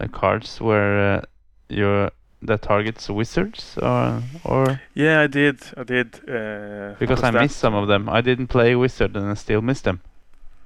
uh, 0.00 0.06
cards 0.08 0.60
where 0.60 1.16
uh, 1.16 1.20
you 1.68 2.10
that 2.42 2.62
targets 2.62 3.08
wizards, 3.10 3.76
or 3.82 4.22
or 4.44 4.80
Yeah, 4.94 5.20
I 5.20 5.26
did. 5.26 5.58
I 5.76 5.82
did. 5.84 6.14
Uh, 6.28 6.94
because 6.98 7.22
I 7.22 7.30
that- 7.30 7.42
missed 7.42 7.58
some 7.58 7.74
of 7.74 7.88
them? 7.88 8.08
I 8.08 8.20
didn't 8.22 8.46
play 8.48 8.74
wizard 8.76 9.16
and 9.16 9.26
I 9.30 9.34
still 9.34 9.60
missed 9.62 9.84
them. 9.84 10.00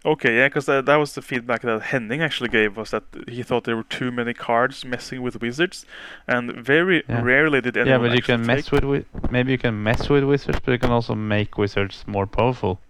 Okay, 0.04 0.36
yeah, 0.36 0.46
because 0.48 0.66
that, 0.66 0.86
that 0.86 0.96
was 0.96 1.14
the 1.14 1.22
feedback 1.22 1.62
that 1.62 1.82
Henning 1.82 2.22
actually 2.22 2.48
gave 2.48 2.78
us 2.78 2.90
that 2.90 3.02
he 3.28 3.42
thought 3.42 3.64
there 3.64 3.76
were 3.76 3.82
too 3.84 4.10
many 4.12 4.32
cards 4.32 4.84
messing 4.84 5.20
with 5.22 5.40
wizards, 5.40 5.84
and 6.28 6.52
very 6.52 7.02
Yeah. 7.08 7.22
rarely 7.22 7.60
did 7.60 7.76
anyone. 7.76 8.02
yeah, 8.02 8.08
but 8.08 8.16
you 8.16 8.22
can 8.22 8.46
mess 8.46 8.70
with 8.70 8.82
wi- 8.82 9.04
maybe 9.30 9.52
you 9.52 9.58
can 9.58 9.82
mess 9.82 10.08
with 10.08 10.24
wizards, 10.24 10.60
but 10.64 10.72
you 10.72 10.78
can 10.78 10.90
also 10.90 11.14
make 11.14 11.58
wizards 11.58 12.04
more 12.06 12.26
powerful. 12.26 12.80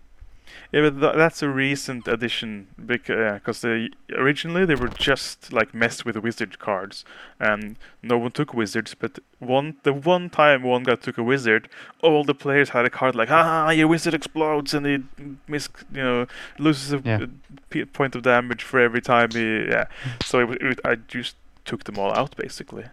Yeah, 0.72 0.82
but 0.82 1.00
tha 1.00 1.12
that's 1.16 1.42
a 1.42 1.48
recent 1.48 2.08
addition 2.08 2.66
because 2.84 3.60
they 3.60 3.88
originally 4.14 4.64
they 4.66 4.74
were 4.74 4.88
just 4.88 5.52
like 5.52 5.72
messed 5.74 6.04
with 6.04 6.16
wizard 6.16 6.58
cards, 6.58 7.04
and 7.38 7.76
no 8.02 8.18
one 8.18 8.32
took 8.32 8.52
wizards. 8.52 8.94
But 8.94 9.18
one 9.38 9.76
the 9.84 9.92
one 9.92 10.28
time 10.28 10.62
one 10.62 10.82
guy 10.82 10.96
took 10.96 11.18
a 11.18 11.22
wizard, 11.22 11.68
all 12.02 12.24
the 12.24 12.34
players 12.34 12.70
had 12.70 12.84
a 12.84 12.90
card 12.90 13.14
like, 13.14 13.30
ah, 13.30 13.70
your 13.70 13.88
wizard 13.88 14.12
explodes 14.14 14.74
and 14.74 14.84
he 14.86 15.04
miss, 15.46 15.68
you 15.92 16.02
know, 16.02 16.26
loses 16.58 16.92
a 16.92 17.00
Yeah. 17.04 17.22
a 17.22 17.28
p- 17.70 17.84
point 17.84 18.16
of 18.16 18.22
damage 18.22 18.62
for 18.64 18.80
every 18.80 19.00
time 19.00 19.30
he, 19.32 19.66
yeah. 19.68 19.84
So 20.24 20.40
it, 20.52 20.62
it, 20.62 20.80
I 20.84 20.96
just 20.96 21.36
took 21.64 21.84
them 21.84 21.98
all 21.98 22.12
out 22.12 22.36
basically. 22.36 22.86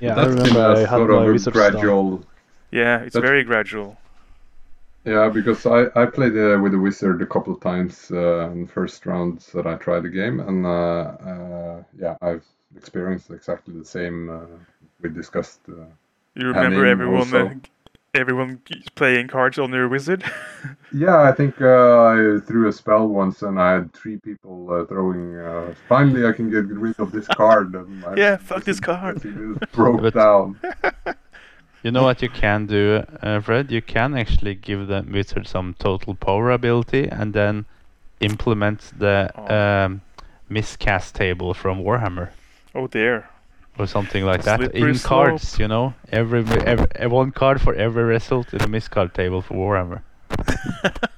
Yeah, 0.00 0.12
I 0.12 0.14
That's 0.24 0.28
remember 0.28 0.60
I 0.60 0.72
a 0.72 0.86
had 0.86 0.88
sort 0.96 1.10
of 1.10 1.22
a 1.22 1.32
wizard 1.32 1.54
down. 1.54 1.72
gradual. 1.72 2.24
Yeah, 2.70 3.00
it's 3.00 3.14
That's- 3.14 3.28
very 3.28 3.42
gradual. 3.44 3.96
Yeah, 5.04 5.30
because 5.30 5.64
I 5.66 5.86
I 5.94 6.06
played 6.06 6.36
uh, 6.36 6.58
with 6.60 6.72
the 6.72 6.78
wizard 6.78 7.22
a 7.22 7.26
couple 7.26 7.54
of 7.54 7.60
times 7.60 8.10
uh, 8.12 8.50
in 8.52 8.66
first 8.66 9.06
rounds 9.06 9.50
that 9.52 9.66
I 9.66 9.76
tried 9.76 10.02
the 10.02 10.10
game, 10.10 10.40
and 10.40 10.66
uh, 10.66 11.16
uh, 11.30 11.82
yeah, 11.98 12.16
I've 12.20 12.44
experienced 12.76 13.30
exactly 13.30 13.74
the 13.78 13.84
same. 13.84 14.28
Uh, 14.30 14.46
we 15.00 15.08
discussed. 15.08 15.60
Uh, 15.68 15.86
You 16.34 16.48
remember 16.48 16.84
everyone, 16.86 17.18
also. 17.20 17.46
uh, 17.46 17.54
everyone 18.14 18.60
playing 18.94 19.28
cards 19.28 19.58
on 19.58 19.72
your 19.72 19.88
wizard. 19.88 20.22
yeah, 20.92 21.22
I 21.22 21.32
think 21.32 21.60
uh, 21.62 22.04
I 22.14 22.38
threw 22.46 22.68
a 22.68 22.72
spell 22.72 23.08
once, 23.08 23.40
and 23.42 23.58
I 23.58 23.72
had 23.72 23.92
three 23.94 24.18
people 24.18 24.68
uh, 24.70 24.84
throwing. 24.84 25.38
Uh, 25.38 25.74
Finally, 25.88 26.26
I 26.26 26.32
can 26.32 26.50
get 26.50 26.66
rid 26.68 27.00
of 27.00 27.10
this 27.10 27.26
card. 27.28 27.74
And 27.74 28.04
Yeah, 28.18 28.36
fuck 28.48 28.64
this 28.64 28.80
card. 28.80 29.22
wizard 29.22 29.30
just 29.58 29.72
broke 29.72 30.02
But- 30.02 30.14
down. 30.14 30.60
You 31.82 31.90
know 31.90 32.02
what 32.02 32.20
you 32.22 32.28
can 32.28 32.66
do, 32.66 33.02
uh, 33.22 33.40
Fred? 33.40 33.70
You 33.70 33.80
can 33.80 34.14
actually 34.16 34.54
give 34.54 34.86
the 34.86 35.02
wizard 35.10 35.46
some 35.48 35.74
total 35.78 36.14
power 36.14 36.50
ability 36.50 37.08
and 37.08 37.32
then 37.32 37.64
implement 38.20 38.92
the 38.98 39.30
Oh. 39.34 39.54
um, 39.86 40.00
miscast 40.48 41.14
table 41.14 41.54
from 41.54 41.82
Warhammer 41.82 42.28
oh 42.74 42.86
dear. 42.86 43.28
or 43.78 43.86
something 43.86 44.24
like 44.26 44.42
that 44.42 44.58
Slippery 44.60 44.90
in 44.90 44.98
cards. 44.98 45.58
You 45.58 45.68
know, 45.68 45.94
every, 46.12 46.40
every 46.66 47.06
one 47.08 47.30
card 47.30 47.60
for 47.60 47.74
every 47.74 48.02
result 48.04 48.52
in 48.52 48.60
a 48.62 48.66
miscast 48.68 49.14
table 49.14 49.40
for 49.40 49.54
Warhammer. 49.54 50.02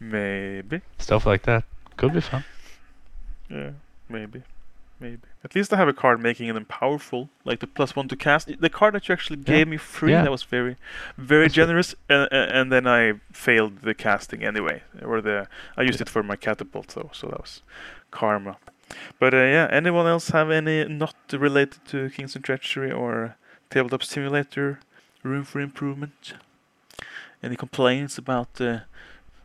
Maybe. 0.00 0.80
Stuff 0.98 1.26
like 1.26 1.42
that 1.42 1.64
could 1.96 2.12
be 2.12 2.20
fun. 2.20 2.44
Yeah, 3.48 3.70
maybe. 4.08 4.42
Maybe. 5.02 5.18
At 5.44 5.54
least 5.56 5.72
I 5.72 5.76
have 5.76 5.88
a 5.88 5.92
card 5.92 6.20
making 6.22 6.54
them 6.54 6.64
powerful, 6.64 7.28
like 7.44 7.58
the 7.58 7.66
plus 7.66 7.96
one 7.96 8.06
to 8.08 8.16
cast. 8.16 8.48
The 8.60 8.70
card 8.70 8.94
that 8.94 9.08
you 9.08 9.12
actually 9.12 9.38
Yeah. 9.40 9.54
gave 9.56 9.66
me 9.68 9.76
free, 9.76 10.12
Yeah. 10.12 10.22
that 10.22 10.30
was 10.30 10.44
very, 10.44 10.76
very 11.18 11.44
That's 11.46 11.54
generous. 11.54 11.94
And, 12.08 12.28
and 12.32 12.70
then 12.72 12.86
I 12.86 13.14
failed 13.32 13.82
the 13.82 13.94
casting 13.94 14.44
anyway, 14.44 14.82
or 15.02 15.20
the 15.20 15.48
I 15.76 15.82
used 15.82 16.00
it 16.00 16.08
for 16.08 16.22
my 16.22 16.36
catapult 16.36 16.88
though, 16.94 17.10
so 17.12 17.26
that 17.28 17.40
was 17.40 17.62
karma. 18.12 18.56
But 19.18 19.34
uh, 19.34 19.38
yeah, 19.38 19.66
anyone 19.70 20.06
else 20.06 20.28
have 20.30 20.50
any 20.50 20.84
not 20.84 21.16
related 21.32 21.84
to 21.86 22.10
Kings 22.10 22.36
and 22.36 22.44
Treachery 22.44 22.92
or 22.92 23.36
Tabletop 23.70 24.02
Simulator 24.04 24.78
room 25.24 25.44
for 25.44 25.60
improvement? 25.60 26.34
Any 27.42 27.56
complaints 27.56 28.18
about 28.18 28.54
the 28.54 28.82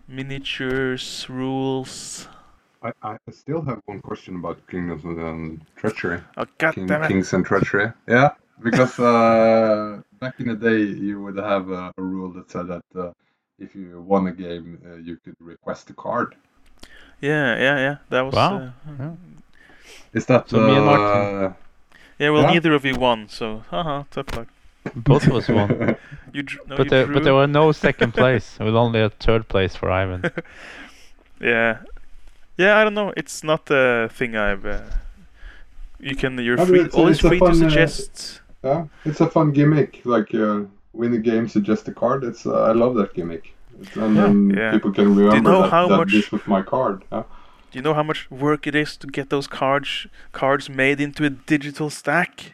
miniatures, 0.07 1.25
rules? 1.29 2.27
I, 2.83 2.91
I 3.03 3.17
still 3.31 3.61
have 3.63 3.81
one 3.85 4.01
question 4.01 4.35
about 4.35 4.57
Kingdoms 4.67 5.03
and 5.03 5.61
Treachery. 5.75 6.19
Oh 6.37 6.45
god 6.57 6.75
King, 6.75 6.87
damn 6.87 7.03
it! 7.03 7.07
Kings 7.07 7.33
and 7.33 7.45
Treachery. 7.45 7.91
Yeah, 8.07 8.29
because 8.63 8.99
uh, 8.99 10.01
back 10.19 10.39
in 10.39 10.47
the 10.47 10.55
day, 10.55 10.81
you 10.81 11.21
would 11.23 11.37
have 11.37 11.69
a, 11.69 11.91
a 11.97 12.01
rule 12.01 12.29
that 12.33 12.49
said 12.51 12.67
that 12.67 12.83
uh, 12.95 13.11
if 13.59 13.75
you 13.75 14.01
won 14.01 14.27
a 14.27 14.31
game, 14.31 14.79
uh, 14.85 14.95
you 14.97 15.17
could 15.23 15.35
request 15.39 15.89
a 15.89 15.93
card. 15.93 16.35
Yeah, 17.21 17.57
yeah, 17.57 17.77
yeah. 17.85 17.95
That 18.09 18.21
was. 18.21 18.33
Wow. 18.35 18.57
Uh, 18.57 18.69
Yeah. 18.99 19.11
Is 20.13 20.25
that 20.27 20.49
So 20.49 20.57
me 20.59 20.75
and 20.75 20.79
uh, 20.79 20.85
Martin- 20.85 21.55
yeah, 22.19 22.29
well, 22.29 22.43
Yeah. 22.43 22.51
neither 22.53 22.73
of 22.73 22.85
you 22.85 22.95
won, 22.95 23.27
so 23.29 23.63
haha, 23.69 24.03
tough 24.11 24.35
luck. 24.35 24.47
Both 24.95 25.27
of 25.27 25.33
us 25.35 25.47
won. 25.49 25.95
You, 26.33 26.43
dr- 26.43 26.67
no, 26.67 26.75
but 26.77 26.83
you 26.85 26.89
there, 26.89 27.05
drew. 27.05 27.13
but 27.15 27.23
there 27.23 27.33
were 27.33 27.47
no 27.47 27.71
second 27.71 28.13
place. 28.21 28.57
with 28.59 28.75
only 28.75 29.01
a 29.01 29.09
third 29.09 29.47
place 29.47 29.75
for 29.75 29.89
Øyvind. 29.89 30.31
Yeah, 31.41 31.77
yeah. 32.57 32.77
I 32.77 32.84
don't 32.84 32.93
know. 32.93 33.13
It's 33.17 33.43
not 33.43 33.69
a 33.71 34.09
thing 34.11 34.35
I've 34.35 34.65
uh, 34.65 34.81
You 35.99 36.15
can. 36.15 36.38
You're 36.38 36.57
free. 36.57 36.79
it's- 36.81 36.93
Always 36.95 37.19
free 37.19 37.39
to 37.39 37.45
fun, 37.45 37.51
uh, 37.51 37.69
suggest. 37.69 38.41
Yeah, 38.63 38.85
it's 39.05 39.21
a 39.21 39.29
fun 39.29 39.51
gimmick. 39.51 40.01
Like 40.05 40.34
uh, 40.34 40.61
win 40.93 41.11
the 41.11 41.19
game, 41.19 41.47
suggest 41.47 41.88
a 41.88 41.93
card. 41.93 42.23
It's 42.23 42.45
uh, 42.45 42.63
I 42.69 42.73
love 42.73 42.95
that 42.95 43.13
gimmick. 43.13 43.53
It's, 43.79 43.95
and 43.95 44.17
then 44.17 44.49
Yeah. 44.57 44.71
people 44.71 44.91
can 44.91 45.15
remember 45.15 45.51
know 45.51 45.61
that, 45.61 45.71
how 45.71 45.88
that 45.88 45.97
much- 45.97 46.11
this 46.11 46.31
was 46.31 46.41
my 46.47 46.61
card. 46.63 47.03
Yeah. 47.11 47.23
Do 47.71 47.77
you 47.79 47.84
know 47.84 47.93
how 47.93 48.03
much 48.03 48.31
work 48.31 48.65
it 48.65 48.75
is 48.75 48.97
to 48.97 49.07
get 49.07 49.29
those 49.29 49.45
cards 49.47 50.07
cards 50.31 50.69
made 50.69 50.99
into 51.01 51.25
a 51.25 51.29
digital 51.29 51.89
stack? 51.89 52.53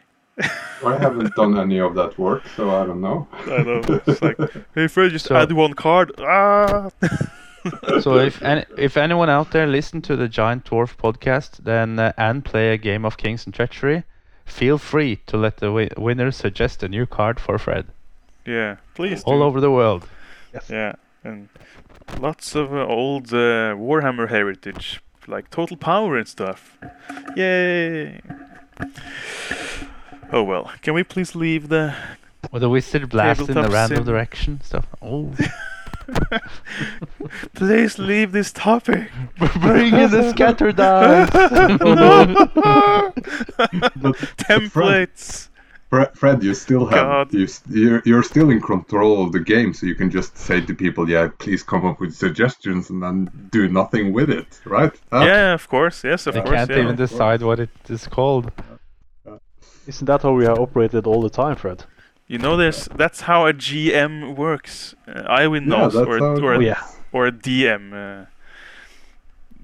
I 0.84 0.96
haven't 0.98 1.34
done 1.36 1.56
any 1.66 1.78
of 1.80 1.94
that 1.94 2.18
work, 2.18 2.42
so 2.56 2.62
I 2.82 2.84
don't 2.84 3.00
know. 3.00 3.28
I 3.46 3.62
know. 3.62 3.80
It's 4.06 4.20
like, 4.20 4.36
hey 4.74 4.88
Fred, 4.88 5.12
just 5.12 5.26
So- 5.26 5.36
add 5.36 5.52
one 5.52 5.74
card. 5.74 6.12
Ah. 6.18 6.90
So 8.02 8.18
if 8.18 8.42
any, 8.42 8.64
if 8.76 8.96
anyone 8.96 9.30
out 9.30 9.50
there 9.52 9.66
listen 9.66 10.02
to 10.02 10.16
the 10.16 10.28
Giant 10.28 10.64
Dwarf 10.64 10.96
podcast, 10.96 11.64
then 11.64 11.98
uh, 11.98 12.12
and 12.16 12.44
play 12.44 12.72
a 12.72 12.76
game 12.76 13.04
of 13.04 13.16
Kings 13.16 13.46
and 13.46 13.54
Treachery, 13.54 14.04
feel 14.44 14.78
free 14.78 15.16
to 15.26 15.36
let 15.36 15.56
the 15.58 15.66
wi- 15.66 15.90
winner 15.96 16.30
suggest 16.30 16.82
a 16.82 16.88
new 16.88 17.06
card 17.06 17.40
for 17.40 17.58
Fred 17.58 17.86
yeah, 18.44 18.76
please. 18.94 19.22
all 19.24 19.38
do. 19.38 19.44
over 19.44 19.60
the 19.60 19.70
world. 19.70 20.06
Yes. 20.52 20.70
Yeah, 20.70 20.94
and 21.22 21.48
lots 22.20 22.54
of 22.54 22.72
uh, 22.74 22.86
old 22.86 23.32
uh, 23.32 23.74
Warhammer 23.74 24.28
heritage, 24.28 25.00
like 25.26 25.50
Total 25.50 25.76
Power 25.76 26.16
and 26.16 26.28
stuff. 26.28 26.78
Yay! 27.36 28.20
Oh 30.32 30.42
well, 30.42 30.70
can 30.82 30.94
we 30.94 31.02
please 31.02 31.34
leave 31.34 31.68
the? 31.68 31.94
With 32.52 32.62
a 32.62 32.68
wizard 32.68 33.08
blast 33.08 33.48
in 33.48 33.54
the 33.54 33.68
random 33.68 33.98
sim. 33.98 34.04
direction 34.04 34.60
stuff. 34.60 34.86
Oh, 35.00 35.32
Please 37.54 37.98
leave 37.98 38.32
this 38.32 38.52
topic. 38.52 39.10
bring 39.60 39.94
in 39.94 40.10
the 40.10 40.30
scatter 40.30 40.72
dice. 40.72 41.30
Templates. 44.36 45.48
Fred, 45.90 46.18
Fred, 46.18 46.42
you 46.42 46.54
still 46.54 46.86
have 46.86 47.30
God. 47.30 47.34
you, 47.34 47.46
you're, 47.68 48.02
you're 48.04 48.22
still 48.22 48.50
in 48.50 48.60
control 48.60 49.24
of 49.24 49.32
the 49.32 49.38
game, 49.38 49.72
so 49.72 49.86
you 49.86 49.94
can 49.94 50.10
just 50.10 50.36
say 50.36 50.60
to 50.60 50.74
people, 50.74 51.08
"Yeah, 51.08 51.28
please 51.38 51.62
come 51.62 51.86
up 51.86 52.00
with 52.00 52.14
suggestions," 52.14 52.90
and 52.90 53.00
then 53.02 53.30
do 53.52 53.68
nothing 53.68 54.12
with 54.12 54.30
it, 54.30 54.60
right? 54.64 54.92
Huh? 55.12 55.24
Yeah, 55.24 55.54
of 55.54 55.68
course. 55.68 56.02
Yes, 56.02 56.26
of 56.26 56.34
course. 56.34 56.48
they 56.48 56.56
can't 56.56 56.70
yeah. 56.70 56.80
even 56.80 56.96
decide 56.96 57.42
what 57.42 57.60
it 57.60 57.70
is 57.88 58.08
called. 58.08 58.50
Isn't 59.86 60.06
that 60.06 60.22
how 60.22 60.32
we 60.32 60.46
are 60.46 60.58
operated 60.58 61.06
all 61.06 61.20
the 61.20 61.30
time, 61.30 61.56
Fred? 61.56 61.84
You 62.26 62.38
know, 62.38 62.56
there's 62.56 62.88
that's 62.96 63.20
how 63.22 63.46
a 63.46 63.52
GM 63.52 64.34
works. 64.36 64.94
Uh, 65.06 65.38
Øyvind 65.38 65.66
Yeah, 65.70 65.76
knows, 65.76 65.92
that's 65.94 66.06
or 66.06 66.18
how 66.18 66.34
it 66.36 66.42
or, 66.42 66.54
Oh 66.54 66.60
a, 66.60 66.64
yeah. 66.64 66.82
or 67.12 67.26
a 67.26 67.32
DM. 67.32 67.92
Uh, 67.92 68.26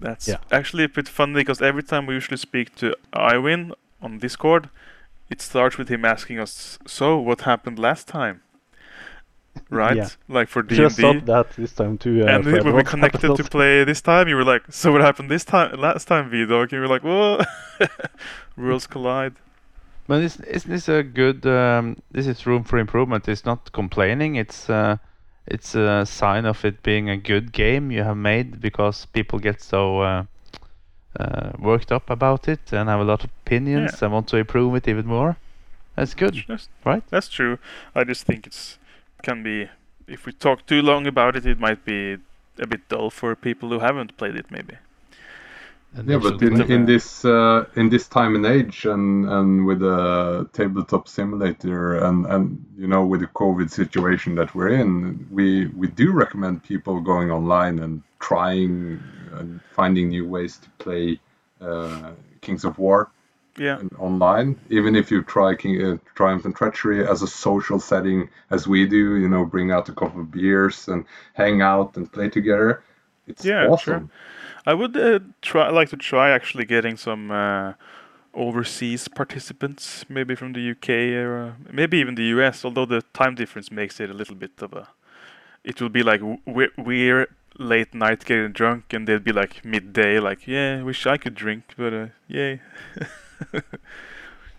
that's 0.01 0.29
Yeah. 0.29 0.39
actually 0.51 0.85
a 0.85 0.89
bit 0.89 1.09
funny 1.09 1.35
because 1.35 1.63
every 1.63 1.83
time 1.83 2.07
we 2.07 2.15
usually 2.15 2.37
speak 2.39 2.75
to 2.77 2.95
Øyvind 3.15 3.73
on 4.03 4.19
Discord, 4.19 4.69
it 5.31 5.41
starts 5.41 5.79
with 5.79 5.89
him 5.89 6.05
asking 6.05 6.39
us, 6.41 6.79
"So, 6.87 7.17
what 7.19 7.41
happened 7.43 7.79
last 7.79 8.09
time?" 8.09 8.41
Right? 9.71 9.97
Yeah. 9.97 10.09
Like 10.29 10.49
for 10.49 10.63
D 10.63 10.75
Should 10.75 10.85
have 10.85 10.93
and 10.93 10.97
D. 10.97 11.03
stopped 11.03 11.27
that 11.27 11.57
this 11.57 11.73
time 11.73 11.97
too. 11.99 12.23
Uh, 12.23 12.27
And 12.33 12.45
when 12.45 12.65
we 12.65 12.73
What 12.73 12.87
connected 12.87 13.37
to 13.37 13.45
play 13.45 13.85
this 13.85 14.01
time, 14.03 14.29
you 14.29 14.37
were 14.37 14.45
like, 14.53 14.63
"So 14.71 14.93
what 14.93 15.01
happened 15.01 15.31
this 15.31 15.45
time? 15.45 15.69
Last 15.81 16.07
time, 16.09 16.31
V-Dog?" 16.31 16.73
You 16.73 16.81
were 16.81 16.89
like, 16.95 17.03
"Whoa!" 17.05 17.41
Worlds 18.57 18.87
collide. 18.87 19.35
But 20.11 20.23
is, 20.23 20.41
isn't 20.41 20.69
this 20.69 20.89
a 20.89 21.05
good? 21.05 21.47
Um, 21.47 22.03
this 22.11 22.27
is 22.27 22.45
room 22.45 22.65
for 22.65 22.79
improvement. 22.79 23.29
It's 23.29 23.45
not 23.45 23.71
complaining. 23.71 24.35
It's 24.35 24.69
uh, 24.69 24.97
it's 25.47 25.77
a 25.77 26.05
sign 26.05 26.47
of 26.47 26.65
it 26.65 26.83
being 26.83 27.09
a 27.09 27.17
good 27.17 27.53
game 27.53 27.93
you 27.93 28.03
have 28.03 28.17
made 28.17 28.61
because 28.61 29.07
people 29.07 29.39
get 29.39 29.63
so 29.63 30.01
uh, 30.01 30.25
uh, 31.17 31.53
worked 31.61 31.93
up 31.93 32.11
about 32.11 32.49
it 32.49 32.73
and 32.73 32.89
have 32.89 32.99
a 32.99 33.05
lot 33.05 33.23
of 33.23 33.31
opinions 33.47 34.03
and 34.03 34.13
want 34.13 34.27
to 34.31 34.39
improve 34.39 34.75
it 34.75 34.89
even 34.89 35.07
more. 35.07 35.37
That's 35.95 36.15
good, 36.15 36.43
That's, 36.49 36.69
right? 36.85 37.05
That's 37.11 37.29
true. 37.29 37.61
I 37.95 38.03
just 38.03 38.27
think 38.27 38.49
it's 38.49 38.79
can 39.23 39.45
be 39.45 39.69
if 40.09 40.27
we 40.27 40.33
talk 40.33 40.67
too 40.67 40.83
long 40.83 41.07
about 41.07 41.37
it, 41.37 41.47
it 41.47 41.61
might 41.61 41.85
be 41.85 42.17
a 42.59 42.67
bit 42.67 42.89
dull 42.89 43.11
for 43.11 43.37
people 43.37 43.69
who 43.69 43.79
haven't 43.79 44.17
played 44.17 44.35
it. 44.35 44.51
Maybe. 44.51 44.75
And 45.95 46.09
Yeah, 46.09 46.19
but 46.19 46.41
in, 46.43 46.61
in 46.71 46.87
this 46.87 47.25
uh, 47.25 47.67
in 47.75 47.89
this 47.91 48.07
time 48.09 48.35
and 48.37 48.47
age, 48.47 48.85
and 48.87 49.29
and 49.29 49.67
with 49.67 49.81
the 49.81 50.49
tabletop 50.53 51.09
simulator, 51.09 51.97
and 51.99 52.27
and 52.27 52.65
you 52.77 52.87
know 52.87 53.05
with 53.05 53.21
the 53.21 53.27
COVID 53.29 53.71
situation 53.71 54.35
that 54.37 54.55
we're 54.55 54.69
in, 54.69 55.27
we 55.31 55.67
we 55.69 55.89
do 55.89 56.13
recommend 56.13 56.63
people 56.63 57.01
going 57.01 57.31
online 57.31 57.81
and 57.81 58.03
trying 58.21 59.03
and 59.33 59.61
finding 59.73 60.09
new 60.09 60.27
ways 60.29 60.59
to 60.59 60.71
play 60.79 61.21
uh, 61.61 62.13
Kings 62.41 62.65
of 62.65 62.79
War 62.79 63.11
Yeah. 63.57 63.81
online. 63.99 64.57
Even 64.71 64.95
if 64.97 65.11
you 65.11 65.23
try 65.23 65.55
King, 65.55 65.83
uh, 65.85 65.97
Triumph 66.15 66.45
and 66.45 66.55
Treachery 66.55 67.07
as 67.07 67.23
a 67.23 67.27
social 67.27 67.79
setting, 67.81 68.29
as 68.51 68.67
we 68.67 68.87
do, 68.87 69.17
you 69.17 69.29
know, 69.29 69.45
bring 69.45 69.71
out 69.71 69.89
a 69.89 69.93
couple 69.93 70.21
of 70.21 70.31
beers 70.31 70.89
and 70.89 71.05
hang 71.35 71.63
out 71.63 71.97
and 71.97 72.11
play 72.13 72.29
together. 72.29 72.83
It's 73.27 73.45
Yeah, 73.45 73.61
awesome. 73.61 74.05
sure. 74.05 74.09
I 74.71 74.75
would 74.75 74.97
uh, 74.97 75.19
try 75.43 75.69
like 75.71 75.89
to 75.91 75.97
try 75.97 76.31
actually 76.31 76.65
getting 76.65 76.97
some 76.97 77.31
uh, 77.31 77.73
overseas 78.35 79.09
participants, 79.09 80.05
maybe 80.09 80.35
from 80.37 80.53
the 80.53 80.71
UK 80.73 80.89
or 81.25 81.33
uh, 81.45 81.73
maybe 81.73 81.97
even 81.99 82.15
the 82.15 82.29
US. 82.37 82.65
Although 82.65 82.87
the 82.87 83.03
time 83.13 83.35
difference 83.35 83.71
makes 83.81 84.01
it 84.01 84.11
a 84.11 84.15
little 84.15 84.37
bit 84.37 84.53
of 84.63 84.73
a. 84.73 84.85
It 85.65 85.81
will 85.81 85.89
be 85.91 86.03
like 86.03 86.21
we're, 86.47 86.73
we're 86.79 87.27
late 87.59 87.93
night 87.95 88.25
getting 88.25 88.53
drunk, 88.53 88.93
and 88.95 89.07
they'd 89.07 89.25
be 89.25 89.33
like 89.33 89.65
midday, 89.65 90.21
like 90.21 90.47
yeah, 90.47 90.83
wish 90.83 91.07
I 91.07 91.17
could 91.19 91.35
drink, 91.35 91.63
but 91.77 91.93
uh, 91.93 92.07
yay. 92.29 92.61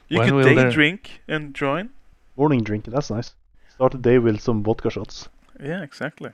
you 0.10 0.20
When 0.20 0.30
could 0.30 0.44
day 0.44 0.56
there- 0.56 0.72
drink 0.72 1.22
and 1.28 1.54
join. 1.56 1.90
Morning 2.38 2.64
drink. 2.64 2.86
That's 2.86 3.10
nice. 3.10 3.34
Start 3.70 3.92
the 3.94 3.98
day 4.10 4.18
with 4.20 4.42
some 4.42 4.64
vodka 4.64 4.90
shots. 4.90 5.30
Yeah, 5.64 5.84
exactly. 5.84 6.32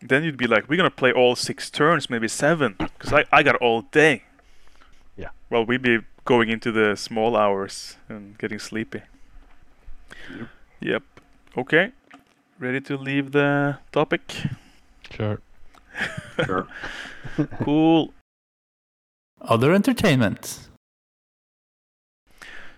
Then 0.00 0.24
you'd 0.24 0.36
be 0.36 0.46
like, 0.46 0.68
we're 0.68 0.76
gonna 0.76 0.90
play 0.90 1.12
all 1.12 1.34
six 1.36 1.70
turns, 1.70 2.08
maybe 2.08 2.28
seven, 2.28 2.76
because 2.78 3.12
I, 3.12 3.24
I 3.32 3.42
got 3.42 3.56
all 3.56 3.82
day. 3.82 4.24
Yeah. 5.16 5.30
Well, 5.50 5.64
we'd 5.64 5.82
be 5.82 5.98
going 6.24 6.48
into 6.48 6.70
the 6.70 6.96
small 6.96 7.36
hours 7.36 7.96
and 8.08 8.38
getting 8.38 8.58
sleepy. 8.58 9.02
Yep. 10.80 11.02
Okay. 11.56 11.92
Ready 12.58 12.80
to 12.82 12.96
leave 12.96 13.32
the 13.32 13.78
topic? 13.92 14.22
Sure. 15.10 15.40
Sure. 16.44 16.68
Cool. 17.64 18.12
Other 19.40 19.72
entertainment. 19.72 20.68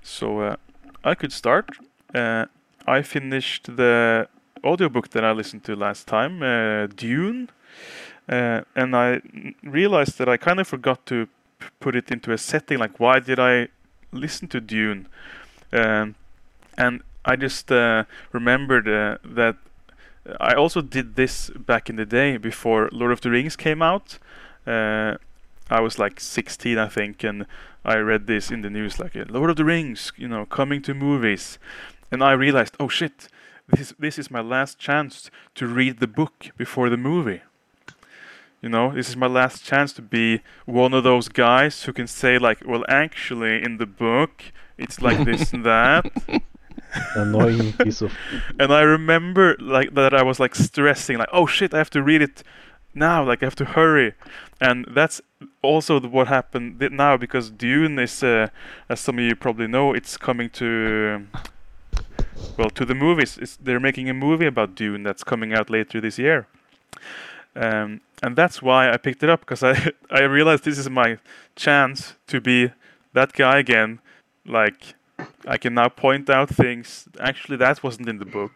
So 0.03 0.41
uh, 0.41 0.57
I 1.05 1.15
could 1.15 1.33
start. 1.33 1.69
Uh, 2.15 2.47
I 2.87 3.03
finished 3.03 3.77
the 3.77 4.29
audiobook 4.65 5.11
that 5.11 5.25
I 5.25 5.33
listened 5.33 5.65
to 5.65 5.77
last 5.77 6.07
time, 6.07 6.43
uh, 6.43 6.87
Dune, 6.87 7.51
uh, 8.29 8.63
and 8.77 8.95
I 8.95 9.21
realized 9.63 10.19
that 10.19 10.29
I 10.29 10.37
kind 10.37 10.61
of 10.61 10.69
forgot 10.69 11.07
to 11.07 11.29
put 11.81 11.97
it 11.97 12.11
into 12.11 12.33
a 12.33 12.39
setting. 12.39 12.79
Like, 12.79 13.01
why 13.01 13.21
did 13.21 13.39
I 13.39 13.69
listen 14.13 14.49
to 14.49 14.61
Dune? 14.61 15.09
Um, 15.73 16.15
and 16.77 17.03
I 17.25 17.37
just 17.37 17.71
uh, 17.71 18.05
remembered 18.33 18.89
uh, 18.89 19.19
that 19.25 19.57
I 20.39 20.55
also 20.55 20.81
did 20.81 21.17
this 21.17 21.51
back 21.51 21.91
in 21.91 21.97
the 21.97 22.07
day 22.07 22.37
before 22.37 22.89
Lord 22.93 23.13
of 23.13 23.21
the 23.21 23.31
Rings 23.31 23.57
came 23.57 23.83
out. 23.83 24.19
Uh, 24.67 25.17
I 25.71 25.81
was 25.81 25.99
like 25.99 26.21
16, 26.21 26.79
I 26.79 26.89
think, 26.89 27.25
and 27.25 27.47
I 27.85 27.97
read 27.97 28.27
this 28.27 28.51
in 28.51 28.63
the 28.63 28.71
news 28.71 28.99
like 28.99 29.15
Lord 29.29 29.51
of 29.51 29.57
the 29.57 29.65
Rings, 29.65 30.13
you 30.17 30.29
know, 30.29 30.45
coming 30.45 30.83
to 30.83 30.95
movies, 30.95 31.59
and 32.11 32.23
I 32.23 32.33
realized, 32.33 32.77
oh 32.79 32.89
shit, 32.89 33.29
this 33.73 33.95
this 33.99 34.19
is 34.19 34.31
my 34.31 34.41
last 34.41 34.79
chance 34.79 35.31
to 35.55 35.67
read 35.67 36.01
the 36.01 36.07
book 36.07 36.51
before 36.57 36.89
the 36.91 36.97
movie. 36.97 37.43
You 38.63 38.69
know, 38.69 38.93
this 38.93 39.09
is 39.09 39.17
my 39.17 39.27
last 39.27 39.65
chance 39.65 39.93
to 39.95 40.03
be 40.03 40.43
one 40.67 40.93
of 40.93 41.03
those 41.03 41.29
guys 41.29 41.85
who 41.85 41.93
can 41.95 42.07
say 42.07 42.39
like, 42.39 42.63
well, 42.67 42.85
actually, 42.89 43.63
in 43.63 43.79
the 43.79 43.87
book, 43.87 44.45
it's 44.77 45.01
like 45.01 45.25
this 45.25 45.53
and 45.55 45.65
that. 45.65 46.05
Annoying 47.15 47.73
piece 47.75 48.03
of. 48.03 48.13
And 48.59 48.73
I 48.73 48.83
remember 48.83 49.57
like 49.61 49.95
that 49.95 50.13
I 50.13 50.23
was 50.23 50.39
like 50.39 50.55
stressing, 50.55 51.19
like, 51.19 51.29
oh 51.33 51.47
shit, 51.47 51.73
I 51.73 51.79
have 51.79 51.91
to 51.91 52.03
read 52.03 52.21
it 52.21 52.43
now, 52.95 53.25
like 53.25 53.43
I 53.43 53.47
have 53.47 53.57
to 53.57 53.65
hurry. 53.65 54.15
And 54.61 54.87
that's 54.91 55.21
also 55.63 56.01
what 56.01 56.29
happened 56.29 56.81
now 56.93 57.17
because 57.17 57.51
Dune 57.51 57.99
is, 57.99 58.23
uh, 58.23 58.49
as 58.89 59.01
some 59.01 59.19
of 59.19 59.25
you 59.25 59.37
probably 59.37 59.69
know, 59.69 59.95
it's 59.95 60.17
coming 60.17 60.51
to, 60.51 61.27
well, 62.61 62.69
to 62.69 62.85
the 62.85 62.95
movies. 62.95 63.39
It's, 63.39 63.57
they're 63.57 63.81
making 63.81 64.11
a 64.11 64.15
movie 64.15 64.45
about 64.45 64.75
Dune 64.75 65.03
that's 65.03 65.25
coming 65.25 65.55
out 65.55 65.71
later 65.71 65.99
this 65.99 66.19
year. 66.19 66.47
Um, 67.57 68.03
and 68.23 68.37
that's 68.37 68.61
why 68.61 68.93
I 68.93 68.99
picked 68.99 69.23
it 69.23 69.31
up 69.31 69.41
because 69.41 69.63
I 69.63 69.93
I 70.11 70.23
realized 70.25 70.65
this 70.65 70.79
is 70.79 70.91
my 70.91 71.19
chance 71.57 72.17
to 72.27 72.41
be 72.41 72.71
that 73.15 73.33
guy 73.33 73.59
again, 73.59 74.01
like 74.47 74.95
I 75.47 75.57
can 75.57 75.75
now 75.75 75.89
point 75.89 76.29
out 76.29 76.51
things. 76.51 77.09
Actually, 77.19 77.57
that 77.57 77.83
wasn't 77.83 78.09
in 78.09 78.19
the 78.19 78.27
book, 78.27 78.53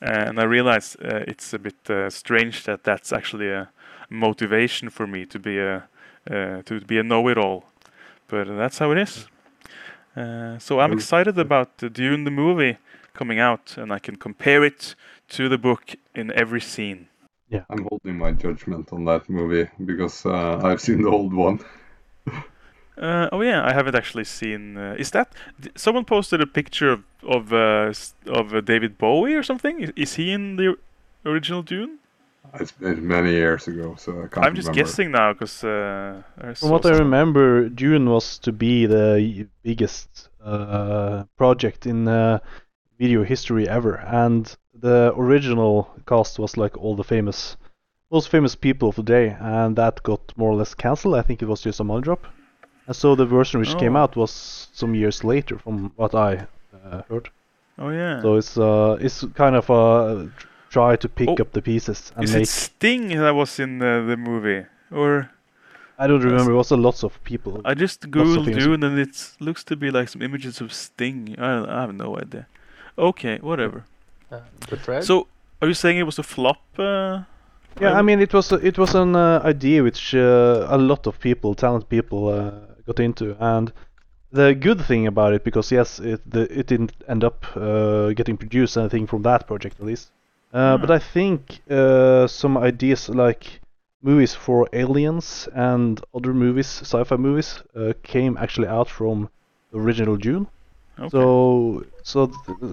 and 0.00 0.38
I 0.38 0.44
realize 0.44 0.96
uh, 0.96 1.24
it's 1.26 1.54
a 1.54 1.58
bit 1.58 1.90
uh, 1.90 2.10
strange 2.10 2.64
that 2.64 2.84
that's 2.84 3.12
actually 3.12 3.50
a 3.50 3.70
motivation 4.10 4.90
for 4.90 5.06
me 5.06 5.24
to 5.26 5.38
be 5.38 5.58
a 5.58 5.88
uh, 6.30 6.62
to 6.66 6.80
be 6.86 6.98
a 6.98 7.02
know-it-all. 7.02 7.64
but 8.28 8.46
that's 8.46 8.78
how 8.78 8.92
it 8.92 8.98
is. 8.98 9.26
Uh, 10.20 10.58
so 10.58 10.80
I'm 10.80 10.92
excited 10.92 11.38
about 11.38 11.78
the 11.78 11.88
Dune 11.88 12.24
the 12.24 12.30
movie 12.30 12.76
coming 13.14 13.38
out, 13.38 13.76
and 13.78 13.92
I 13.92 13.98
can 13.98 14.16
compare 14.16 14.64
it 14.64 14.94
to 15.28 15.48
the 15.48 15.58
book 15.58 15.94
in 16.14 16.30
every 16.32 16.60
scene. 16.60 17.08
Yeah, 17.48 17.64
I'm 17.70 17.86
holding 17.90 18.18
my 18.18 18.32
judgment 18.32 18.92
on 18.92 19.04
that 19.06 19.28
movie 19.28 19.68
because 19.84 20.26
uh, 20.26 20.60
I've 20.62 20.80
seen 20.80 21.02
the 21.02 21.10
old 21.10 21.32
one. 21.34 21.60
Uh, 22.98 23.30
oh 23.32 23.40
yeah, 23.40 23.64
I 23.64 23.72
haven't 23.72 23.94
actually 23.94 24.24
seen. 24.24 24.76
Uh, 24.76 24.94
is 24.98 25.10
that 25.12 25.32
someone 25.74 26.04
posted 26.04 26.42
a 26.42 26.46
picture 26.46 26.90
of 26.90 27.02
of 27.22 27.50
uh, 27.50 27.94
of 28.26 28.52
uh, 28.52 28.60
David 28.60 28.98
Bowie 28.98 29.34
or 29.34 29.42
something? 29.42 29.80
Is, 29.80 29.90
is 29.96 30.16
he 30.16 30.32
in 30.32 30.56
the 30.56 30.76
original 31.24 31.62
Dune? 31.62 31.99
It's 32.54 32.72
been 32.72 33.06
many 33.06 33.30
years 33.30 33.68
ago, 33.68 33.94
so 33.96 34.22
I 34.22 34.28
can't 34.28 34.46
I'm 34.46 34.54
just 34.54 34.68
remember. 34.68 34.72
guessing 34.72 35.10
now 35.12 35.32
because 35.32 35.62
uh, 35.62 36.22
From 36.38 36.54
saw 36.54 36.70
what 36.70 36.86
I 36.86 36.90
remember, 36.98 37.68
Dune 37.68 38.08
was 38.10 38.38
to 38.38 38.52
be 38.52 38.86
the 38.86 39.46
biggest 39.62 40.28
uh, 40.44 41.24
project 41.36 41.86
in 41.86 42.08
uh, 42.08 42.38
video 42.98 43.22
history 43.24 43.68
ever, 43.68 43.96
and 43.96 44.56
the 44.74 45.12
original 45.16 45.90
cast 46.06 46.38
was 46.38 46.56
like 46.56 46.76
all 46.78 46.96
the 46.96 47.04
famous, 47.04 47.56
most 48.10 48.28
famous 48.28 48.56
people 48.56 48.88
of 48.88 48.96
the 48.96 49.02
day, 49.02 49.36
and 49.40 49.76
that 49.76 50.02
got 50.02 50.32
more 50.36 50.50
or 50.50 50.56
less 50.56 50.74
cancelled. 50.74 51.14
I 51.14 51.22
think 51.22 51.42
it 51.42 51.46
was 51.48 51.60
just 51.62 51.80
a 51.80 51.84
money 51.84 52.02
drop, 52.02 52.26
and 52.86 52.96
so 52.96 53.14
the 53.14 53.26
version 53.26 53.60
which 53.60 53.76
came 53.78 53.96
Oh. 53.96 54.00
out 54.00 54.16
was 54.16 54.68
some 54.72 54.94
years 54.94 55.22
later, 55.24 55.58
from 55.58 55.92
what 55.96 56.14
I 56.14 56.46
uh, 56.84 57.02
heard. 57.08 57.28
Oh 57.78 57.90
yeah. 57.90 58.22
So 58.22 58.36
it's 58.36 58.58
uh, 58.58 58.98
it's 59.00 59.24
kind 59.34 59.54
of 59.56 59.70
a 59.70 60.30
try 60.70 60.96
to 60.96 61.08
pick 61.08 61.28
Oh, 61.28 61.42
up 61.42 61.50
the 61.52 61.60
pieces 61.62 62.12
and 62.16 62.24
is 62.24 62.32
make. 62.34 62.42
it 62.44 62.48
Sting 62.48 63.08
that 63.08 63.34
was 63.34 63.58
in 63.58 63.82
uh, 63.82 64.06
the 64.06 64.16
movie, 64.16 64.64
or 64.90 65.28
I 65.98 66.06
don't 66.06 66.24
remember. 66.24 66.52
It 66.52 66.56
was 66.56 66.70
a 66.70 66.76
lots 66.76 67.02
of 67.04 67.12
people. 67.24 67.60
I 67.64 67.74
just 67.74 68.10
googled 68.10 68.44
famous- 68.46 68.64
Dune 68.64 68.82
and 68.84 68.98
it 68.98 69.14
looks 69.40 69.62
to 69.64 69.76
be 69.76 69.90
like 69.90 70.08
some 70.08 70.22
images 70.22 70.60
of 70.62 70.72
Sting. 70.72 71.34
I, 71.38 71.50
I 71.76 71.80
have 71.82 71.94
no 71.94 72.16
idea. 72.16 72.46
Okay, 72.96 73.38
whatever. 73.42 73.84
Uh, 74.32 74.40
the 74.70 74.76
Fred? 74.76 75.04
So, 75.04 75.26
are 75.60 75.68
you 75.68 75.74
saying 75.74 75.98
it 75.98 76.06
was 76.06 76.18
a 76.18 76.22
flop? 76.22 76.62
Uh, 76.78 77.22
Yeah, 77.80 77.90
I 77.90 77.92
Well- 77.94 78.02
mean, 78.04 78.20
it 78.20 78.32
was 78.32 78.52
a, 78.52 78.56
it 78.66 78.78
was 78.78 78.94
an 78.94 79.14
uh, 79.16 79.40
idea 79.44 79.82
which 79.82 80.14
uh, 80.14 80.66
a 80.70 80.76
lot 80.78 81.06
of 81.06 81.18
people, 81.20 81.54
talented 81.54 81.88
people, 81.88 82.28
uh, 82.28 82.50
got 82.86 82.98
into, 83.00 83.36
and 83.38 83.72
the 84.32 84.54
good 84.54 84.80
thing 84.86 85.06
about 85.06 85.32
it, 85.34 85.44
because 85.44 85.74
yes, 85.74 86.00
it 86.00 86.20
the, 86.30 86.40
it 86.58 86.66
didn't 86.66 86.92
end 87.08 87.24
up 87.24 87.44
uh, 87.56 88.12
getting 88.14 88.36
produced 88.38 88.76
anything 88.76 89.06
from 89.06 89.22
that 89.22 89.46
project 89.46 89.76
at 89.80 89.86
least. 89.86 90.10
Uh, 90.52 90.76
But 90.78 90.90
Ah. 90.90 90.94
I 90.94 90.98
think 90.98 91.60
uh, 91.70 92.26
some 92.26 92.56
ideas 92.58 93.08
like 93.08 93.60
movies 94.02 94.34
for 94.34 94.68
aliens 94.72 95.48
and 95.54 96.00
other 96.14 96.34
movies, 96.34 96.66
sci-fi 96.82 97.16
movies, 97.16 97.62
uh, 97.76 97.92
came 98.02 98.36
actually 98.38 98.68
out 98.68 98.88
from 98.88 99.28
the 99.70 99.78
original 99.78 100.16
Dune. 100.16 100.46
okay. 100.98 101.08
So, 101.10 101.84
so 102.02 102.26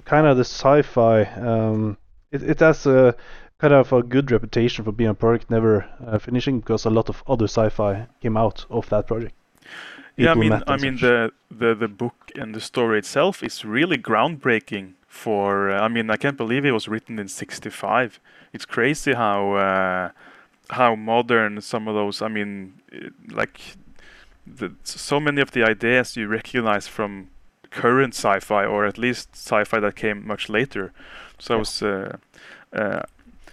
kind 0.04 0.26
of 0.26 0.36
the 0.36 0.44
sci-fi, 0.44 1.22
um, 1.40 1.96
it, 2.32 2.42
it 2.42 2.60
has 2.60 2.86
a 2.86 3.14
kind 3.58 3.74
of 3.74 3.92
a 3.92 4.02
good 4.02 4.30
reputation 4.30 4.84
for 4.84 4.92
being 4.92 5.10
a 5.10 5.14
project 5.14 5.50
never 5.50 5.84
uh, 6.06 6.18
finishing 6.18 6.60
because 6.60 6.84
a 6.88 6.90
lot 6.90 7.08
of 7.08 7.22
other 7.26 7.46
sci-fi 7.46 8.06
came 8.22 8.36
out 8.36 8.64
of 8.70 8.88
that 8.88 9.06
project. 9.06 9.34
yeah, 10.16 10.32
I 10.32 10.34
mean, 10.34 10.52
I 10.66 10.76
mean 10.76 10.94
such. 10.96 11.02
the, 11.02 11.32
the 11.50 11.74
the 11.74 11.88
book 11.88 12.32
and 12.34 12.54
the 12.54 12.60
story 12.60 12.98
itself 12.98 13.42
is 13.42 13.64
really 13.64 13.98
groundbreaking. 13.98 14.94
For 15.08 15.70
uh, 15.70 15.80
I 15.80 15.88
mean, 15.88 16.10
I 16.10 16.16
can't 16.16 16.36
believe 16.36 16.64
it 16.64 16.72
was 16.72 16.88
written 16.88 17.18
in 17.18 17.28
'65. 17.28 18.20
It's 18.52 18.66
crazy 18.66 19.14
how 19.14 19.54
uh, 19.54 20.10
how 20.70 20.94
modern 20.94 21.60
some 21.60 21.88
of 21.88 21.94
those. 21.94 22.22
I 22.22 22.28
mean, 22.28 22.74
it, 22.92 23.12
like 23.30 23.60
the, 24.46 24.72
so 24.84 25.18
many 25.18 25.40
of 25.40 25.50
the 25.52 25.64
ideas 25.64 26.16
you 26.16 26.28
recognize 26.28 26.86
from 26.86 27.28
current 27.70 28.14
sci-fi, 28.14 28.64
or 28.64 28.86
at 28.86 28.98
least 28.98 29.30
sci-fi 29.32 29.80
that 29.80 29.96
came 29.96 30.26
much 30.26 30.48
later. 30.48 30.92
So 31.38 31.54
I 31.54 31.58
was 31.58 31.82
uh, 31.82 32.16
uh, 32.72 33.02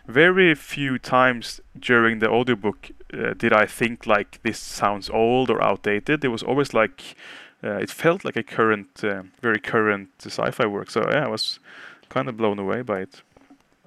very 0.08 0.56
few 0.56 0.98
times 0.98 1.62
during 1.80 2.20
the 2.20 2.30
audiobook 2.30 2.92
uh, 3.14 3.34
did 3.34 3.54
I 3.54 3.66
think 3.66 4.06
like 4.06 4.40
this 4.44 4.60
sounds 4.60 5.10
old 5.10 5.50
or 5.50 5.62
outdated. 5.62 6.24
It 6.24 6.30
was 6.30 6.44
always 6.44 6.74
like 6.74 7.16
uh, 7.64 7.78
it 7.78 7.90
felt 7.90 8.24
like 8.26 8.36
a 8.36 8.44
current, 8.44 9.04
uh, 9.04 9.24
very 9.42 9.60
current 9.60 10.10
sci-fi 10.20 10.66
work. 10.66 10.90
So 10.92 11.02
yeah, 11.12 11.26
I 11.26 11.28
was 11.28 11.60
kind 12.10 12.30
of 12.30 12.38
blown 12.38 12.60
away 12.60 12.82
by 12.82 13.02
it. 13.02 13.22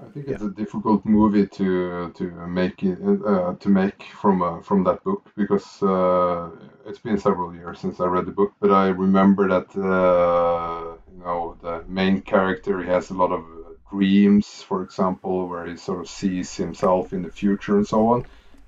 I 0.01 0.09
think 0.11 0.29
it's 0.29 0.43
a 0.43 0.51
difficult 0.51 1.05
movie 1.05 1.47
to 1.59 2.13
to 2.19 2.25
make 2.47 2.83
it, 2.85 2.99
uh, 3.27 3.55
to 3.63 3.69
make 3.69 4.03
from 4.23 4.43
uh, 4.43 4.61
from 4.61 4.85
that 4.85 5.03
book 5.05 5.23
because 5.37 5.83
uh, 5.83 6.51
it's 6.87 7.01
been 7.01 7.19
several 7.19 7.55
years 7.55 7.81
since 7.81 7.99
I 8.01 8.07
read 8.07 8.27
the 8.27 8.33
book, 8.41 8.53
but 8.61 8.71
I 8.71 8.89
remember 8.89 9.49
that 9.49 9.69
uh, 9.77 10.97
you 11.13 11.19
know 11.25 11.57
the 11.63 11.85
main 11.89 12.23
character 12.23 12.81
he 12.83 12.89
has 12.89 13.11
a 13.11 13.15
lot 13.15 13.33
of 13.33 13.45
dreams, 13.91 14.63
for 14.63 14.83
example, 14.85 15.49
where 15.49 15.67
he 15.67 15.77
sort 15.77 16.01
of 16.01 16.09
sees 16.09 16.55
himself 16.57 17.13
in 17.13 17.23
the 17.23 17.33
future 17.33 17.77
and 17.77 17.87
so 17.87 18.09
on. 18.09 18.25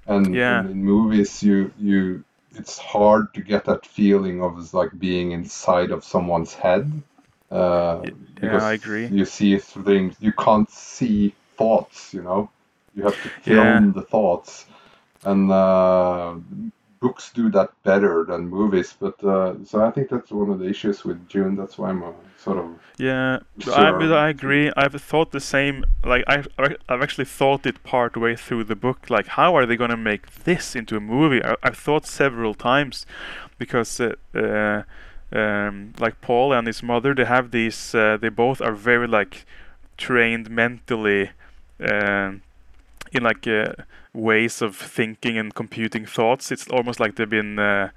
And, 0.06 0.24
Yeah. 0.34 0.60
and 0.60 0.66
in 0.70 0.84
movies, 0.84 1.42
you 1.42 1.72
you 1.78 2.24
it's 2.54 2.78
hard 2.78 3.32
to 3.34 3.40
get 3.42 3.64
that 3.66 3.86
feeling 3.86 4.42
of 4.42 4.72
like 4.74 4.98
being 4.98 5.32
inside 5.32 5.90
of 5.90 6.04
someone's 6.04 6.54
head. 6.54 6.90
Uh, 7.50 8.06
Yeah, 8.42 8.58
because 8.58 8.64
I 8.64 8.74
agree. 8.74 9.10
You 9.10 9.24
see 9.24 9.58
things 9.58 10.16
you 10.20 10.32
can't 10.32 10.70
see 10.70 11.34
thoughts. 11.56 12.14
You 12.14 12.22
know, 12.22 12.50
you 12.94 13.02
have 13.04 13.20
to 13.22 13.28
Yeah. 13.46 13.82
film 13.82 13.92
the 13.92 14.02
thoughts, 14.02 14.66
and 15.24 15.50
uh, 15.50 16.34
books 17.00 17.32
do 17.32 17.50
that 17.50 17.70
better 17.82 18.24
than 18.24 18.48
movies. 18.48 18.94
But 18.98 19.22
uh, 19.24 19.54
so 19.64 19.84
I 19.84 19.90
think 19.90 20.10
that's 20.10 20.30
one 20.30 20.50
of 20.50 20.58
the 20.58 20.68
issues 20.68 21.04
with 21.04 21.28
Dune. 21.28 21.56
That's 21.56 21.78
why 21.78 21.88
I'm 21.90 22.02
uh, 22.02 22.12
sort 22.38 22.58
of 22.58 22.66
Yeah, 22.98 23.38
I, 23.74 23.90
but 23.92 24.12
I 24.12 24.28
agree. 24.28 24.70
I've 24.76 25.00
thought 25.00 25.32
the 25.32 25.40
same. 25.40 25.84
Like 26.04 26.24
I, 26.28 26.44
I've 26.88 27.02
actually 27.02 27.24
thought 27.24 27.66
it 27.66 27.82
part 27.82 28.16
way 28.16 28.36
through 28.36 28.64
the 28.64 28.76
book. 28.76 29.10
Like, 29.10 29.28
how 29.28 29.56
are 29.56 29.66
they 29.66 29.76
gonna 29.76 29.96
make 29.96 30.44
this 30.44 30.76
into 30.76 30.96
a 30.96 31.00
movie? 31.00 31.42
I, 31.42 31.56
I've 31.62 31.78
thought 31.78 32.06
several 32.06 32.54
times, 32.54 33.06
because 33.58 34.00
uh, 34.00 34.14
uh, 34.34 34.82
um, 35.32 35.94
like 35.98 36.20
Paul 36.20 36.52
and 36.52 36.66
his 36.66 36.82
mother, 36.82 37.14
they 37.14 37.24
have 37.24 37.50
these. 37.50 37.94
Uh, 37.94 38.18
they 38.20 38.28
both 38.28 38.60
are 38.60 38.74
very 38.74 39.06
like 39.06 39.46
trained 39.96 40.50
mentally, 40.50 41.30
um, 41.80 42.42
in 43.12 43.22
like 43.22 43.46
uh, 43.46 43.72
ways 44.12 44.62
of 44.62 44.76
thinking 44.76 45.38
and 45.38 45.54
computing 45.54 46.06
thoughts. 46.06 46.50
It's 46.50 46.68
almost 46.68 47.00
like 47.00 47.16
they've 47.16 47.28
been. 47.28 47.58
Uh, 47.58 47.90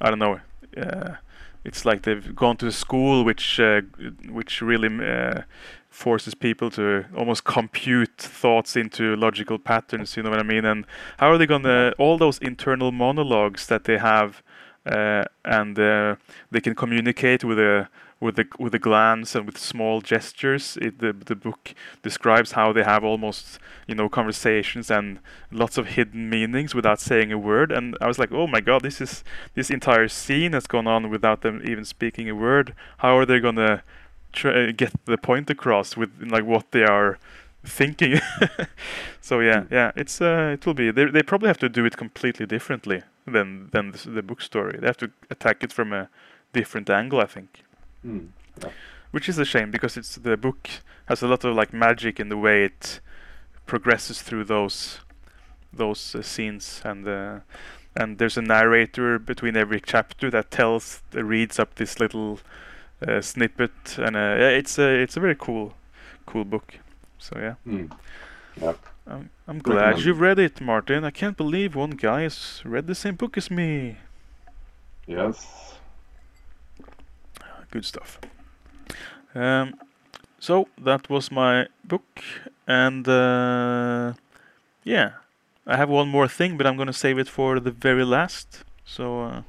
I 0.00 0.10
don't 0.10 0.18
know. 0.18 0.40
Uh, 0.76 1.16
it's 1.64 1.84
like 1.84 2.02
they've 2.02 2.34
gone 2.34 2.56
to 2.58 2.66
a 2.66 2.72
school 2.72 3.24
which 3.24 3.60
uh, 3.60 3.82
which 4.28 4.62
really 4.62 4.88
uh, 5.04 5.42
forces 5.90 6.34
people 6.34 6.70
to 6.70 7.04
almost 7.16 7.44
compute 7.44 8.16
thoughts 8.18 8.76
into 8.76 9.16
logical 9.16 9.58
patterns 9.58 10.16
you 10.16 10.22
know 10.22 10.30
what 10.30 10.38
i 10.38 10.44
mean 10.44 10.64
and 10.64 10.84
how 11.18 11.28
are 11.30 11.38
they 11.38 11.46
gonna 11.46 11.92
all 11.98 12.16
those 12.18 12.38
internal 12.38 12.92
monologues 12.92 13.66
that 13.66 13.84
they 13.84 13.98
have 13.98 14.42
uh, 14.86 15.24
and 15.44 15.78
uh, 15.78 16.14
they 16.50 16.60
can 16.60 16.74
communicate 16.74 17.44
with 17.44 17.58
a 17.58 17.88
with 18.20 18.38
a 18.38 18.46
with 18.58 18.74
a 18.74 18.78
glance 18.78 19.34
and 19.34 19.46
with 19.46 19.56
small 19.56 20.00
gestures 20.00 20.76
it, 20.80 20.98
the 20.98 21.12
the 21.12 21.36
book 21.36 21.74
describes 22.02 22.52
how 22.52 22.72
they 22.72 22.82
have 22.82 23.04
almost 23.04 23.58
you 23.86 23.94
know 23.94 24.08
conversations 24.08 24.90
and 24.90 25.20
lots 25.52 25.78
of 25.78 25.88
hidden 25.88 26.28
meanings 26.28 26.74
without 26.74 26.98
saying 26.98 27.30
a 27.30 27.38
word 27.38 27.70
and 27.70 27.96
i 28.00 28.08
was 28.08 28.18
like 28.18 28.32
oh 28.32 28.46
my 28.46 28.60
god 28.60 28.82
this 28.82 29.00
is 29.00 29.22
this 29.54 29.70
entire 29.70 30.08
scene 30.08 30.52
has 30.52 30.66
gone 30.66 30.86
on 30.86 31.10
without 31.10 31.42
them 31.42 31.62
even 31.64 31.84
speaking 31.84 32.28
a 32.28 32.34
word. 32.34 32.74
How 32.98 33.16
are 33.18 33.26
they 33.26 33.40
gonna 33.40 33.82
try, 34.32 34.70
get 34.72 34.92
the 35.04 35.18
point 35.18 35.50
across 35.50 35.96
with 35.96 36.10
like 36.20 36.44
what 36.44 36.70
they 36.72 36.84
are 36.84 37.18
thinking? 37.64 38.20
so 39.20 39.40
yeah, 39.40 39.64
yeah, 39.70 39.92
it's 39.96 40.20
uh, 40.20 40.50
it 40.54 40.66
will 40.66 40.74
be. 40.74 40.90
They 40.90 41.06
they 41.06 41.22
probably 41.22 41.48
have 41.48 41.58
to 41.58 41.68
do 41.68 41.84
it 41.84 41.96
completely 41.96 42.46
differently 42.46 43.02
than 43.26 43.70
than 43.72 43.92
the, 43.92 44.10
the 44.10 44.22
book 44.22 44.40
story. 44.40 44.78
They 44.80 44.86
have 44.86 44.96
to 44.98 45.10
attack 45.30 45.62
it 45.62 45.72
from 45.72 45.92
a 45.92 46.08
different 46.52 46.90
angle, 46.90 47.20
I 47.20 47.26
think. 47.26 47.62
Hmm, 48.10 48.68
Which 49.10 49.28
is 49.28 49.38
a 49.38 49.44
shame 49.44 49.70
because 49.70 49.96
it's 49.96 50.16
the 50.16 50.36
book 50.36 50.68
has 51.06 51.22
a 51.22 51.28
lot 51.28 51.44
of 51.44 51.54
like 51.54 51.72
magic 51.72 52.20
in 52.20 52.28
the 52.28 52.36
way 52.36 52.64
it 52.64 53.00
progresses 53.66 54.22
through 54.22 54.44
those 54.44 55.00
those 55.72 56.14
uh, 56.14 56.22
scenes 56.22 56.82
and 56.84 57.06
uh, 57.06 57.40
and 57.96 58.18
there's 58.18 58.36
a 58.36 58.42
narrator 58.42 59.18
between 59.18 59.56
every 59.56 59.80
chapter 59.80 60.30
that 60.30 60.50
tells 60.50 61.02
reads 61.12 61.58
up 61.58 61.74
this 61.74 61.98
little 61.98 62.40
uh, 63.06 63.20
snippet 63.20 63.98
and 63.98 64.16
uh, 64.16 64.36
it's 64.38 64.78
a 64.78 64.88
it's 64.88 65.16
a 65.16 65.20
very 65.20 65.36
cool 65.36 65.74
cool 66.26 66.44
book. 66.44 66.78
So 67.18 67.36
yeah. 67.38 67.54
Hmm. 67.64 67.86
I'm, 69.06 69.30
I'm 69.46 69.58
glad 69.60 70.00
you've 70.00 70.20
read 70.20 70.38
it 70.38 70.60
Martin. 70.60 71.04
I 71.04 71.10
can't 71.10 71.36
believe 71.36 71.74
one 71.74 71.90
guy 71.90 72.22
has 72.22 72.60
read 72.64 72.86
the 72.86 72.94
same 72.94 73.14
book 73.14 73.38
as 73.38 73.50
me. 73.50 73.96
Yes. 75.06 75.77
Good 77.70 77.84
stuff. 77.84 78.18
Um, 79.34 79.74
so 80.38 80.68
that 80.78 81.08
was 81.10 81.30
my 81.30 81.66
book, 81.84 82.22
and 82.66 83.06
uh, 83.08 84.14
yeah, 84.84 85.12
I 85.66 85.76
have 85.76 85.88
one 85.90 86.08
more 86.08 86.28
thing, 86.28 86.56
but 86.56 86.66
I'm 86.66 86.76
gonna 86.76 86.92
save 86.92 87.18
it 87.18 87.28
for 87.28 87.60
the 87.60 87.70
very 87.70 88.04
last. 88.04 88.64
So 88.84 89.22
uh, 89.22 89.42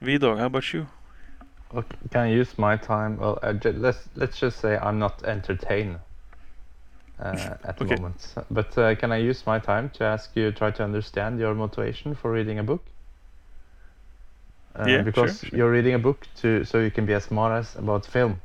V-Dog, 0.00 0.38
how 0.38 0.46
about 0.46 0.72
you? 0.72 0.88
Okay, 1.74 1.96
can 2.10 2.20
I 2.22 2.30
use 2.30 2.58
my 2.58 2.76
time? 2.76 3.16
Well, 3.18 3.38
uh, 3.42 3.54
let's 3.64 4.08
let's 4.14 4.38
just 4.38 4.60
say 4.60 4.76
I'm 4.78 4.98
not 4.98 5.22
entertained 5.24 5.98
uh, 7.18 7.54
at 7.64 7.78
the 7.78 7.84
Okay. 7.84 7.96
moment. 7.96 8.34
But 8.50 8.76
uh, 8.78 8.94
can 8.94 9.12
I 9.12 9.18
use 9.18 9.46
my 9.46 9.58
time 9.58 9.90
to 9.90 10.04
ask 10.04 10.30
you, 10.36 10.52
try 10.52 10.70
to 10.72 10.84
understand 10.84 11.38
your 11.38 11.54
motivation 11.54 12.14
for 12.14 12.30
reading 12.32 12.58
a 12.58 12.62
book? 12.62 12.84
Uh, 14.78 14.88
Yeah, 14.88 15.02
because 15.02 15.40
sure. 15.40 15.58
you're 15.58 15.70
reading 15.70 15.94
a 15.94 15.98
book 15.98 16.26
to 16.40 16.64
so 16.64 16.78
you 16.78 16.90
can 16.90 17.06
be 17.06 17.14
as 17.14 17.24
smart 17.24 17.52
as 17.52 17.76
about 17.76 18.06
film. 18.06 18.40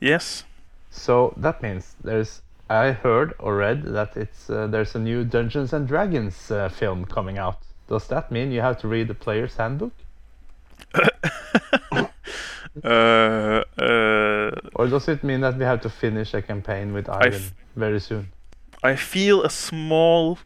Yes. 0.00 0.44
So 0.90 1.34
that 1.36 1.62
means 1.62 1.94
there's. 2.04 2.42
I 2.68 2.90
heard 2.90 3.32
or 3.38 3.56
read 3.56 3.84
that 3.84 4.16
it's 4.16 4.50
uh, 4.50 4.66
there's 4.66 4.96
a 4.96 4.98
new 4.98 5.24
Dungeons 5.24 5.72
and 5.72 5.86
Dragons 5.88 6.50
uh, 6.50 6.68
film 6.68 7.04
coming 7.04 7.38
out. 7.38 7.58
Does 7.88 8.08
that 8.08 8.30
mean 8.30 8.50
you 8.50 8.60
have 8.60 8.80
to 8.80 8.88
read 8.88 9.06
the 9.08 9.14
player's 9.14 9.56
handbook, 9.56 9.92
Uh, 12.84 13.62
uh, 13.78 14.50
or 14.74 14.86
does 14.86 15.08
it 15.08 15.24
mean 15.24 15.40
that 15.40 15.56
we 15.56 15.64
have 15.64 15.80
to 15.80 15.88
finish 15.88 16.34
a 16.34 16.42
campaign 16.42 16.92
with 16.92 17.08
I 17.08 17.26
Øyvind 17.28 17.52
very 17.74 18.00
soon? 18.00 18.26
I 18.84 18.96
feel 18.96 19.42
a 19.42 19.48
small 19.50 20.38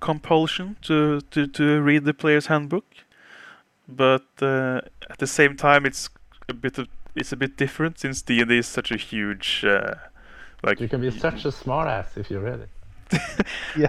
compulsion 0.00 0.76
to, 0.82 1.20
to, 1.30 1.46
to 1.46 1.80
read 1.80 2.04
the 2.04 2.14
player's 2.14 2.46
handbook, 2.46 2.84
but 3.96 4.26
uh, 4.42 4.80
at 5.10 5.18
the 5.18 5.26
same 5.26 5.56
time, 5.56 5.86
it's 5.86 6.08
a 6.48 6.54
bit 6.54 6.78
of 6.78 6.86
it's 7.14 7.32
a 7.32 7.36
bit 7.36 7.56
different 7.56 7.98
since 7.98 8.22
D 8.22 8.40
and 8.40 8.48
D 8.48 8.58
is 8.58 8.66
such 8.66 8.90
a 8.92 8.96
huge 8.96 9.64
uh, 9.64 9.94
like 10.62 10.80
You 10.80 10.88
can 10.88 11.00
be 11.00 11.10
such 11.10 11.44
a 11.44 11.50
smartass 11.50 12.16
if 12.16 12.30
you 12.30 12.38
read 12.40 12.60
it. 12.60 12.68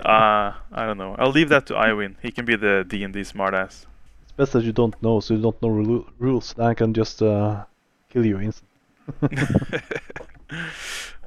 uh, 0.05 0.53
I 0.71 0.85
don't 0.85 0.97
know. 0.97 1.15
I'll 1.19 1.31
leave 1.31 1.49
that 1.49 1.65
to 1.67 1.73
Øyvind. 1.73 2.15
He 2.21 2.31
can 2.31 2.45
be 2.45 2.55
the 2.57 2.83
D 2.87 3.03
and 3.03 3.13
D 3.13 3.21
smartass. 3.23 3.85
It's 4.23 4.31
best 4.37 4.53
that 4.53 4.63
you 4.63 4.71
don't 4.73 4.95
know, 5.01 5.19
so 5.21 5.33
you 5.35 5.41
don't 5.41 5.61
know 5.61 5.69
ru- 5.69 6.05
rules. 6.19 6.53
Then 6.53 6.65
I 6.67 6.73
can 6.73 6.93
just 6.93 7.21
uh, 7.21 7.63
kill 8.09 8.25
you 8.25 8.39
instantly. 8.39 9.37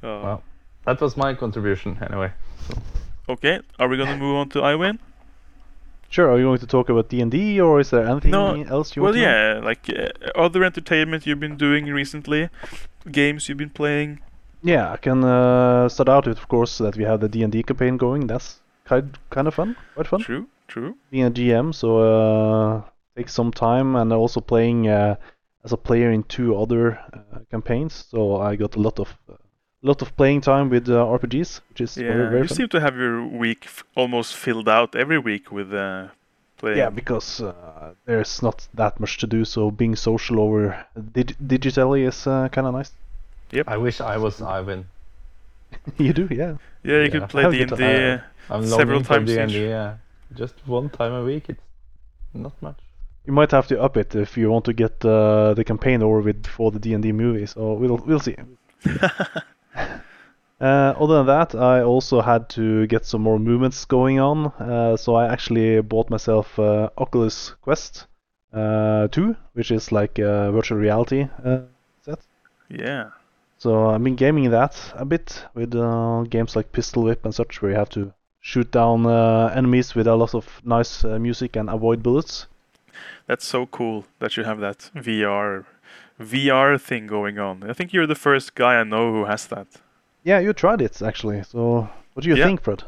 Uh, 0.03 0.21
Well. 0.23 0.43
That 0.85 1.01
was 1.01 1.17
my 1.17 1.35
contribution 1.35 1.97
anyway. 2.03 2.31
Okay, 3.29 3.61
are 3.79 3.89
we 3.89 3.97
gonna 3.97 4.17
move 4.25 4.37
on 4.37 4.49
to 4.51 4.59
Øyvind? 4.61 4.99
Sure. 6.15 6.31
Are 6.31 6.39
you 6.39 6.45
going 6.45 6.61
to 6.61 6.67
talk 6.67 6.89
about 6.91 7.09
D 7.09 7.21
and 7.21 7.31
D, 7.31 7.61
or 7.61 7.81
is 7.81 7.91
there 7.91 8.07
anything 8.07 8.31
No, 8.31 8.55
else 8.77 8.95
you 8.95 9.03
Well, 9.03 9.13
want 9.13 9.17
to 9.17 9.23
know? 9.23 9.29
yeah, 9.31 9.67
like 9.71 9.91
uh, 9.91 10.45
other 10.45 10.63
entertainment 10.63 11.27
you've 11.27 11.41
been 11.41 11.57
doing 11.57 11.87
recently, 11.87 12.51
games 13.11 13.49
you've 13.49 13.59
been 13.59 13.71
playing. 13.83 14.21
Yeah, 14.63 14.93
I 14.93 14.97
can 14.97 15.25
uh, 15.25 15.89
start 15.89 16.09
out 16.09 16.27
with, 16.29 16.39
of 16.39 16.47
course, 16.47 16.79
that 16.79 16.97
we 16.97 17.05
have 17.05 17.19
the 17.21 17.29
D 17.29 17.43
and 17.43 17.53
D 17.53 17.63
campaign 17.65 17.97
going. 17.97 18.29
That's 18.29 18.61
kind 18.85 19.19
kind 19.31 19.49
of 19.49 19.55
fun, 19.55 19.75
quite 19.95 20.07
fun. 20.07 20.21
True, 20.21 20.47
true. 20.69 20.95
Being 21.11 21.25
a 21.27 21.31
GM, 21.31 21.75
so 21.75 21.89
uh, 21.99 22.83
takes 23.17 23.33
some 23.35 23.51
time, 23.51 23.97
and 23.97 24.13
also 24.13 24.41
playing 24.41 24.87
uh, 24.89 25.17
as 25.65 25.73
a 25.73 25.77
player 25.77 26.13
in 26.13 26.23
two 26.23 26.57
other 26.57 26.97
uh, 27.13 27.41
campaigns. 27.51 28.07
So 28.11 28.37
I 28.37 28.57
got 28.57 28.77
a 28.77 28.81
lot 28.81 29.01
of 29.01 29.09
uh, 29.29 29.35
lot 29.87 30.03
of 30.03 30.09
playing 30.17 30.41
time 30.43 30.69
with 30.71 30.89
uh, 30.89 30.95
RPGs, 31.19 31.61
which 31.69 31.81
is 31.81 31.97
Yeah, 31.97 32.09
very 32.13 32.29
very 32.31 32.43
you 32.43 32.49
fun. 32.49 32.57
seem 32.57 32.69
to 32.69 32.81
have 32.81 32.97
your 32.97 33.17
week 33.27 33.63
f- 33.67 33.85
almost 33.95 34.35
filled 34.35 34.69
out 34.69 34.95
every 34.97 35.19
week 35.19 35.51
with 35.53 35.73
uh, 35.75 36.07
playing. 36.57 36.79
Yeah, 36.79 36.91
because 36.91 37.41
uh, 37.45 37.93
there's 38.07 38.43
not 38.43 38.69
that 38.75 38.99
much 39.01 39.19
to 39.19 39.27
do, 39.27 39.45
so 39.45 39.71
being 39.71 39.97
social 39.97 40.41
over 40.41 40.85
dig- 41.13 41.37
digitally 41.39 42.07
is 42.09 42.27
uh, 42.27 42.49
kind 42.49 42.67
of 42.67 42.75
nice. 42.75 42.93
Yep. 43.53 43.69
I 43.69 43.77
wish 43.77 44.01
I 44.01 44.17
was 44.19 44.41
Øyvind. 44.41 44.85
you 45.99 46.13
do, 46.13 46.27
yeah. 46.31 46.57
yeah, 46.83 46.97
you 46.97 47.03
Yeah. 47.03 47.09
could 47.11 47.29
play 47.29 47.43
How 47.43 47.51
D&D 47.51 47.85
uh, 47.85 48.19
I'm 48.51 48.67
Several 48.67 49.03
times 49.03 49.29
D&D, 49.31 49.43
each. 49.45 49.53
yeah. 49.71 49.95
Just 50.35 50.55
one 50.67 50.89
time 50.89 51.13
a 51.13 51.23
week, 51.25 51.45
it's 51.49 51.61
not 52.33 52.53
much. 52.63 52.79
You 53.27 53.33
might 53.33 53.51
have 53.53 53.67
to 53.69 53.81
up 53.83 53.97
it 53.97 54.15
if 54.15 54.37
you 54.37 54.51
want 54.51 54.65
to 54.65 54.73
get 54.73 55.05
uh, 55.05 55.55
the 55.55 55.65
campaign 55.65 56.03
over 56.03 56.21
with 56.21 56.43
before 56.43 56.71
the 56.73 56.79
D 56.79 56.95
and 56.95 57.03
D 57.03 57.13
movie. 57.13 57.47
So 57.47 57.75
we'll 57.81 57.97
we'll 58.07 58.21
see. 58.21 58.37
Uh, 60.61 60.95
other 60.99 61.17
than 61.17 61.27
that, 61.27 61.55
I 61.55 61.83
also 61.83 62.21
had 62.21 62.49
to 62.51 62.87
get 62.87 63.05
some 63.05 63.23
more 63.23 63.39
movements 63.39 63.85
going 63.85 64.21
on. 64.21 64.47
Uh, 64.47 64.97
so 64.97 65.15
I 65.15 65.27
actually 65.27 65.81
bought 65.83 66.09
myself 66.09 66.59
uh, 66.59 66.91
Oculus 66.97 67.55
Quest 67.61 68.07
uh, 68.53 69.09
2, 69.09 69.37
which 69.55 69.71
is 69.71 69.93
like 69.93 70.19
a 70.19 70.53
virtual 70.53 70.79
reality 70.79 71.29
uh, 71.45 71.59
set. 72.03 72.21
yeah, 72.71 73.11
So 73.59 73.91
I've 73.91 74.03
been 74.05 74.17
gaming 74.17 74.51
that 74.51 74.81
a 74.95 75.05
bit 75.05 75.45
with 75.55 75.75
uh, 75.75 76.23
games 76.31 76.55
like 76.55 76.73
Pistol 76.73 77.03
Whip 77.03 77.25
and 77.25 77.35
such, 77.35 77.61
where 77.61 77.73
you 77.73 77.77
have 77.77 77.91
to 77.91 78.15
shoot 78.41 78.71
down 78.71 79.07
uh, 79.07 79.53
enemies 79.55 79.95
with 79.95 80.07
a 80.07 80.15
lot 80.15 80.35
of 80.35 80.61
nice 80.65 81.05
uh, 81.05 81.19
music 81.19 81.57
and 81.57 81.69
avoid 81.69 82.03
bullets. 82.03 82.47
that's 83.27 83.47
so 83.47 83.67
cool 83.67 84.05
that 84.21 84.37
you 84.37 84.45
have 84.45 84.61
that 84.61 84.91
VR 84.95 85.65
VR 86.21 86.79
thing 86.81 87.07
going 87.07 87.39
on. 87.39 87.69
I 87.71 87.73
think 87.73 87.93
you're 87.93 88.07
the 88.07 88.15
first 88.15 88.55
guy 88.55 88.81
I 88.81 88.85
know 88.85 89.13
who 89.13 89.25
has 89.25 89.47
that. 89.49 89.67
Yeah, 90.23 90.39
you 90.41 90.53
tried 90.53 90.81
it 90.81 91.03
actually. 91.03 91.43
So 91.43 91.89
what 92.15 92.23
do 92.25 92.29
you 92.31 92.37
Yeah. 92.37 92.47
think, 92.47 92.63
Fred? 92.63 92.85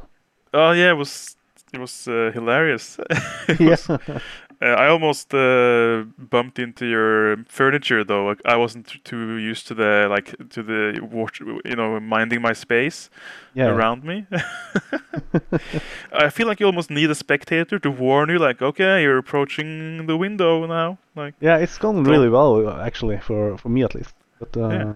Oh 0.54 0.72
yeah, 0.72 0.90
it 0.90 0.96
was 0.96 1.36
it 1.72 1.80
was 1.80 2.08
uh, 2.08 2.30
hilarious. 2.32 2.98
It 3.48 3.60
yeah. 3.60 4.18
Uh, 4.62 4.66
I 4.66 4.88
almost 4.88 5.34
uh, 5.34 6.04
bumped 6.18 6.58
into 6.58 6.86
your 6.86 7.36
furniture 7.46 8.04
though. 8.04 8.24
Like, 8.24 8.40
I 8.44 8.56
wasn't 8.56 9.04
too 9.04 9.36
used 9.36 9.66
to 9.68 9.74
the 9.74 10.06
like 10.08 10.34
to 10.50 10.62
the 10.62 11.00
watch, 11.02 11.40
you 11.40 11.76
know, 11.76 12.00
minding 12.00 12.40
my 12.40 12.54
space 12.54 13.10
yeah. 13.54 13.66
around 13.66 14.04
me. 14.04 14.26
I 16.12 16.30
feel 16.30 16.46
like 16.46 16.60
you 16.60 16.66
almost 16.66 16.90
need 16.90 17.10
a 17.10 17.14
spectator 17.14 17.78
to 17.78 17.90
warn 17.90 18.30
you, 18.30 18.38
like, 18.38 18.62
okay, 18.62 19.02
you're 19.02 19.18
approaching 19.18 20.06
the 20.06 20.16
window 20.16 20.66
now. 20.66 20.98
Like, 21.14 21.34
Yeah, 21.40 21.58
it's 21.58 21.78
gone 21.78 22.04
really 22.04 22.28
well 22.28 22.80
actually 22.80 23.18
for 23.18 23.58
for 23.58 23.68
me 23.68 23.82
at 23.82 23.94
least. 23.94 24.14
But 24.38 24.56
uh, 24.56 24.68
Yeah. 24.68 24.92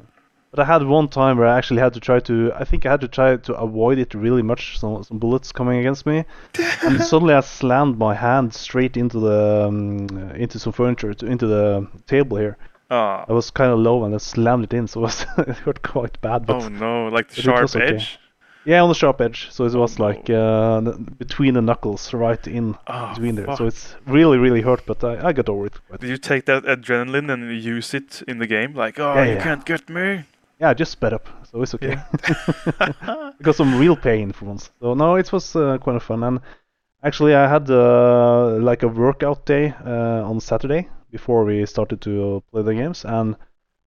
But 0.51 0.61
I 0.61 0.65
had 0.65 0.83
one 0.87 1.09
time 1.09 1.39
where 1.39 1.47
I 1.47 1.57
actually 1.59 1.81
had 1.81 1.93
to 1.95 2.01
try 2.01 2.21
to 2.21 2.53
I 2.55 2.65
think 2.65 2.85
I 2.87 2.91
had 2.91 3.01
to 3.03 3.09
try 3.09 3.37
to 3.37 3.55
avoid 3.55 3.99
it 3.99 4.15
really 4.15 4.43
much 4.43 4.79
some 4.79 5.03
some 5.05 5.19
bullets 5.19 5.53
coming 5.53 5.79
against 5.79 6.07
me, 6.07 6.25
and 6.85 7.01
suddenly 7.01 7.35
I 7.35 7.41
slammed 7.41 7.99
my 7.99 8.15
hand 8.15 8.53
straight 8.55 8.97
into 8.97 9.21
the 9.21 9.67
um, 9.69 10.07
uh, 10.13 10.35
into 10.35 10.59
some 10.59 10.73
furniture 10.73 11.15
to, 11.15 11.27
into 11.27 11.47
the 11.47 11.87
table 12.07 12.37
here. 12.37 12.57
ah, 12.91 13.25
I 13.29 13.33
was 13.33 13.51
kind 13.51 13.71
of 13.73 13.79
low 13.79 14.05
and 14.05 14.15
I 14.15 14.19
slammed 14.19 14.65
it 14.65 14.75
in, 14.75 14.87
so 14.89 15.01
it, 15.01 15.03
was, 15.03 15.27
it 15.39 15.57
hurt 15.65 15.83
quite 15.83 16.21
bad. 16.21 16.47
But 16.47 16.57
oh 16.63 16.69
no, 16.69 17.07
like 17.17 17.29
the 17.29 17.43
sharp 17.43 17.71
okay. 17.77 17.95
edge. 17.95 18.19
yeah, 18.65 18.83
on 18.83 18.89
the 18.89 18.95
sharp 19.03 19.21
edge, 19.21 19.49
so 19.53 19.65
it 19.65 19.75
was 19.75 20.01
Oh, 20.01 20.03
like 20.09 20.29
uh, 20.29 20.81
between 21.25 21.55
the 21.55 21.63
knuckles, 21.63 22.13
right 22.13 22.45
in 22.49 22.75
Ah, 22.89 23.15
between 23.15 23.37
there. 23.37 23.55
So 23.57 23.67
it's 23.67 23.95
really 24.07 24.39
really 24.39 24.63
hurt, 24.63 24.83
but 24.87 25.05
I, 25.05 25.29
I 25.29 25.33
got 25.33 25.49
over 25.49 25.67
it. 25.67 25.75
Did 26.01 26.11
you 26.11 26.19
take 26.19 26.45
that 26.47 26.65
adrenaline 26.65 27.31
and 27.33 27.43
use 27.77 27.95
it 27.95 28.23
in 28.27 28.39
the 28.39 28.47
game? 28.49 28.75
Like, 28.75 28.99
oh, 28.99 29.15
Yeah, 29.15 29.25
you 29.25 29.35
yeah. 29.37 29.43
can't 29.45 29.65
get 29.65 29.89
me. 29.89 30.25
Yeah, 30.61 30.75
just 30.75 30.93
sped 30.93 31.13
up, 31.15 31.27
so 31.51 31.63
it's 31.63 31.75
okay. 31.75 31.97
I 32.81 33.33
got 33.43 33.55
some 33.57 33.79
real 33.79 33.97
pain 33.97 34.31
for 34.33 34.45
once. 34.45 34.71
So 34.81 34.95
no, 34.95 35.17
it 35.17 35.33
was 35.33 35.57
uh, 35.57 35.79
kind 35.79 35.97
of 35.97 36.03
fun. 36.03 36.23
And 36.23 36.41
actually, 37.03 37.35
I 37.35 37.49
had 37.49 37.71
uh, 37.71 38.59
like 38.61 38.83
a 38.83 38.89
workout 38.89 39.47
day 39.47 39.75
uh, 39.87 40.23
on 40.29 40.39
Saturday 40.41 40.89
before 41.11 41.45
we 41.45 41.65
started 41.67 42.01
to 42.03 42.43
play 42.53 42.63
the 42.63 42.75
games, 42.75 43.05
and 43.05 43.37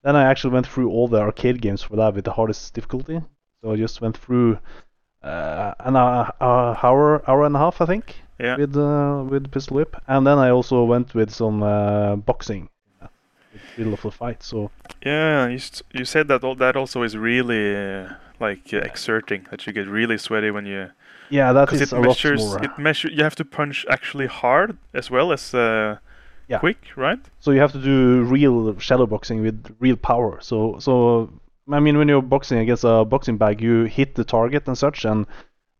then 0.02 0.16
I 0.16 0.24
actually 0.24 0.54
went 0.54 0.66
through 0.66 0.90
all 0.90 1.08
the 1.08 1.20
arcade 1.20 1.60
games 1.60 1.82
for 1.82 1.96
that 1.96 2.14
with 2.14 2.24
the 2.24 2.32
hardest 2.32 2.74
difficulty. 2.74 3.20
So 3.62 3.72
I 3.72 3.76
just 3.76 4.00
went 4.00 4.16
through 4.16 4.58
uh, 5.22 5.74
an 5.80 5.94
hour, 5.96 6.32
hour, 6.40 7.22
hour 7.30 7.44
and 7.44 7.54
a 7.54 7.58
half, 7.58 7.80
I 7.82 7.86
think, 7.86 8.16
Yeah. 8.40 8.56
with 8.56 8.76
uh, 8.76 9.24
with 9.28 9.50
Pistol 9.50 9.76
Whip, 9.76 9.94
and 10.08 10.26
then 10.26 10.38
I 10.38 10.50
also 10.50 10.84
went 10.84 11.14
with 11.14 11.30
some 11.30 11.62
uh, 11.62 12.16
boxing. 12.16 12.68
Middle 13.76 13.94
of 13.94 14.02
the 14.02 14.10
fight, 14.10 14.42
so 14.42 14.70
Yeah, 15.04 15.48
you, 15.48 15.58
you 15.92 16.04
said 16.04 16.28
that 16.28 16.44
all, 16.44 16.54
that 16.56 16.76
also 16.76 17.02
is 17.02 17.16
really 17.16 17.74
uh, 17.76 18.08
like 18.40 18.72
uh, 18.72 18.78
exerting. 18.78 19.46
That 19.50 19.66
you 19.66 19.72
get 19.72 19.88
really 19.88 20.18
sweaty 20.18 20.50
when 20.50 20.66
you 20.66 20.90
yeah, 21.30 21.52
that 21.52 21.72
is 21.72 21.80
it 21.80 21.92
a 21.92 21.96
lot 21.96 22.02
measures 22.08 22.40
more. 22.40 22.64
it 22.64 22.78
measure. 22.78 23.08
You 23.08 23.22
have 23.24 23.36
to 23.36 23.44
punch 23.44 23.86
actually 23.88 24.26
hard 24.26 24.76
as 24.94 25.10
well 25.10 25.32
as 25.32 25.54
uh, 25.54 25.96
Yeah. 26.48 26.58
quick, 26.58 26.78
right? 26.96 27.20
So 27.40 27.50
you 27.52 27.60
have 27.60 27.72
to 27.72 27.80
do 27.82 28.22
real 28.24 28.78
shadow 28.78 29.06
boxing 29.06 29.42
with 29.42 29.74
real 29.80 29.96
power. 29.96 30.38
So 30.40 30.78
so 30.78 31.30
I 31.70 31.80
mean 31.80 31.96
when 31.98 32.08
you're 32.08 32.22
boxing 32.22 32.58
against 32.58 32.84
a 32.84 33.04
boxing 33.04 33.38
bag, 33.38 33.60
you 33.60 33.84
hit 33.84 34.14
the 34.14 34.24
target 34.24 34.68
and 34.68 34.76
such, 34.76 35.04
and 35.04 35.26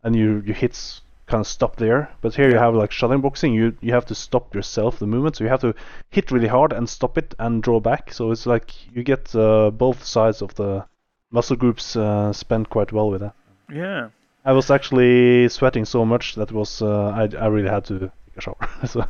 and 0.04 0.16
you 0.16 0.42
you 0.46 0.54
hits 0.54 1.02
kind 1.32 1.40
of 1.40 1.46
stop 1.46 1.76
there. 1.76 2.10
But 2.20 2.34
here 2.34 2.50
you 2.50 2.58
have 2.58 2.74
like 2.74 2.92
shadow 2.92 3.18
boxing, 3.18 3.54
you 3.54 3.74
you 3.80 3.92
have 3.94 4.06
to 4.06 4.14
stop 4.14 4.54
yourself 4.54 4.98
the 4.98 5.06
movement. 5.06 5.36
So 5.36 5.44
you 5.44 5.50
have 5.50 5.62
to 5.62 5.74
hit 6.10 6.30
really 6.30 6.48
hard 6.48 6.72
and 6.72 6.88
stop 6.88 7.18
it 7.18 7.34
and 7.38 7.62
draw 7.62 7.80
back. 7.80 8.12
So 8.12 8.30
it's 8.32 8.46
like 8.46 8.66
you 8.94 9.02
get 9.02 9.34
uh, 9.34 9.70
both 9.70 10.04
sides 10.04 10.42
of 10.42 10.54
the 10.54 10.84
muscle 11.30 11.56
groups 11.56 11.96
uh, 11.96 12.32
spent 12.32 12.68
quite 12.68 12.92
well 12.92 13.10
with 13.10 13.22
that. 13.22 13.34
Yeah. 13.72 14.10
I 14.44 14.52
was 14.52 14.70
actually 14.70 15.48
sweating 15.48 15.86
so 15.86 16.04
much 16.04 16.34
that 16.34 16.52
was 16.52 16.82
uh, 16.82 17.08
I 17.20 17.28
I 17.44 17.46
really 17.46 17.70
had 17.70 17.84
to 17.86 17.98
take 17.98 18.36
a 18.36 18.40
shower. 18.40 18.68
so 18.86 19.06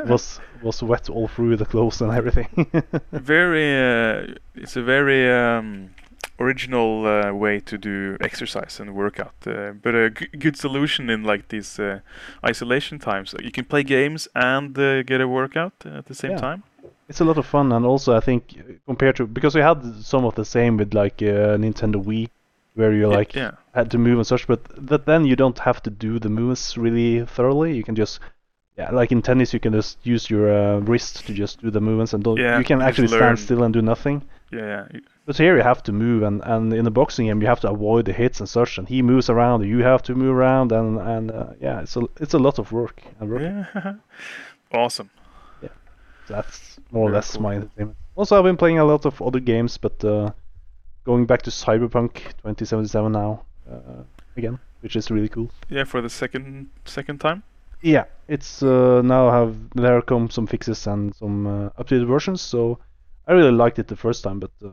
it 0.00 0.08
was 0.08 0.40
was 0.62 0.82
wet 0.82 1.08
all 1.08 1.28
through 1.28 1.56
the 1.56 1.66
clothes 1.66 2.00
and 2.00 2.12
everything. 2.12 2.48
very. 3.12 3.68
Uh, 3.76 4.34
it's 4.54 4.76
a 4.76 4.82
very 4.82 5.20
um, 5.30 5.90
original 6.38 7.06
uh, 7.06 7.32
way 7.32 7.60
to 7.60 7.78
do 7.78 8.16
exercise 8.20 8.80
and 8.80 8.94
workout, 8.94 9.34
uh, 9.46 9.72
but 9.82 9.94
a 9.94 10.10
g- 10.10 10.26
good 10.38 10.56
solution 10.56 11.10
in 11.10 11.22
like 11.22 11.48
these 11.48 11.78
uh, 11.78 12.00
isolation 12.44 12.98
times. 12.98 13.34
You 13.42 13.50
can 13.52 13.64
play 13.64 13.82
games 13.82 14.28
and 14.34 14.76
uh, 14.78 15.02
get 15.02 15.20
a 15.20 15.28
workout 15.28 15.72
at 15.84 16.06
the 16.06 16.14
same 16.14 16.32
Yeah. 16.32 16.38
time. 16.40 16.62
it's 17.08 17.20
a 17.20 17.24
lot 17.24 17.38
of 17.38 17.46
fun, 17.46 17.72
and 17.72 17.84
also 17.86 18.16
I 18.16 18.20
think 18.20 18.42
compared 18.86 19.16
to 19.16 19.26
because 19.26 19.54
we 19.54 19.60
had 19.62 19.78
some 20.04 20.24
of 20.24 20.34
the 20.34 20.44
same 20.44 20.76
with 20.78 20.94
like 20.94 21.22
uh, 21.22 21.56
Nintendo 21.58 22.02
Wii, 22.02 22.28
where 22.74 22.92
you 22.92 23.06
like 23.18 23.34
yeah. 23.34 23.52
had 23.74 23.90
to 23.90 23.98
move 23.98 24.16
and 24.18 24.26
such, 24.26 24.46
but 24.46 24.60
that 24.88 25.04
then 25.06 25.24
you 25.24 25.36
don't 25.36 25.58
have 25.58 25.82
to 25.82 25.90
do 25.90 26.18
the 26.18 26.28
moves 26.30 26.76
really 26.78 27.24
thoroughly. 27.26 27.76
You 27.76 27.84
can 27.84 27.94
just 27.94 28.20
yeah, 28.76 28.90
like 28.90 29.12
in 29.12 29.22
tennis, 29.22 29.54
you 29.54 29.60
can 29.60 29.72
just 29.72 29.98
use 30.02 30.28
your 30.28 30.52
uh, 30.52 30.78
wrist 30.80 31.26
to 31.26 31.32
just 31.32 31.60
do 31.60 31.70
the 31.70 31.80
movements, 31.80 32.12
and 32.12 32.24
don't, 32.24 32.38
Yeah, 32.38 32.58
you 32.58 32.64
can 32.64 32.82
actually 32.82 33.08
stand 33.08 33.38
still 33.38 33.62
and 33.62 33.72
do 33.72 33.80
nothing. 33.80 34.22
Yeah, 34.50 34.86
yeah. 34.92 35.00
But 35.26 35.36
here 35.36 35.56
you 35.56 35.62
have 35.62 35.82
to 35.84 35.92
move, 35.92 36.22
and, 36.22 36.42
and 36.44 36.72
in 36.72 36.84
the 36.84 36.90
boxing 36.90 37.26
game 37.26 37.40
you 37.40 37.46
have 37.46 37.60
to 37.60 37.70
avoid 37.70 38.06
the 38.06 38.12
hits 38.12 38.40
and 38.40 38.48
such. 38.48 38.76
And 38.78 38.88
he 38.88 39.00
moves 39.00 39.30
around, 39.30 39.64
you 39.64 39.78
have 39.78 40.02
to 40.04 40.14
move 40.14 40.34
around, 40.34 40.72
and 40.72 40.98
and 41.00 41.30
uh, 41.30 41.46
yeah, 41.60 41.80
it's 41.80 41.96
a 41.96 42.02
it's 42.20 42.34
a 42.34 42.38
lot 42.38 42.58
of 42.58 42.72
work. 42.72 43.02
And 43.20 43.30
work. 43.30 43.42
Yeah. 43.42 43.94
awesome. 44.72 45.10
That's 46.26 46.80
more 46.90 47.10
or 47.10 47.12
less 47.12 47.32
cool. 47.32 47.42
my 47.42 47.56
entertainment. 47.56 47.96
Also, 48.16 48.38
I've 48.38 48.44
been 48.44 48.56
playing 48.56 48.78
a 48.78 48.84
lot 48.84 49.04
of 49.04 49.20
other 49.20 49.40
games, 49.40 49.76
but 49.76 50.02
uh, 50.04 50.30
going 51.04 51.26
back 51.26 51.42
to 51.42 51.50
Cyberpunk 51.50 52.14
2077 52.42 53.12
now 53.12 53.44
uh, 53.70 54.02
again, 54.36 54.58
which 54.80 54.96
is 54.96 55.10
really 55.10 55.28
cool. 55.28 55.50
Yeah, 55.68 55.84
for 55.84 56.00
the 56.00 56.10
second 56.10 56.70
second 56.84 57.20
time. 57.20 57.42
Yeah, 57.84 58.04
it's 58.28 58.62
uh, 58.62 59.02
now 59.02 59.30
have 59.30 59.54
there 59.74 60.00
come 60.00 60.30
some 60.30 60.46
fixes 60.46 60.86
and 60.86 61.14
some 61.14 61.46
uh, 61.46 61.68
updated 61.78 62.06
versions. 62.06 62.40
So 62.40 62.78
I 63.28 63.32
really 63.32 63.52
liked 63.52 63.78
it 63.78 63.88
the 63.88 63.96
first 63.96 64.24
time, 64.24 64.40
but 64.40 64.50
uh, 64.64 64.68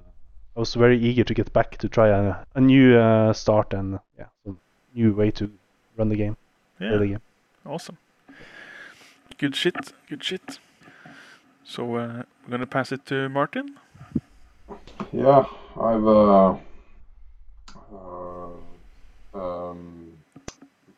I 0.56 0.60
was 0.60 0.74
very 0.76 0.98
eager 0.98 1.26
to 1.26 1.34
get 1.34 1.52
back 1.52 1.76
to 1.80 1.90
try 1.90 2.08
a, 2.08 2.36
a 2.56 2.62
new 2.62 2.98
uh, 2.98 3.34
start 3.34 3.74
and 3.74 4.00
yeah, 4.18 4.28
some 4.46 4.58
new 4.96 5.12
way 5.14 5.30
to 5.32 5.52
run 5.98 6.08
the 6.08 6.16
game, 6.16 6.38
play 6.78 6.98
the 6.98 7.08
game. 7.08 7.22
Awesome. 7.66 7.98
Good 9.38 9.58
shit. 9.58 9.76
Good 10.08 10.24
shit. 10.24 10.60
So 11.66 11.84
uh, 11.84 12.24
we're 12.46 12.52
gonna 12.52 12.66
pass 12.66 12.94
it 12.94 13.06
to 13.08 13.28
Martin. 13.28 13.76
Yeah, 15.12 15.44
I've 15.76 16.08
uh, 16.08 16.52
uh, 16.52 16.58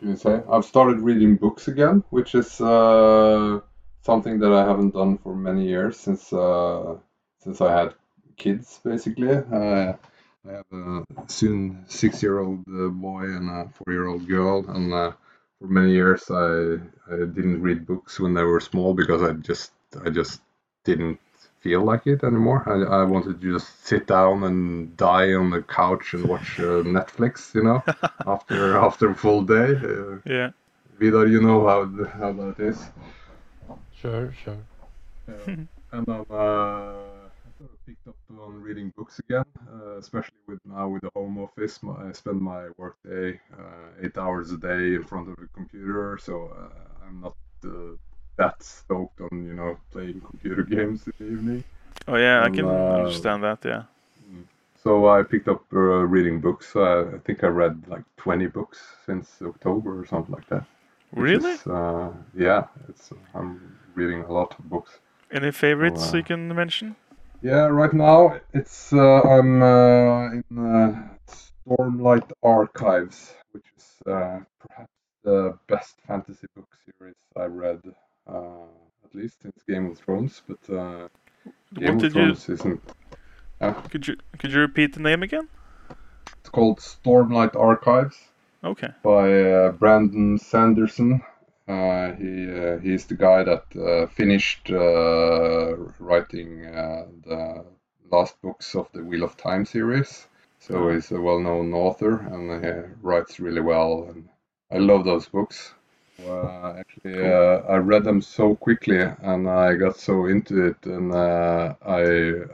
you 0.03 0.15
say? 0.15 0.41
I've 0.49 0.65
started 0.65 0.99
reading 0.99 1.35
books 1.35 1.67
again, 1.67 2.03
which 2.09 2.35
is 2.35 2.59
uh, 2.61 3.59
something 4.01 4.39
that 4.39 4.53
I 4.53 4.65
haven't 4.65 4.93
done 4.93 5.17
for 5.17 5.35
many 5.35 5.67
years 5.67 5.99
since 5.99 6.31
uh, 6.33 6.95
since 7.39 7.61
I 7.61 7.71
had 7.77 7.93
kids, 8.37 8.79
basically. 8.83 9.31
Uh, 9.31 9.93
I 10.45 10.51
have 10.51 10.65
a 10.73 11.05
soon 11.27 11.85
six-year-old 11.87 12.63
uh, 12.67 12.89
boy 12.89 13.23
and 13.23 13.49
a 13.49 13.69
four-year-old 13.69 14.27
girl, 14.27 14.65
and 14.69 14.93
uh, 14.93 15.11
for 15.59 15.67
many 15.67 15.91
years 15.91 16.29
I 16.29 16.79
I 17.11 17.17
didn't 17.35 17.61
read 17.61 17.85
books 17.85 18.19
when 18.19 18.33
they 18.33 18.43
were 18.43 18.59
small 18.59 18.93
because 18.93 19.21
I 19.21 19.31
just 19.33 19.71
I 20.05 20.09
just 20.09 20.41
didn't 20.83 21.19
feel 21.63 21.83
like 21.83 22.07
it 22.07 22.23
anymore. 22.23 22.61
I, 22.67 23.01
I 23.01 23.03
wanted 23.03 23.41
to 23.41 23.53
just 23.53 23.85
sit 23.85 24.07
down 24.07 24.43
and 24.43 24.95
die 24.97 25.33
on 25.33 25.49
the 25.51 25.61
couch 25.63 26.13
and 26.13 26.27
watch 26.27 26.59
uh, 26.59 26.83
Netflix, 26.97 27.53
you 27.55 27.63
know, 27.63 27.83
after 28.27 28.77
after 28.77 29.11
a 29.11 29.15
full 29.15 29.43
day. 29.43 29.69
Uh, 29.75 30.17
Yeah. 30.25 30.51
Vidar, 30.99 31.27
you 31.27 31.41
know 31.41 31.67
how 31.67 31.85
th- 31.85 32.09
how 32.19 32.31
that 32.33 32.59
is. 32.59 32.79
Sure, 34.01 34.31
sure. 34.43 34.57
and 35.91 36.05
I'm 36.09 36.25
uh, 36.29 37.29
sort 37.57 37.71
of 37.71 37.77
picked 37.87 38.07
up 38.07 38.15
on 38.39 38.61
reading 38.61 38.91
books 38.95 39.19
again, 39.19 39.45
uh, 39.73 39.97
especially 39.97 40.41
with 40.47 40.59
now 40.65 40.87
with 40.89 41.01
the 41.03 41.09
home 41.15 41.37
office. 41.39 41.81
My, 41.83 42.09
I 42.09 42.11
spend 42.11 42.41
my 42.41 42.67
workday 42.77 43.39
uh, 43.57 43.89
eight 44.03 44.17
hours 44.17 44.51
a 44.51 44.57
day 44.57 44.95
in 44.95 45.03
front 45.03 45.29
of 45.29 45.35
the 45.37 45.47
computer, 45.55 46.17
so 46.21 46.49
uh, 46.57 47.05
I'm 47.05 47.21
not 47.21 47.35
uh, 47.65 47.95
that 48.37 48.61
stoked 48.63 49.21
on 49.21 49.45
you 49.45 49.53
know 49.53 49.77
playing 49.91 50.21
computer 50.21 50.63
games 50.63 51.05
in 51.07 51.13
the 51.19 51.25
evening. 51.33 51.63
Oh 52.07 52.15
yeah, 52.15 52.41
I 52.43 52.47
Um, 52.47 52.53
can 52.55 52.65
uh, 52.65 52.95
understand 53.05 53.43
that. 53.43 53.59
Yeah. 53.65 53.83
So 54.83 55.07
I 55.07 55.23
picked 55.23 55.47
up 55.47 55.63
uh, 55.73 55.77
reading 56.15 56.41
books. 56.41 56.75
Uh, 56.75 57.11
I 57.15 57.17
think 57.19 57.43
I 57.43 57.47
read 57.47 57.87
like 57.87 58.03
20 58.17 58.47
books 58.47 58.79
since 59.05 59.41
October 59.41 60.01
or 60.01 60.05
something 60.05 60.35
like 60.35 60.47
that. 60.49 60.65
Really? 61.15 61.53
is, 61.53 61.67
uh, 61.67 62.11
yeah, 62.35 62.65
it's 62.89 63.13
I'm 63.33 63.77
reading 63.95 64.23
a 64.23 64.31
lot 64.31 64.55
of 64.59 64.69
books. 64.69 64.99
Any 65.31 65.51
favorites 65.51 66.13
uh, 66.13 66.17
you 66.17 66.23
can 66.23 66.53
mention? 66.53 66.95
Yeah, 67.41 67.67
right 67.67 67.93
now 67.93 68.39
it's 68.53 68.91
uh, 68.93 69.21
I'm 69.21 69.61
uh, 69.61 70.31
in 70.31 70.43
uh, 70.57 71.09
Stormlight 71.67 72.31
Archives, 72.41 73.33
which 73.51 73.65
is 73.77 73.85
uh, 74.07 74.39
perhaps 74.59 74.91
the 75.23 75.57
best 75.67 75.95
fantasy 76.07 76.47
book 76.55 76.69
series 76.85 77.15
I 77.37 77.45
read, 77.45 77.81
at 78.27 79.13
least 79.13 79.41
since 79.41 79.63
Game 79.67 79.91
of 79.91 79.97
Thrones. 79.97 80.41
But 80.47 80.73
uh, 80.73 81.07
Game 81.73 81.95
What 81.95 81.95
of 81.95 81.99
did 81.99 82.15
you? 82.15 82.35
Thrones 82.35 82.49
isn't. 82.49 82.81
Could 83.89 84.07
you 84.07 84.17
could 84.39 84.51
you 84.51 84.59
repeat 84.59 84.93
the 84.93 84.99
name 84.99 85.23
again? 85.23 85.47
It's 86.39 86.49
called 86.49 86.79
Stormlight 86.79 87.55
Archives. 87.55 88.17
Okay. 88.63 88.89
by 89.03 89.43
uh, 89.43 89.71
Brandon 89.73 90.37
Sanderson. 90.37 91.21
Uh, 91.67 92.13
he 92.13 92.49
uh, 92.49 92.77
he's 92.79 93.05
the 93.05 93.15
guy 93.15 93.43
that 93.43 93.65
uh, 93.75 94.07
finished 94.07 94.69
uh, 94.69 95.75
writing 95.99 96.65
uh, 96.65 97.05
the 97.25 97.65
last 98.11 98.41
books 98.41 98.75
of 98.75 98.89
the 98.93 99.03
Wheel 99.03 99.23
of 99.23 99.35
Time 99.37 99.65
series. 99.65 100.27
So 100.59 100.89
he's 100.89 101.11
a 101.11 101.19
well-known 101.19 101.73
author 101.73 102.19
and 102.19 102.63
he 102.63 102.71
writes 103.01 103.39
really 103.39 103.59
well, 103.59 104.07
and 104.09 104.29
I 104.71 104.77
love 104.77 105.03
those 105.03 105.27
books. 105.27 105.73
Uh, 106.25 106.75
actually, 106.77 107.19
uh, 107.21 107.61
I 107.67 107.77
read 107.77 108.03
them 108.03 108.21
so 108.21 108.55
quickly, 108.55 108.99
and 108.99 109.49
I 109.49 109.73
got 109.75 109.97
so 109.97 110.25
into 110.27 110.67
it, 110.67 110.85
and 110.85 111.11
uh, 111.13 111.75
I 111.85 112.01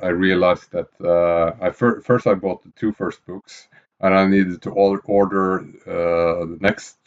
I 0.02 0.10
realized 0.10 0.72
that 0.72 0.90
uh, 1.04 1.54
I 1.62 1.70
fir- 1.72 2.02
first 2.02 2.26
I 2.28 2.34
bought 2.34 2.64
the 2.64 2.72
two 2.72 2.91
first 2.94 3.26
books, 3.28 3.68
and 4.00 4.14
I 4.16 4.26
needed 4.28 4.62
to 4.64 4.72
or- 4.72 5.02
order 5.06 5.60
uh, 5.86 6.46
the 6.52 6.58
next 6.62 6.98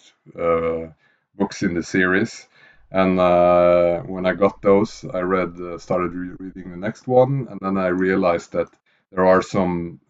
books 1.36 1.62
in 1.62 1.74
the 1.74 1.82
series. 1.82 2.46
And 2.90 3.16
when 4.08 4.26
I 4.26 4.34
got 4.34 4.60
those, 4.62 5.04
I 5.12 5.20
read 5.20 5.56
started 5.80 6.12
re- 6.14 6.36
reading 6.38 6.70
the 6.70 6.76
next 6.76 7.06
one, 7.08 7.48
and 7.50 7.58
then 7.60 7.76
I 7.78 7.88
realized 7.88 8.52
that 8.52 8.68
there 9.10 9.26
are 9.26 9.42
some 9.42 10.00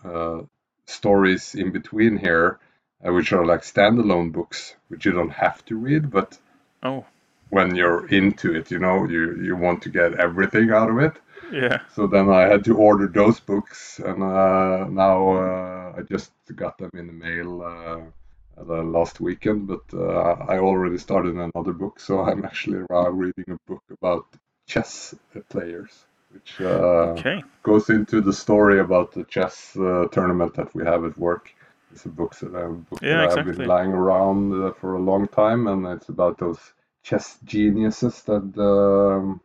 stories 0.86 1.54
in 1.54 1.70
between 1.72 2.16
here, 2.16 2.58
uh, 3.06 3.12
which 3.12 3.32
are 3.32 3.44
like 3.46 3.62
standalone 3.62 4.32
books, 4.32 4.76
which 4.88 5.04
you 5.06 5.12
don't 5.12 5.30
have 5.30 5.64
to 5.66 5.76
read, 5.76 6.10
but 6.10 6.38
Oh. 6.82 7.04
when 7.50 7.74
you're 7.76 8.06
into 8.08 8.54
it, 8.54 8.70
you 8.70 8.78
know, 8.78 9.04
you 9.04 9.36
you 9.42 9.56
want 9.56 9.82
to 9.82 9.90
get 9.90 10.14
everything 10.14 10.70
out 10.70 10.90
of 10.90 10.98
it. 10.98 11.14
Yeah. 11.52 11.80
So 11.94 12.06
then 12.06 12.28
I 12.30 12.42
had 12.52 12.64
to 12.64 12.76
order 12.76 13.06
those 13.08 13.38
books, 13.40 14.00
and 14.00 14.22
uh, 14.22 14.86
now 14.88 15.16
uh, 15.36 15.94
I 15.98 16.02
just 16.02 16.32
got 16.56 16.78
them 16.78 16.90
in 16.94 17.06
the 17.06 17.12
mail 17.12 17.62
uh, 17.62 18.62
the 18.64 18.82
last 18.82 19.20
weekend. 19.20 19.66
But 19.68 19.84
uh, 19.92 20.36
I 20.48 20.58
already 20.58 20.98
started 20.98 21.34
another 21.34 21.72
book, 21.74 22.00
so 22.00 22.20
I'm 22.20 22.44
actually 22.44 22.84
reading 22.90 23.44
a 23.50 23.58
book 23.70 23.82
about 23.90 24.26
chess 24.66 25.14
players, 25.50 25.92
which 26.32 26.60
uh, 26.60 27.20
Okay. 27.20 27.44
goes 27.62 27.90
into 27.90 28.20
the 28.22 28.32
story 28.32 28.80
about 28.80 29.12
the 29.12 29.24
chess 29.24 29.76
uh, 29.76 30.06
tournament 30.12 30.54
that 30.54 30.74
we 30.74 30.84
have 30.84 31.04
at 31.04 31.18
work. 31.18 31.52
It's 31.92 32.06
a 32.06 32.08
book 32.08 32.34
that, 32.36 32.54
I, 32.54 32.66
book 32.68 33.02
Yeah, 33.02 33.26
that 33.26 33.32
I've 33.32 33.44
been 33.44 33.64
lying 33.64 33.92
around 33.92 34.52
uh, 34.52 34.72
for 34.72 34.94
a 34.94 35.00
long 35.00 35.28
time, 35.28 35.66
and 35.68 35.86
it's 35.86 36.08
about 36.08 36.38
those 36.38 36.72
chess 37.02 37.38
geniuses 37.44 38.22
that 38.24 38.58
um, 38.58 39.40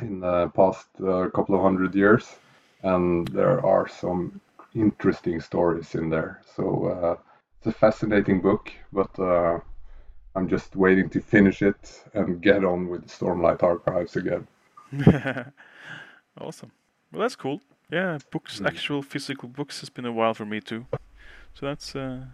in 0.00 0.20
the 0.20 0.48
past 0.54 0.88
uh, 1.00 1.28
couple 1.30 1.54
of 1.56 1.62
hundred 1.62 1.94
years, 1.94 2.36
and 2.82 3.28
there 3.28 3.64
are 3.66 3.88
some 3.88 4.40
interesting 4.74 5.40
stories 5.40 5.94
in 5.94 6.08
there. 6.10 6.40
So 6.56 6.86
uh, 6.86 7.16
it's 7.58 7.66
a 7.66 7.78
fascinating 7.78 8.40
book, 8.40 8.72
but 8.92 9.18
uh, 9.18 9.58
I'm 10.36 10.48
just 10.48 10.76
waiting 10.76 11.10
to 11.10 11.20
finish 11.20 11.62
it 11.62 12.04
and 12.14 12.40
get 12.42 12.64
on 12.64 12.88
with 12.88 13.02
the 13.02 13.08
Stormlight 13.10 13.62
Archives 13.62 14.16
again. 14.16 14.46
awesome. 16.40 16.72
Well, 17.12 17.22
that's 17.22 17.36
cool. 17.36 17.60
Yeah, 17.90 18.18
books, 18.30 18.60
Mm. 18.60 18.64
actual 18.64 19.02
physical 19.02 19.48
books, 19.48 19.80
has 19.80 19.90
been 19.90 20.04
a 20.06 20.12
while 20.12 20.34
for 20.34 20.44
me 20.44 20.60
too. 20.60 20.86
So 21.54 21.66
that's 21.66 21.94
uh, 21.96 22.24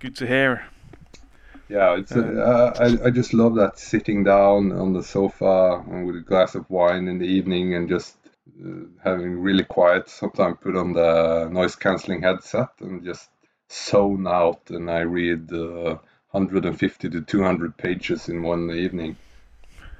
good 0.00 0.16
to 0.16 0.26
hear. 0.26 0.66
Yeah, 1.68 1.96
it's 1.98 2.14
uh, 2.16 2.72
I 2.78 3.06
I 3.06 3.10
just 3.10 3.32
love 3.34 3.54
that 3.56 3.78
sitting 3.78 4.22
down 4.24 4.72
on 4.72 4.92
the 4.92 5.02
sofa 5.02 5.84
and 5.88 6.06
with 6.06 6.16
a 6.16 6.20
glass 6.20 6.54
of 6.54 6.68
wine 6.70 7.08
in 7.08 7.18
the 7.18 7.26
evening 7.26 7.74
and 7.74 7.88
just 7.88 8.16
uh, 8.64 8.86
having 9.02 9.40
really 9.40 9.64
quiet. 9.64 10.08
Sometimes 10.08 10.58
put 10.60 10.76
on 10.76 10.92
the 10.92 11.48
noise 11.50 11.74
cancelling 11.76 12.22
headset 12.22 12.70
and 12.80 13.04
just 13.04 13.30
zone 13.72 14.26
out, 14.28 14.70
and 14.70 14.88
I 14.90 15.00
read 15.00 15.52
uh, 15.52 15.98
150 16.30 17.08
to 17.10 17.20
200 17.22 17.76
pages 17.76 18.28
in 18.28 18.42
one 18.42 18.70
evening. 18.70 19.16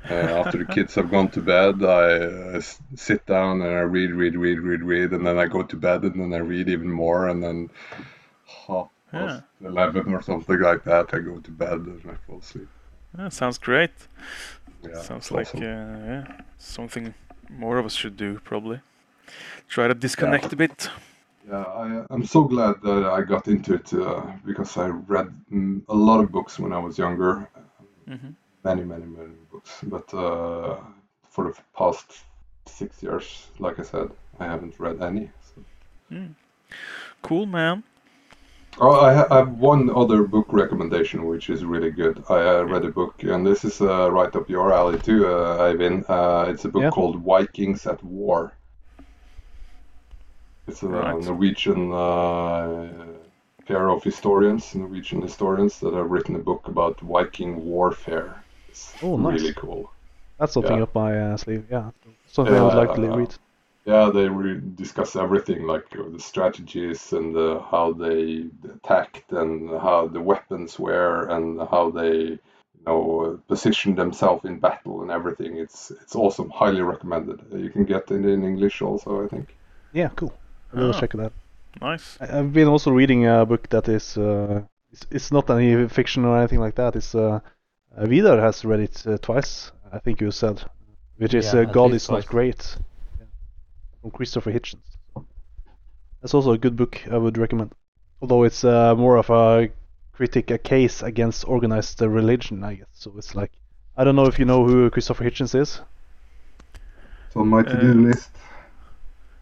Uh, 0.08 0.40
after 0.40 0.58
the 0.58 0.64
kids 0.66 0.94
have 0.94 1.10
gone 1.10 1.28
to 1.30 1.42
bed, 1.42 1.82
I 1.84 2.12
uh, 2.14 2.58
s- 2.58 2.80
sit 2.94 3.26
down 3.26 3.60
and 3.62 3.70
I 3.76 3.80
read, 3.80 4.12
read, 4.12 4.36
read, 4.36 4.60
read, 4.60 4.82
read, 4.84 5.12
and 5.12 5.26
then 5.26 5.38
I 5.38 5.46
go 5.46 5.62
to 5.64 5.76
bed 5.76 6.04
and 6.04 6.20
then 6.20 6.32
I 6.32 6.38
read 6.44 6.68
even 6.68 6.90
more, 6.92 7.28
and 7.28 7.42
then 7.42 7.70
half 8.46 8.88
past 9.10 9.42
11 9.60 10.12
or 10.14 10.22
something 10.22 10.60
like 10.60 10.84
that, 10.84 11.12
I 11.14 11.18
go 11.18 11.38
to 11.40 11.50
bed 11.50 11.80
and 11.80 12.02
I 12.10 12.14
fall 12.26 12.38
asleep. 12.38 12.68
Yeah, 13.18 13.28
sounds 13.28 13.58
great. 13.58 13.90
Yeah, 14.84 15.02
Sounds 15.02 15.30
like 15.30 15.48
awesome. 15.48 15.62
uh, 15.62 15.62
yeah, 16.12 16.26
something 16.58 17.14
more 17.50 17.78
of 17.78 17.86
us 17.86 17.94
should 17.94 18.16
do 18.16 18.40
probably. 18.44 18.80
Try 19.68 19.88
to 19.88 19.94
disconnect 19.94 20.52
a 20.52 20.56
bit. 20.56 20.90
Yeah, 21.48 21.62
I, 21.62 22.04
I'm 22.10 22.24
so 22.24 22.44
glad 22.44 22.76
that 22.82 23.04
I 23.04 23.22
got 23.22 23.48
into 23.48 23.74
it 23.74 23.92
uh, 23.94 24.22
because 24.44 24.76
I 24.76 24.88
read 24.88 25.28
mm, 25.52 25.82
a 25.88 25.94
lot 25.94 26.20
of 26.20 26.32
books 26.32 26.58
when 26.58 26.72
I 26.72 26.78
was 26.78 26.98
younger, 26.98 27.48
hmm 28.06 28.32
many, 28.64 28.84
many, 28.84 29.06
many 29.06 29.34
books. 29.50 29.80
But 29.84 30.12
uh, 30.14 30.78
for 31.30 31.44
the 31.44 31.54
past 31.76 32.24
six 32.66 33.02
years, 33.02 33.46
like 33.58 33.78
I 33.78 33.82
said, 33.82 34.10
I 34.40 34.44
haven't 34.46 34.78
read 34.80 35.02
any. 35.02 35.30
So. 35.54 35.62
Cool, 37.22 37.46
man. 37.46 37.82
Oh, 38.80 39.00
I, 39.00 39.12
ha- 39.12 39.26
I 39.30 39.36
have 39.38 39.52
one 39.58 39.90
other 39.90 40.22
book 40.22 40.46
recommendation 40.50 41.26
which 41.26 41.50
is 41.50 41.64
really 41.64 41.90
good. 41.90 42.24
I 42.30 42.40
uh, 42.56 42.62
read 42.62 42.84
a 42.86 42.90
book, 42.90 43.22
and 43.22 43.46
this 43.46 43.64
is 43.64 43.80
uh, 43.82 44.10
right 44.10 44.34
up 44.34 44.48
your 44.48 44.72
alley 44.72 44.98
too, 44.98 45.26
uh, 45.26 45.58
Øyvind. 45.72 46.04
Uh, 46.08 46.46
it's 46.50 46.64
a 46.64 46.68
book 46.70 46.82
Yeah. 46.82 46.90
called 46.90 47.22
Vikings 47.22 47.86
at 47.86 48.02
War. 48.02 48.52
It's 50.68 50.82
a 50.82 50.88
Right. 50.88 51.16
Norwegian 51.20 51.92
uh, 51.92 52.88
pair 53.66 53.88
of 53.90 54.04
historians, 54.04 54.74
Norwegian 54.74 55.22
historians, 55.22 55.80
that 55.80 55.94
have 55.94 56.10
written 56.10 56.36
a 56.36 56.40
book 56.40 56.68
about 56.68 57.00
Viking 57.00 57.64
warfare. 57.64 58.44
It's 58.68 58.94
Oh, 59.02 59.16
nice. 59.16 59.40
really 59.40 59.54
cool. 59.54 59.90
That's 60.38 60.52
something 60.52 60.76
Yeah. 60.76 60.82
up 60.82 60.94
my 60.94 61.18
uh, 61.18 61.36
sleeve. 61.36 61.66
Yeah, 61.70 61.90
something 62.26 62.56
I 62.56 62.62
would 62.62 62.74
like 62.74 62.94
to 62.94 63.02
read. 63.10 63.34
Yeah, 63.86 64.10
they 64.10 64.28
re- 64.28 64.60
discuss 64.74 65.14
everything 65.16 65.62
like 65.66 65.86
uh, 65.96 66.08
the 66.10 66.18
strategies 66.20 67.12
and 67.12 67.36
uh, 67.36 67.60
how 67.60 67.92
they 67.92 68.46
attacked 68.74 69.32
and 69.32 69.70
how 69.70 70.08
the 70.08 70.20
weapons 70.20 70.78
were 70.78 71.28
and 71.28 71.60
how 71.70 71.90
they, 71.90 72.12
you 72.18 72.84
know, 72.86 73.20
uh, 73.24 73.36
positioned 73.48 73.96
themselves 73.96 74.44
in 74.44 74.58
battle 74.58 75.02
and 75.02 75.10
everything. 75.10 75.56
It's 75.56 75.90
it's 75.92 76.16
awesome. 76.16 76.50
Highly 76.50 76.82
recommended. 76.82 77.40
Uh, 77.52 77.56
You 77.58 77.70
can 77.70 77.84
get 77.84 78.10
it 78.10 78.24
in 78.24 78.42
English 78.42 78.82
also, 78.82 79.24
I 79.24 79.28
think. 79.28 79.56
Yeah, 79.92 80.10
cool. 80.16 80.32
I 80.74 80.80
will 80.80 80.94
Ah. 80.94 81.00
check 81.00 81.14
it 81.14 81.20
out. 81.20 81.32
Nice. 81.80 82.18
I- 82.20 82.38
I've 82.38 82.52
been 82.52 82.68
also 82.68 82.90
reading 82.90 83.26
a 83.26 83.46
book 83.46 83.68
that 83.68 83.88
is 83.88 84.16
uh, 84.18 84.62
it's, 84.92 85.06
it's 85.10 85.30
not 85.32 85.48
any 85.50 85.88
fiction 85.88 86.24
or 86.24 86.36
anything 86.38 86.60
like 86.60 86.74
that. 86.76 86.96
It's 86.96 87.14
uh, 87.14 87.40
uh, 87.96 88.06
Vidar 88.06 88.40
has 88.40 88.64
read 88.64 88.80
it 88.80 89.06
uh, 89.06 89.18
twice. 89.18 89.72
I 89.92 89.98
think 90.00 90.20
you 90.20 90.30
said, 90.32 90.64
which 91.18 91.34
is 91.34 91.52
Yeah, 91.52 91.60
uh, 91.60 91.64
God 91.64 91.92
least 91.92 92.04
is 92.04 92.10
not 92.10 92.26
great, 92.26 92.76
yeah. 92.78 92.84
From 94.06 94.12
Christopher 94.12 94.52
Hitchens. 94.52 94.98
That's 96.20 96.34
also 96.34 96.52
a 96.52 96.58
good 96.58 96.76
book 96.76 97.02
I 97.10 97.18
would 97.18 97.36
recommend. 97.36 97.74
Although 98.22 98.44
it's 98.44 98.64
uh, 98.64 98.94
more 98.94 99.16
of 99.16 99.30
a 99.30 99.70
critic, 100.12 100.50
a 100.50 100.58
case 100.58 101.02
against 101.02 101.48
organized 101.48 102.00
uh, 102.00 102.08
religion, 102.08 102.62
I 102.62 102.74
guess. 102.76 102.86
So 102.92 103.12
it's 103.18 103.34
like 103.34 103.52
I 103.96 104.04
don't 104.04 104.14
know 104.16 104.26
if 104.26 104.38
you 104.38 104.44
know 104.44 104.64
who 104.64 104.90
Christopher 104.90 105.24
Hitchens 105.24 105.54
is. 105.60 105.80
It's 107.26 107.36
on 107.36 107.48
my 107.48 107.62
to-do 107.62 107.92
Uh, 107.92 107.94
list. 107.94 108.30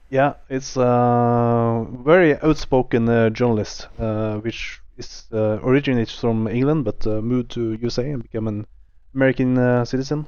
Yeah, 0.09 0.35
it's 0.49 0.77
a 0.77 1.87
very 2.05 2.39
outspoken 2.41 3.09
uh, 3.09 3.31
journalist, 3.31 3.89
uh, 3.99 4.39
which 4.39 4.81
is 4.97 5.27
uh, 5.33 5.59
originates 5.63 6.19
from 6.19 6.49
England 6.49 6.85
but 6.85 7.07
uh, 7.07 7.21
moved 7.21 7.51
to 7.53 7.75
USA 7.75 8.11
and 8.11 8.23
became 8.23 8.49
an 8.49 8.67
American 9.15 9.59
uh, 9.59 9.85
citizen. 9.85 10.27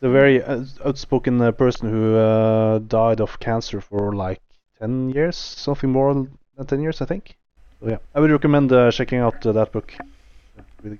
So 0.00 0.06
it's 0.06 0.10
a 0.10 0.10
very 0.10 0.42
outspoken 0.84 1.40
uh, 1.40 1.52
person 1.52 1.90
who 1.90 2.16
uh, 2.16 2.78
died 2.78 3.20
of 3.20 3.38
cancer 3.38 3.80
for 3.80 4.12
like 4.14 4.40
10 4.78 5.10
years, 5.10 5.36
something 5.36 5.90
more 5.90 6.14
than 6.14 6.38
10 6.66 6.80
years, 6.80 7.00
I 7.02 7.04
think. 7.04 7.36
So 7.80 7.88
yeah, 7.90 7.98
I 8.14 8.20
would 8.20 8.30
recommend 8.30 8.72
uh, 8.72 8.90
checking 8.90 9.18
out 9.18 9.44
uh, 9.44 9.52
that 9.52 9.72
book. 9.72 9.92
Yeah, 9.98 10.62
really. 10.82 10.98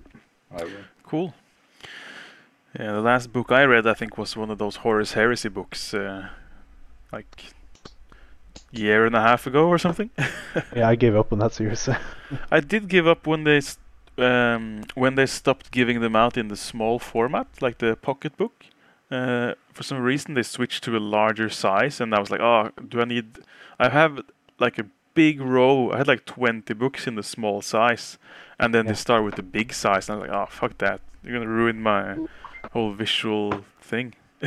I 0.50 0.64
will. 0.64 0.84
Cool. 1.02 1.34
Yeah, 2.78 2.92
the 2.92 3.00
last 3.00 3.32
book 3.32 3.50
I 3.50 3.64
read, 3.64 3.86
I 3.86 3.94
think, 3.94 4.16
was 4.18 4.36
one 4.36 4.50
of 4.50 4.58
those 4.58 4.76
Horus 4.76 5.12
Heresy 5.14 5.48
books, 5.48 5.92
uh, 5.94 6.28
like 7.12 7.52
year 8.70 9.06
and 9.06 9.14
a 9.16 9.20
half 9.20 9.46
ago 9.46 9.66
or 9.68 9.78
something. 9.78 10.10
Yeah, 10.76 10.88
I 10.88 10.94
gave 10.96 11.16
up 11.16 11.32
on 11.32 11.38
that 11.38 11.52
series. 11.54 11.88
I 12.50 12.60
did 12.60 12.88
give 12.88 13.06
up 13.06 13.26
when 13.26 13.44
they 13.44 13.56
s- 13.58 13.78
um, 14.18 14.82
when 14.94 15.14
they 15.14 15.26
stopped 15.26 15.70
giving 15.70 16.00
them 16.00 16.14
out 16.14 16.36
in 16.36 16.48
the 16.48 16.56
small 16.56 16.98
format, 16.98 17.46
like 17.60 17.78
the 17.78 17.96
pocket 17.96 18.36
book. 18.36 18.66
Uh, 19.10 19.54
for 19.72 19.82
some 19.82 20.00
reason, 20.00 20.34
they 20.34 20.42
switched 20.42 20.84
to 20.84 20.96
a 20.96 21.00
larger 21.00 21.48
size, 21.50 22.00
and 22.00 22.14
I 22.14 22.20
was 22.20 22.30
like, 22.30 22.40
"Oh, 22.40 22.70
do 22.88 23.00
I 23.00 23.04
need? 23.04 23.40
I 23.78 23.88
have 23.88 24.20
like 24.60 24.78
a 24.78 24.86
big 25.14 25.40
row. 25.40 25.90
I 25.92 25.98
had 25.98 26.08
like 26.08 26.24
20 26.26 26.74
books 26.74 27.06
in 27.06 27.16
the 27.16 27.22
small 27.22 27.60
size, 27.62 28.18
and 28.58 28.72
then 28.74 28.86
Yeah. 28.86 28.92
they 28.92 28.94
start 28.94 29.24
with 29.24 29.34
the 29.36 29.42
big 29.42 29.72
size, 29.72 30.08
and 30.08 30.16
I 30.18 30.20
was 30.22 30.28
like, 30.30 30.38
"Oh, 30.38 30.46
fuck 30.50 30.78
that! 30.78 31.00
You're 31.24 31.34
gonna 31.34 31.50
ruin 31.50 31.82
my 31.82 32.18
whole 32.72 32.92
visual 32.92 33.64
thing." 33.80 34.14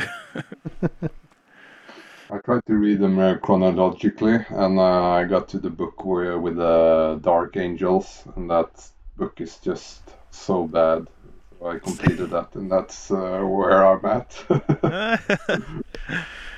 I 2.28 2.36
tried 2.44 2.66
to 2.66 2.74
read 2.74 2.98
them 2.98 3.18
uh, 3.18 3.38
chronologically, 3.38 4.34
and 4.50 4.78
uh, 4.78 5.04
I 5.12 5.24
got 5.24 5.48
to 5.48 5.58
the 5.58 5.70
book 5.70 6.04
where, 6.04 6.38
with 6.38 6.56
the 6.56 7.18
Dark 7.22 7.56
Angels, 7.56 8.24
and 8.36 8.50
that 8.50 8.90
book 9.16 9.40
is 9.40 9.58
just 9.58 10.02
so 10.30 10.66
bad. 10.66 11.08
So 11.64 11.70
I 11.70 11.78
completed 11.78 12.28
that, 12.30 12.54
and 12.56 12.70
that's 12.70 13.10
uh, 13.10 13.40
where 13.40 13.86
I'm 13.86 14.04
at. 14.04 14.44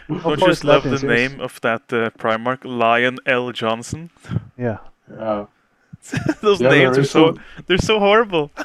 Don't 0.09 0.21
far 0.21 0.37
you 0.37 0.47
is 0.49 0.61
just 0.61 0.63
that 0.63 0.85
love 0.85 1.01
the 1.01 1.07
name 1.07 1.41
of 1.41 1.61
that 1.61 1.83
uh, 1.93 2.11
Primarch, 2.19 2.65
Lion 2.65 3.19
El'Jonson? 3.25 4.11
yeah. 4.59 4.79
yeah. 5.09 5.47
Those 6.41 6.61
Yeah, 6.61 6.71
names 6.71 6.99
are 6.99 7.05
so 7.05 7.35
some- 7.35 7.45
they're 7.67 7.79
so 7.79 8.01
horrible. 8.01 8.51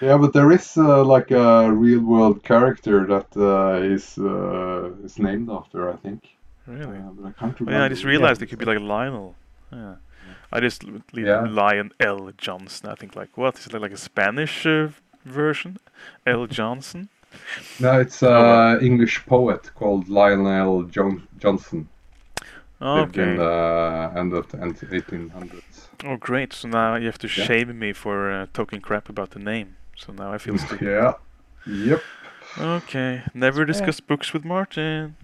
Yeah, 0.00 0.16
but 0.18 0.32
there 0.32 0.50
is 0.52 0.76
uh, 0.76 1.04
like 1.04 1.30
a 1.30 1.70
real 1.72 2.00
world 2.00 2.42
character 2.42 3.06
that 3.06 3.28
uh, 3.36 3.80
is 3.82 4.16
uh, 4.18 4.90
is 5.04 5.18
named 5.18 5.50
after, 5.50 5.90
I 5.92 5.96
think. 5.96 6.36
Really? 6.66 6.98
Uh, 6.98 7.10
but 7.16 7.28
I 7.28 7.32
can't 7.32 7.52
Oh, 7.52 7.64
remember. 7.64 7.72
yeah, 7.72 7.84
I 7.84 7.88
just 7.88 8.02
the 8.02 8.08
realized 8.08 8.42
it 8.42 8.46
could 8.46 8.58
be 8.58 8.66
like 8.66 8.80
Lionel. 8.80 9.34
Yeah. 9.72 9.96
I 10.52 10.60
just 10.60 10.84
l- 10.84 11.02
leave 11.12 11.26
Yeah. 11.26 11.46
Lion 11.48 11.90
El'Jonson. 12.00 12.88
I 12.88 12.94
think 12.94 13.16
like 13.16 13.36
what 13.36 13.58
is 13.58 13.66
it 13.66 13.74
like 13.80 13.92
a 13.92 13.96
Spanish 13.96 14.66
uh, 14.66 14.88
version? 15.24 15.78
El'Jonson. 16.26 17.08
No, 17.80 18.00
it's 18.00 18.22
an 18.22 18.32
uh, 18.32 18.78
English 18.80 19.26
poet 19.26 19.70
called 19.74 20.08
Lionel 20.08 20.84
John- 20.84 21.26
Johnson. 21.38 21.88
Lived 22.80 23.16
in 23.16 23.28
Okay. 23.30 23.36
the 23.36 24.12
end 24.20 24.32
of 24.34 24.48
the 24.50 24.58
1800s. 24.58 25.88
Oh, 26.04 26.16
great. 26.16 26.52
So 26.52 26.68
now 26.68 26.96
you 26.96 27.06
have 27.06 27.18
to 27.18 27.26
Yeah. 27.28 27.44
shame 27.46 27.78
me 27.78 27.92
for 27.92 28.30
uh, 28.30 28.46
talking 28.52 28.80
crap 28.80 29.08
about 29.08 29.30
the 29.30 29.38
name. 29.38 29.76
So 29.96 30.12
now 30.12 30.32
I 30.32 30.38
feel 30.38 30.58
stupid. 30.66 30.86
Yeah. 30.86 31.12
Yep. 31.66 32.02
Okay. 32.58 33.22
Never 33.34 33.64
discuss 33.64 34.00
books 34.00 34.32
with 34.32 34.44
Martin. 34.44 35.16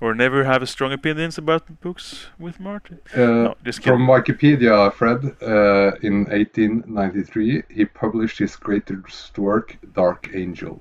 Or 0.00 0.14
never 0.14 0.44
have 0.44 0.68
strong 0.68 0.92
opinions 0.92 1.38
about 1.38 1.80
books 1.80 2.26
with 2.38 2.60
Martin. 2.60 3.00
Uh, 3.14 3.18
No, 3.20 3.54
just. 3.64 3.82
From 3.82 4.06
Wikipedia, 4.06 4.92
Fred, 4.92 5.24
uh, 5.42 5.96
in 6.02 6.24
1893, 6.26 7.62
he 7.68 7.84
published 7.84 8.38
his 8.38 8.56
greatest 8.56 9.38
work, 9.38 9.78
Dark 9.94 10.30
Angel. 10.34 10.80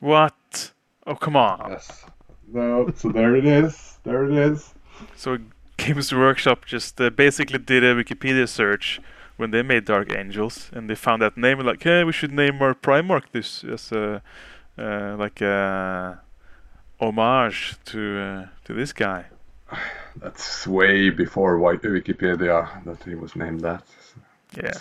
What? 0.00 0.72
Oh, 1.06 1.14
come 1.14 1.36
on. 1.36 1.70
Yes. 1.70 2.04
No, 2.52 2.92
so 2.94 3.08
there 3.10 3.34
it 3.36 3.46
is. 3.46 3.98
There 4.04 4.24
it 4.24 4.32
is. 4.32 4.74
So 5.16 5.38
Games 5.76 6.12
Workshop 6.12 6.64
just 6.64 7.00
uh, 7.00 7.10
basically 7.10 7.58
did 7.58 7.82
a 7.82 7.94
Wikipedia 7.94 8.48
search 8.48 9.00
when 9.36 9.50
they 9.50 9.62
made 9.62 9.84
Dark 9.84 10.14
Angels, 10.14 10.70
and 10.72 10.88
they 10.88 10.94
found 10.94 11.22
that 11.22 11.36
name 11.36 11.58
and 11.58 11.66
like, 11.66 11.82
hey, 11.82 12.04
we 12.04 12.12
should 12.12 12.32
name 12.32 12.60
our 12.62 12.74
Primarch 12.74 13.24
this 13.32 13.64
as 13.64 13.90
a 13.92 14.22
uh, 14.78 15.16
like 15.18 15.40
a 15.40 16.20
homage 17.02 17.76
to 17.84 17.98
uh, 18.18 18.46
to 18.64 18.74
this 18.74 18.92
guy. 18.92 19.24
That's 20.16 20.66
way 20.66 21.10
before 21.10 21.58
Wikipedia 21.58 22.84
that 22.84 23.02
he 23.04 23.14
was 23.14 23.34
named 23.34 23.60
that. 23.62 23.82
Yeah. 24.56 24.78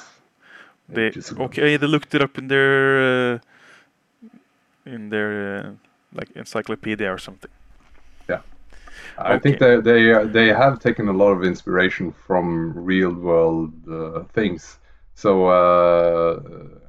They 0.89 1.11
okay. 1.39 1.77
They 1.77 1.87
looked 1.87 2.13
it 2.15 2.21
up 2.21 2.37
in 2.37 2.47
their 2.47 3.33
uh, 3.33 3.39
in 4.85 5.09
their 5.09 5.31
uh, 5.59 5.71
like 6.13 6.29
encyclopedia 6.35 7.09
or 7.11 7.17
something. 7.17 7.51
Yeah, 8.27 8.41
I 9.17 9.39
think 9.39 9.59
they 9.59 9.79
they 9.79 10.13
uh, 10.13 10.25
they 10.25 10.47
have 10.47 10.79
taken 10.79 11.07
a 11.07 11.13
lot 11.13 11.31
of 11.31 11.43
inspiration 11.43 12.11
from 12.27 12.73
real 12.73 13.13
world 13.13 13.73
uh, 13.87 14.23
things. 14.33 14.79
So 15.15 15.47
uh, 15.47 16.39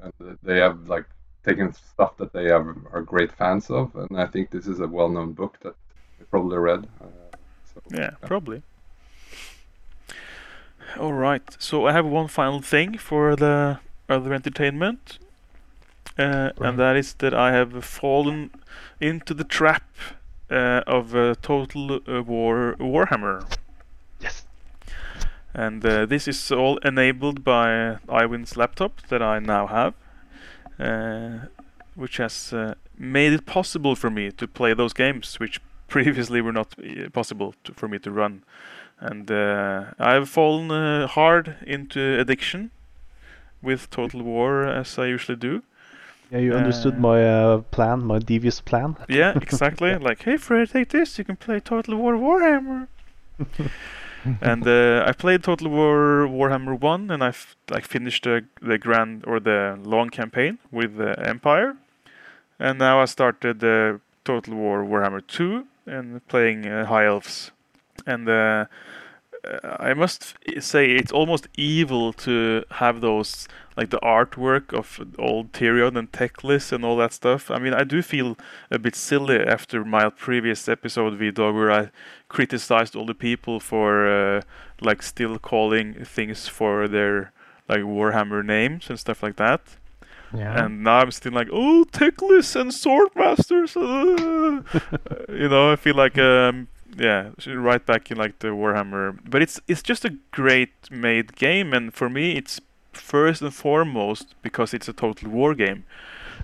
and 0.03 0.37
they 0.43 0.57
have 0.57 0.89
like 0.89 1.05
taken 1.45 1.73
stuff 1.73 2.17
that 2.17 2.31
they 2.33 2.45
have, 2.45 2.67
are 2.93 3.01
great 3.01 3.31
fans 3.31 3.69
of, 3.69 3.95
and 3.95 4.17
I 4.19 4.25
think 4.27 4.49
this 4.49 4.67
is 4.67 4.79
a 4.79 4.87
well-known 4.87 5.33
book 5.33 5.57
that 5.61 5.75
they 6.19 6.25
probably 6.25 6.57
read. 6.57 6.87
Uh, 7.01 7.37
so, 7.73 7.81
Yeah, 7.89 8.11
probably. 8.21 8.61
All 10.99 11.13
right. 11.13 11.41
So 11.59 11.87
I 11.87 11.91
have 11.91 12.05
one 12.05 12.27
final 12.27 12.61
thing 12.61 12.97
for 12.97 13.35
the 13.35 13.79
other 14.07 14.33
entertainment, 14.33 15.17
uh, 16.19 16.51
and 16.61 16.77
that 16.77 16.95
is 16.95 17.13
that 17.15 17.33
I 17.33 17.51
have 17.51 17.83
fallen 17.83 18.51
into 18.99 19.33
the 19.33 19.43
trap 19.43 19.83
uh, 20.51 20.81
of 20.85 21.15
uh, 21.15 21.35
Total 21.41 21.99
uh, 22.07 22.21
War 22.21 22.75
Warhammer, 22.79 23.43
Yes. 24.19 24.45
and 25.53 25.83
uh, 25.85 26.05
this 26.05 26.27
is 26.27 26.51
all 26.51 26.77
enabled 26.85 27.43
by 27.43 27.97
Øyvind's 28.07 28.55
laptop 28.55 29.01
that 29.07 29.21
I 29.21 29.39
now 29.39 29.67
have. 29.67 29.93
Uh, 30.83 31.47
which 31.95 32.17
has 32.17 32.51
uh, 32.53 32.73
made 32.97 33.33
it 33.33 33.45
possible 33.45 33.95
for 33.95 34.09
me 34.09 34.31
to 34.31 34.47
play 34.47 34.73
those 34.73 34.93
games, 34.93 35.39
which 35.39 35.61
previously 35.87 36.41
were 36.41 36.51
not 36.51 36.73
uh, 36.79 37.09
possible 37.09 37.53
to, 37.63 37.73
for 37.73 37.87
me 37.87 37.99
to 37.99 38.11
run. 38.11 38.43
And 38.99 39.29
uh, 39.29 39.85
I've 39.99 40.29
fallen 40.29 40.71
uh, 40.71 41.07
hard 41.07 41.55
into 41.67 42.19
addiction 42.19 42.71
with 43.61 43.89
Total 43.89 44.21
War 44.21 44.63
as 44.65 44.97
I 44.97 45.05
usually 45.05 45.37
do. 45.37 45.61
Yeah, 46.31 46.39
you 46.39 46.53
understood 46.53 46.95
Uh, 46.95 46.99
my 46.99 47.25
uh, 47.25 47.57
plan, 47.71 48.03
my 48.03 48.19
devious 48.19 48.59
plan. 48.61 48.95
Yeah, 49.07 49.33
exactly. 49.35 49.95
like, 50.09 50.23
hey 50.23 50.37
Fred, 50.37 50.69
take 50.69 50.89
this. 50.89 51.17
You 51.17 51.25
can 51.25 51.35
play 51.35 51.59
Total 51.59 51.95
War 51.95 52.15
Warhammer. 52.15 52.87
and 54.41 54.67
uh, 54.67 55.03
I 55.05 55.11
played 55.11 55.43
Total 55.43 55.69
War 55.69 56.27
Warhammer 56.27 56.79
One, 56.79 57.11
and 57.11 57.23
I've 57.23 57.55
like 57.69 57.85
finished 57.85 58.23
the 58.23 58.45
the 58.61 58.77
grand 58.77 59.23
or 59.25 59.39
the 59.39 59.77
long 59.83 60.09
campaign 60.09 60.59
with 60.71 60.97
the 60.97 61.19
Empire, 61.27 61.75
and 62.59 62.79
now 62.79 63.01
I 63.01 63.05
started 63.05 63.59
the 63.59 63.99
Total 64.23 64.55
War 64.55 64.83
Warhammer 64.83 65.25
Two 65.27 65.65
and 65.85 66.25
playing 66.27 66.65
uh, 66.65 66.85
High 66.85 67.05
Elves, 67.05 67.51
and 68.05 68.29
uh, 68.29 68.65
uh, 69.45 69.77
I 69.79 69.93
must 69.93 70.35
say 70.59 70.91
it's 70.91 71.11
almost 71.11 71.47
evil 71.57 72.13
to 72.13 72.63
have 72.71 73.01
those 73.01 73.47
like 73.75 73.89
the 73.89 73.99
artwork 73.99 74.73
of 74.73 74.99
old 75.17 75.51
Tyrion 75.51 75.97
and 75.97 76.11
Teclis 76.11 76.71
and 76.71 76.85
all 76.85 76.97
that 76.97 77.13
stuff. 77.13 77.49
I 77.49 77.59
mean, 77.59 77.73
I 77.73 77.83
do 77.83 78.01
feel 78.01 78.37
a 78.69 78.77
bit 78.77 78.95
silly 78.95 79.39
after 79.39 79.83
my 79.83 80.09
previous 80.09 80.67
episode, 80.69 81.15
V-Dog, 81.15 81.55
where 81.55 81.71
I 81.71 81.91
criticized 82.29 82.95
all 82.95 83.05
the 83.05 83.15
people 83.15 83.59
for 83.59 84.07
uh, 84.07 84.41
like 84.81 85.01
still 85.01 85.39
calling 85.39 86.05
things 86.05 86.47
for 86.47 86.87
their 86.87 87.31
like 87.67 87.81
Warhammer 87.81 88.45
names 88.45 88.89
and 88.89 88.99
stuff 88.99 89.23
like 89.23 89.37
that. 89.37 89.61
Yeah. 90.35 90.65
And 90.65 90.83
now 90.83 90.99
I'm 90.99 91.11
still 91.11 91.33
like, 91.33 91.49
oh, 91.51 91.85
Teclis 91.91 92.55
and 92.59 92.71
Swordmasters. 92.71 93.77
uh." 93.77 95.31
you 95.31 95.49
know, 95.49 95.71
I 95.71 95.75
feel 95.75 95.95
like, 95.95 96.17
um, 96.17 96.67
yeah, 96.97 97.29
right 97.47 97.85
back 97.85 98.11
in 98.11 98.17
like 98.17 98.39
the 98.39 98.49
Warhammer. 98.49 99.17
But 99.29 99.41
it's 99.41 99.59
it's 99.67 99.81
just 99.81 100.05
a 100.05 100.17
great 100.31 100.73
made 100.91 101.35
game, 101.35 101.73
and 101.73 101.93
for 101.93 102.09
me, 102.09 102.33
it's 102.33 102.59
first 102.97 103.41
and 103.41 103.53
foremost 103.53 104.35
because 104.41 104.73
it's 104.73 104.87
a 104.87 104.93
total 104.93 105.29
war 105.29 105.55
game. 105.55 105.85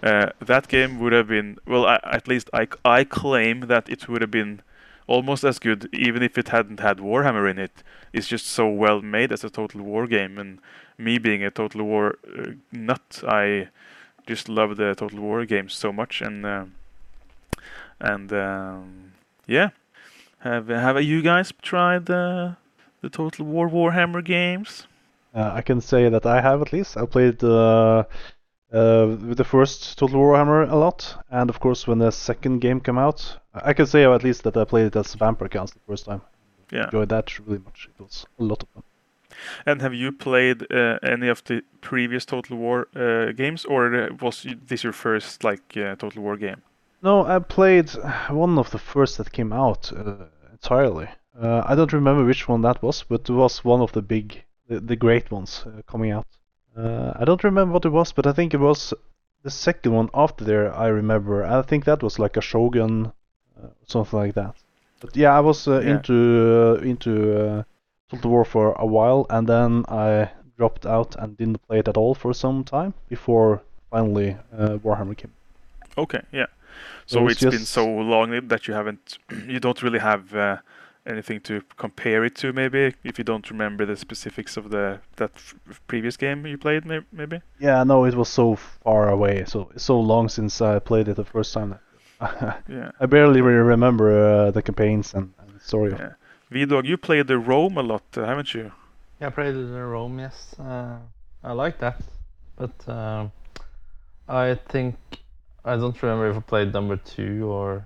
Uh, 0.02 0.30
that 0.40 0.68
game 0.68 1.00
would 1.00 1.14
have 1.14 1.28
been 1.28 1.58
well, 1.66 1.86
I, 1.86 2.00
at 2.04 2.28
least 2.28 2.50
I 2.54 2.68
I 2.86 3.04
claim 3.04 3.62
that 3.62 3.90
it 3.90 4.08
would 4.08 4.22
have 4.22 4.32
been 4.32 4.62
almost 5.08 5.44
as 5.44 5.60
good 5.60 5.90
even 5.92 6.22
if 6.24 6.38
it 6.38 6.50
hadn't 6.50 6.80
had 6.80 6.98
Warhammer 7.00 7.50
in 7.50 7.60
it. 7.60 7.84
It's 8.14 8.28
just 8.28 8.46
so 8.46 8.68
well 8.68 9.02
made 9.02 9.32
as 9.32 9.44
a 9.44 9.50
total 9.50 9.82
war 9.82 10.08
game, 10.08 10.38
and 10.38 10.60
me 10.98 11.18
being 11.18 11.44
a 11.44 11.52
total 11.52 11.84
war 11.84 12.18
uh, 12.38 12.52
nut, 12.72 13.24
I 13.28 13.70
just 14.28 14.48
love 14.48 14.78
the 14.78 14.96
total 14.96 15.20
war 15.20 15.46
games 15.46 15.74
so 15.74 15.92
much, 15.92 16.22
and 16.22 16.46
uh, 16.46 16.66
and 18.00 18.32
um, 18.32 19.14
yeah, 19.48 19.70
have 20.40 20.68
have 20.68 21.02
you 21.02 21.22
guys 21.22 21.52
tried 21.62 22.06
the 22.06 22.56
the 23.02 23.10
total 23.10 23.46
war 23.46 23.70
Warhammer 23.70 24.24
games? 24.24 24.88
Uh, 25.34 25.52
I 25.54 25.62
can 25.62 25.82
say 25.82 26.10
that 26.10 26.26
I 26.26 26.42
have 26.42 26.62
at 26.62 26.74
least. 26.74 26.98
I 26.98 27.06
played 27.06 27.44
uh, 27.44 28.04
uh, 28.74 29.18
with 29.28 29.38
the 29.38 29.44
first 29.44 29.98
Total 29.98 30.20
Warhammer 30.20 30.70
a 30.72 30.76
lot, 30.76 31.16
and 31.30 31.50
of 31.50 31.60
course 31.60 31.88
when 31.88 32.00
the 32.00 32.12
second 32.12 32.60
game 32.60 32.80
came 32.80 32.98
out, 32.98 33.38
I 33.54 33.74
can 33.74 33.86
say 33.86 34.06
at 34.06 34.24
least 34.24 34.44
that 34.44 34.58
I 34.58 34.64
played 34.64 34.88
it 34.88 34.96
as 34.96 35.14
Vampire 35.16 35.50
Counts 35.50 35.74
the 35.74 35.80
first 35.88 36.06
time. 36.06 36.22
Yeah. 36.72 36.86
Enjoyed 36.86 37.10
that 37.10 37.40
really 37.40 37.60
much. 37.60 37.90
It 37.98 38.02
was 38.02 38.26
a 38.40 38.44
lot 38.44 38.64
of 38.64 38.70
fun. 38.70 38.84
And 39.66 39.82
have 39.82 39.94
you 39.94 40.12
played 40.12 40.64
uh, 40.72 41.00
any 41.02 41.28
of 41.30 41.44
the 41.46 41.62
previous 41.82 42.26
Total 42.26 42.58
War 42.58 42.88
uh, 42.96 43.32
games, 43.32 43.66
or 43.66 43.94
uh, 43.96 44.10
was 44.22 44.46
this 44.68 44.84
your 44.84 44.94
first 44.94 45.44
like 45.44 45.78
uh, 45.78 45.96
Total 45.96 46.22
War 46.22 46.38
game? 46.38 46.62
No, 47.02 47.26
I 47.26 47.40
played 47.40 47.90
one 48.30 48.58
of 48.60 48.72
the 48.72 48.78
first 48.78 49.18
that 49.18 49.32
came 49.32 49.54
out 49.54 49.92
uh, 49.94 50.26
entirely. 50.52 51.08
Uh, 51.40 51.64
I 51.66 51.76
don't 51.76 51.94
remember 51.94 52.26
which 52.26 52.50
one 52.50 52.62
that 52.64 52.84
was, 52.84 53.04
but 53.04 53.30
it 53.30 53.34
was 53.34 53.64
one 53.64 53.82
of 53.82 53.94
the 53.94 54.02
big, 54.02 54.44
the, 54.70 54.80
the 54.80 54.96
great 54.96 55.32
ones 55.32 55.66
uh, 55.66 55.82
coming 55.92 56.12
out. 56.12 56.28
Uh, 56.78 57.12
I 57.22 57.26
don't 57.26 57.44
remember 57.44 57.74
what 57.74 57.86
it 57.86 57.92
was, 57.92 58.14
but 58.14 58.26
I 58.28 58.32
think 58.34 58.54
it 58.54 58.60
was 58.60 58.94
the 59.44 59.52
second 59.52 59.94
one 59.94 60.10
after 60.14 60.46
there. 60.46 60.74
I 60.76 60.88
remember. 60.88 61.44
I 61.44 61.62
think 61.64 61.86
that 61.86 62.04
was 62.04 62.20
like 62.20 62.38
a 62.38 62.42
Shogun, 62.42 63.12
uh, 63.62 63.68
something 63.88 64.20
like 64.20 64.36
that. 64.36 64.56
But 65.02 65.16
yeah, 65.18 65.38
I 65.38 65.42
was 65.42 65.68
uh, 65.68 65.82
Yeah. 65.82 65.96
into 65.96 66.16
uh, 66.16 66.84
into 66.84 67.12
uh, 67.38 67.64
Total 68.10 68.32
War 68.32 68.46
for 68.46 68.74
a 68.74 68.86
while, 68.86 69.26
and 69.30 69.48
then 69.48 69.86
I 69.90 70.30
dropped 70.58 70.86
out 70.86 71.16
and 71.18 71.38
didn't 71.38 71.62
play 71.68 71.80
it 71.80 71.88
at 71.88 71.98
all 71.98 72.14
for 72.16 72.34
some 72.34 72.64
time 72.64 72.94
before 73.10 73.62
finally 73.90 74.38
uh, 74.58 74.78
Warhammer 74.84 75.16
came. 75.16 75.32
Okay, 75.98 76.22
yeah. 76.32 76.48
So 77.06 77.20
So 77.20 77.28
it's 77.28 77.42
it's 77.44 77.52
been 77.52 77.66
so 77.66 77.86
long 77.86 78.48
that 78.48 78.68
you 78.68 78.74
haven't, 78.76 79.18
you 79.48 79.60
don't 79.60 79.82
really 79.82 80.00
have 80.00 80.34
uh, 80.36 80.58
anything 81.10 81.42
to 81.42 81.62
compare 81.78 82.24
it 82.26 82.36
to, 82.36 82.54
maybe 82.54 82.94
if 83.04 83.18
you 83.18 83.24
don't 83.24 83.50
remember 83.50 83.86
the 83.86 83.96
specifics 83.96 84.58
of 84.58 84.70
the 84.70 85.00
that 85.16 85.32
f- 85.36 85.82
previous 85.88 86.18
game 86.18 86.46
you 86.48 86.58
played, 86.58 86.86
maybe. 87.12 87.42
Yeah, 87.60 87.84
no, 87.84 88.06
it 88.06 88.16
was 88.16 88.30
so 88.30 88.56
far 88.56 89.10
away, 89.10 89.44
so 89.46 89.70
so 89.78 90.00
long 90.00 90.30
since 90.30 90.62
I 90.62 90.80
played 90.80 91.08
it 91.08 91.16
the 91.16 91.26
first 91.26 91.54
time. 91.54 91.80
Yeah. 92.68 92.92
I 93.00 93.06
barely 93.06 93.42
really 93.42 93.64
remember 93.70 94.08
uh, 94.12 94.52
the 94.52 94.62
campaigns 94.62 95.14
and, 95.14 95.34
and 95.40 95.50
the 95.56 95.60
story. 95.60 95.94
Of 95.94 96.00
Yeah. 96.00 96.14
V-Dog, 96.52 96.86
you 96.86 96.98
played 96.98 97.28
the 97.28 97.38
Rome 97.38 97.78
a 97.78 97.84
lot, 97.84 98.04
uh, 98.18 98.26
haven't 98.26 98.54
you? 98.54 98.72
Yeah, 99.22 99.28
I 99.28 99.30
played 99.30 99.56
the 99.56 99.84
Rome, 99.86 100.20
yes. 100.20 100.56
Uh, 100.60 100.98
I 101.44 101.54
like 101.54 101.80
that. 101.80 102.02
But 102.58 102.76
um 102.90 103.32
I 104.28 104.56
think 104.72 104.96
I 105.66 105.76
don't 105.78 106.02
remember 106.04 106.30
if 106.30 106.38
I 106.38 106.42
played 106.42 106.74
number 106.74 106.98
two 106.98 107.50
or 107.52 107.84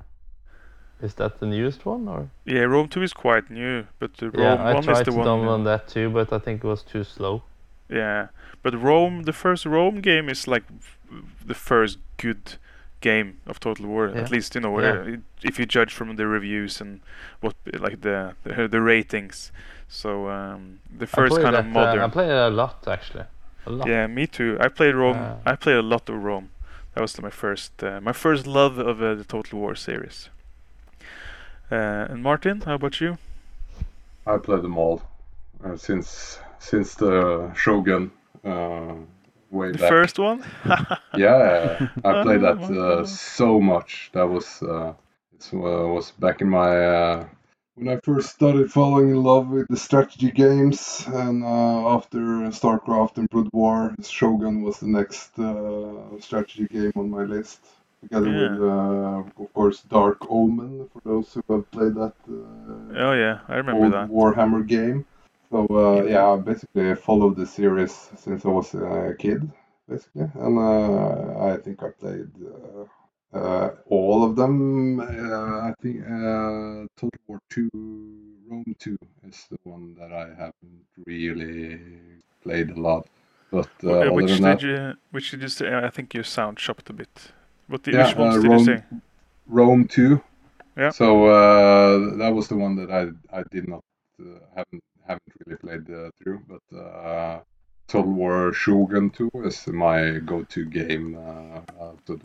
is 1.03 1.13
that 1.15 1.39
the 1.39 1.45
newest 1.45 1.85
one 1.85 2.07
or 2.07 2.29
Yeah, 2.45 2.61
Rome 2.73 2.87
2 2.87 3.03
is 3.03 3.13
quite 3.13 3.49
new, 3.51 3.85
but 3.99 4.13
the 4.17 4.29
Rome 4.31 4.43
yeah, 4.43 4.69
I 4.69 4.73
1 4.73 4.77
is 4.79 4.85
tried 4.85 5.05
the 5.05 5.11
to 5.11 5.17
one. 5.17 5.27
uh, 5.27 5.31
download 5.31 5.63
that 5.65 5.87
too, 5.87 6.09
but 6.09 6.31
I 6.33 6.39
think 6.39 6.63
it 6.63 6.67
was 6.67 6.81
too 6.83 7.03
slow. 7.03 7.43
Yeah, 7.89 8.27
but 8.63 8.73
Rome, 8.81 9.23
the 9.23 9.33
first 9.33 9.65
Rome 9.65 10.01
game 10.01 10.29
is 10.29 10.47
like 10.47 10.63
the 11.45 11.53
first 11.53 11.99
good 12.17 12.57
game 13.01 13.29
of 13.45 13.59
Total 13.59 13.85
War. 13.85 14.07
Yeah. 14.09 14.21
At 14.21 14.31
least 14.31 14.55
you 14.55 14.61
know 14.61 14.79
Yeah. 14.79 14.93
uh, 14.93 15.17
if 15.43 15.59
you 15.59 15.65
judge 15.65 15.93
from 15.93 16.15
the 16.15 16.25
reviews 16.25 16.81
and 16.81 17.01
what 17.41 17.55
like 17.79 18.01
the 18.01 18.33
the, 18.43 18.67
the 18.67 18.81
ratings. 18.81 19.51
So 19.89 20.29
um, 20.29 20.79
the 20.99 21.05
first 21.07 21.35
kind 21.35 21.55
of 21.55 21.65
that, 21.65 21.71
modern. 21.71 21.99
Uh, 21.99 22.05
I 22.07 22.09
played 22.09 22.29
it 22.31 22.37
a 22.37 22.49
lot 22.49 22.87
actually. 22.87 23.25
A 23.65 23.69
lot. 23.69 23.87
yeah, 23.87 24.07
me 24.07 24.25
too. 24.27 24.57
I 24.59 24.67
played 24.69 24.95
Rome. 24.95 25.17
Uh, 25.17 25.51
I 25.51 25.55
played 25.55 25.77
a 25.77 25.81
lot 25.93 26.09
of 26.09 26.15
Rome. 26.23 26.49
That 26.93 27.01
was 27.01 27.21
my 27.21 27.29
first 27.29 27.83
uh, 27.83 27.99
my 28.01 28.13
first 28.13 28.47
love 28.47 28.77
of 28.77 29.01
uh, 29.01 29.15
the 29.15 29.23
Total 29.25 29.59
War 29.59 29.75
series. 29.75 30.29
Uh, 31.71 32.07
and 32.09 32.23
Martin, 32.23 32.61
how 32.61 32.75
about 32.75 33.01
you? 33.01 33.17
I 34.25 34.37
played 34.37 34.61
them 34.63 34.77
all 34.77 35.01
uh, 35.63 35.75
since 35.77 36.39
since 36.59 36.95
the 36.95 37.53
Shogun 37.55 38.11
uh, 38.43 38.95
way 39.51 39.71
The 39.71 39.77
back. 39.77 39.89
first 39.89 40.19
one. 40.19 40.43
Yeah, 41.13 41.79
I 42.03 42.13
played 42.23 42.41
that 42.41 42.69
Oh. 42.69 43.01
uh, 43.01 43.05
so 43.05 43.59
much. 43.59 44.09
That 44.13 44.27
was 44.27 44.61
uh, 44.63 44.93
it 45.39 45.53
was 45.55 46.11
back 46.11 46.41
in 46.41 46.49
my 46.49 46.69
uh, 46.85 47.27
when 47.75 47.87
I 47.89 47.99
first 48.03 48.29
started 48.29 48.71
falling 48.71 49.09
in 49.11 49.23
love 49.23 49.49
with 49.49 49.67
the 49.69 49.77
strategy 49.77 50.31
games, 50.31 51.05
and 51.07 51.43
uh, 51.43 51.95
after 51.95 52.19
StarCraft 52.51 53.17
and 53.17 53.29
Brood 53.29 53.49
War, 53.53 53.93
Shogun 54.03 54.61
was 54.63 54.79
the 54.79 54.87
next 54.87 55.37
uh, 55.39 56.19
strategy 56.19 56.67
game 56.67 56.91
on 56.95 57.09
my 57.09 57.23
list, 57.23 57.59
together 58.03 58.29
Yeah. 58.29 58.49
with 58.51 58.61
uh, 58.61 59.43
of 59.43 59.53
course 59.53 59.81
Dark 59.83 60.19
Omen 60.29 60.89
for 60.91 61.01
those 61.05 61.33
who 61.33 61.41
have 61.55 61.69
played 61.71 61.95
that. 61.95 62.15
Uh, 62.29 63.05
Oh 63.05 63.13
yeah, 63.13 63.39
I 63.47 63.55
remember 63.55 63.85
old 63.85 63.93
that. 63.93 64.09
Warhammer 64.09 64.63
game. 64.67 65.05
So 65.51 65.67
uh, 65.69 66.03
yeah, 66.13 66.25
I 66.33 66.37
basically 66.37 66.95
followed 66.95 67.35
the 67.35 67.45
series 67.45 67.93
since 68.15 68.45
I 68.45 68.49
was 68.49 68.73
a 68.73 69.15
kid, 69.17 69.41
basically, 69.89 70.27
and 70.45 70.57
uh, 70.57 71.45
I 71.49 71.57
think 71.63 71.81
I 71.83 71.89
played 71.89 72.31
uh, 72.53 73.37
uh, 73.37 73.69
all 73.89 74.23
of 74.23 74.35
them. 74.35 74.99
Uh, 74.99 75.69
I 75.69 75.73
think 75.81 75.97
uh, 76.05 76.85
Total 76.97 77.21
War 77.27 77.39
Two, 77.49 77.69
Rome 78.49 78.75
Two 78.79 78.97
is 79.27 79.45
the 79.51 79.57
one 79.63 79.95
that 79.99 80.11
I 80.11 80.27
haven't 80.41 80.85
really 81.05 81.79
played 82.43 82.69
a 82.71 82.79
lot. 82.79 83.07
But 83.51 83.69
uh, 83.83 83.89
other 83.91 84.11
which 84.11 84.31
did 84.37 84.43
that, 84.43 84.61
you? 84.61 84.93
Which 85.11 85.31
did 85.31 85.41
you 85.41 85.47
say? 85.47 85.73
I 85.75 85.89
think 85.89 86.13
you 86.13 86.23
sound 86.23 86.57
chopped 86.57 86.89
a 86.89 86.93
bit. 86.93 87.31
What 87.67 87.83
did, 87.83 87.93
Yeah, 87.93 88.07
which 88.07 88.17
ones 88.17 88.35
uh, 88.35 88.41
did 88.41 88.49
Rome- 88.51 88.67
you? 88.67 89.01
Rome 89.47 89.87
Two. 89.87 90.21
Yeah. 90.77 90.89
So 90.91 91.25
uh, 91.27 92.15
that 92.17 92.33
was 92.33 92.47
the 92.47 92.55
one 92.55 92.75
that 92.77 92.89
I 92.91 93.11
I 93.39 93.43
did 93.51 93.67
not 93.67 93.81
uh, 94.19 94.25
haven't 94.55 94.81
haven't 95.07 95.33
really 95.45 95.57
played 95.57 95.89
uh, 95.93 96.09
through, 96.21 96.41
but 96.47 96.77
uh, 96.77 97.39
Total 97.87 98.11
War 98.11 98.53
Shogun 98.53 99.09
2 99.09 99.29
is 99.43 99.67
my 99.67 100.19
go-to 100.25 100.65
game 100.65 101.15
uh, 101.15 101.61
of 101.79 101.99
the 102.05 102.17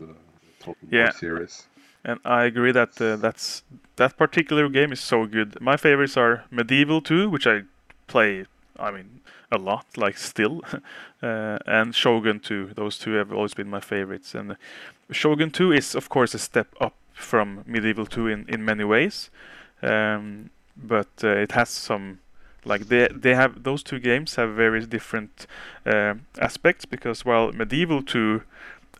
Total 0.59 0.75
Yeah. 0.89 1.03
War 1.03 1.11
series. 1.11 1.67
And 2.05 2.19
I 2.23 2.45
agree 2.45 2.71
that 2.71 2.99
uh, 3.01 3.17
that's 3.17 3.63
that 3.97 4.17
particular 4.17 4.69
game 4.69 4.91
is 4.93 5.01
so 5.01 5.25
good. 5.25 5.59
My 5.61 5.75
favorites 5.77 6.15
are 6.17 6.45
Medieval 6.49 7.01
2, 7.01 7.29
which 7.29 7.45
I 7.45 7.63
play 8.07 8.45
I 8.79 8.91
mean, 8.91 9.19
a 9.51 9.57
lot, 9.57 9.85
like 9.97 10.17
still, 10.17 10.61
uh, 11.23 11.57
and 11.65 11.95
Shogun 11.95 12.39
2. 12.39 12.71
Those 12.75 12.97
two 12.97 13.13
have 13.13 13.31
always 13.31 13.53
been 13.53 13.69
my 13.69 13.79
favorites. 13.79 14.35
And 14.35 14.57
Shogun 15.11 15.51
2 15.51 15.71
is, 15.71 15.95
of 15.95 16.09
course, 16.09 16.33
a 16.33 16.39
step 16.39 16.67
up 16.79 16.93
from 17.13 17.63
Medieval 17.65 18.05
2 18.05 18.27
in, 18.27 18.45
in 18.47 18.63
many 18.63 18.83
ways, 18.83 19.29
um, 19.81 20.49
but 20.77 21.09
uh, 21.23 21.29
it 21.29 21.51
has 21.51 21.69
some 21.69 22.19
like 22.65 22.87
they 22.87 23.07
they 23.07 23.35
have 23.35 23.63
those 23.63 23.83
two 23.83 23.99
games 23.99 24.35
have 24.35 24.49
very 24.51 24.85
different 24.85 25.47
uh, 25.85 26.15
aspects 26.39 26.85
because 26.85 27.25
while 27.25 27.51
Medieval 27.51 28.01
2 28.03 28.41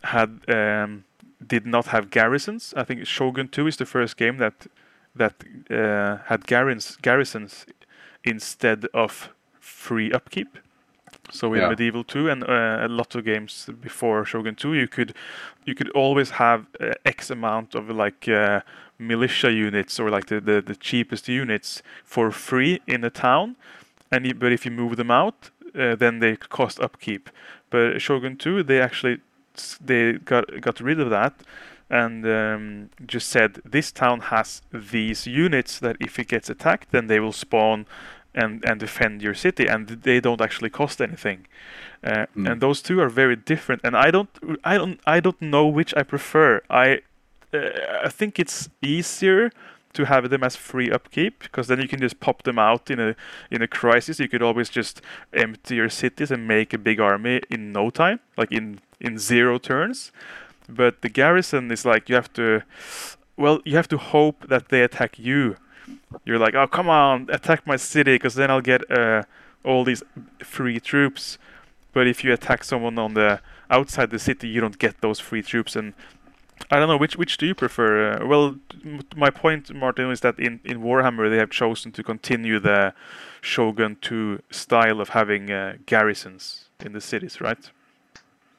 had 0.02 0.40
um, 0.48 1.04
did 1.46 1.66
not 1.66 1.86
have 1.86 2.10
garrisons, 2.10 2.74
I 2.76 2.84
think 2.84 3.06
Shogun 3.06 3.48
2 3.48 3.66
is 3.66 3.76
the 3.76 3.86
first 3.86 4.16
game 4.16 4.38
that 4.38 4.66
that 5.14 5.34
uh, 5.70 6.18
had 6.26 6.46
garrisons 6.46 6.96
garrisons 7.02 7.66
instead 8.24 8.86
of 8.94 9.30
free 9.60 10.10
upkeep. 10.12 10.58
So 11.30 11.54
in 11.54 11.60
Yeah. 11.60 11.68
Medieval 11.68 12.04
2 12.04 12.28
and 12.28 12.42
uh, 12.42 12.78
a 12.82 12.88
lot 12.88 13.14
of 13.14 13.24
games 13.24 13.68
before 13.80 14.24
Shogun 14.24 14.54
2, 14.56 14.74
you 14.74 14.88
could 14.88 15.14
you 15.64 15.74
could 15.74 15.90
always 15.90 16.30
have 16.30 16.66
uh, 16.80 16.94
X 17.04 17.30
amount 17.30 17.74
of 17.74 17.88
like 17.90 18.28
uh, 18.28 18.60
militia 18.98 19.52
units 19.52 20.00
or 20.00 20.10
like 20.10 20.26
the, 20.26 20.40
the, 20.40 20.60
the 20.60 20.74
cheapest 20.74 21.28
units 21.28 21.82
for 22.04 22.30
free 22.30 22.80
in 22.86 23.04
a 23.04 23.10
town, 23.10 23.56
and 24.10 24.26
you, 24.26 24.34
but 24.34 24.52
if 24.52 24.64
you 24.64 24.72
move 24.72 24.96
them 24.96 25.10
out, 25.10 25.50
uh, 25.74 25.94
then 25.94 26.18
they 26.18 26.36
cost 26.36 26.80
upkeep. 26.80 27.30
But 27.70 28.00
Shogun 28.00 28.36
2, 28.36 28.62
they 28.64 28.80
actually 28.80 29.18
they 29.84 30.14
got 30.14 30.60
got 30.60 30.80
rid 30.80 31.00
of 31.00 31.10
that 31.10 31.34
and 31.90 32.24
um, 32.24 32.90
just 33.04 33.28
said 33.28 33.60
this 33.64 33.90
town 33.90 34.20
has 34.20 34.62
these 34.72 35.26
units 35.26 35.80
that 35.80 35.96
if 35.98 36.18
it 36.18 36.28
gets 36.28 36.48
attacked, 36.48 36.92
then 36.92 37.08
they 37.08 37.18
will 37.18 37.32
spawn 37.32 37.84
and 38.34 38.64
and 38.64 38.80
defend 38.80 39.22
your 39.22 39.34
city, 39.34 39.66
and 39.66 39.88
they 39.88 40.20
don't 40.20 40.40
actually 40.40 40.70
cost 40.70 41.00
anything. 41.00 41.46
Uh, 42.02 42.26
Mm. 42.36 42.50
And 42.50 42.60
those 42.60 42.82
two 42.82 43.00
are 43.00 43.10
very 43.10 43.36
different. 43.36 43.82
And 43.84 43.96
I 43.96 44.10
don't 44.10 44.30
I 44.64 44.78
don't 44.78 45.00
I 45.06 45.20
don't 45.20 45.40
know 45.40 45.66
which 45.66 45.94
I 45.96 46.02
prefer. 46.02 46.62
I 46.70 47.00
uh, 47.52 48.06
I 48.06 48.08
think 48.08 48.38
it's 48.38 48.68
easier 48.82 49.50
to 49.92 50.04
have 50.04 50.30
them 50.30 50.42
as 50.44 50.56
free 50.56 50.90
upkeep 50.90 51.40
because 51.40 51.66
then 51.66 51.80
you 51.80 51.88
can 51.88 52.00
just 52.00 52.20
pop 52.20 52.42
them 52.44 52.58
out 52.58 52.90
in 52.90 53.00
a 53.00 53.14
in 53.50 53.62
a 53.62 53.66
crisis. 53.68 54.20
You 54.20 54.28
could 54.28 54.42
always 54.42 54.70
just 54.70 55.02
empty 55.32 55.74
your 55.74 55.90
cities 55.90 56.30
and 56.30 56.46
make 56.46 56.72
a 56.72 56.78
big 56.78 57.00
army 57.00 57.40
in 57.50 57.72
no 57.72 57.90
time, 57.90 58.20
like 58.36 58.52
in 58.52 58.80
in 59.00 59.18
zero 59.18 59.58
turns. 59.58 60.12
But 60.68 61.02
the 61.02 61.08
garrison 61.08 61.70
is 61.72 61.84
like 61.84 62.08
you 62.08 62.14
have 62.14 62.32
to, 62.34 62.62
well, 63.36 63.60
you 63.64 63.74
have 63.76 63.88
to 63.88 63.98
hope 63.98 64.46
that 64.48 64.68
they 64.68 64.82
attack 64.82 65.18
you. 65.18 65.56
You're 66.24 66.38
like, 66.38 66.54
oh 66.54 66.66
come 66.66 66.88
on, 66.88 67.28
attack 67.30 67.66
my 67.66 67.76
city, 67.76 68.14
because 68.14 68.34
then 68.34 68.50
I'll 68.50 68.60
get 68.60 68.90
uh, 68.90 69.22
all 69.64 69.84
these 69.84 70.02
free 70.42 70.80
troops. 70.80 71.38
But 71.92 72.06
if 72.06 72.22
you 72.22 72.32
attack 72.32 72.64
someone 72.64 72.98
on 72.98 73.14
the 73.14 73.40
outside 73.68 74.10
the 74.10 74.18
city, 74.18 74.48
you 74.48 74.60
don't 74.60 74.78
get 74.78 75.00
those 75.00 75.18
free 75.20 75.42
troops. 75.42 75.74
And 75.74 75.94
I 76.70 76.78
don't 76.78 76.88
know 76.88 76.96
which 76.96 77.16
which 77.16 77.36
do 77.36 77.46
you 77.46 77.54
prefer? 77.54 78.12
Uh, 78.12 78.26
well, 78.26 78.56
my 79.16 79.30
point, 79.30 79.74
Martin, 79.74 80.10
is 80.10 80.20
that 80.20 80.38
in 80.38 80.60
in 80.64 80.80
Warhammer 80.80 81.30
they 81.30 81.38
have 81.38 81.50
chosen 81.50 81.92
to 81.92 82.02
continue 82.02 82.58
the 82.58 82.94
Shogun 83.40 83.96
2 84.00 84.40
style 84.50 85.00
of 85.00 85.10
having 85.10 85.50
uh, 85.50 85.76
garrisons 85.86 86.68
in 86.84 86.92
the 86.92 87.00
cities, 87.00 87.40
right? 87.40 87.70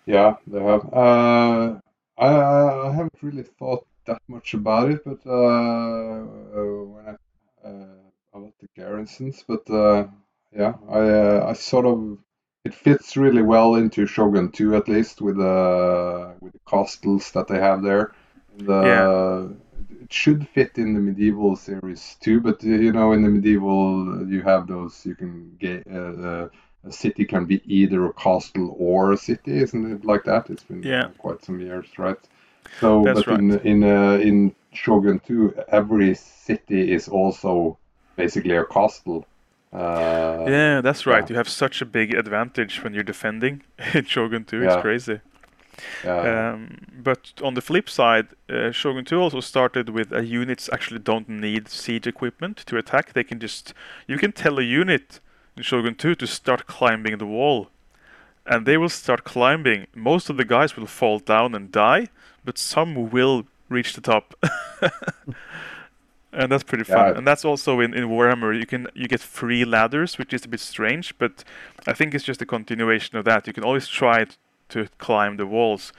Yeah, 0.06 0.36
they 0.48 0.62
have. 0.62 0.92
Uh, 0.92 1.80
I, 2.18 2.28
I 2.28 2.92
haven't 2.92 3.22
really 3.22 3.44
thought 3.44 3.86
that 4.06 4.22
much 4.28 4.54
about 4.54 4.92
it, 4.92 5.04
but 5.06 5.20
uh, 5.26 5.32
uh, 5.32 6.84
when 6.94 7.06
I 7.08 7.68
uh, 7.68 7.86
about 8.34 8.54
the 8.60 8.68
garrisons, 8.76 9.44
but 9.48 9.70
uh, 9.70 10.08
yeah, 10.56 10.74
I 10.90 11.00
uh, 11.00 11.46
I 11.50 11.54
sort 11.54 11.86
of 11.86 12.18
it 12.66 12.74
fits 12.74 13.18
really 13.18 13.42
well 13.42 13.76
into 13.76 14.06
Shogun 14.06 14.52
2 14.52 14.76
at 14.76 14.88
least 14.88 15.22
with 15.22 15.38
the 15.38 16.36
with 16.42 16.54
the 16.54 16.60
castles 16.70 17.32
that 17.32 17.48
they 17.48 17.60
have 17.60 17.82
there. 17.84 18.14
The, 18.58 19.58
It 20.02 20.12
should 20.12 20.48
fit 20.50 20.78
in 20.78 20.94
the 20.94 21.00
medieval 21.00 21.56
series 21.56 22.18
too, 22.22 22.42
but 22.42 22.62
you 22.64 22.92
know, 22.92 23.12
in 23.14 23.22
the 23.24 23.30
medieval 23.30 24.28
you 24.30 24.42
have 24.42 24.68
those 24.68 25.06
you 25.06 25.16
can 25.16 25.56
get. 25.60 25.84
Uh, 25.90 25.98
uh, 26.32 26.50
a 26.84 26.92
city 26.92 27.26
can 27.26 27.46
be 27.46 27.62
either 27.66 28.06
a 28.08 28.14
castle 28.14 28.76
or 28.80 29.12
a 29.12 29.18
city, 29.18 29.60
isn't 29.62 29.92
it 29.92 30.04
like 30.04 30.24
that? 30.24 30.50
It's 30.50 30.64
been 30.64 30.90
Yeah. 30.90 31.10
quite 31.20 31.44
some 31.44 31.60
years, 31.60 31.88
right? 32.00 32.18
So, 32.80 33.04
That's 33.04 33.24
but 33.24 33.40
in 33.40 33.60
in 33.60 33.84
uh, 33.84 34.14
in 34.22 34.56
Shogun 34.74 35.20
2, 35.20 35.54
every 35.70 36.16
city 36.16 36.92
is 36.94 37.08
also 37.10 37.78
basically 38.16 38.56
a 38.56 38.66
castle. 38.66 39.26
Uh, 39.74 40.46
Yeah, 40.48 40.82
that's 40.82 41.06
right. 41.06 41.24
yeah. 41.24 41.30
You 41.30 41.36
have 41.38 41.50
such 41.50 41.82
a 41.82 41.86
big 41.86 42.14
advantage 42.14 42.84
when 42.84 42.94
you're 42.94 43.04
defending 43.04 43.64
in 43.94 44.06
Shogun 44.06 44.44
2. 44.46 44.58
Yeah. 44.58 44.74
It's 44.74 44.82
crazy. 44.82 45.20
yeah. 46.04 46.52
Um, 46.54 46.78
but 47.04 47.34
on 47.44 47.54
the 47.54 47.62
flip 47.62 47.90
side, 47.90 48.28
uh, 48.50 48.72
Shogun 48.72 49.06
2 49.06 49.20
also 49.20 49.40
started 49.42 49.90
with 49.90 50.12
uh, 50.14 50.20
units 50.20 50.70
actually 50.72 51.00
don't 51.00 51.30
need 51.30 51.70
siege 51.70 52.08
equipment 52.08 52.58
to 52.66 52.78
attack. 52.78 53.14
They 53.14 53.24
can 53.24 53.40
just 53.40 53.74
you 54.08 54.18
can 54.18 54.32
tell 54.32 54.60
a 54.60 54.64
unit 54.64 55.20
in 55.58 55.64
Shogun 55.64 55.96
2 55.96 56.16
to 56.16 56.28
start 56.28 56.66
climbing 56.68 57.18
the 57.18 57.26
wall, 57.26 57.70
and 58.46 58.66
they 58.66 58.78
will 58.78 58.90
start 58.90 59.24
climbing. 59.24 59.88
Most 59.96 60.30
of 60.30 60.38
the 60.38 60.46
guys 60.46 60.76
will 60.76 60.88
fall 60.88 61.20
down 61.20 61.56
and 61.56 61.72
die, 61.72 62.08
but 62.44 62.58
some 62.58 63.10
will 63.12 63.46
reach 63.70 63.94
the 63.94 64.02
top. 64.02 64.36
and 66.34 66.52
that's 66.52 66.64
pretty 66.64 66.84
fun. 66.84 67.12
Yeah. 67.12 67.18
And 67.18 67.28
that's 67.28 67.46
also 67.46 67.80
in, 67.80 67.94
in 67.94 68.10
Warhammer. 68.10 68.58
You 68.58 68.66
can 68.66 68.88
you 68.94 69.08
get 69.08 69.22
free 69.22 69.66
ladders, 69.66 70.18
which 70.18 70.34
is 70.34 70.46
a 70.46 70.48
bit 70.48 70.60
strange, 70.60 71.18
but 71.18 71.44
I 71.88 71.94
think 71.94 72.14
it's 72.14 72.24
just 72.24 72.42
a 72.42 72.46
continuation 72.46 73.18
of 73.18 73.26
that. 73.26 73.48
You 73.48 73.54
can 73.54 73.64
always 73.64 73.88
try 73.88 74.26
to 74.70 74.88
climb 74.98 75.38
the 75.38 75.46
walls, 75.46 75.92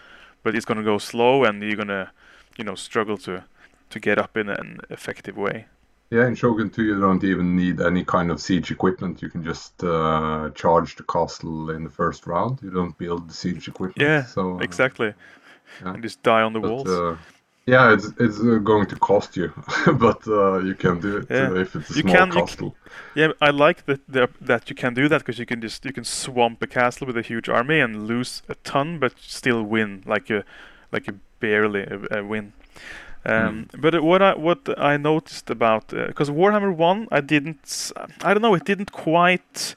but 0.42 0.54
it's 0.54 0.64
gonna 0.64 0.82
go 0.82 0.98
slow, 0.98 1.44
and 1.44 1.62
you're 1.62 1.76
gonna, 1.76 2.12
you 2.56 2.64
know, 2.64 2.74
struggle 2.74 3.18
to 3.18 3.44
to 3.90 4.00
get 4.00 4.18
up 4.18 4.36
in 4.36 4.48
an 4.48 4.80
effective 4.90 5.36
way. 5.36 5.66
Yeah, 6.12 6.26
in 6.26 6.34
Shogun 6.34 6.68
2, 6.68 6.82
you 6.84 7.00
don't 7.00 7.24
even 7.24 7.56
need 7.56 7.80
any 7.80 8.04
kind 8.04 8.30
of 8.30 8.38
siege 8.38 8.70
equipment. 8.70 9.22
You 9.22 9.30
can 9.30 9.42
just 9.42 9.82
uh, 9.82 10.50
charge 10.54 10.96
the 10.96 11.04
castle 11.04 11.70
in 11.70 11.84
the 11.84 11.90
first 11.90 12.26
round. 12.26 12.58
You 12.62 12.70
don't 12.70 12.96
build 12.98 13.30
the 13.30 13.32
siege 13.32 13.66
equipment. 13.66 13.96
Yeah, 13.98 14.26
so, 14.26 14.56
uh, 14.56 14.58
exactly. 14.58 15.14
Yeah. 15.80 15.94
And 15.94 16.02
just 16.02 16.22
die 16.22 16.42
on 16.42 16.52
the 16.52 16.60
But, 16.60 16.70
walls. 16.70 16.88
uh, 16.88 17.16
yeah, 17.66 17.92
it's 17.94 18.06
it's 18.18 18.38
uh, 18.40 18.58
going 18.64 18.86
to 18.88 18.96
cost 18.96 19.36
you, 19.36 19.52
but 19.98 20.26
uh, 20.26 20.58
you 20.58 20.74
can 20.74 21.00
do 21.00 21.18
it 21.18 21.26
Yeah. 21.30 21.50
uh, 21.50 21.60
if 21.60 21.74
it's 21.76 21.90
a 21.90 21.94
You 21.94 22.02
small 22.02 22.14
can- 22.16 22.28
you 22.32 22.40
castle. 22.40 22.74
Yeah, 23.14 23.32
I 23.40 23.50
like 23.50 23.84
that 23.86 24.00
the, 24.08 24.28
that 24.46 24.68
you 24.68 24.76
can 24.76 24.94
do 24.94 25.08
that 25.08 25.18
because 25.20 25.38
you 25.38 25.46
can 25.46 25.60
just 25.60 25.84
you 25.84 25.92
can 25.92 26.04
swamp 26.04 26.62
a 26.62 26.66
castle 26.66 27.06
with 27.06 27.16
a 27.16 27.22
huge 27.22 27.48
army 27.48 27.80
and 27.80 28.06
lose 28.08 28.42
a 28.48 28.54
ton, 28.64 28.98
but 28.98 29.12
still 29.18 29.62
win 29.62 30.02
like 30.06 30.30
a 30.30 30.44
like 30.92 31.08
a 31.10 31.14
barely 31.40 31.82
a, 31.82 32.18
a 32.18 32.22
win. 32.24 32.52
Um, 33.24 33.68
But 33.80 34.02
what 34.02 34.20
I 34.22 34.34
what 34.34 34.68
I 34.92 34.96
noticed 34.96 35.50
about 35.50 35.88
because 35.88 36.30
Warhammer 36.32 36.74
One 36.74 37.06
I 37.12 37.20
didn't 37.20 37.92
I 38.24 38.34
don't 38.34 38.42
know 38.42 38.54
it 38.56 38.64
didn't 38.64 38.90
quite 38.90 39.76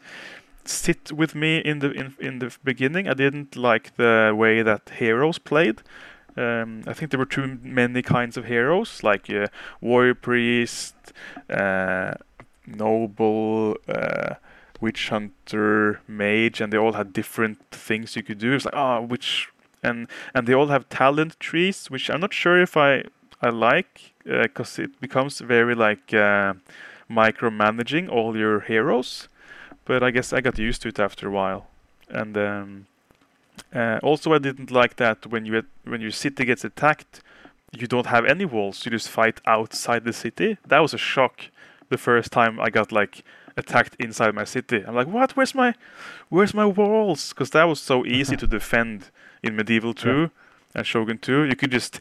sit 0.68 1.12
with 1.12 1.36
me 1.36 1.60
in 1.60 1.80
the 1.80 1.92
in, 1.92 2.16
in 2.20 2.40
the 2.40 2.56
beginning. 2.64 3.08
I 3.08 3.14
didn't 3.14 3.56
like 3.56 3.96
the 3.96 4.34
way 4.36 4.62
that 4.62 4.90
heroes 4.98 5.38
played. 5.38 5.82
Um, 6.38 6.84
I 6.86 6.94
think 6.94 7.12
there 7.12 7.20
were 7.20 7.26
too 7.26 7.60
many 7.64 8.02
kinds 8.02 8.36
of 8.36 8.46
heroes, 8.46 9.04
like 9.04 9.30
uh, 9.30 9.48
warrior 9.80 10.16
priest, 10.16 10.96
uh, 11.50 12.16
noble, 12.68 13.78
uh, 13.88 14.36
witch 14.82 15.10
hunter, 15.10 16.02
mage, 16.08 16.60
and 16.60 16.74
they 16.74 16.78
all 16.78 16.94
had 16.94 17.14
different 17.14 17.60
things 17.72 18.16
you 18.16 18.24
could 18.24 18.40
do. 18.40 18.54
It's 18.54 18.66
like 18.66 18.76
ah, 18.76 19.00
which 19.00 19.50
and 19.82 20.08
and 20.34 20.48
they 20.48 20.54
all 20.54 20.68
have 20.68 20.90
talent 20.90 21.40
trees, 21.40 21.90
which 21.90 22.10
I'm 22.10 22.20
not 22.20 22.34
sure 22.34 22.62
if 22.62 22.76
I 22.76 23.04
I 23.42 23.50
like 23.50 24.14
because 24.26 24.80
it 24.80 25.00
becomes 25.00 25.40
very 25.40 25.76
like 25.76 26.14
uh, 26.14 26.56
micromanaging 27.10 28.10
all 28.10 28.36
your 28.36 28.60
heroes. 28.62 29.30
But 29.86 30.04
I 30.04 30.12
guess 30.12 30.34
I 30.34 30.42
got 30.42 30.58
used 30.58 30.82
to 30.82 30.90
it 30.90 31.00
after 31.00 31.28
a 31.28 31.32
while, 31.32 31.68
and 32.10 32.38
um, 32.38 32.88
uh, 33.74 34.00
also 34.02 34.34
I 34.34 34.40
didn't 34.40 34.72
like 34.72 34.96
that 34.98 35.28
when 35.28 35.46
you 35.46 35.64
when 35.84 36.02
your 36.02 36.12
city 36.12 36.46
gets 36.46 36.64
attacked, 36.64 37.22
you 37.72 37.88
don't 37.88 38.08
have 38.08 38.26
any 38.26 38.46
walls. 38.46 38.86
You 38.86 38.92
just 38.92 39.10
fight 39.10 39.42
outside 39.46 40.04
the 40.04 40.14
city. 40.14 40.58
That 40.68 40.80
was 40.80 40.94
a 40.94 40.98
shock. 40.98 41.42
The 41.90 41.98
first 42.00 42.32
time 42.32 42.60
I 42.60 42.72
got 42.72 42.92
like 42.92 43.24
attacked 43.56 43.96
inside 44.00 44.34
my 44.34 44.44
city, 44.44 44.84
I'm 44.86 44.96
like, 44.96 45.08
what? 45.08 45.36
Where's 45.38 45.54
my, 45.54 45.76
where's 46.30 46.54
my 46.54 46.66
walls? 46.66 47.30
Because 47.30 47.52
that 47.52 47.66
was 47.66 47.80
so 47.80 48.06
easy 48.06 48.36
to 48.38 48.48
defend 48.58 49.12
in 49.44 49.56
Medieval 49.56 49.94
2 49.94 50.32
and 50.76 50.86
Shogun 50.86 51.18
2. 51.18 51.46
You 51.46 51.56
could 51.56 51.72
just 51.72 52.00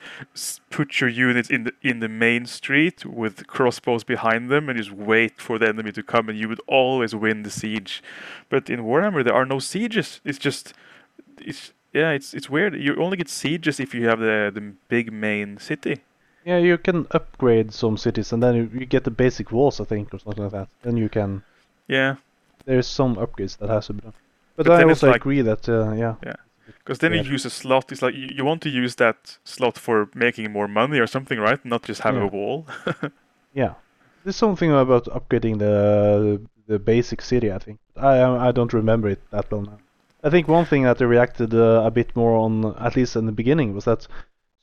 put 0.71 1.01
your 1.01 1.09
units 1.11 1.49
in 1.51 1.65
the 1.65 1.73
in 1.83 2.01
the 2.01 2.09
main 2.09 2.47
street 2.47 3.07
with 3.07 3.47
crossbows 3.47 4.05
behind 4.05 4.51
them 4.51 4.69
and 4.69 4.77
just 4.77 4.91
wait 4.93 5.41
for 5.41 5.59
the 5.59 5.69
enemy 5.69 5.93
to 5.93 6.03
come, 6.03 6.29
and 6.29 6.39
you 6.39 6.49
would 6.49 6.61
always 6.67 7.15
win 7.15 7.43
the 7.45 7.51
siege. 7.51 8.03
But 8.49 8.69
in 8.69 8.81
Warhammer, 8.81 9.23
there 9.25 9.35
are 9.35 9.47
no 9.47 9.59
sieges. 9.61 10.21
It's 10.25 10.39
just, 10.39 10.75
it's 11.41 11.73
yeah, 11.93 12.11
it's 12.11 12.35
it's 12.35 12.51
weird. 12.51 12.75
You 12.75 12.97
only 12.97 13.17
get 13.17 13.29
sieges 13.29 13.81
if 13.81 13.95
you 13.95 14.09
have 14.09 14.19
the 14.21 14.51
the 14.53 14.73
big 14.89 15.13
main 15.13 15.59
city. 15.59 16.01
Yeah, 16.45 16.59
you 16.59 16.77
can 16.79 17.07
upgrade 17.13 17.73
some 17.73 17.97
cities 17.97 18.31
and 18.33 18.43
then 18.43 18.55
you, 18.55 18.71
you 18.81 18.85
get 18.87 19.05
the 19.05 19.11
basic 19.11 19.51
walls, 19.51 19.81
I 19.81 19.85
think, 19.85 20.13
or 20.13 20.19
something 20.19 20.43
like 20.45 20.53
that. 20.53 20.69
Then 20.83 20.97
you 20.99 21.09
can. 21.09 21.43
Yeah, 21.89 22.17
there's 22.67 22.87
some 22.87 23.17
upgrades 23.17 23.57
that 23.59 23.71
has 23.71 23.87
to 23.87 23.93
be 23.95 24.01
done. 24.03 24.13
But, 24.57 24.67
But 24.67 24.81
I 24.81 24.85
also 24.85 25.07
like- 25.07 25.17
agree 25.23 25.41
that 25.43 25.69
uh, 25.69 25.93
yeah, 25.93 26.15
Because 26.85 26.99
then 26.99 27.13
Yeah. 27.13 27.23
you 27.23 27.33
use 27.33 27.47
a 27.47 27.51
slot. 27.51 27.91
It's 27.93 28.03
like 28.03 28.15
you, 28.15 28.29
you 28.37 28.45
want 28.45 28.61
to 28.63 28.69
use 28.69 28.97
that 28.97 29.39
slot 29.45 29.79
for 29.79 30.09
making 30.15 30.53
more 30.53 30.69
money 30.69 30.99
or 30.99 31.07
something, 31.07 31.39
right? 31.41 31.65
Not 31.65 31.83
just 31.85 32.03
have 32.03 32.15
Yeah. 32.17 32.25
a 32.25 32.27
wall. 32.27 32.67
yeah. 33.55 33.75
There's 34.23 34.37
something 34.37 34.71
about 34.73 35.05
upgrading 35.07 35.59
the 35.59 36.41
the 36.67 36.79
basic 36.79 37.21
city. 37.23 37.53
I 37.53 37.59
think 37.59 37.79
I 37.97 38.49
I 38.49 38.53
don't 38.53 38.73
remember 38.73 39.09
it 39.09 39.21
that 39.31 39.51
well 39.51 39.63
now. 39.63 39.79
I 40.27 40.31
think 40.31 40.49
one 40.49 40.65
thing 40.65 40.85
that 40.85 40.97
they 40.99 41.05
reacted 41.05 41.53
uh, 41.55 41.83
a 41.85 41.91
bit 41.91 42.17
more 42.17 42.35
on, 42.39 42.75
at 42.79 42.97
least 42.97 43.17
in 43.17 43.27
the 43.27 43.33
beginning, 43.33 43.75
was 43.75 43.85
that 43.85 44.09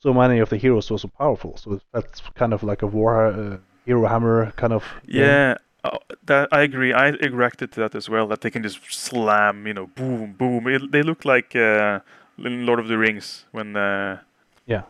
so 0.00 0.12
many 0.12 0.40
of 0.40 0.48
the 0.48 0.56
heroes 0.56 0.90
were 0.90 0.98
so 0.98 1.08
powerful. 1.18 1.56
So 1.56 1.80
that's 1.92 2.20
kind 2.34 2.52
of 2.52 2.62
like 2.64 2.82
a 2.82 2.88
war 2.88 3.26
uh, 3.26 3.58
hero 3.86 4.08
hammer 4.08 4.52
kind 4.56 4.72
of. 4.72 4.84
Yeah, 5.06 5.58
uh, 5.84 5.98
that 6.26 6.48
I 6.52 6.62
agree. 6.62 6.92
I 6.92 7.08
reacted 7.10 7.72
to 7.72 7.80
that 7.80 7.94
as 7.94 8.08
well. 8.08 8.26
That 8.28 8.40
they 8.40 8.50
can 8.50 8.62
just 8.62 8.80
slam, 8.92 9.66
you 9.66 9.74
know, 9.74 9.86
boom, 9.86 10.32
boom. 10.38 10.66
It, 10.68 10.92
they 10.92 11.02
look 11.02 11.24
like 11.24 11.56
uh, 11.56 12.00
in 12.38 12.66
Lord 12.66 12.78
of 12.80 12.88
the 12.88 12.98
Rings 12.98 13.44
when 13.52 13.76
uh, 13.76 14.18
Yeah. 14.66 14.82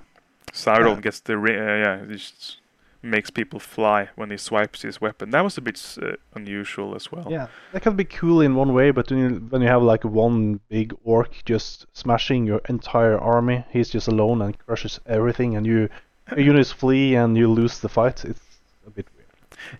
Sauron 0.53 0.97
Yeah. 0.97 1.01
gets 1.01 1.21
the 1.21 1.37
ring. 1.39 1.59
Uh, 1.59 1.77
yeah, 1.85 2.07
he 2.07 2.13
just 2.15 2.59
makes 3.05 3.31
people 3.31 3.59
fly 3.59 4.09
when 4.15 4.31
he 4.31 4.37
swipes 4.37 4.83
his 4.83 5.01
weapon. 5.01 5.31
That 5.31 5.43
was 5.43 5.59
a 5.59 5.61
bit 5.61 5.81
uh, 6.01 6.13
unusual 6.35 6.95
as 6.95 7.11
well. 7.11 7.27
Yeah, 7.31 7.49
that 7.73 7.83
can 7.83 7.97
be 7.97 8.05
cool 8.05 8.41
in 8.43 8.55
one 8.55 8.73
way, 8.75 8.93
but 8.93 9.11
when 9.11 9.19
you, 9.19 9.29
when 9.51 9.63
you 9.63 9.69
have 9.69 9.83
like 9.83 10.05
one 10.05 10.61
big 10.69 10.95
orc 11.05 11.43
just 11.45 11.87
smashing 11.95 12.47
your 12.47 12.61
entire 12.69 13.19
army, 13.19 13.65
he's 13.71 13.91
just 13.91 14.09
alone 14.09 14.41
and 14.43 14.57
crushes 14.59 15.01
everything, 15.07 15.57
and 15.57 15.67
you 15.67 15.89
your 16.37 16.47
units 16.47 16.71
flee 16.71 17.17
and 17.17 17.37
you 17.37 17.49
lose 17.49 17.81
the 17.81 17.89
fight. 17.89 18.25
It's 18.25 18.41
a 18.87 18.91
bit 18.91 19.07
weird. 19.17 19.22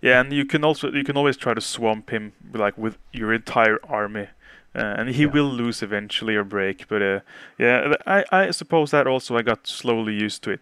Yeah, 0.01 0.19
and 0.21 0.31
you 0.33 0.45
can 0.45 0.63
also 0.63 0.91
you 0.91 1.03
can 1.03 1.17
always 1.17 1.37
try 1.37 1.53
to 1.53 1.61
swamp 1.61 2.09
him 2.09 2.33
like 2.53 2.77
with 2.77 2.97
your 3.11 3.33
entire 3.33 3.79
army, 3.83 4.27
uh, 4.75 4.95
and 4.97 5.09
he 5.09 5.23
Yeah. 5.23 5.31
will 5.33 5.49
lose 5.49 5.81
eventually 5.83 6.35
or 6.35 6.43
break. 6.43 6.87
But 6.87 7.01
uh, 7.01 7.19
yeah, 7.57 7.93
I 8.05 8.23
I 8.31 8.51
suppose 8.51 8.91
that 8.91 9.07
also 9.07 9.37
I 9.37 9.41
got 9.43 9.67
slowly 9.67 10.13
used 10.25 10.43
to 10.43 10.51
it. 10.51 10.61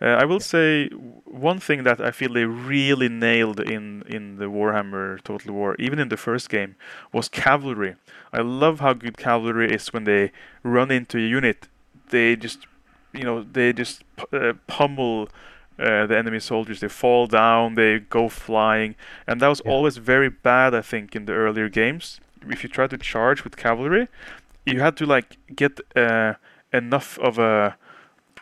Uh, 0.00 0.22
I 0.22 0.24
will 0.24 0.40
say 0.40 0.88
one 1.24 1.58
thing 1.60 1.82
that 1.84 2.00
I 2.00 2.10
feel 2.12 2.32
they 2.32 2.44
really 2.44 3.08
nailed 3.08 3.60
in 3.60 4.02
in 4.06 4.36
the 4.38 4.46
Warhammer 4.46 5.20
Total 5.22 5.52
War, 5.52 5.74
even 5.78 5.98
in 5.98 6.08
the 6.08 6.16
first 6.16 6.48
game, 6.48 6.74
was 7.12 7.28
cavalry. 7.28 7.94
I 8.32 8.40
love 8.42 8.80
how 8.80 8.92
good 8.94 9.16
cavalry 9.16 9.72
is 9.74 9.92
when 9.92 10.04
they 10.04 10.30
run 10.62 10.90
into 10.90 11.18
a 11.18 11.20
unit. 11.38 11.68
They 12.10 12.36
just 12.36 12.66
you 13.12 13.24
know 13.24 13.42
they 13.52 13.72
just 13.72 14.04
uh, 14.32 14.52
pummel 14.66 15.28
uh, 15.78 16.06
the 16.06 16.16
enemy 16.16 16.40
soldiers. 16.40 16.80
They 16.80 16.88
fall 16.88 17.26
down, 17.26 17.74
they 17.74 17.98
go 18.00 18.28
flying, 18.28 18.94
and 19.26 19.40
that 19.40 19.48
was 19.48 19.60
Yeah. 19.64 19.72
always 19.72 19.96
very 19.98 20.28
bad. 20.30 20.74
I 20.74 20.82
think 20.82 21.14
in 21.16 21.24
the 21.26 21.32
earlier 21.32 21.68
games, 21.68 22.20
if 22.48 22.62
you 22.62 22.68
tried 22.70 22.90
to 22.90 22.98
charge 22.98 23.44
with 23.44 23.56
cavalry, 23.56 24.08
you 24.66 24.80
had 24.80 24.96
to 24.96 25.06
like 25.06 25.36
get 25.54 25.80
uh, 25.96 26.34
enough 26.72 27.18
of 27.18 27.38
a 27.38 27.76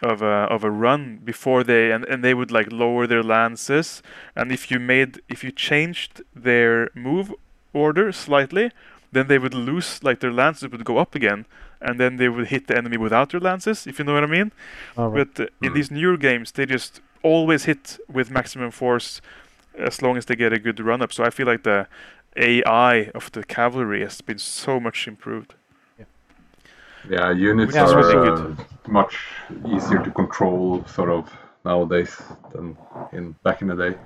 of 0.03 0.21
a 0.23 0.47
of 0.51 0.65
a 0.65 0.71
run 0.71 1.21
before 1.25 1.63
they 1.65 1.93
and, 1.93 2.05
and 2.07 2.25
they 2.25 2.35
would 2.35 2.51
like 2.51 2.73
lower 2.73 3.07
their 3.07 3.23
lances 3.23 4.03
and 4.35 4.51
if 4.51 4.69
you 4.71 4.81
made 4.81 5.21
if 5.29 5.45
you 5.45 5.53
changed 5.53 6.23
their 6.35 6.89
move 6.95 7.33
order 7.73 8.11
slightly 8.11 8.71
then 9.13 9.29
they 9.29 9.39
would 9.39 9.55
lose 9.55 10.03
like 10.03 10.19
their 10.19 10.33
lances 10.33 10.69
would 10.73 10.85
go 10.85 10.99
up 10.99 11.15
again 11.15 11.45
and 11.81 12.01
then 12.01 12.17
they 12.17 12.29
would 12.29 12.49
hit 12.49 12.67
the 12.67 12.77
enemy 12.77 12.97
without 12.97 13.31
their 13.31 13.41
lances 13.41 13.87
if 13.87 13.99
you 13.99 14.05
know 14.05 14.15
what 14.15 14.25
i 14.25 14.27
mean 14.27 14.51
right. 14.97 15.13
but 15.37 15.41
uh, 15.41 15.47
in 15.63 15.71
Mm. 15.71 15.75
these 15.75 15.91
newer 15.93 16.17
games, 16.17 16.51
they 16.53 16.67
just 16.67 17.01
always 17.23 17.65
hit 17.65 17.99
with 18.09 18.31
maximum 18.31 18.71
force 18.71 19.21
as 19.79 20.03
long 20.03 20.17
as 20.17 20.27
they 20.27 20.37
get 20.37 20.53
a 20.53 20.59
good 20.59 20.81
run 20.81 21.03
up. 21.03 21.13
So 21.13 21.25
I 21.25 21.31
feel 21.31 21.47
like 21.47 21.63
the 21.63 21.87
AI 22.37 23.11
of 23.15 23.31
the 23.33 23.45
cavalry 23.45 24.03
has 24.03 24.21
been 24.21 24.39
so 24.39 24.81
much 24.81 25.09
improved. 25.09 25.55
Yeah, 27.11 27.33
units 27.33 27.75
Yeah, 27.75 27.85
are 27.85 27.97
really 27.97 28.29
uh, 28.29 28.37
good. 28.37 28.57
much 28.87 29.17
easier 29.67 30.03
to 30.03 30.11
control 30.11 30.85
sort 30.87 31.11
of 31.11 31.29
nowadays 31.65 32.23
than 32.53 32.77
in 33.13 33.35
back 33.43 33.63
in 33.63 33.69
the 33.69 33.75
day. 33.77 33.99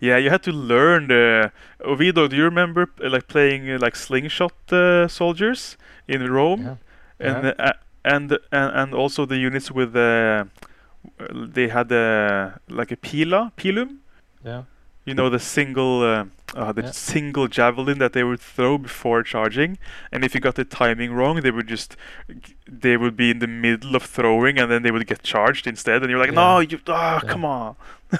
Yeah, 0.00 0.16
you 0.18 0.30
had 0.30 0.42
to 0.42 0.52
learn 0.52 1.08
the. 1.08 1.52
Ovido, 1.80 2.28
do 2.28 2.36
you 2.36 2.44
remember 2.44 2.88
uh, 3.02 3.10
like 3.10 3.28
playing 3.28 3.70
uh, 3.70 3.78
like 3.80 3.96
slingshot 3.96 4.52
uh, 4.72 5.08
soldiers 5.08 5.76
in 6.08 6.30
Rome, 6.30 6.60
Yeah. 6.60 6.76
and 7.20 7.44
Yeah. 7.44 7.54
uh, 7.58 7.72
and 8.04 8.38
and 8.52 8.70
and 8.74 8.94
also 8.94 9.26
the 9.26 9.36
units 9.36 9.70
with 9.70 9.96
uh, 9.96 10.44
they 11.30 11.68
had 11.68 11.90
uh, 11.92 12.50
like 12.68 12.90
a 12.92 12.96
pila 12.96 13.52
pilum. 13.56 13.98
Yeah. 14.44 14.62
You 15.04 15.14
know 15.14 15.30
the 15.30 15.38
single, 15.38 16.02
uh, 16.02 16.24
uh, 16.54 16.72
the 16.72 16.82
Yeah. 16.82 16.90
single 16.90 17.46
javelin 17.46 17.98
that 17.98 18.12
they 18.12 18.24
would 18.24 18.40
throw 18.40 18.76
before 18.76 19.22
charging, 19.22 19.78
and 20.10 20.24
if 20.24 20.34
you 20.34 20.40
got 20.40 20.56
the 20.56 20.64
timing 20.64 21.12
wrong, 21.12 21.40
they 21.42 21.52
would 21.52 21.68
just, 21.68 21.96
they 22.66 22.96
would 22.96 23.16
be 23.16 23.30
in 23.30 23.38
the 23.38 23.46
middle 23.46 23.94
of 23.94 24.02
throwing, 24.02 24.58
and 24.58 24.68
then 24.70 24.82
they 24.82 24.90
would 24.90 25.06
get 25.06 25.22
charged 25.22 25.66
instead, 25.68 26.02
and 26.02 26.10
you're 26.10 26.18
like, 26.18 26.32
no, 26.34 26.58
you, 26.58 26.80
ah, 26.88 27.20
Yeah. 27.22 27.28
come 27.32 27.44
on. 27.44 27.76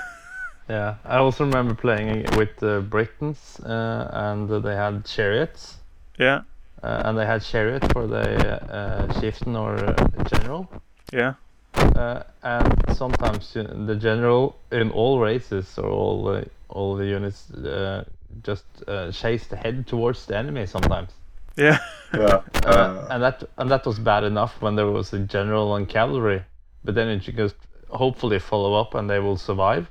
Yeah, 0.69 0.97
I 1.05 1.19
also 1.19 1.45
remember 1.45 1.75
playing 1.75 2.27
with 2.37 2.57
the 2.59 2.81
Britons, 2.89 3.61
uh, 3.61 4.09
and 4.13 4.49
they 4.65 4.75
had 4.75 5.05
chariots, 5.05 5.77
Yeah, 6.19 6.41
uh, 6.83 7.03
and 7.05 7.17
they 7.19 7.25
had 7.27 7.43
chariot 7.43 7.85
for 7.93 8.07
the 8.09 8.25
uh, 8.73 9.21
chieftain 9.21 9.55
or 9.57 9.75
uh, 9.75 9.95
general. 10.25 10.69
yeah, 11.13 11.35
Uh, 11.77 12.23
and 12.43 12.75
sometimes 12.97 13.57
uh, 13.57 13.63
the 13.87 13.97
general 13.97 14.57
in 14.73 14.91
all 14.91 15.21
races 15.21 15.79
or 15.79 15.89
all 15.91 16.25
the 16.25 16.49
all 16.69 16.97
the 16.97 17.07
units 17.07 17.51
uh, 17.53 18.05
just 18.43 18.65
uh, 18.89 19.11
chased 19.13 19.53
ahead 19.53 19.87
towards 19.87 20.27
the 20.27 20.37
enemy 20.37 20.67
sometimes. 20.67 21.11
yeah, 21.57 21.79
Yeah. 22.13 22.21
Uh, 22.23 22.43
Uh, 22.67 23.07
and 23.11 23.23
that 23.23 23.45
and 23.59 23.71
that 23.71 23.87
was 23.87 23.99
bad 23.99 24.25
enough 24.25 24.61
when 24.61 24.75
there 24.77 24.91
was 24.91 25.13
a 25.13 25.19
general 25.21 25.73
on 25.73 25.87
cavalry, 25.87 26.43
but 26.85 26.95
then 26.95 27.09
it 27.09 27.23
should 27.23 27.37
just 27.37 27.57
hopefully 27.89 28.39
follow 28.39 28.75
up 28.75 28.95
and 28.95 29.09
they 29.09 29.21
will 29.21 29.37
survive. 29.37 29.89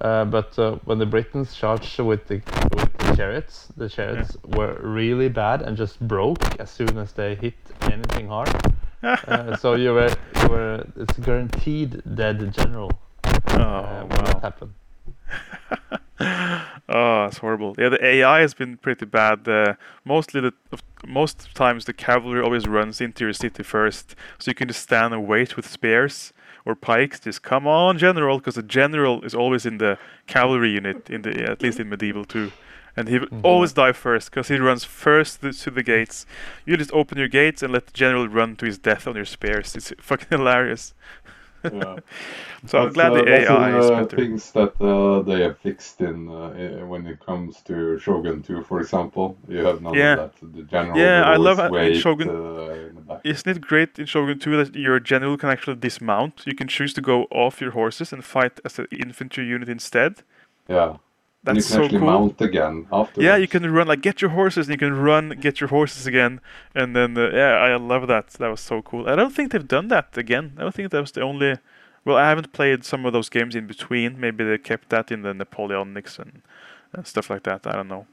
Uh, 0.00 0.24
but 0.24 0.58
uh, 0.58 0.76
when 0.84 0.98
the 0.98 1.06
Britons 1.06 1.54
charged 1.54 1.98
with 1.98 2.26
the 2.28 2.36
with 2.76 2.92
the 2.98 3.16
chariots, 3.16 3.68
the 3.76 3.88
chariots 3.88 4.36
were 4.44 4.78
really 4.82 5.28
bad 5.28 5.62
and 5.62 5.76
just 5.76 6.00
broke 6.06 6.60
as 6.60 6.70
soon 6.70 6.98
as 6.98 7.12
they 7.12 7.34
hit 7.34 7.54
anything 7.82 8.28
hard. 8.28 8.48
Uh, 9.04 9.56
so 9.56 9.74
you 9.74 9.92
were 9.92 10.12
you 10.42 10.48
were 10.48 10.86
it's 10.96 11.18
guaranteed 11.18 12.02
dead 12.14 12.52
general 12.52 12.90
oh, 13.24 13.60
uh, 13.60 14.06
wow. 14.10 14.40
happened. 14.40 14.74
oh, 16.88 17.24
it's 17.26 17.38
horrible. 17.38 17.74
Yeah, 17.78 17.90
the 17.90 18.04
AI 18.04 18.40
has 18.40 18.54
been 18.54 18.76
pretty 18.76 19.06
bad. 19.06 19.48
Uh, 19.48 19.74
mostly 20.04 20.40
the 20.40 20.52
most 21.06 21.54
times 21.54 21.84
the 21.84 21.92
cavalry 21.92 22.40
always 22.40 22.66
runs 22.66 23.00
into 23.00 23.24
your 23.24 23.32
city 23.32 23.62
first, 23.62 24.14
so 24.38 24.50
you 24.50 24.54
can 24.54 24.68
just 24.68 24.82
stand 24.82 25.12
and 25.12 25.26
wait 25.26 25.56
with 25.56 25.68
spears 25.68 26.32
or 26.64 26.74
pikes. 26.74 27.20
Just 27.20 27.42
come 27.42 27.66
on, 27.66 27.98
general, 27.98 28.38
because 28.38 28.54
the 28.54 28.62
general 28.62 29.22
is 29.22 29.34
always 29.34 29.66
in 29.66 29.78
the 29.78 29.98
cavalry 30.26 30.70
unit 30.70 31.10
in 31.10 31.22
the 31.22 31.50
at 31.50 31.62
least 31.62 31.80
in 31.80 31.88
medieval 31.88 32.24
too. 32.24 32.52
And 32.96 33.08
he 33.08 33.18
will 33.18 33.28
always 33.42 33.72
die 33.72 33.92
first 33.92 34.30
because 34.30 34.48
he 34.48 34.56
runs 34.58 34.84
first 34.84 35.40
th- 35.40 35.60
to 35.62 35.70
the 35.70 35.82
gates. 35.82 36.26
You 36.64 36.76
just 36.76 36.92
open 36.92 37.18
your 37.18 37.28
gates 37.28 37.62
and 37.62 37.72
let 37.72 37.86
the 37.86 37.92
general 37.92 38.28
run 38.28 38.56
to 38.56 38.66
his 38.66 38.78
death 38.78 39.06
on 39.08 39.16
your 39.16 39.24
spears. 39.24 39.74
It's 39.76 39.92
fucking 40.00 40.28
hilarious. 40.30 40.94
yeah. 41.64 41.96
So 42.66 42.78
I'm 42.78 42.92
glad 42.92 43.12
uh, 43.12 43.16
the 43.16 43.24
that's 43.24 43.50
AI 43.50 43.78
is 43.78 43.90
uh, 43.90 43.90
better. 43.90 44.16
things 44.16 44.50
that 44.52 44.72
uh, 44.80 45.20
they 45.22 45.40
have 45.42 45.58
fixed 45.58 46.00
in 46.00 46.28
uh, 46.30 46.86
when 46.86 47.06
it 47.06 47.20
comes 47.24 47.60
to 47.62 47.98
Shogun 47.98 48.42
2, 48.42 48.62
for 48.64 48.80
example. 48.80 49.36
You 49.48 49.64
have 49.66 49.82
none 49.82 49.94
Yeah. 49.94 50.14
of 50.14 50.40
that. 50.40 50.52
The 50.56 50.62
general 50.62 50.98
Yeah, 50.98 51.20
will 51.20 51.32
I 51.32 51.36
love 51.36 51.58
wait, 51.70 51.92
in 51.92 52.00
Shogun. 52.00 52.28
Uh, 52.28 52.70
in 52.88 53.20
isn't 53.24 53.56
it 53.56 53.60
great 53.60 53.98
in 53.98 54.06
Shogun 54.06 54.38
2 54.38 54.56
that 54.64 54.74
your 54.74 54.98
general 55.00 55.36
can 55.36 55.50
actually 55.50 55.76
dismount? 55.76 56.42
You 56.46 56.54
can 56.54 56.68
choose 56.68 56.94
to 56.94 57.00
go 57.02 57.24
off 57.30 57.60
your 57.60 57.72
horses 57.72 58.12
and 58.12 58.24
fight 58.24 58.60
as 58.64 58.78
an 58.78 58.86
infantry 58.90 59.44
unit 59.46 59.68
instead. 59.68 60.22
Yeah. 60.68 60.96
And 61.46 61.56
you 61.56 61.62
That's 61.62 61.68
can 61.68 61.76
so 61.76 61.84
actually 61.84 61.98
cool. 62.00 62.06
mount 62.08 62.40
again 62.40 62.86
afterwards. 62.92 63.24
Yeah, 63.24 63.36
you 63.36 63.48
can 63.48 63.70
run 63.70 63.86
like 63.88 64.00
get 64.00 64.20
your 64.22 64.30
horses, 64.30 64.66
and 64.68 64.74
you 64.74 64.78
can 64.78 64.96
run, 64.98 65.30
get 65.40 65.60
your 65.60 65.68
horses 65.68 66.06
again, 66.06 66.40
and 66.74 66.94
then 66.96 67.16
uh, 67.18 67.30
yeah, 67.32 67.52
I 67.56 67.76
love 67.76 68.06
that. 68.08 68.28
That 68.38 68.48
was 68.48 68.60
so 68.60 68.82
cool. 68.82 69.08
I 69.08 69.14
don't 69.16 69.32
think 69.34 69.52
they've 69.52 69.66
done 69.68 69.88
that 69.88 70.16
again. 70.16 70.52
I 70.58 70.62
don't 70.62 70.74
think 70.74 70.90
that 70.90 71.00
was 71.00 71.12
the 71.12 71.22
only. 71.22 71.58
Well, 72.06 72.16
I 72.16 72.28
haven't 72.28 72.52
played 72.52 72.84
some 72.84 73.06
of 73.06 73.12
those 73.12 73.28
games 73.30 73.54
in 73.56 73.66
between. 73.66 74.20
Maybe 74.20 74.44
they 74.44 74.58
kept 74.58 74.90
that 74.90 75.10
in 75.10 75.22
the 75.22 75.32
Napoleonics 75.32 76.18
and, 76.18 76.42
and 76.92 77.06
stuff 77.06 77.30
like 77.30 77.44
that. 77.44 77.66
I 77.66 77.72
don't 77.72 77.88
know. 77.88 78.06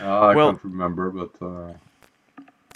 Uh, 0.00 0.04
I 0.30 0.34
Well- 0.34 0.52
can't 0.52 0.64
remember, 0.64 1.10
but 1.10 1.30
uh, 1.42 1.72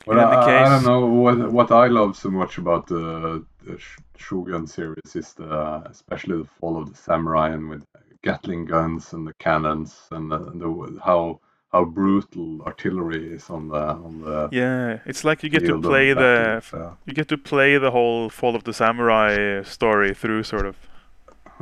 In 0.06 0.16
well, 0.16 0.20
any 0.20 0.52
I, 0.52 0.64
I 0.66 0.68
don't 0.70 0.84
know 0.84 1.06
what 1.06 1.52
what 1.52 1.70
I 1.70 1.86
love 1.88 2.16
so 2.16 2.30
much 2.30 2.58
about 2.58 2.86
the, 2.86 3.44
the 3.64 3.78
Shogun 4.16 4.66
series 4.66 5.14
is 5.14 5.34
the 5.34 5.82
especially 5.90 6.38
the 6.38 6.48
fall 6.60 6.76
of 6.80 6.88
the 6.90 6.96
samurai 6.96 7.50
and 7.50 7.68
with 7.68 7.84
Gatling 8.22 8.64
guns 8.66 9.12
and 9.12 9.26
the 9.26 9.34
cannons 9.34 10.08
and 10.10 10.30
the, 10.30 10.36
and 10.36 10.60
the 10.60 11.00
how 11.04 11.40
how 11.72 11.84
brutal 11.84 12.62
artillery 12.62 13.32
is 13.34 13.50
on 13.50 13.68
the 13.68 13.76
on 13.76 14.20
the 14.22 14.48
Yeah, 14.50 15.00
it's 15.06 15.24
like 15.24 15.42
you 15.42 15.50
get 15.50 15.64
to 15.66 15.80
play 15.80 16.12
the 16.14 16.62
you 17.06 17.12
get 17.14 17.28
to 17.28 17.38
play 17.38 17.78
the 17.78 17.90
whole 17.90 18.30
Fall 18.30 18.56
of 18.56 18.64
the 18.64 18.72
Samurai 18.72 19.62
story 19.62 20.14
through, 20.14 20.42
sort 20.44 20.66
of, 20.66 20.76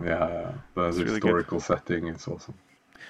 yeah, 0.02 0.28
yeah. 0.28 0.52
the 0.74 0.88
It's 0.88 0.98
really 0.98 1.10
historical 1.14 1.60
setting 1.60 2.06
is 2.08 2.26
awesome. 2.28 2.54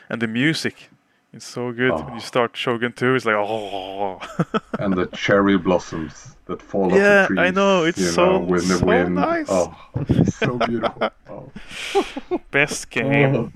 and 0.08 0.20
the 0.22 0.26
music 0.28 0.90
It's 1.36 1.44
so 1.44 1.70
good 1.70 1.92
when 1.92 2.10
Oh. 2.10 2.14
you 2.14 2.20
start 2.20 2.56
Shogun 2.56 2.92
2. 2.94 3.14
It's 3.14 3.26
like 3.26 3.34
oh. 3.36 4.18
and 4.78 4.94
the 4.94 5.04
cherry 5.08 5.58
blossoms 5.58 6.34
that 6.46 6.62
fall 6.62 6.90
Yeah, 6.90 7.24
off 7.24 7.28
the 7.28 7.34
trees. 7.34 7.38
I 7.46 7.50
know, 7.50 7.84
it's 7.84 7.98
you 7.98 8.06
so- 8.06 8.38
know, 8.38 8.38
with 8.40 8.66
the 8.68 8.78
so 8.78 8.86
wind. 8.86 9.14
nice. 9.16 9.46
Oh, 9.50 9.74
it's 10.08 10.36
so 10.36 10.56
beautiful. 10.56 11.10
Oh. 11.28 11.52
Best 12.50 12.88
game. 12.90 13.36
Oh. 13.36 13.52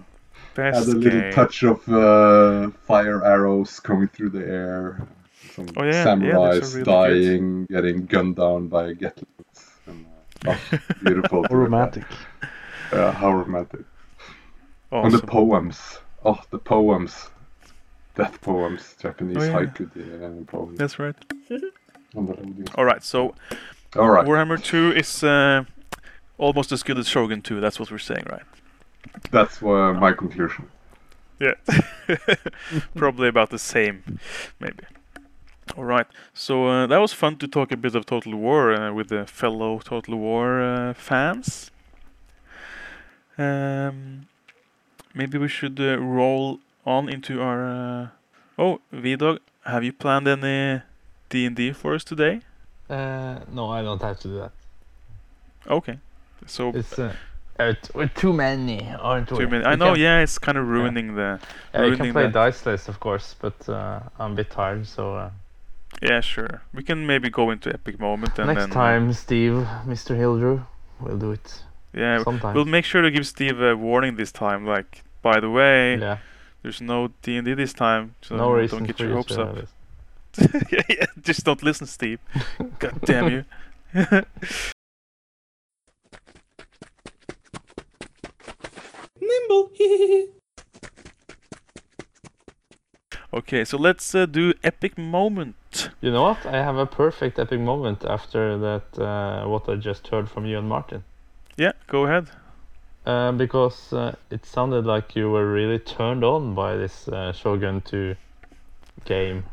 Best 0.55 0.77
Add 0.83 0.95
a 0.95 0.99
little 0.99 1.21
game. 1.23 1.33
touch 1.33 1.63
of 1.63 1.89
uh, 1.89 2.71
fire 2.87 3.25
arrows 3.25 3.81
coming 3.81 4.09
through 4.09 4.31
the 4.31 4.47
air. 4.47 5.07
Some 5.55 5.69
Oh, 5.77 5.85
yeah, 5.85 5.93
yeah, 5.93 6.05
samurais 6.05 6.37
are 6.37 6.61
really 6.61 6.73
good. 6.73 6.85
dying, 6.85 7.67
getting 7.71 8.05
gunned 8.07 8.37
down 8.37 8.69
by 8.69 8.93
Gatlings. 8.93 9.59
And, 9.87 10.05
uh, 10.47 10.55
oh, 10.73 10.79
beautiful. 11.03 11.43
to 11.45 11.49
How 11.49 11.55
romantic. 11.57 12.05
at. 12.43 12.49
Yeah, 12.93 13.13
how 13.13 13.33
romantic. 13.33 13.81
And 14.93 15.13
the 15.13 15.23
poems. 15.27 15.99
Oh, 16.27 16.39
the 16.51 16.59
poems. 16.59 17.31
Death 18.23 18.41
poems, 18.41 18.95
Japanese 19.01 19.37
Oh, 19.39 19.43
yeah. 19.45 19.67
haiku. 19.67 20.77
That's 20.77 20.99
right. 20.99 21.15
on 22.17 22.27
the 22.27 22.33
loading. 22.35 22.69
All 22.77 22.85
right, 22.85 23.03
so 23.03 23.35
All 23.97 24.11
right, 24.11 24.27
Warhammer 24.27 24.63
2 24.63 24.93
is 24.93 25.23
uh, 25.25 25.65
almost 26.39 26.73
as 26.73 26.83
good 26.83 26.99
as 26.99 27.09
Shogun 27.09 27.41
2. 27.43 27.61
That's 27.61 27.79
what 27.81 27.91
we're 27.91 27.99
saying, 27.99 28.27
right? 28.31 28.43
that's 29.31 29.63
uh, 29.63 29.93
my 29.95 30.13
conclusion. 30.13 30.69
Yeah. 31.41 31.55
Probably 32.95 33.29
about 33.29 33.49
the 33.51 33.59
same, 33.59 34.19
maybe. 34.61 34.85
All 35.77 35.85
right. 35.85 36.07
So 36.35 36.67
uh, 36.67 36.87
that 36.87 36.99
was 36.99 37.13
fun 37.15 37.37
to 37.39 37.49
talk 37.49 37.73
a 37.73 37.77
bit 37.77 37.95
of 37.95 38.05
Total 38.05 38.35
War 38.35 38.73
uh, 38.75 38.93
with 38.93 39.09
the 39.09 39.25
fellow 39.27 39.79
Total 39.79 40.17
War 40.17 40.61
uh, 40.61 40.93
fans. 40.95 41.71
Um, 43.39 44.27
maybe 45.15 45.39
we 45.39 45.49
should 45.49 45.81
uh, 45.81 45.99
roll 45.99 46.59
on 46.85 47.09
into 47.09 47.41
our. 47.43 47.65
Uh... 47.65 48.09
Oh, 48.59 48.81
V-Dog, 48.93 49.39
have 49.65 49.85
you 49.85 49.93
planned 49.93 50.29
any 50.29 50.83
D 51.29 51.47
and 51.47 51.57
D 51.57 51.73
for 51.73 51.95
us 51.95 52.05
today? 52.05 52.41
Uh, 52.89 53.41
no, 53.53 53.71
I 53.71 53.83
don't 53.83 54.03
have 54.03 54.19
to 54.21 54.29
do 54.29 54.35
that. 54.39 54.53
Okay. 55.69 55.99
So 56.47 56.71
It's 56.75 56.99
uh, 56.99 57.15
uh, 57.59 57.75
we're 57.95 58.09
too 58.09 58.33
many, 58.33 58.87
aren't 59.01 59.31
we? 59.31 59.39
two 59.39 59.49
minutes. 59.49 59.67
I 59.67 59.71
We 59.73 59.77
know. 59.77 59.93
can- 59.93 60.01
Yeah, 60.01 60.21
it's 60.21 60.39
kind 60.39 60.59
of 60.59 60.67
ruining 60.67 61.15
the. 61.15 61.39
Yeah, 61.75 61.81
you 61.81 61.87
ruining 61.91 61.99
can 61.99 62.13
play 62.13 62.27
the- 62.27 62.33
diceless, 62.33 62.89
of 62.89 62.99
course, 63.01 63.35
but 63.41 63.69
uh, 63.69 64.01
I'm 64.19 64.33
a 64.33 64.35
bit 64.37 64.51
tired, 64.51 64.87
so 64.87 65.15
uh, 65.17 65.31
Yeah, 66.03 66.21
sure. 66.23 66.63
We 66.75 66.83
can 66.83 67.07
maybe 67.07 67.31
go 67.31 67.51
into 67.51 67.69
epic 67.73 68.01
moment 68.01 68.39
and 68.39 68.47
next 68.49 68.61
then. 68.63 68.71
time, 68.71 69.13
Steve, 69.13 69.67
Mr. 69.87 70.17
Hildrew, 70.17 70.63
we'll 71.01 71.19
do 71.19 71.33
it 71.33 71.63
Yeah, 71.95 72.23
sometime. 72.25 72.55
We'll 72.55 72.65
make 72.65 72.85
sure 72.87 73.03
to 73.03 73.11
give 73.11 73.27
Steve 73.27 73.61
a 73.61 73.77
warning 73.77 74.17
this 74.17 74.33
time. 74.33 74.67
Like, 74.67 75.03
by 75.23 75.41
the 75.41 75.51
way, 75.51 75.97
yeah, 75.99 76.19
there's 76.63 76.81
no 76.81 77.11
D 77.23 77.37
and 77.37 77.45
D 77.45 77.55
this 77.55 77.73
time, 77.73 78.15
so 78.21 78.37
no 78.37 78.53
reason 78.53 78.79
don't 78.79 78.87
get 78.87 79.01
your 79.01 79.15
hopes 79.15 79.37
up. 79.37 79.57
yeah, 80.71 80.83
yeah, 80.89 81.07
just 81.23 81.45
don't 81.45 81.63
listen, 81.63 81.87
Steve. 81.87 82.19
God 82.79 83.01
damn 83.05 83.29
you. 83.31 83.45
Nimble. 89.21 89.71
okay, 93.35 93.65
so 93.65 93.77
let's 93.77 94.15
uh, 94.15 94.27
do 94.27 94.53
epic 94.63 94.97
moment. 94.97 95.91
You 96.01 96.13
know 96.13 96.23
what? 96.23 96.47
I 96.47 96.63
have 96.63 96.77
a 96.77 96.87
perfect 96.87 97.39
epic 97.39 97.61
moment 97.61 98.05
after 98.05 98.59
that. 98.59 98.99
Uh, 98.99 99.47
what 99.49 99.69
I 99.69 99.77
just 99.77 100.07
heard 100.09 100.29
from 100.29 100.47
you 100.47 100.59
and 100.59 100.69
Martin, 100.69 101.05
Yeah, 101.57 101.73
go 101.87 102.07
ahead. 102.07 102.31
Uh, 103.07 103.33
because 103.33 103.93
uh, 103.93 104.15
it 104.31 104.45
sounded 104.45 104.87
like 104.87 105.17
you 105.17 105.31
were 105.31 105.51
really 105.51 105.79
turned 105.79 106.25
on 106.25 106.55
by 106.55 106.77
this 106.77 107.09
uh, 107.09 107.33
Shogun 107.33 107.81
2 107.83 108.15
game. 109.05 109.45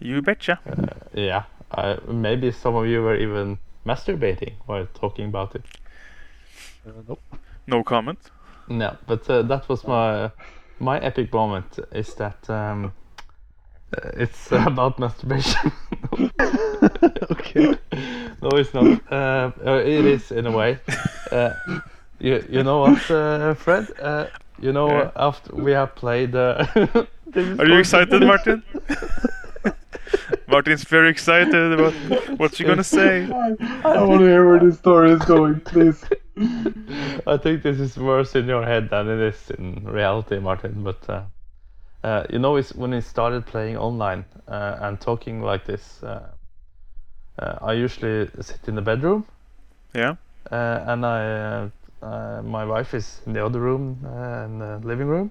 You 0.00 0.22
betcha. 0.22 0.58
Uh, 0.66 0.86
yeah, 1.12 1.44
I, 1.72 1.98
maybe 2.06 2.52
some 2.52 2.76
of 2.76 2.86
you 2.86 3.02
were 3.02 3.16
even 3.16 3.58
masturbating 3.84 4.54
while 4.66 4.86
talking 4.94 5.26
about 5.26 5.54
it. 5.54 5.64
Uh, 6.86 6.92
nope. 7.08 7.20
No 7.66 7.82
comment. 7.82 8.18
No, 8.68 8.96
but 9.06 9.28
uh, 9.28 9.42
that 9.42 9.68
was 9.68 9.86
my 9.86 10.30
my 10.78 10.98
epic 11.00 11.32
moment. 11.32 11.78
Is 11.92 12.14
that 12.14 12.48
um, 12.48 12.92
uh, 13.96 14.10
it's 14.14 14.52
about 14.52 14.98
masturbation. 14.98 15.72
okay. 17.30 17.74
no, 18.42 18.48
it's 18.54 18.74
not. 18.74 19.00
Uh, 19.10 19.50
uh, 19.66 19.82
it 19.84 20.04
is 20.04 20.30
in 20.30 20.46
a 20.46 20.52
way. 20.52 20.78
You 22.20 22.44
you 22.48 22.62
know 22.62 22.80
what, 22.80 23.10
uh, 23.10 23.54
Fred? 23.54 23.86
Uh, 23.98 24.26
you 24.60 24.72
know 24.72 24.88
Yeah. 24.88 25.10
after 25.16 25.54
we 25.54 25.72
have 25.72 25.94
played. 25.94 26.34
Uh, 26.34 26.64
Are 27.58 27.66
you 27.66 27.78
excited, 27.78 28.22
Martin? 28.22 28.62
Martin's 30.46 30.84
very 30.84 31.10
excited 31.10 31.72
about 31.72 31.94
what 32.38 32.58
you're 32.58 32.66
gonna 32.66 32.82
say. 32.84 33.28
I 33.84 34.02
want 34.02 34.20
to 34.20 34.26
hear 34.26 34.46
where 34.48 34.58
this 34.58 34.78
story 34.78 35.10
is 35.12 35.22
going, 35.24 35.60
please. 35.60 36.04
I 37.26 37.36
think 37.36 37.62
this 37.62 37.78
is 37.80 37.96
worse 37.96 38.34
in 38.34 38.46
your 38.46 38.64
head 38.64 38.90
than 38.90 39.08
it 39.08 39.20
is 39.20 39.50
in 39.50 39.84
reality, 39.84 40.38
Martin. 40.38 40.82
But 40.82 41.08
uh, 41.08 41.22
uh, 42.04 42.24
you 42.30 42.38
know, 42.38 42.56
it's 42.56 42.74
when 42.74 42.94
I 42.94 43.00
started 43.00 43.46
playing 43.46 43.76
online 43.76 44.24
uh, 44.48 44.78
and 44.80 45.00
talking 45.00 45.42
like 45.42 45.64
this, 45.66 46.02
uh, 46.02 46.28
uh, 47.38 47.58
I 47.60 47.72
usually 47.74 48.28
sit 48.40 48.68
in 48.68 48.74
the 48.74 48.82
bedroom, 48.82 49.26
Yeah. 49.94 50.16
uh, 50.50 50.84
and 50.86 51.04
I, 51.06 51.70
uh, 52.02 52.42
my 52.42 52.64
wife 52.64 52.94
is 52.94 53.20
in 53.26 53.32
the 53.32 53.44
other 53.44 53.60
room, 53.60 54.04
uh, 54.04 54.44
in 54.44 54.58
the 54.58 54.78
living 54.84 55.06
room, 55.08 55.30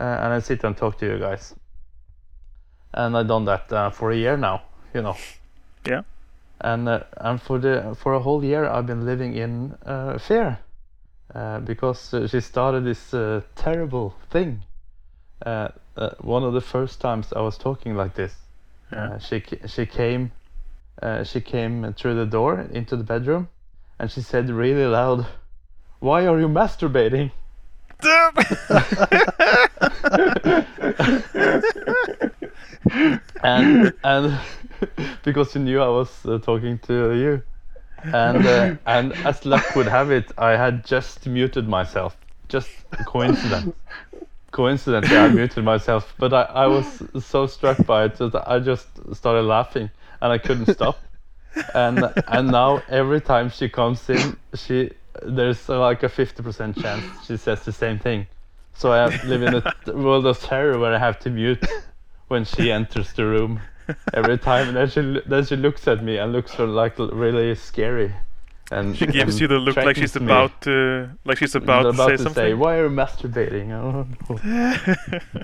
uh, 0.00 0.04
and 0.04 0.32
I 0.32 0.40
sit 0.40 0.64
and 0.64 0.76
talk 0.76 0.98
to 0.98 1.06
you 1.06 1.18
guys. 1.18 1.54
And 2.94 3.16
I've 3.16 3.28
done 3.28 3.44
that 3.46 3.72
uh, 3.72 3.90
for 3.90 4.10
a 4.10 4.16
year 4.16 4.36
now, 4.36 4.62
you 4.94 5.02
know. 5.02 5.16
Yeah. 5.86 6.02
And 6.60 6.88
uh, 6.88 7.00
and 7.16 7.40
for 7.40 7.58
the 7.58 7.96
for 7.98 8.14
a 8.14 8.20
whole 8.20 8.44
year 8.44 8.64
I've 8.66 8.86
been 8.86 9.04
living 9.04 9.34
in 9.34 9.74
uh, 9.84 10.18
fear, 10.18 10.58
uh, 11.34 11.60
because 11.60 12.14
uh, 12.14 12.28
she 12.28 12.40
started 12.40 12.84
this 12.84 13.12
uh, 13.14 13.40
terrible 13.56 14.14
thing. 14.30 14.62
Uh, 15.44 15.68
uh, 15.96 16.10
one 16.20 16.44
of 16.44 16.52
the 16.52 16.60
first 16.60 17.00
times 17.00 17.32
I 17.32 17.40
was 17.40 17.58
talking 17.58 17.96
like 17.96 18.14
this, 18.14 18.34
Yeah. 18.92 19.14
uh, 19.14 19.18
she 19.18 19.42
she 19.66 19.86
came, 19.86 20.30
uh, 21.02 21.24
she 21.24 21.40
came 21.40 21.92
through 21.94 22.14
the 22.14 22.26
door 22.26 22.60
into 22.72 22.96
the 22.96 23.04
bedroom, 23.04 23.48
and 23.98 24.10
she 24.10 24.20
said 24.22 24.48
really 24.50 24.86
loud, 24.86 25.26
"Why 26.02 26.26
are 26.26 26.40
you 26.40 26.48
masturbating?" 26.48 27.30
and 33.44 33.92
and 34.02 34.40
because 35.22 35.54
you 35.54 35.60
knew 35.60 35.80
I 35.80 35.88
was 35.88 36.26
uh, 36.26 36.38
talking 36.38 36.80
to 36.80 37.14
you, 37.14 37.42
and 38.02 38.44
uh, 38.44 38.74
and 38.84 39.12
as 39.24 39.46
luck 39.46 39.76
would 39.76 39.86
have 39.86 40.10
it, 40.10 40.32
I 40.36 40.56
had 40.56 40.84
just 40.84 41.28
muted 41.28 41.68
myself. 41.68 42.16
Just 42.48 42.70
coincidence. 43.06 43.72
Coincidentally, 44.50 45.16
I 45.16 45.28
muted 45.28 45.62
myself, 45.62 46.12
but 46.18 46.34
I, 46.34 46.42
I 46.42 46.66
was 46.66 47.00
so 47.20 47.46
struck 47.46 47.86
by 47.86 48.06
it 48.06 48.16
that 48.16 48.42
I 48.44 48.58
just 48.58 48.88
started 49.14 49.42
laughing 49.42 49.88
and 50.20 50.32
I 50.32 50.38
couldn't 50.38 50.66
stop. 50.66 50.98
And 51.74 52.12
and 52.28 52.48
now 52.50 52.82
every 52.88 53.20
time 53.20 53.50
she 53.50 53.68
comes 53.68 54.08
in, 54.10 54.36
she 54.54 54.90
there's 55.22 55.68
like 55.68 56.02
a 56.02 56.08
fifty 56.08 56.42
percent 56.42 56.80
chance 56.80 57.04
she 57.26 57.36
says 57.36 57.64
the 57.64 57.72
same 57.72 57.98
thing. 57.98 58.26
So 58.74 58.92
I 58.92 59.06
live 59.26 59.42
in 59.42 59.54
a 59.54 59.92
world 59.96 60.26
of 60.26 60.40
terror 60.40 60.78
where 60.78 60.94
I 60.94 60.98
have 60.98 61.18
to 61.20 61.30
mute 61.30 61.64
when 62.28 62.44
she 62.44 62.72
enters 62.72 63.12
the 63.12 63.24
room 63.26 63.60
every 64.14 64.38
time. 64.38 64.68
And 64.68 64.76
then 64.76 64.88
she 64.88 65.20
then 65.28 65.44
she 65.44 65.56
looks 65.56 65.86
at 65.86 66.02
me 66.02 66.16
and 66.18 66.32
looks 66.32 66.58
like 66.58 66.98
really 66.98 67.54
scary. 67.54 68.12
And 68.70 68.96
She 68.96 69.06
gives 69.06 69.34
and 69.34 69.40
you 69.42 69.48
the 69.48 69.58
look 69.58 69.76
like 69.76 69.96
she's 69.96 70.16
me. 70.18 70.24
about 70.24 70.62
to, 70.62 71.10
like 71.26 71.36
she's 71.36 71.54
about, 71.54 71.84
about 71.84 72.06
to 72.08 72.12
say 72.12 72.16
to 72.16 72.22
something. 72.22 72.42
say, 72.42 72.54
"Why 72.54 72.78
are 72.78 72.84
you 72.84 72.90
masturbating?" 72.90 73.68
I 73.68 73.80
don't 73.92 74.16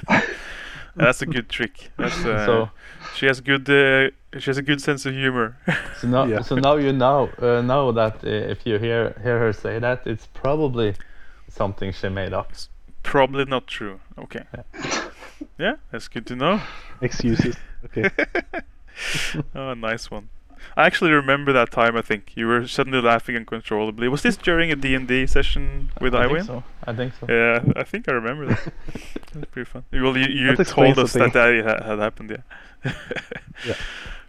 know. 0.08 0.20
That's 0.96 1.22
a 1.22 1.26
good 1.26 1.48
trick. 1.48 1.90
That's 1.98 2.24
uh, 2.24 2.46
So- 2.46 2.70
she 3.14 3.26
has 3.26 3.40
good, 3.40 3.68
uh, 3.68 4.10
she 4.38 4.46
has 4.50 4.58
a 4.58 4.62
good 4.62 4.80
sense 4.80 5.06
of 5.06 5.14
humor. 5.14 5.56
So 6.00 6.06
now, 6.08 6.24
Yeah. 6.26 6.42
so 6.42 6.54
now 6.56 6.76
you 6.76 6.92
know 6.92 7.28
uh, 7.42 7.60
know 7.62 7.92
that 7.92 8.14
uh, 8.24 8.52
if 8.52 8.66
you 8.66 8.78
hear 8.78 9.14
hear 9.22 9.38
her 9.38 9.52
say 9.52 9.78
that, 9.80 10.06
it's 10.06 10.26
probably 10.42 10.94
something 11.48 11.92
she 11.92 12.08
made 12.08 12.32
up. 12.32 12.50
It's 12.52 12.68
Probably 13.02 13.44
not 13.44 13.66
true. 13.66 14.00
Okay. 14.18 14.44
Yeah, 15.58 15.76
that's 15.90 16.08
good 16.08 16.26
to 16.26 16.36
know. 16.36 16.60
Excuses. 17.00 17.56
Okay. 17.84 18.10
Oh, 19.54 19.74
nice 19.74 20.10
one. 20.10 20.28
I 20.76 20.86
actually 20.86 21.12
remember 21.12 21.52
that 21.52 21.70
time. 21.70 21.96
I 21.96 22.02
think 22.02 22.32
you 22.36 22.48
were 22.48 22.66
suddenly 22.66 23.00
laughing 23.00 23.36
uncontrollably. 23.36 24.08
Was 24.08 24.22
this 24.22 24.36
during 24.36 24.72
a 24.72 24.76
D 24.76 24.94
and 24.94 25.06
D 25.08 25.26
session 25.26 25.90
with 26.00 26.14
I 26.14 26.24
Øyvind? 26.26 26.34
think 26.34 26.46
so. 26.46 26.64
I 26.90 26.92
think 26.96 27.12
so. 27.20 27.26
Yeah, 27.28 27.62
I 27.76 27.84
think 27.84 28.08
I 28.08 28.12
remember 28.12 28.46
that. 28.46 28.72
That's 29.32 29.46
pretty 29.52 29.70
fun. 29.70 29.84
Well, 29.92 30.16
you, 30.16 30.26
you 30.28 30.56
told 30.64 30.98
us 30.98 31.12
the 31.12 31.18
that 31.20 31.32
that 31.32 31.84
had 31.86 31.98
happened. 31.98 32.30
Yeah. 32.30 32.92
Yeah. 33.66 33.74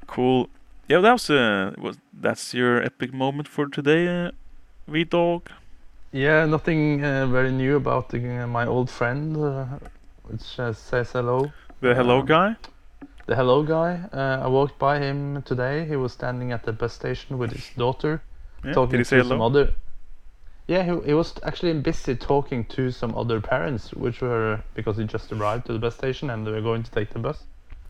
Cool. 0.09 0.49
Yeah, 0.87 1.01
that 1.01 1.11
was 1.11 1.29
uh, 1.29 1.71
was 1.77 1.97
that's 2.21 2.53
your 2.53 2.81
epic 2.83 3.13
moment 3.13 3.47
for 3.47 3.67
today, 3.67 4.07
uh, 4.07 4.31
V-Dog. 4.87 5.49
Yeah, 6.11 6.45
nothing 6.47 7.03
uh, 7.05 7.27
very 7.27 7.51
new 7.51 7.75
about 7.75 8.11
uh, 8.13 8.47
my 8.47 8.65
old 8.65 8.89
friend, 8.89 9.37
uh, 9.37 9.65
which 10.23 10.59
uh, 10.59 10.73
says 10.73 11.11
hello. 11.11 11.51
The 11.81 11.93
hello 11.93 12.17
Yeah. 12.17 12.25
guy. 12.25 12.55
The 13.27 13.35
hello 13.35 13.61
guy. 13.61 13.99
Uh, 14.11 14.45
I 14.45 14.47
walked 14.47 14.79
by 14.79 14.97
him 14.97 15.43
today. 15.43 15.85
He 15.85 15.95
was 15.95 16.11
standing 16.13 16.51
at 16.51 16.63
the 16.63 16.73
bus 16.73 16.93
station 16.93 17.37
with 17.37 17.51
his 17.51 17.69
daughter, 17.77 18.21
Yeah. 18.65 18.73
talking 18.73 19.03
to 19.03 19.23
some 19.23 19.41
other. 19.41 19.69
Yeah, 20.67 20.83
he, 20.83 21.07
he 21.09 21.13
was 21.13 21.35
actually 21.43 21.73
busy 21.81 22.15
talking 22.15 22.65
to 22.75 22.89
some 22.91 23.13
other 23.15 23.39
parents, 23.41 23.93
which 23.93 24.21
were 24.21 24.59
because 24.73 24.97
he 24.97 25.03
just 25.05 25.31
arrived 25.31 25.67
to 25.67 25.73
the 25.73 25.79
bus 25.79 25.95
station 25.95 26.31
and 26.31 26.45
they 26.47 26.51
were 26.51 26.61
going 26.63 26.81
to 26.83 26.91
take 26.91 27.09
the 27.13 27.19
bus. 27.19 27.43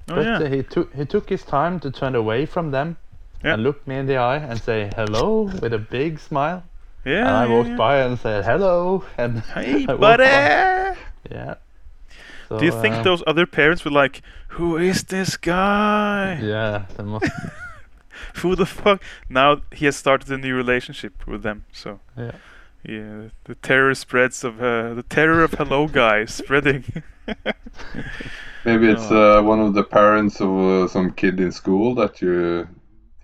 Oh 0.09 0.15
but 0.15 0.25
yeah. 0.25 0.37
uh, 0.39 0.49
he 0.49 0.63
took 0.63 0.93
he 0.95 1.05
took 1.05 1.29
his 1.29 1.43
time 1.43 1.79
to 1.81 1.91
turn 1.91 2.15
away 2.15 2.45
from 2.45 2.71
them 2.71 2.97
Yeah. 3.43 3.53
and 3.53 3.63
look 3.63 3.85
me 3.87 3.95
in 3.97 4.05
the 4.07 4.17
eye 4.17 4.37
and 4.37 4.59
say 4.59 4.89
hello 4.95 5.43
with 5.61 5.73
a 5.73 5.77
big 5.79 6.19
smile. 6.19 6.63
yeah. 7.05 7.27
and 7.27 7.37
I 7.37 7.47
walked 7.47 7.77
by 7.77 7.97
and 8.05 8.17
said 8.19 8.43
hello 8.45 9.03
and 9.17 9.39
Hey, 9.55 9.85
buddy. 9.85 10.23
Yeah. 11.31 11.55
Do 12.49 12.65
you 12.65 12.71
think 12.81 12.95
uh, 12.95 13.03
those 13.03 13.21
other 13.27 13.45
parents 13.45 13.85
were 13.85 13.91
like, 14.03 14.21
"Who 14.57 14.75
is 14.77 15.03
this 15.03 15.37
guy? 15.37 16.39
Yeah, 16.41 16.85
they 16.97 17.03
must. 17.03 17.29
Who 18.41 18.55
the 18.55 18.65
fuck?" 18.65 19.01
Now 19.29 19.61
he 19.71 19.85
has 19.85 19.95
started 19.95 20.31
a 20.31 20.37
new 20.37 20.55
relationship 20.55 21.13
with 21.27 21.43
them. 21.43 21.65
So 21.71 21.99
Yeah. 22.17 22.31
yeah, 22.83 23.29
the 23.43 23.55
terror 23.61 23.93
spreads 23.95 24.43
of 24.43 24.59
uh, 24.59 24.95
the 24.95 25.03
terror 25.03 25.43
of 25.43 25.51
hello 25.53 25.87
guy 25.87 26.25
spreading. 26.25 26.83
Maybe 28.65 28.89
it's 28.91 29.11
Oh. 29.11 29.39
uh, 29.39 29.41
one 29.49 29.59
of 29.61 29.73
the 29.73 29.83
parents 29.83 30.41
of 30.41 30.49
uh, 30.49 30.87
some 30.87 31.11
kid 31.11 31.39
in 31.39 31.51
school 31.51 31.95
that 31.95 32.21
you 32.21 32.67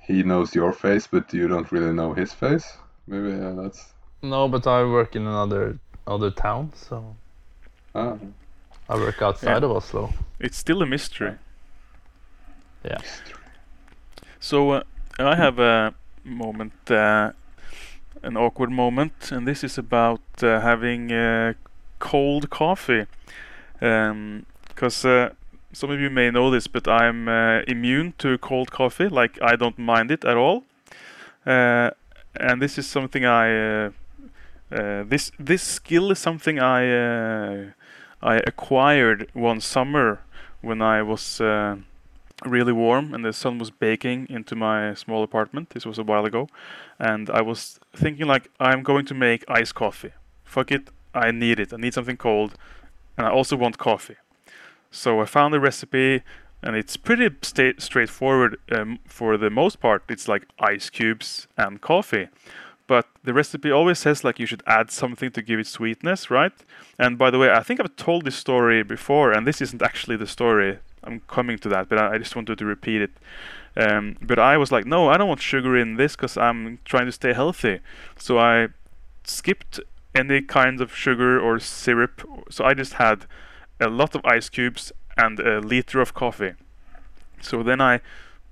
he 0.07 0.23
knows 0.23 0.53
your 0.55 0.71
face, 0.71 1.07
but 1.07 1.33
you 1.33 1.47
don't 1.47 1.71
really 1.71 1.91
know 1.93 2.13
his 2.13 2.31
face. 2.33 2.77
Maybe 3.07 3.33
uh, 3.33 3.53
that's 3.61 3.93
No, 4.21 4.47
but 4.47 4.65
I 4.67 4.83
work 4.83 5.15
in 5.15 5.27
another 5.27 5.77
other 6.07 6.31
town, 6.31 6.71
so 6.75 7.15
ah, 7.95 8.15
I 8.89 8.95
work 8.95 9.21
outside 9.21 9.63
of 9.63 9.71
Oslo. 9.71 10.13
it's 10.39 10.57
still 10.57 10.81
a 10.81 10.85
mystery. 10.85 11.33
Yeah. 12.83 13.01
So 14.39 14.71
uh, 14.71 14.83
I 15.19 15.35
have 15.35 15.59
a 15.59 15.93
moment, 16.23 16.73
uh, 16.91 17.31
an 18.23 18.37
awkward 18.37 18.71
moment, 18.71 19.31
and 19.31 19.47
this 19.47 19.63
is 19.63 19.77
about 19.77 20.21
uh, 20.43 20.59
having 20.61 21.11
uh, 21.11 21.53
cold 21.99 22.49
coffee. 22.49 23.05
Because 24.75 25.05
uh, 25.05 25.29
some 25.71 25.89
of 25.89 25.99
you 26.01 26.09
may 26.09 26.29
know 26.29 26.51
this, 26.51 26.67
but 26.67 26.87
I'm 26.87 27.29
uh, 27.29 27.61
immune 27.67 28.13
to 28.17 28.37
cold 28.37 28.71
coffee. 28.71 29.07
Like 29.07 29.41
I 29.41 29.55
don't 29.55 29.79
mind 29.79 30.11
it 30.11 30.25
at 30.25 30.35
all. 30.35 30.63
Uh, 31.45 31.91
and 32.35 32.61
this 32.61 32.77
is 32.77 32.85
something 32.85 33.25
I. 33.25 33.85
Uh, 33.85 33.91
uh, 34.71 35.03
this 35.07 35.31
this 35.39 35.63
skill 35.63 36.11
is 36.11 36.19
something 36.19 36.59
I 36.59 36.81
uh, 36.91 37.71
I 38.21 38.37
acquired 38.45 39.29
one 39.33 39.61
summer 39.61 40.19
when 40.61 40.81
I 40.81 41.01
was. 41.01 41.41
Really 42.45 42.73
warm 42.73 43.13
and 43.13 43.23
the 43.23 43.31
sun 43.31 43.59
was 43.59 43.71
baking 43.71 44.27
into 44.29 44.57
my 44.57 44.93
small 44.93 45.23
apartment. 45.23 45.69
This 45.69 45.85
was 45.85 45.97
a 45.97 46.03
while 46.03 46.25
ago. 46.25 46.49
And 46.99 47.29
I 47.29 47.41
was 47.41 47.79
thinking 47.95 48.27
like 48.27 48.51
I'm 48.59 48.83
going 48.83 49.05
to 49.05 49.13
make 49.13 49.45
iced 49.47 49.73
coffee. 49.73 50.11
Fuck 50.43 50.69
it, 50.73 50.89
I 51.13 51.31
need 51.31 51.61
it. 51.61 51.71
I 51.71 51.77
need 51.77 51.93
something 51.93 52.17
cold 52.17 52.55
and 53.17 53.25
I 53.25 53.29
also 53.29 53.55
want 53.55 53.77
coffee. 53.77 54.17
So 54.95 55.19
I 55.19 55.25
found 55.25 55.53
the 55.53 55.59
recipe 55.59 56.23
and 56.63 56.75
it's 56.75 56.97
pretty 56.97 57.29
sta- 57.41 57.79
straightforward 57.79 58.57
um, 58.71 58.99
for 59.05 59.37
the 59.37 59.49
most 59.49 59.79
part. 59.79 60.03
It's 60.09 60.27
like 60.27 60.47
ice 60.59 60.89
cubes 60.89 61.47
and 61.57 61.81
coffee. 61.81 62.29
But 62.87 63.07
the 63.23 63.33
recipe 63.33 63.71
always 63.71 63.99
says 63.99 64.23
like 64.23 64.39
you 64.39 64.45
should 64.45 64.63
add 64.65 64.91
something 64.91 65.31
to 65.31 65.41
give 65.41 65.59
it 65.59 65.67
sweetness, 65.67 66.31
right? 66.31 66.53
And 66.97 67.17
by 67.17 67.29
the 67.29 67.37
way, 67.37 67.51
I 67.51 67.61
think 67.61 67.79
I've 67.79 67.95
told 67.95 68.25
this 68.25 68.35
story 68.35 68.83
before, 68.83 69.31
and 69.31 69.45
this 69.45 69.61
isn't 69.61 69.81
actually 69.81 70.17
the 70.17 70.27
story. 70.27 70.79
I'm 71.03 71.19
coming 71.21 71.57
to 71.59 71.69
that, 71.69 71.89
but 71.89 71.99
I, 71.99 72.17
just 72.17 72.35
wanted 72.35 72.57
to 72.57 72.65
repeat 72.65 73.01
it. 73.01 73.11
Um, 73.77 74.17
but 74.21 74.39
I 74.39 74.57
was 74.57 74.71
like, 74.71 74.85
no, 74.85 75.09
I 75.09 75.17
don't 75.17 75.27
want 75.27 75.41
sugar 75.41 75.77
in 75.77 75.97
this 75.97 76.15
because 76.15 76.37
I'm 76.37 76.79
trying 76.85 77.05
to 77.05 77.11
stay 77.11 77.33
healthy. 77.33 77.79
So 78.17 78.39
I 78.39 78.69
skipped 79.23 79.79
any 80.15 80.41
kinds 80.41 80.81
of 80.81 80.95
sugar 80.95 81.39
or 81.39 81.59
syrup. 81.59 82.27
So 82.49 82.63
I 82.63 82.73
just 82.73 82.93
had 82.93 83.25
a 83.79 83.87
lot 83.87 84.15
of 84.15 84.25
ice 84.25 84.49
cubes 84.49 84.91
and 85.17 85.39
a 85.39 85.59
liter 85.59 86.01
of 86.01 86.13
coffee. 86.13 86.53
So 87.41 87.63
then 87.63 87.81
I, 87.81 88.01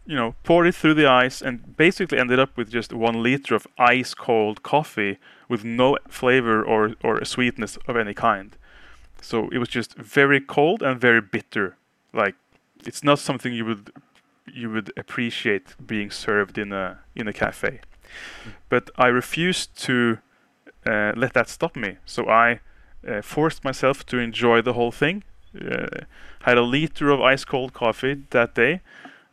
you 0.05 0.15
know, 0.15 0.35
poured 0.43 0.67
it 0.67 0.75
through 0.75 0.95
the 0.95 1.07
ice 1.07 1.41
and 1.41 1.75
basically 1.77 2.17
ended 2.17 2.39
up 2.39 2.55
with 2.57 2.69
just 2.69 2.93
one 2.93 3.23
liter 3.23 3.55
of 3.55 3.67
ice 3.77 4.13
cold 4.13 4.63
coffee 4.63 5.17
with 5.47 5.63
no 5.63 5.97
flavor 6.09 6.63
or, 6.63 6.95
or 7.03 7.23
sweetness 7.23 7.77
of 7.87 7.95
any 7.95 8.13
kind. 8.13 8.55
So 9.21 9.49
it 9.51 9.57
was 9.57 9.69
just 9.69 9.95
very 9.95 10.41
cold 10.41 10.81
and 10.81 10.99
very 10.99 11.21
bitter. 11.21 11.77
Like 12.13 12.35
it's 12.85 13.03
not 13.03 13.19
something 13.19 13.53
you 13.53 13.65
would 13.65 13.91
you 14.45 14.69
would 14.69 14.91
appreciate 14.97 15.75
being 15.85 16.11
served 16.11 16.57
in 16.57 16.73
a 16.73 16.99
in 17.15 17.27
a 17.27 17.33
cafe. 17.33 17.79
But 18.69 18.89
I 18.97 19.07
refused 19.07 19.77
to 19.83 20.19
uh, 20.85 21.13
let 21.15 21.33
that 21.33 21.47
stop 21.49 21.75
me. 21.75 21.97
So 22.05 22.27
I 22.27 22.59
uh, 23.07 23.21
forced 23.21 23.63
myself 23.63 24.05
to 24.07 24.17
enjoy 24.19 24.61
the 24.61 24.73
whole 24.73 24.91
thing. 24.91 25.23
Uh, 25.55 25.87
had 26.41 26.57
a 26.57 26.61
liter 26.61 27.09
of 27.09 27.21
ice 27.21 27.45
cold 27.45 27.73
coffee 27.73 28.23
that 28.31 28.55
day, 28.55 28.81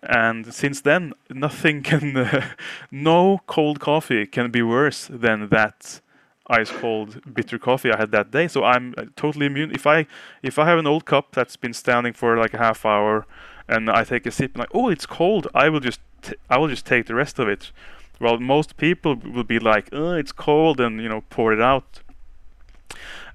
and 0.02 0.52
since 0.52 0.80
then 0.80 1.12
nothing 1.30 1.82
can, 1.90 2.16
uh, 2.16 2.50
no 2.90 3.40
cold 3.46 3.80
coffee 3.80 4.26
can 4.26 4.50
be 4.50 4.62
worse 4.62 5.08
than 5.10 5.48
that 5.48 6.00
ice 6.50 6.70
cold 6.70 7.20
bitter 7.32 7.58
coffee 7.58 7.92
I 7.92 7.96
had 7.96 8.10
that 8.10 8.30
day. 8.30 8.48
So 8.48 8.64
I'm 8.64 8.94
uh, 8.98 9.04
totally 9.16 9.46
immune. 9.46 9.70
If 9.72 9.86
I 9.86 10.06
if 10.42 10.58
I 10.58 10.66
have 10.66 10.78
an 10.78 10.86
old 10.86 11.04
cup 11.04 11.32
that's 11.32 11.56
been 11.56 11.72
standing 11.72 12.12
for 12.12 12.36
like 12.36 12.54
a 12.54 12.58
half 12.58 12.84
hour, 12.84 13.26
and 13.68 13.88
I 13.88 14.04
take 14.04 14.26
a 14.26 14.30
sip 14.30 14.52
and 14.54 14.60
like, 14.60 14.74
oh, 14.74 14.88
it's 14.88 15.06
cold, 15.06 15.46
I 15.54 15.68
will 15.68 15.80
just 15.80 16.00
t- 16.22 16.34
I 16.50 16.58
will 16.58 16.68
just 16.68 16.84
take 16.84 17.06
the 17.06 17.14
rest 17.14 17.38
of 17.38 17.48
it. 17.48 17.72
Well, 18.20 18.38
most 18.38 18.76
people 18.76 19.14
will 19.16 19.44
be 19.44 19.58
like, 19.58 19.88
oh, 19.92 20.12
it's 20.12 20.32
cold, 20.32 20.80
and 20.80 21.00
you 21.00 21.08
know, 21.08 21.22
pour 21.30 21.52
it 21.52 21.60
out. 21.60 22.00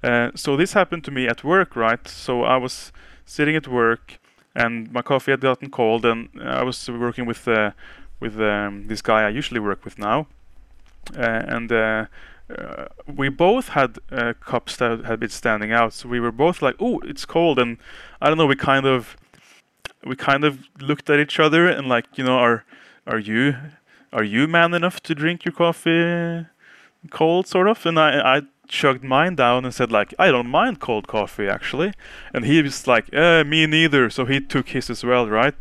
Uh, 0.02 0.30
so 0.34 0.56
this 0.56 0.72
happened 0.72 1.04
to 1.04 1.10
me 1.10 1.28
at 1.28 1.44
work, 1.44 1.76
right? 1.76 2.06
So 2.08 2.42
I 2.44 2.56
was 2.56 2.92
sitting 3.24 3.56
at 3.56 3.68
work, 3.68 4.18
and 4.54 4.90
my 4.92 5.02
coffee 5.02 5.32
had 5.32 5.40
gotten 5.40 5.70
cold, 5.70 6.04
and 6.04 6.28
I 6.40 6.62
was 6.62 6.88
working 6.88 7.26
with 7.26 7.46
uh, 7.48 7.70
with 8.20 8.40
um, 8.40 8.86
this 8.88 9.02
guy 9.02 9.26
I 9.26 9.28
usually 9.28 9.60
work 9.60 9.84
with 9.84 9.98
now, 9.98 10.26
uh, 11.16 11.20
and 11.20 11.70
uh, 11.72 12.06
uh, 12.48 12.86
we 13.06 13.28
both 13.28 13.70
had 13.70 13.98
uh, 14.10 14.32
cups 14.40 14.76
that 14.76 15.04
had 15.04 15.20
been 15.20 15.30
standing 15.30 15.72
out. 15.72 15.92
So 15.92 16.08
we 16.08 16.20
were 16.20 16.32
both 16.32 16.62
like, 16.62 16.76
"Oh, 16.80 17.00
it's 17.00 17.24
cold," 17.24 17.58
and 17.58 17.78
I 18.20 18.28
don't 18.28 18.38
know. 18.38 18.46
We 18.46 18.56
kind 18.56 18.86
of 18.86 19.16
we 20.04 20.16
kind 20.16 20.44
of 20.44 20.60
looked 20.80 21.10
at 21.10 21.18
each 21.18 21.40
other 21.40 21.68
and 21.68 21.88
like, 21.88 22.06
you 22.16 22.24
know, 22.24 22.38
are 22.38 22.64
are 23.06 23.18
you 23.18 23.56
are 24.12 24.24
you 24.24 24.46
man 24.46 24.72
enough 24.74 25.02
to 25.02 25.14
drink 25.14 25.44
your 25.44 25.52
coffee 25.52 26.46
cold, 27.10 27.46
sort 27.46 27.68
of? 27.68 27.84
And 27.84 27.98
I 27.98 28.38
I 28.38 28.42
chugged 28.68 29.04
mine 29.04 29.34
down 29.34 29.64
and 29.64 29.74
said 29.74 29.90
like, 29.92 30.14
I 30.18 30.30
don't 30.30 30.48
mind 30.48 30.80
cold 30.80 31.06
coffee 31.06 31.48
actually, 31.48 31.92
and 32.32 32.44
he 32.44 32.62
was 32.62 32.86
like, 32.86 33.12
eh, 33.12 33.42
me 33.42 33.66
neither. 33.66 34.10
So 34.10 34.24
he 34.24 34.40
took 34.40 34.68
his 34.70 34.90
as 34.90 35.04
well, 35.04 35.28
right? 35.28 35.54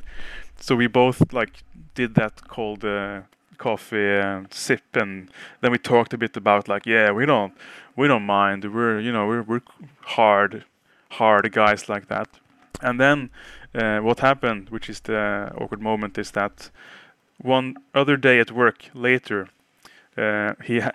So 0.60 0.76
we 0.76 0.88
both 0.88 1.34
like 1.34 1.64
did 1.96 2.16
that 2.16 2.48
cold 2.48 2.84
uh, 2.86 3.22
coffee 3.58 4.18
uh, 4.18 4.44
sip, 4.50 4.96
and 4.96 5.30
then 5.62 5.72
we 5.72 5.78
talked 5.78 6.14
a 6.14 6.18
bit 6.18 6.38
about 6.38 6.68
like, 6.68 6.86
yeah, 6.86 7.12
we 7.12 7.26
don't 7.26 7.54
we 7.96 8.08
don't 8.08 8.26
mind. 8.26 8.74
We're 8.74 9.00
you 9.00 9.12
know 9.12 9.28
we're 9.28 9.44
we're 9.44 9.62
hard 10.02 10.64
hard 11.12 11.52
guys 11.52 11.90
like 11.90 12.08
that. 12.08 12.28
And 12.82 13.00
then 13.00 13.30
uh, 13.74 14.00
what 14.00 14.20
happened, 14.20 14.70
which 14.70 14.90
is 14.90 15.00
the 15.02 15.52
awkward 15.58 15.82
moment, 15.82 16.18
is 16.18 16.32
that 16.32 16.70
one 17.38 17.76
other 17.94 18.18
day 18.18 18.40
at 18.40 18.52
work 18.52 18.90
later, 18.94 19.50
uh, 20.18 20.54
he 20.64 20.80
ha- 20.80 20.92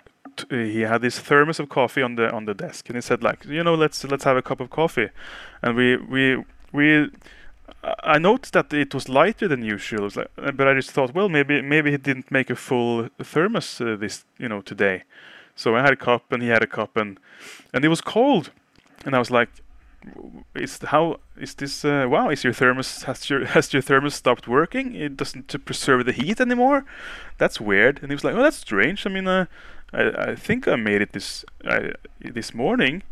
he 0.49 0.81
had 0.81 1.01
this 1.01 1.19
thermos 1.19 1.59
of 1.59 1.69
coffee 1.69 2.01
on 2.01 2.15
the 2.15 2.31
on 2.31 2.45
the 2.45 2.53
desk, 2.53 2.89
and 2.89 2.95
he 2.97 3.01
said 3.01 3.23
like, 3.23 3.45
you 3.45 3.63
know, 3.63 3.75
let's 3.75 4.03
let's 4.03 4.23
have 4.23 4.37
a 4.37 4.41
cup 4.41 4.59
of 4.59 4.69
coffee, 4.69 5.09
and 5.61 5.75
we 5.75 5.97
we 5.97 6.43
we. 6.71 7.09
I- 8.03 8.19
noticed 8.19 8.53
that 8.53 8.71
it 8.73 8.93
was 8.93 9.09
lighter 9.09 9.47
than 9.47 9.63
usual, 9.63 10.09
like- 10.15 10.29
uh, 10.37 10.51
but 10.51 10.67
I 10.67 10.73
just 10.75 10.91
thought, 10.91 11.15
well, 11.15 11.29
maybe 11.29 11.61
maybe 11.61 11.89
he 11.91 11.97
didn't 11.97 12.29
make 12.31 12.49
a 12.51 12.55
full 12.55 13.09
thermos 13.23 13.81
uh, 13.81 13.95
this 13.99 14.25
you 14.37 14.47
know 14.49 14.61
today. 14.61 15.03
So 15.55 15.75
I 15.75 15.81
had 15.81 15.93
a 15.93 15.95
cup, 15.95 16.31
and 16.31 16.43
he 16.43 16.49
had 16.49 16.63
a 16.63 16.67
cup, 16.67 16.97
and 16.97 17.17
and 17.73 17.83
it 17.85 17.89
was 17.89 18.01
cold, 18.01 18.51
and 19.05 19.15
I 19.15 19.19
was 19.19 19.31
like, 19.31 19.49
is 20.55 20.79
how 20.85 21.19
is 21.37 21.55
this 21.55 21.85
uh, 21.85 22.05
wow 22.09 22.29
is 22.29 22.43
your 22.43 22.53
thermos 22.53 23.03
has 23.03 23.29
your 23.29 23.45
has 23.55 23.73
your 23.73 23.81
thermos 23.81 24.15
stopped 24.15 24.47
working? 24.47 24.95
It 24.95 25.17
doesn't 25.17 25.65
preserve 25.65 26.05
the 26.05 26.11
heat 26.11 26.39
anymore? 26.41 26.85
That's 27.37 27.59
weird. 27.61 27.99
And 28.01 28.11
he 28.11 28.15
was 28.15 28.23
like 28.23 28.35
oh 28.35 28.43
that's 28.43 28.57
strange. 28.57 29.05
I 29.05 29.09
mean 29.09 29.27
uh, 29.27 29.45
I, 29.93 30.31
I 30.31 30.35
think 30.35 30.67
i 30.67 30.75
made 30.75 31.01
it 31.01 31.13
this 31.13 31.45
uh, 31.65 31.89
this 32.19 32.53
morning 32.53 33.03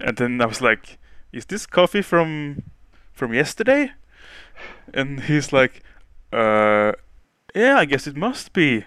and 0.00 0.16
then 0.16 0.40
i 0.40 0.46
was 0.46 0.60
like 0.60 0.98
is 1.32 1.46
this 1.46 1.66
coffee 1.66 2.02
from 2.02 2.62
from 3.12 3.32
yesterday 3.32 3.92
and 4.92 5.20
he's 5.20 5.52
like 5.52 5.82
uh 6.32 6.92
yeah 7.54 7.78
i 7.78 7.84
guess 7.84 8.06
it 8.06 8.16
must 8.16 8.52
be 8.52 8.84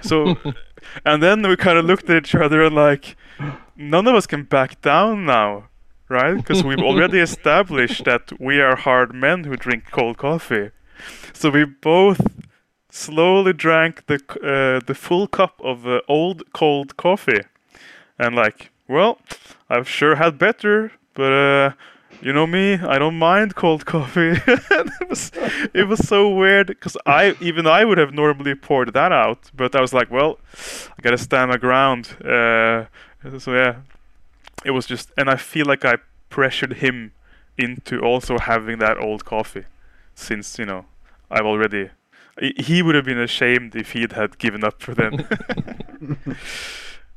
so 0.00 0.36
and 1.04 1.22
then 1.22 1.46
we 1.48 1.56
kind 1.56 1.78
of 1.78 1.84
looked 1.84 2.10
at 2.10 2.24
each 2.24 2.34
other 2.34 2.62
and 2.62 2.74
like 2.74 3.16
none 3.76 4.06
of 4.06 4.14
us 4.14 4.26
can 4.26 4.44
back 4.44 4.80
down 4.82 5.24
now 5.24 5.68
right? 6.08 6.36
Because 6.36 6.62
we've 6.62 6.78
already 6.78 7.18
established 7.30 8.04
that 8.04 8.32
we 8.40 8.60
are 8.60 8.76
hard 8.76 9.14
men 9.14 9.44
who 9.44 9.56
drink 9.56 9.90
cold 9.90 10.18
coffee. 10.18 10.70
So 11.32 11.50
we 11.50 11.64
both 11.64 12.20
slowly 12.96 13.52
drank 13.52 14.06
the 14.06 14.18
uh, 14.42 14.80
the 14.86 14.94
full 14.94 15.26
cup 15.26 15.60
of 15.62 15.86
uh, 15.86 16.00
old 16.08 16.42
cold 16.52 16.96
coffee, 16.96 17.42
and 18.18 18.34
like, 18.34 18.70
well, 18.88 19.18
I've 19.68 19.88
sure 19.88 20.16
had 20.16 20.38
better, 20.38 20.92
but 21.14 21.32
uh, 21.32 21.72
you 22.22 22.32
know 22.32 22.46
me, 22.46 22.74
I 22.74 22.98
don't 22.98 23.18
mind 23.18 23.54
cold 23.54 23.84
coffee. 23.84 24.34
it 24.46 25.08
was 25.08 25.30
it 25.74 25.88
was 25.88 26.08
so 26.08 26.30
weird 26.30 26.68
because 26.68 26.96
I 27.04 27.36
even 27.40 27.66
I 27.66 27.84
would 27.84 27.98
have 27.98 28.14
normally 28.14 28.54
poured 28.54 28.92
that 28.94 29.12
out, 29.12 29.50
but 29.54 29.74
I 29.76 29.80
was 29.80 29.92
like, 29.92 30.10
well, 30.10 30.38
I 30.98 31.02
gotta 31.02 31.18
stand 31.18 31.50
my 31.50 31.58
ground. 31.58 32.16
Uh, 32.24 32.86
so 33.38 33.54
yeah, 33.54 33.76
it 34.64 34.70
was 34.70 34.86
just, 34.86 35.10
and 35.16 35.28
I 35.28 35.36
feel 35.36 35.66
like 35.66 35.84
I 35.84 35.96
pressured 36.30 36.74
him 36.74 37.12
into 37.58 38.00
also 38.00 38.38
having 38.38 38.78
that 38.78 38.98
old 38.98 39.24
coffee, 39.24 39.64
since 40.14 40.58
you 40.58 40.66
know 40.66 40.86
I've 41.30 41.46
already. 41.46 41.90
He- 42.40 42.54
He 42.58 42.82
would 42.82 42.94
have 42.94 43.04
been 43.04 43.18
ashamed 43.20 43.74
if 43.76 43.92
he'd 43.92 44.12
had 44.12 44.38
given 44.38 44.64
up 44.64 44.82
for 44.82 44.94
then. 44.94 45.12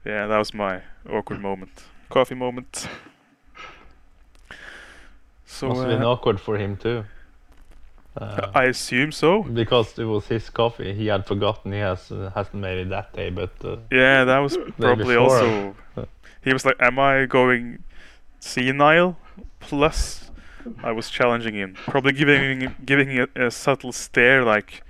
yeah, 0.05 0.27
that 0.27 0.37
was 0.37 0.53
my 0.53 0.81
awkward 1.09 1.41
moment, 1.41 1.83
coffee 2.09 2.35
moment. 2.35 2.87
So 5.45 5.67
Must 5.69 5.81
have 5.81 5.89
been 5.89 6.03
uh, 6.03 6.09
awkward 6.11 6.39
for 6.39 6.57
him 6.57 6.77
too. 6.77 7.03
Uh, 8.17 8.51
I 8.53 8.65
assume 8.65 9.11
so. 9.11 9.43
because 9.43 9.97
it 9.97 10.03
was 10.05 10.27
his 10.27 10.49
coffee. 10.49 10.93
He 10.93 11.07
had 11.07 11.25
forgotten. 11.25 11.71
He 11.71 11.79
has 11.79 12.11
uh, 12.11 12.31
hasn't 12.35 12.55
made 12.61 12.77
it 12.79 12.89
that 12.89 13.13
day, 13.13 13.29
but 13.29 13.51
uh, 13.63 13.77
Yeah, 13.91 14.23
that 14.25 14.39
was 14.39 14.57
probably 14.79 15.15
also. 15.15 15.75
He 16.43 16.53
was 16.53 16.65
like, 16.65 16.75
"Am 16.79 16.97
I 16.99 17.25
going 17.25 17.83
senile?" 18.39 19.17
Plus, 19.59 20.31
I 20.83 20.91
was 20.91 21.09
challenging 21.09 21.55
him, 21.55 21.73
probably 21.75 22.13
giving 22.13 22.75
giving 22.85 23.19
a, 23.19 23.27
a 23.35 23.51
subtle 23.51 23.91
stare, 23.91 24.43
like 24.43 24.83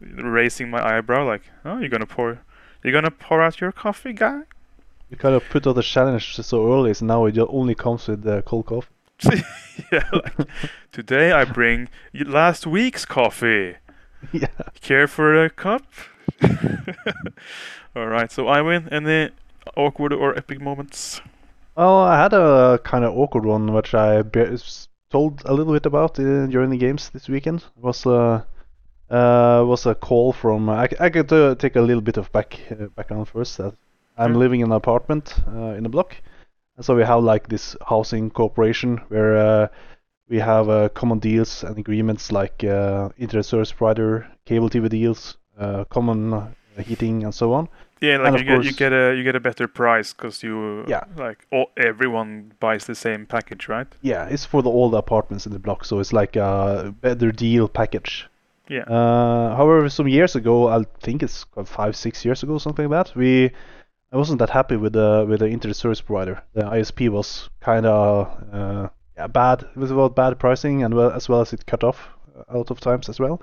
raising 0.00 0.70
my 0.70 0.82
eyebrow, 0.82 1.26
like, 1.26 1.42
"Oh, 1.64 1.78
you're 1.78 1.88
gonna 1.88 2.06
pour, 2.06 2.40
you're 2.82 2.92
gonna 2.92 3.10
pour 3.10 3.42
out 3.42 3.60
your 3.60 3.72
coffee, 3.72 4.12
guy." 4.12 4.42
You 5.10 5.16
kind 5.16 5.34
of 5.34 5.42
put 5.48 5.66
out 5.66 5.74
the 5.74 5.82
challenge 5.82 6.36
so 6.36 6.72
early, 6.72 6.92
so 6.94 7.06
now 7.06 7.24
it 7.26 7.38
only 7.38 7.74
comes 7.74 8.08
with 8.08 8.26
uh, 8.26 8.42
cold 8.42 8.66
coffee. 8.66 8.92
yeah, 9.92 10.08
like 10.12 10.48
today 10.92 11.32
I 11.32 11.44
bring 11.44 11.88
last 12.14 12.66
week's 12.66 13.04
coffee. 13.04 13.76
yeah. 14.32 14.46
Care 14.80 15.08
for 15.08 15.44
a 15.44 15.50
cup? 15.50 15.82
All 17.96 18.06
right, 18.06 18.30
so 18.30 18.46
I 18.48 18.60
win. 18.60 18.88
Any 18.90 19.30
awkward 19.76 20.12
or 20.12 20.36
epic 20.36 20.60
moments? 20.60 21.20
Well, 21.76 22.00
I 22.00 22.20
had 22.20 22.32
a 22.32 22.80
kind 22.84 23.04
of 23.04 23.16
awkward 23.16 23.44
one, 23.44 23.72
which 23.72 23.94
I 23.94 24.22
told 25.10 25.42
a 25.44 25.54
little 25.54 25.72
bit 25.72 25.86
about 25.86 26.18
uh, 26.18 26.46
during 26.46 26.70
the 26.70 26.76
games 26.76 27.10
this 27.10 27.28
weekend. 27.28 27.60
It 27.76 27.82
was 27.82 28.04
uh, 28.04 28.42
uh, 29.10 29.62
was 29.66 29.86
a 29.86 29.94
call 29.94 30.32
from. 30.32 30.68
I, 30.68 30.88
I 31.00 31.10
could 31.10 31.32
uh, 31.32 31.54
take 31.54 31.76
a 31.76 31.80
little 31.80 32.02
bit 32.02 32.16
of 32.16 32.30
back 32.32 32.58
uh, 32.70 32.86
background 32.96 33.28
first. 33.28 33.56
That 33.58 33.74
I'm 34.16 34.32
Sure. 34.32 34.38
living 34.40 34.60
in 34.60 34.66
an 34.66 34.72
apartment 34.76 35.34
uh, 35.48 35.74
in 35.78 35.86
a 35.86 35.88
block, 35.88 36.16
and 36.76 36.84
so 36.84 36.94
we 36.96 37.02
have 37.04 37.22
like 37.22 37.48
this 37.48 37.76
housing 37.88 38.30
corporation 38.30 38.98
where 39.08 39.36
uh, 39.36 39.68
we 40.28 40.38
have 40.38 40.68
uh, 40.68 40.88
common 40.90 41.18
deals 41.20 41.64
and 41.64 41.78
agreements 41.78 42.30
like 42.32 42.64
uh, 42.64 43.08
internet 43.18 43.46
service 43.46 43.72
provider, 43.72 44.26
cable 44.44 44.68
TV 44.68 44.88
deals, 44.88 45.36
uh, 45.58 45.84
common 45.84 46.54
heating, 46.78 47.24
and 47.24 47.34
so 47.34 47.52
on. 47.52 47.68
Yeah, 48.00 48.18
like 48.18 48.38
you 48.38 48.44
get 48.44 48.64
you 48.64 48.72
get 48.72 48.92
a 48.92 49.14
you 49.16 49.24
get 49.24 49.34
a 49.36 49.40
better 49.40 49.66
price 49.66 50.12
because 50.12 50.42
you 50.42 50.84
Yeah. 50.86 51.04
like 51.16 51.46
all, 51.50 51.70
everyone 51.76 52.52
buys 52.60 52.84
the 52.86 52.94
same 52.94 53.26
package, 53.26 53.68
right? 53.68 53.88
Yeah, 54.02 54.26
it's 54.28 54.44
for 54.44 54.62
the 54.62 54.70
all 54.70 54.90
the 54.90 54.98
apartments 54.98 55.46
in 55.46 55.52
the 55.52 55.58
block, 55.58 55.84
so 55.84 55.98
it's 55.98 56.12
like 56.12 56.36
a 56.36 56.94
better 57.00 57.32
deal 57.32 57.68
package. 57.68 58.28
Yeah. 58.68 58.82
Uh, 58.82 59.56
however, 59.56 59.88
some 59.88 60.08
years 60.08 60.36
ago, 60.36 60.68
I 60.68 60.84
think 61.00 61.22
it's 61.22 61.46
five, 61.64 61.96
six 61.96 62.24
years 62.24 62.42
ago, 62.42 62.58
something 62.58 62.88
like 62.88 63.06
that, 63.06 63.16
we 63.16 63.50
I 64.10 64.16
wasn't 64.16 64.38
that 64.38 64.50
happy 64.50 64.76
with 64.76 64.94
the 64.94 65.26
with 65.28 65.40
the 65.40 65.48
internet 65.48 65.76
service 65.76 66.00
provider. 66.00 66.42
The 66.54 66.62
ISP 66.62 67.10
was 67.10 67.50
kind 67.60 67.84
of 67.84 68.26
uh, 68.52 68.88
yeah 69.16 69.26
bad. 69.26 69.62
It 69.62 69.76
was 69.76 69.90
about 69.90 70.16
bad 70.16 70.38
pricing 70.38 70.82
and 70.82 70.94
well, 70.94 71.10
as 71.10 71.28
well 71.28 71.40
as 71.42 71.52
it 71.52 71.66
cut 71.66 71.84
off 71.84 72.08
a 72.48 72.56
lot 72.56 72.70
of 72.70 72.80
times 72.80 73.08
as 73.08 73.20
well. 73.20 73.42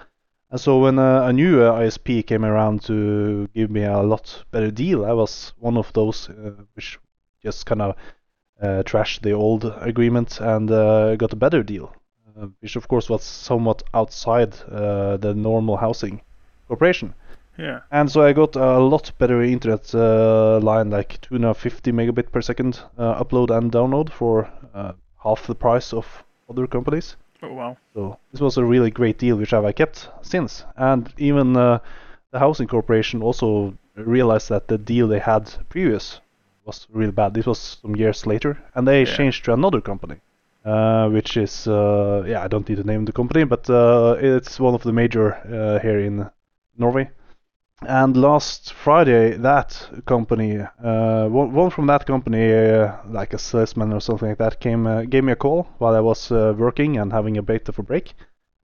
And 0.50 0.60
so 0.60 0.80
when 0.80 0.98
uh, 0.98 1.24
a 1.24 1.34
new 1.34 1.62
uh, 1.62 1.80
ISP 1.80 2.26
came 2.26 2.46
around 2.46 2.82
to 2.84 3.48
give 3.54 3.70
me 3.70 3.84
a 3.84 4.02
lot 4.02 4.44
better 4.52 4.72
deal, 4.72 5.06
I 5.06 5.14
was 5.14 5.54
one 5.60 5.78
of 5.78 5.94
those 5.94 6.30
uh, 6.30 6.64
which 6.74 6.98
just 7.44 7.66
kind 7.66 7.82
of 7.82 7.96
uh, 8.62 8.84
trashed 8.84 9.22
the 9.22 9.34
old 9.34 9.66
agreement 9.82 10.40
and 10.42 10.72
uh, 10.72 11.16
got 11.16 11.34
a 11.34 11.36
better 11.36 11.62
deal, 11.62 11.88
uh, 11.88 12.05
which 12.62 12.76
of 12.76 12.88
course 12.88 13.10
was 13.10 13.24
somewhat 13.24 13.84
outside 13.94 14.54
uh, 14.72 15.18
the 15.18 15.34
normal 15.34 15.78
housing 15.78 16.22
corporation. 16.68 17.14
Yeah. 17.58 17.80
And 17.92 18.12
so 18.12 18.22
I 18.22 18.34
got 18.34 18.56
a 18.56 18.80
lot 18.80 19.12
better 19.18 19.42
internet 19.42 19.94
uh, 19.96 20.60
line, 20.60 20.90
like 20.90 21.22
250 21.22 21.92
megabit 21.94 22.32
per 22.32 22.42
second 22.42 22.82
uh, 22.98 23.24
upload 23.24 23.50
and 23.50 23.72
download 23.72 24.10
for 24.12 24.50
uh, 24.74 24.92
half 25.24 25.48
the 25.48 25.56
price 25.56 25.94
of 25.94 26.24
other 26.50 26.68
companies. 26.68 27.16
Oh 27.42 27.54
wow. 27.54 27.78
So 27.94 28.18
this 28.32 28.42
was 28.42 28.58
a 28.58 28.66
really 28.66 28.92
great 28.92 29.18
deal, 29.18 29.38
which 29.38 29.54
I've 29.54 29.76
kept 29.76 30.10
since. 30.22 30.66
And 30.76 31.14
even 31.18 31.56
uh, 31.56 31.80
the 32.32 32.40
housing 32.40 32.68
corporation 32.68 33.22
also 33.22 33.74
realized 33.96 34.50
that 34.50 34.68
the 34.68 34.78
deal 34.78 35.08
they 35.08 35.20
had 35.20 35.54
previous 35.70 36.20
was 36.66 36.88
really 36.92 37.12
bad. 37.12 37.34
This 37.34 37.46
was 37.46 37.80
some 37.82 37.96
years 37.96 38.26
later, 38.26 38.58
and 38.74 38.86
they 38.88 39.00
Yeah. 39.04 39.16
changed 39.16 39.46
to 39.46 39.54
another 39.54 39.80
company, 39.80 40.16
uh, 40.66 41.10
which 41.10 41.38
is 41.38 41.68
uh, 41.68 42.24
yeah, 42.28 42.44
I 42.44 42.48
don't 42.48 42.68
need 42.68 42.78
to 42.78 42.84
name 42.84 43.06
the 43.06 43.12
company, 43.12 43.44
but 43.44 43.70
uh, 43.70 44.16
it's 44.20 44.60
one 44.60 44.74
of 44.74 44.82
the 44.82 44.92
major 44.92 45.36
uh, 45.36 45.80
here 45.80 46.00
in 46.00 46.30
Norway. 46.78 47.12
And 47.82 48.18
last 48.18 48.74
Friday, 48.74 49.38
that 49.38 49.90
company, 50.06 50.60
uh, 50.60 51.28
one, 51.28 51.54
one 51.54 51.70
from 51.70 51.86
that 51.88 52.08
company, 52.08 52.52
uh, 52.52 52.94
like 53.08 53.34
a 53.34 53.38
salesman 53.38 53.94
or 53.94 54.00
something 54.00 54.30
like 54.30 54.40
that, 54.40 54.60
came 54.60 55.08
gave 55.08 55.24
me 55.24 55.34
a 55.34 55.36
call 55.36 55.68
while 55.78 55.94
I 55.94 56.00
was 56.00 56.32
working 56.32 56.98
and 56.98 57.12
having 57.14 57.38
a 57.38 57.44
beta 57.44 57.72
for 57.72 57.84
break, 57.84 58.14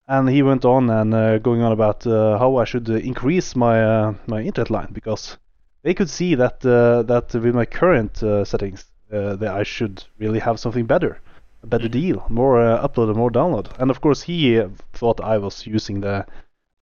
and 0.07 0.27
he 0.27 0.41
went 0.41 0.65
on 0.65 0.89
and 0.89 1.43
going 1.43 1.61
on 1.61 1.71
about 1.71 2.03
how 2.05 2.55
I 2.55 2.63
should 2.63 2.89
increase 2.89 3.55
my 3.55 4.15
my 4.25 4.41
internet 4.41 4.71
line 4.71 4.89
because 4.91 5.37
they 5.83 5.93
could 5.93 6.09
see 6.09 6.33
that 6.35 6.61
that 6.61 7.33
with 7.33 7.53
my 7.53 7.65
current 7.65 8.17
settings, 8.47 8.85
that 9.09 9.53
I 9.53 9.63
should 9.63 10.03
really 10.17 10.39
have 10.39 10.59
something 10.59 10.85
better, 10.87 11.19
a 11.63 11.67
better 11.67 11.87
deal, 11.89 12.25
more 12.29 12.61
uh, 12.61 12.87
upload 12.87 13.09
and 13.09 13.17
more 13.17 13.31
download. 13.31 13.67
And 13.79 13.89
of 13.91 14.01
course, 14.01 14.23
he 14.23 14.59
uh, 14.59 14.69
thought 14.93 15.21
I 15.21 15.37
was 15.37 15.65
using 15.67 16.01
the 16.01 16.25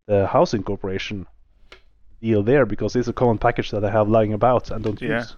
the 0.07 0.27
housing 0.27 0.63
corporation 0.63 1.27
deal 2.21 2.43
there 2.43 2.65
because 2.65 2.95
it's 2.95 3.07
a 3.07 3.13
common 3.13 3.37
package 3.37 3.71
that 3.71 3.83
I 3.85 3.91
have 3.91 4.09
lying 4.09 4.33
about 4.33 4.71
and 4.71 4.83
don't 4.83 5.01
Yeah. 5.01 5.13
use. 5.15 5.35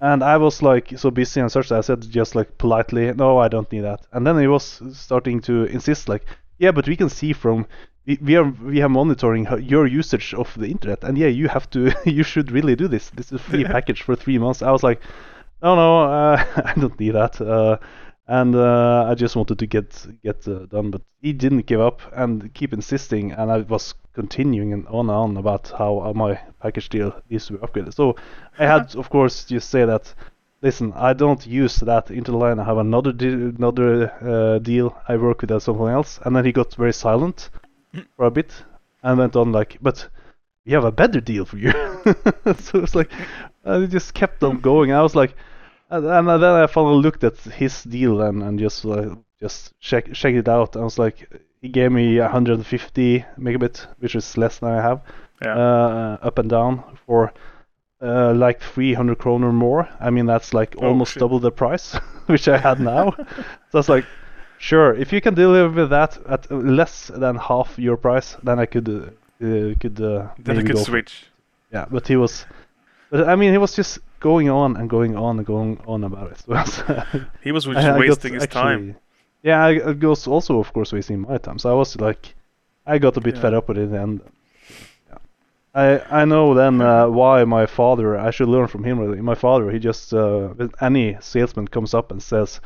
And 0.00 0.22
I 0.22 0.36
was 0.36 0.62
like 0.62 0.92
so 0.96 1.10
busy 1.10 1.40
and 1.40 1.50
such 1.50 1.68
that 1.68 1.78
I 1.78 1.80
said 1.82 2.02
just 2.10 2.34
like 2.34 2.56
politely, 2.58 3.12
no, 3.14 3.38
I 3.38 3.48
don't 3.48 3.70
need 3.72 3.80
that. 3.82 4.06
And 4.12 4.26
then 4.26 4.38
he 4.38 4.46
was 4.46 4.80
starting 4.92 5.40
to 5.42 5.64
insist 5.64 6.08
like, 6.08 6.24
yeah, 6.58 6.70
but 6.72 6.86
we 6.88 6.96
can 6.96 7.08
see 7.08 7.32
from 7.32 7.66
we, 8.06 8.18
we 8.22 8.36
are 8.36 8.44
we 8.44 8.80
are 8.82 8.88
monitoring 8.88 9.46
your 9.60 9.86
usage 9.86 10.34
of 10.34 10.54
the 10.58 10.66
internet, 10.68 11.02
and 11.04 11.18
yeah, 11.18 11.26
you 11.28 11.48
have 11.48 11.68
to 11.70 11.92
you 12.04 12.22
should 12.22 12.50
really 12.52 12.76
do 12.76 12.88
this. 12.88 13.10
This 13.10 13.26
is 13.26 13.32
a 13.32 13.38
free 13.38 13.64
package 13.76 14.02
for 14.02 14.14
three 14.16 14.38
months. 14.38 14.62
I 14.62 14.70
was 14.70 14.82
like, 14.82 15.00
no, 15.62 15.74
no, 15.76 16.02
uh, 16.02 16.44
I 16.64 16.74
don't 16.80 16.98
need 17.00 17.12
that. 17.14 17.40
Uh, 17.40 17.78
and 18.28 18.54
uh, 18.54 19.06
I 19.08 19.14
just 19.14 19.36
wanted 19.36 19.58
to 19.58 19.66
get 19.66 20.06
get 20.22 20.46
uh, 20.46 20.66
done, 20.66 20.90
but 20.90 21.00
he 21.22 21.32
didn't 21.32 21.66
give 21.66 21.80
up 21.80 22.02
and 22.12 22.52
keep 22.52 22.72
insisting, 22.74 23.32
and 23.32 23.50
I 23.50 23.58
was 23.60 23.94
continuing 24.12 24.72
and 24.74 24.86
on 24.88 25.08
and 25.08 25.10
on 25.10 25.36
about 25.38 25.72
how 25.76 26.00
uh, 26.00 26.12
my 26.12 26.38
package 26.60 26.90
deal 26.90 27.20
needs 27.30 27.46
to 27.46 27.54
be 27.54 27.58
upgraded. 27.58 27.94
So 27.94 28.16
I 28.58 28.66
had, 28.66 28.94
of 28.96 29.08
course, 29.10 29.44
just 29.44 29.70
say 29.70 29.84
that. 29.84 30.14
Listen, 30.60 30.92
I 30.96 31.12
don't 31.12 31.46
use 31.46 31.76
that 31.76 32.08
interline. 32.08 32.60
I 32.60 32.64
have 32.64 32.78
another 32.78 33.12
de- 33.12 33.54
another 33.56 34.12
uh, 34.20 34.58
deal. 34.58 34.96
I 35.08 35.16
work 35.16 35.42
with 35.42 35.62
someone 35.62 35.92
else, 35.92 36.18
and 36.24 36.36
then 36.36 36.44
he 36.44 36.52
got 36.52 36.74
very 36.74 36.92
silent 36.92 37.50
for 38.16 38.26
a 38.26 38.30
bit 38.30 38.52
and 39.02 39.18
went 39.18 39.36
on 39.36 39.52
like, 39.52 39.78
but 39.80 40.08
we 40.66 40.72
have 40.72 40.84
a 40.84 40.92
better 40.92 41.20
deal 41.20 41.44
for 41.44 41.56
you. 41.56 41.70
so 42.58 42.80
it's 42.82 42.94
like, 42.94 43.10
and 43.64 43.84
it 43.84 43.88
just 43.88 44.12
kept 44.12 44.42
on 44.42 44.60
going. 44.60 44.92
I 44.92 45.00
was 45.00 45.14
like, 45.14 45.34
and, 45.90 46.06
and 46.06 46.28
then 46.28 46.44
I 46.44 46.66
finally 46.66 47.02
looked 47.02 47.24
at 47.24 47.36
his 47.38 47.82
deal 47.84 48.20
and, 48.22 48.42
and 48.42 48.58
just 48.58 48.84
uh, 48.84 49.14
just 49.40 49.78
check 49.80 50.12
check 50.12 50.34
it 50.34 50.48
out. 50.48 50.76
I 50.76 50.80
was 50.80 50.98
like, 50.98 51.28
he 51.60 51.68
gave 51.68 51.92
me 51.92 52.18
150 52.20 53.24
megabit, 53.38 53.86
which 54.00 54.14
is 54.14 54.36
less 54.36 54.58
than 54.58 54.70
I 54.70 54.82
have, 54.82 55.00
Yeah. 55.42 55.54
uh, 55.56 56.18
up 56.22 56.38
and 56.38 56.50
down 56.50 56.82
for 57.06 57.32
uh, 58.02 58.32
like 58.34 58.60
300 58.60 59.18
kroner 59.18 59.52
more. 59.52 59.88
I 60.00 60.10
mean, 60.10 60.26
that's 60.26 60.54
like 60.54 60.76
Oh, 60.78 60.88
almost 60.88 61.12
shit. 61.12 61.20
double 61.20 61.38
the 61.40 61.50
price, 61.50 61.94
which 62.26 62.48
I 62.48 62.58
had 62.58 62.80
now. 62.80 63.10
so 63.70 63.74
I 63.74 63.78
was 63.78 63.88
like, 63.88 64.04
sure, 64.58 64.94
if 64.94 65.12
you 65.12 65.20
can 65.20 65.34
deliver 65.34 65.86
that 65.86 66.18
at 66.28 66.50
less 66.50 67.08
than 67.08 67.36
half 67.36 67.78
your 67.78 67.96
price, 67.96 68.36
then 68.42 68.58
I 68.58 68.66
could 68.66 68.88
uh, 68.88 69.74
could 69.80 70.00
uh, 70.00 70.28
then 70.38 70.58
I 70.58 70.62
could 70.62 70.78
switch. 70.78 71.26
yeah, 71.72 71.86
but 71.90 72.06
he 72.08 72.16
was 72.16 72.44
But 73.10 73.28
I 73.28 73.36
mean, 73.36 73.52
he 73.52 73.58
was 73.58 73.74
just 73.74 73.98
going 74.20 74.48
on 74.50 74.76
and 74.76 74.88
going 74.90 75.16
on 75.16 75.38
and 75.38 75.46
going 75.46 75.80
on 75.86 76.04
about 76.04 76.32
it. 76.32 76.38
So 76.66 77.04
He 77.42 77.52
was 77.52 77.64
just 77.64 77.76
I 77.76 77.98
wasting 77.98 78.34
his 78.34 78.46
time. 78.46 78.96
Yeah, 79.42 79.64
I, 79.64 79.78
I 79.78 79.92
was 79.92 80.26
also, 80.26 80.58
of 80.58 80.72
course, 80.72 80.92
wasting 80.92 81.20
my 81.20 81.38
time. 81.38 81.58
So 81.58 81.70
I 81.70 81.74
was 81.74 81.96
like, 82.00 82.34
I 82.86 82.98
got 82.98 83.16
a 83.16 83.20
bit 83.20 83.34
Yeah. 83.36 83.42
fed 83.42 83.54
up 83.54 83.68
with 83.68 83.78
it, 83.78 83.90
and 83.90 84.20
yeah. 85.08 85.18
I 85.74 86.22
I 86.22 86.24
know 86.24 86.54
then 86.54 86.80
uh, 86.80 87.06
why 87.08 87.44
my 87.44 87.66
father. 87.66 88.16
I 88.18 88.30
should 88.32 88.48
learn 88.48 88.66
from 88.68 88.84
him. 88.84 88.98
Really, 88.98 89.20
my 89.20 89.34
father. 89.36 89.70
He 89.70 89.78
just 89.78 90.12
uh, 90.12 90.48
any 90.80 91.16
salesman 91.20 91.68
comes 91.68 91.94
up 91.94 92.10
and 92.12 92.22
says, 92.22 92.60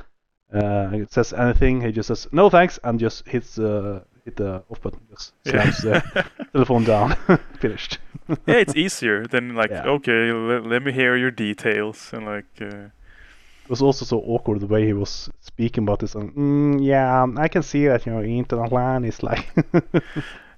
uh, 0.55 1.05
says 1.11 1.33
anything, 1.33 1.81
he 1.83 1.93
just 1.93 2.07
says 2.09 2.29
no 2.33 2.49
thanks 2.51 2.79
and 2.85 2.99
just 3.01 3.29
hits 3.29 3.59
uh, 3.59 4.01
hit 4.24 4.36
the 4.36 4.62
off 4.70 4.81
button, 4.81 5.01
just 5.11 5.32
slams 5.44 5.78
the 5.78 6.03
telephone 6.53 6.85
down, 6.85 7.16
finished. 7.61 7.99
yeah, 8.47 8.57
it's 8.65 8.77
easier 8.77 9.27
than 9.27 9.55
like 9.55 9.70
Yeah. 9.70 9.86
okay, 9.97 10.32
let, 10.32 10.65
let 10.66 10.82
me 10.82 10.93
hear 10.93 11.16
your 11.16 11.31
details 11.31 12.11
and 12.12 12.27
like. 12.27 12.47
Uh, 12.61 12.90
It 13.65 13.70
was 13.70 13.81
also 13.82 14.05
so 14.05 14.19
awkward 14.27 14.59
the 14.61 14.66
way 14.66 14.85
he 14.86 14.93
was 14.93 15.31
speaking 15.40 15.85
about 15.85 15.99
this. 16.01 16.15
And, 16.16 16.35
mm, 16.35 16.78
yeah, 16.85 17.24
I 17.44 17.49
can 17.49 17.62
see 17.62 17.86
that 17.86 18.05
you 18.07 18.12
know 18.12 18.20
internet 18.23 18.73
line 18.73 19.05
is 19.05 19.23
like. 19.23 19.47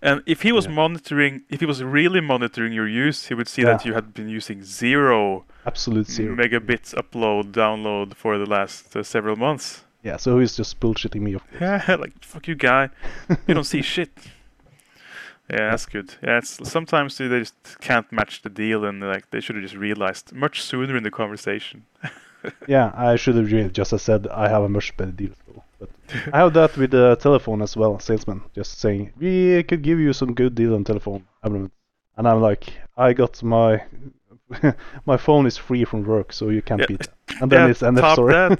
And 0.02 0.20
if 0.26 0.42
he 0.42 0.52
was 0.52 0.64
Yeah. 0.66 0.74
monitoring, 0.74 1.42
if 1.48 1.60
he 1.60 1.66
was 1.66 1.82
really 1.82 2.20
monitoring 2.20 2.72
your 2.74 2.88
use, 3.08 3.28
he 3.28 3.34
would 3.34 3.48
see 3.48 3.62
Yeah. 3.62 3.72
that 3.76 3.84
you 3.86 3.94
had 3.94 4.12
been 4.14 4.28
using 4.28 4.62
zero, 4.62 5.44
Absolute 5.66 6.06
zero. 6.08 6.34
megabits 6.36 6.94
upload, 6.94 7.52
download 7.52 8.14
for 8.14 8.36
the 8.38 8.44
last 8.46 8.96
uh, 8.96 9.02
several 9.02 9.36
months. 9.36 9.84
Yeah, 10.04 10.18
so 10.18 10.38
he's 10.38 10.54
just 10.56 10.78
bullshitting 10.80 11.20
me, 11.20 11.32
of 11.34 11.42
course. 11.48 11.60
Yeah, 11.60 11.96
like 12.00 12.12
fuck 12.22 12.46
you, 12.46 12.54
guy. 12.54 12.90
You 13.48 13.54
don't 13.54 13.64
see 13.64 13.82
shit. 13.94 14.10
Yeah, 15.50 15.70
that's 15.70 15.86
good. 15.86 16.14
Yeah, 16.22 16.38
it's 16.38 16.68
sometimes 16.70 17.18
they 17.18 17.28
just 17.28 17.80
can't 17.80 18.10
match 18.12 18.42
the 18.42 18.50
deal, 18.50 18.84
and 18.84 19.00
like 19.00 19.30
they 19.30 19.40
should 19.40 19.56
have 19.56 19.62
just 19.64 19.74
realized 19.76 20.32
much 20.32 20.62
sooner 20.62 20.96
in 20.96 21.02
the 21.02 21.10
conversation. 21.10 21.84
yeah, 22.68 22.92
I 22.94 23.16
should 23.16 23.36
have 23.36 23.50
really 23.50 23.70
just 23.70 23.98
said 23.98 24.26
I 24.28 24.48
have 24.48 24.62
a 24.62 24.68
much 24.68 24.96
better 24.96 25.10
deal. 25.12 25.32
So. 25.46 25.62
But 25.78 25.90
I 26.32 26.38
have 26.38 26.52
that 26.54 26.76
with 26.76 26.90
the 26.92 27.16
telephone 27.16 27.62
as 27.62 27.76
well, 27.76 27.98
salesman. 27.98 28.42
Just 28.54 28.78
saying, 28.80 29.12
we 29.18 29.62
could 29.64 29.82
give 29.82 29.98
you 30.00 30.12
some 30.12 30.34
good 30.34 30.54
deal 30.54 30.74
on 30.74 30.84
telephone. 30.84 31.24
And 31.42 31.70
I'm 32.28 32.40
like, 32.40 32.72
I 32.96 33.12
got 33.12 33.42
my 33.42 33.82
my 35.06 35.16
phone 35.16 35.46
is 35.46 35.56
free 35.56 35.84
from 35.84 36.04
work, 36.04 36.32
so 36.32 36.48
you 36.50 36.62
can't 36.62 36.80
Yeah. 36.80 36.86
beat 36.86 36.98
that. 37.00 37.13
And 37.40 37.50
then 37.50 37.64
Yeah, 37.64 37.68
it's 37.68 37.82
end 37.82 37.98
of 37.98 38.06
story. 38.06 38.32
that. 38.32 38.50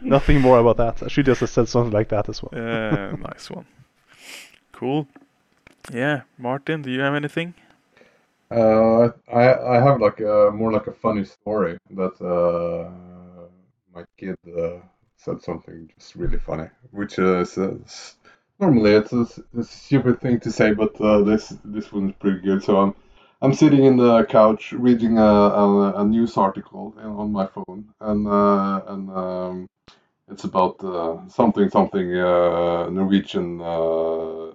Nothing 0.02 0.40
more 0.40 0.58
about 0.58 0.76
that. 0.78 1.10
She 1.10 1.22
just 1.22 1.40
said 1.46 1.68
something 1.68 1.92
like 1.92 2.08
that 2.08 2.28
as 2.28 2.42
well. 2.42 2.52
Uh, 2.52 3.16
nice 3.16 3.50
one. 3.50 3.66
Cool. 4.72 5.08
Yeah, 5.92 6.22
Martin, 6.38 6.82
do 6.82 6.90
you 6.90 7.00
have 7.00 7.14
anything? 7.14 7.54
Uh, 8.50 9.08
I 9.32 9.54
I 9.76 9.80
have 9.82 10.00
like 10.00 10.20
a 10.20 10.50
more 10.52 10.72
like 10.72 10.86
a 10.86 10.92
funny 10.92 11.24
story 11.24 11.78
that 11.90 12.14
uh, 12.20 12.90
my 13.94 14.04
kid 14.16 14.36
uh, 14.46 14.80
said 15.16 15.42
something 15.42 15.90
just 15.98 16.14
really 16.14 16.38
funny, 16.38 16.68
which 16.90 17.18
is 17.18 17.58
uh, 17.58 17.76
normally 18.60 18.92
it's 18.92 19.12
a 19.12 19.64
stupid 19.64 20.20
thing 20.20 20.40
to 20.40 20.50
say, 20.52 20.72
but 20.74 20.98
uh, 21.00 21.22
this 21.22 21.54
this 21.64 21.92
one's 21.92 22.12
pretty 22.20 22.40
good. 22.40 22.62
So 22.62 22.76
I'm 22.80 22.94
I'm 23.44 23.52
sitting 23.52 23.84
in 23.84 23.98
the 23.98 24.24
couch 24.24 24.72
reading 24.72 25.18
a, 25.18 25.22
a, 25.22 25.92
a 26.00 26.04
news 26.06 26.38
article 26.38 26.94
on 26.98 27.30
my 27.30 27.46
phone, 27.46 27.84
and 28.00 28.26
uh, 28.26 28.80
and 28.86 29.10
um, 29.10 29.66
it's 30.30 30.44
about 30.44 30.82
uh, 30.82 31.18
something 31.28 31.68
something 31.68 32.16
uh, 32.16 32.88
Norwegian 32.88 33.60
uh, 33.60 34.50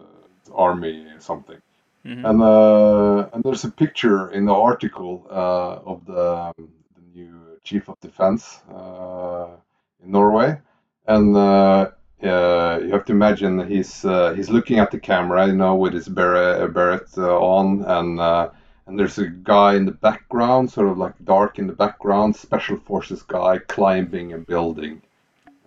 army 0.56 1.06
something. 1.20 1.62
Mhm. 2.04 2.30
And 2.30 2.42
uh, 2.42 3.30
and 3.32 3.44
there's 3.44 3.64
a 3.64 3.70
picture 3.70 4.32
in 4.32 4.46
the 4.46 4.54
article 4.54 5.24
uh, 5.30 5.92
of 5.92 6.06
the, 6.06 6.26
um, 6.46 6.70
the 6.96 7.04
new 7.14 7.60
chief 7.64 7.90
of 7.90 8.00
defense 8.00 8.64
uh, 8.74 9.50
in 10.04 10.12
Norway, 10.12 10.58
and 11.06 11.38
uh, 11.38 11.92
uh, 12.24 12.80
you 12.82 12.90
have 12.92 13.06
to 13.06 13.12
imagine 13.12 13.68
he's 13.68 14.04
uh, 14.04 14.34
he's 14.34 14.50
looking 14.50 14.80
at 14.80 14.90
the 14.90 15.00
camera, 15.00 15.46
you 15.46 15.54
know, 15.54 15.76
with 15.76 15.94
his 15.94 16.10
beret, 16.10 16.74
beret 16.74 17.08
uh, 17.18 17.38
on, 17.38 17.84
and 17.86 18.20
uh, 18.20 18.50
and 18.90 18.98
there's 18.98 19.20
a 19.20 19.28
guy 19.28 19.76
in 19.76 19.86
the 19.86 19.92
background, 19.92 20.72
sort 20.72 20.88
of 20.90 20.98
like 20.98 21.14
dark 21.24 21.60
in 21.60 21.68
the 21.68 21.74
background, 21.74 22.36
special 22.36 22.78
forces 22.78 23.22
guy 23.22 23.60
climbing 23.60 24.34
a 24.34 24.40
building. 24.40 25.02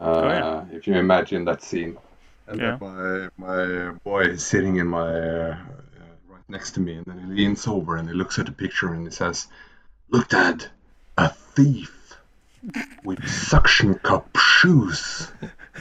Uh, 0.00 0.22
yeah. 0.24 0.64
If 0.76 0.88
you 0.88 0.94
imagine 0.94 1.44
that 1.44 1.62
scene. 1.62 1.96
And 2.48 2.60
Yeah. 2.60 2.76
my 2.80 3.28
my 3.36 3.92
boy 4.02 4.22
is 4.22 4.44
sitting 4.44 4.76
in 4.76 4.88
my 4.88 5.08
uh, 5.08 5.56
right 6.28 6.48
next 6.48 6.72
to 6.72 6.80
me, 6.80 6.94
and 6.94 7.06
then 7.06 7.20
he 7.20 7.26
leans 7.32 7.68
over 7.68 7.96
and 7.96 8.08
he 8.08 8.14
looks 8.14 8.40
at 8.40 8.46
the 8.46 8.52
picture 8.52 8.92
and 8.92 9.06
he 9.06 9.12
says, 9.12 9.46
"Look, 10.10 10.28
Dad, 10.30 10.66
a 11.16 11.28
thief 11.28 12.18
with 13.04 13.26
suction 13.28 13.94
cup 13.94 14.36
shoes." 14.36 15.30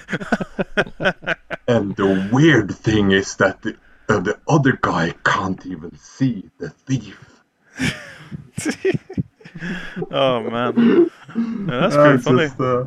and 1.68 1.96
the 1.96 2.30
weird 2.32 2.76
thing 2.76 3.10
is 3.12 3.38
that 3.38 3.64
the, 3.64 3.76
uh, 4.08 4.20
the 4.20 4.40
other 4.48 4.78
guy 4.80 5.16
can't 5.24 5.66
even 5.66 5.98
see 5.98 6.52
the 6.60 6.70
thief. 6.70 7.31
oh 10.12 10.50
man, 10.50 10.74
Yeah, 10.78 11.80
that's 11.80 11.96
pretty 11.96 12.16
it's 12.16 12.24
funny. 12.24 12.48
just, 12.48 12.60
uh, 12.60 12.86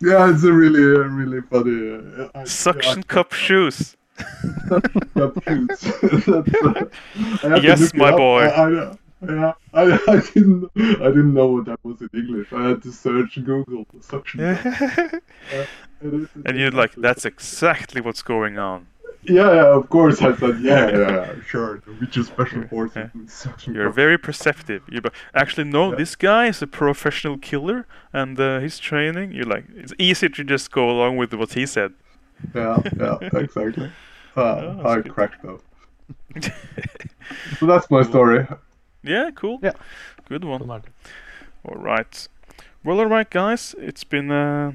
yeah, 0.00 0.30
it's 0.32 0.44
a 0.44 0.52
really, 0.52 0.96
uh, 1.00 1.04
really 1.08 1.40
funny. 1.42 2.22
Uh, 2.22 2.28
I- 2.34 2.44
Suction 2.44 3.00
I- 3.00 3.02
cup 3.02 3.32
shoes. 3.32 3.96
cup 4.68 5.44
shoes. 5.44 5.68
That's, 5.78 6.28
uh, 6.28 6.42
I 7.44 7.48
have 7.48 7.60
to 7.60 7.62
Yes, 7.62 7.94
my 7.94 8.10
boy. 8.10 8.42
I, 8.42 8.66
I, 8.66 8.96
yeah, 9.28 9.52
I, 9.74 9.82
I 10.08 10.20
didn't, 10.34 10.70
I 10.76 11.08
didn't 11.08 11.34
know 11.34 11.46
what 11.48 11.66
that 11.66 11.78
was 11.84 12.00
in 12.00 12.08
English. 12.14 12.52
I 12.52 12.68
had 12.70 12.82
to 12.82 12.92
search 12.92 13.38
Google 13.44 13.86
suction 14.00 14.56
cup. 14.56 15.22
and 16.00 16.58
you're 16.58 16.70
like, 16.72 16.94
that's 16.96 17.24
exactly 17.24 18.00
what's 18.00 18.22
going 18.22 18.58
on. 18.58 18.86
Yeah, 19.22 19.52
yeah, 19.54 19.76
of 19.76 19.88
course. 19.90 20.22
I 20.22 20.34
said, 20.36 20.60
yeah, 20.60 20.90
yeah, 20.90 20.98
yeah, 21.10 21.34
sure. 21.46 21.82
Norwegian 21.86 22.24
special 22.24 22.62
forces 22.68 23.10
with 23.14 23.66
You're 23.68 23.86
cup. 23.86 23.94
very 23.96 24.16
perceptive. 24.18 24.82
You 24.88 25.00
but 25.00 25.12
actually 25.34 25.64
no, 25.64 25.90
Yeah. 25.90 25.96
this 25.98 26.16
guy 26.16 26.46
is 26.46 26.62
a 26.62 26.66
professional 26.66 27.36
killer, 27.38 27.86
and 28.12 28.38
uh, 28.40 28.60
his 28.60 28.78
training. 28.78 29.32
You're 29.32 29.44
like, 29.46 29.64
it's 29.76 29.92
easy 29.98 30.28
to 30.28 30.44
just 30.44 30.70
go 30.70 30.88
along 30.88 31.16
with 31.18 31.34
what 31.34 31.52
he 31.54 31.66
said. 31.66 31.92
Yeah, 32.54 32.78
yeah, 32.98 33.18
exactly. 33.32 33.90
Uh, 34.36 34.40
Oh, 34.40 34.76
that's 34.76 34.86
I 34.88 34.94
good. 35.02 35.12
cracked 35.14 35.44
up. 35.44 35.60
So 37.58 37.66
that's 37.66 37.90
my 37.90 38.02
story. 38.02 38.46
Yeah, 39.02 39.30
cool. 39.34 39.58
Yeah. 39.62 39.72
good 40.28 40.44
one. 40.44 40.66
Martin. 40.66 40.92
All 41.64 41.76
right. 41.76 42.28
Well, 42.84 43.00
all 43.00 43.06
right, 43.06 43.28
guys. 43.28 43.74
It's 43.78 44.04
been 44.04 44.30
a 44.30 44.74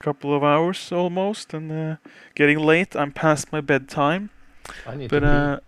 couple 0.00 0.34
of 0.34 0.42
hours 0.42 0.92
almost, 0.92 1.54
and 1.54 1.70
uh, 1.70 1.96
getting 2.34 2.58
late. 2.58 2.96
I'm 2.96 3.12
past 3.12 3.52
my 3.52 3.60
bedtime. 3.60 4.30
I 4.86 4.96
need 4.96 5.10
But 5.10 5.20
to 5.20 5.26
uh, 5.26 5.58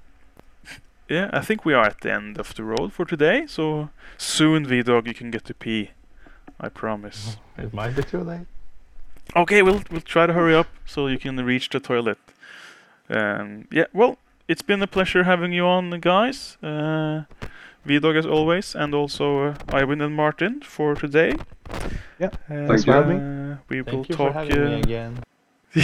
yeah, 1.09 1.31
I 1.33 1.41
think 1.41 1.65
we 1.65 1.75
are 1.75 1.85
at 1.85 2.01
the 2.01 2.13
end 2.13 2.39
of 2.39 2.55
the 2.55 2.65
road 2.65 2.93
for 2.93 3.05
today. 3.05 3.47
So 3.47 3.91
soon, 4.17 4.67
V-Dog, 4.67 5.07
you 5.07 5.15
can 5.15 5.31
get 5.31 5.45
to 5.45 5.55
pee. 5.55 5.91
I 6.59 6.69
promise. 6.69 7.37
It 7.59 7.75
might 7.75 7.95
be 7.97 8.03
too 8.03 8.21
late. 8.21 8.47
Okay, 9.37 9.63
we'll 9.63 9.83
we'll 9.91 10.01
try 10.01 10.27
to 10.27 10.33
hurry 10.33 10.55
up 10.55 10.69
so 10.87 11.07
you 11.09 11.19
can 11.19 11.37
reach 11.45 11.69
the 11.69 11.81
toilet. 11.81 12.19
Um, 13.11 13.67
yeah, 13.71 13.87
well, 13.93 14.17
it's 14.49 14.63
been 14.63 14.83
a 14.83 14.87
pleasure 14.87 15.25
having 15.25 15.53
you 15.53 15.67
on, 15.67 15.91
guys. 16.01 16.57
Uh, 16.63 17.23
V-Dog 17.85 18.17
as 18.17 18.27
always, 18.27 18.75
and 18.77 18.95
also 18.95 19.49
uh, 19.49 19.55
Øyvind 19.73 20.03
and 20.03 20.15
Martin 20.15 20.63
for 20.63 20.95
today. 20.95 21.33
Yeah, 22.21 22.31
And, 22.49 22.69
thanks 22.69 22.85
for 22.85 22.93
having 22.93 23.19
uh, 23.19 23.57
We 23.69 23.83
will 23.83 23.93
Thank 23.93 24.09
you 24.09 24.17
talk. 24.17 24.33
for 24.33 24.39
having 24.39 24.65
me 24.65 24.75
uh, 24.75 24.79
again. 24.79 25.19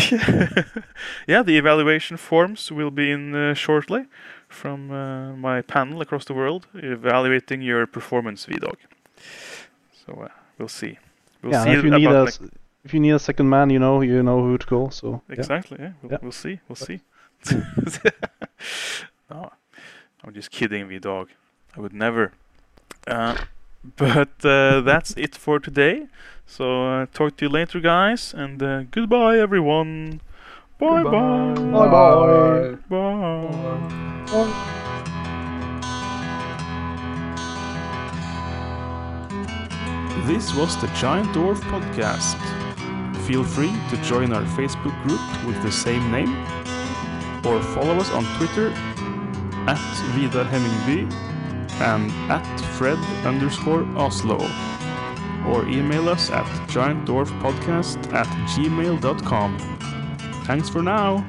yeah, 1.26 1.42
the 1.42 1.56
evaluation 1.58 2.16
forms 2.18 2.70
will 2.70 2.90
be 2.90 3.10
in 3.10 3.34
uh, 3.34 3.54
shortly 3.54 4.04
from 4.48 4.90
uh, 4.90 5.32
my 5.36 5.62
panel 5.62 6.00
across 6.00 6.24
the 6.26 6.34
world 6.34 6.66
evaluating 6.74 7.62
your 7.62 7.86
performance, 7.86 8.44
V-Dog. 8.44 8.76
So 10.06 10.12
uh, 10.22 10.28
we'll 10.58 10.68
see. 10.68 10.98
We'll 11.42 11.52
yeah, 11.52 11.64
see 11.64 11.70
if 11.70 11.84
you 11.84 11.90
need 11.90 12.06
a 12.06 12.10
about 12.10 12.28
s- 12.28 12.40
if 12.84 12.94
you 12.94 13.00
need 13.00 13.14
a 13.14 13.18
second 13.18 13.48
man, 13.48 13.70
you 13.70 13.78
know 13.78 14.02
you 14.02 14.22
know 14.22 14.40
who 14.42 14.58
to 14.58 14.66
call. 14.66 14.90
So 14.90 15.20
yeah. 15.28 15.34
Exactly. 15.38 15.78
Yeah. 15.80 15.92
We'll, 16.02 16.12
Yeah. 16.12 16.18
we'll 16.22 16.32
see. 16.32 16.60
We'll 16.68 16.76
see. 16.76 17.00
no, 19.30 19.50
I'm 20.24 20.34
just 20.34 20.50
kidding, 20.50 20.88
V-Dog. 20.88 21.28
I 21.76 21.80
would 21.80 21.92
never. 21.92 22.32
Uh, 23.06 23.36
but 23.96 24.44
uh, 24.44 24.80
that's 24.80 25.12
it 25.16 25.34
for 25.34 25.58
today. 25.58 26.06
So 26.46 26.84
uh, 26.86 27.06
talk 27.12 27.36
to 27.38 27.44
you 27.44 27.48
later, 27.50 27.80
guys, 27.80 28.34
and 28.34 28.62
uh, 28.62 28.82
goodbye, 28.90 29.38
everyone. 29.38 30.20
Bye 30.78 31.02
bye. 31.02 31.54
Bye-bye. 31.54 32.76
Bye. 32.88 34.74
This 40.26 40.54
was 40.54 40.76
the 40.80 40.88
Giant 40.88 41.28
Dwarf 41.28 41.60
Podcast. 41.72 42.36
Feel 43.26 43.44
free 43.44 43.72
to 43.90 43.96
join 44.02 44.32
our 44.32 44.44
Facebook 44.56 44.94
group 45.02 45.20
with 45.46 45.60
the 45.62 45.72
same 45.72 46.10
name, 46.10 46.34
or 47.44 47.62
follow 47.74 47.96
us 47.98 48.10
on 48.10 48.24
Twitter 48.36 48.72
at 49.66 49.78
Vidar 50.14 50.44
Hemmingby 50.44 51.08
and 51.80 52.10
at 52.30 52.60
Fred 52.76 52.98
underscore 53.24 53.84
Oslo. 53.96 54.38
Or 55.46 55.66
email 55.68 56.08
us 56.08 56.30
at 56.30 56.46
giantdwarfpodcast 56.68 58.12
at 58.12 58.26
gmail.com. 58.48 59.58
Thanks 60.44 60.68
for 60.68 60.82
now. 60.82 61.26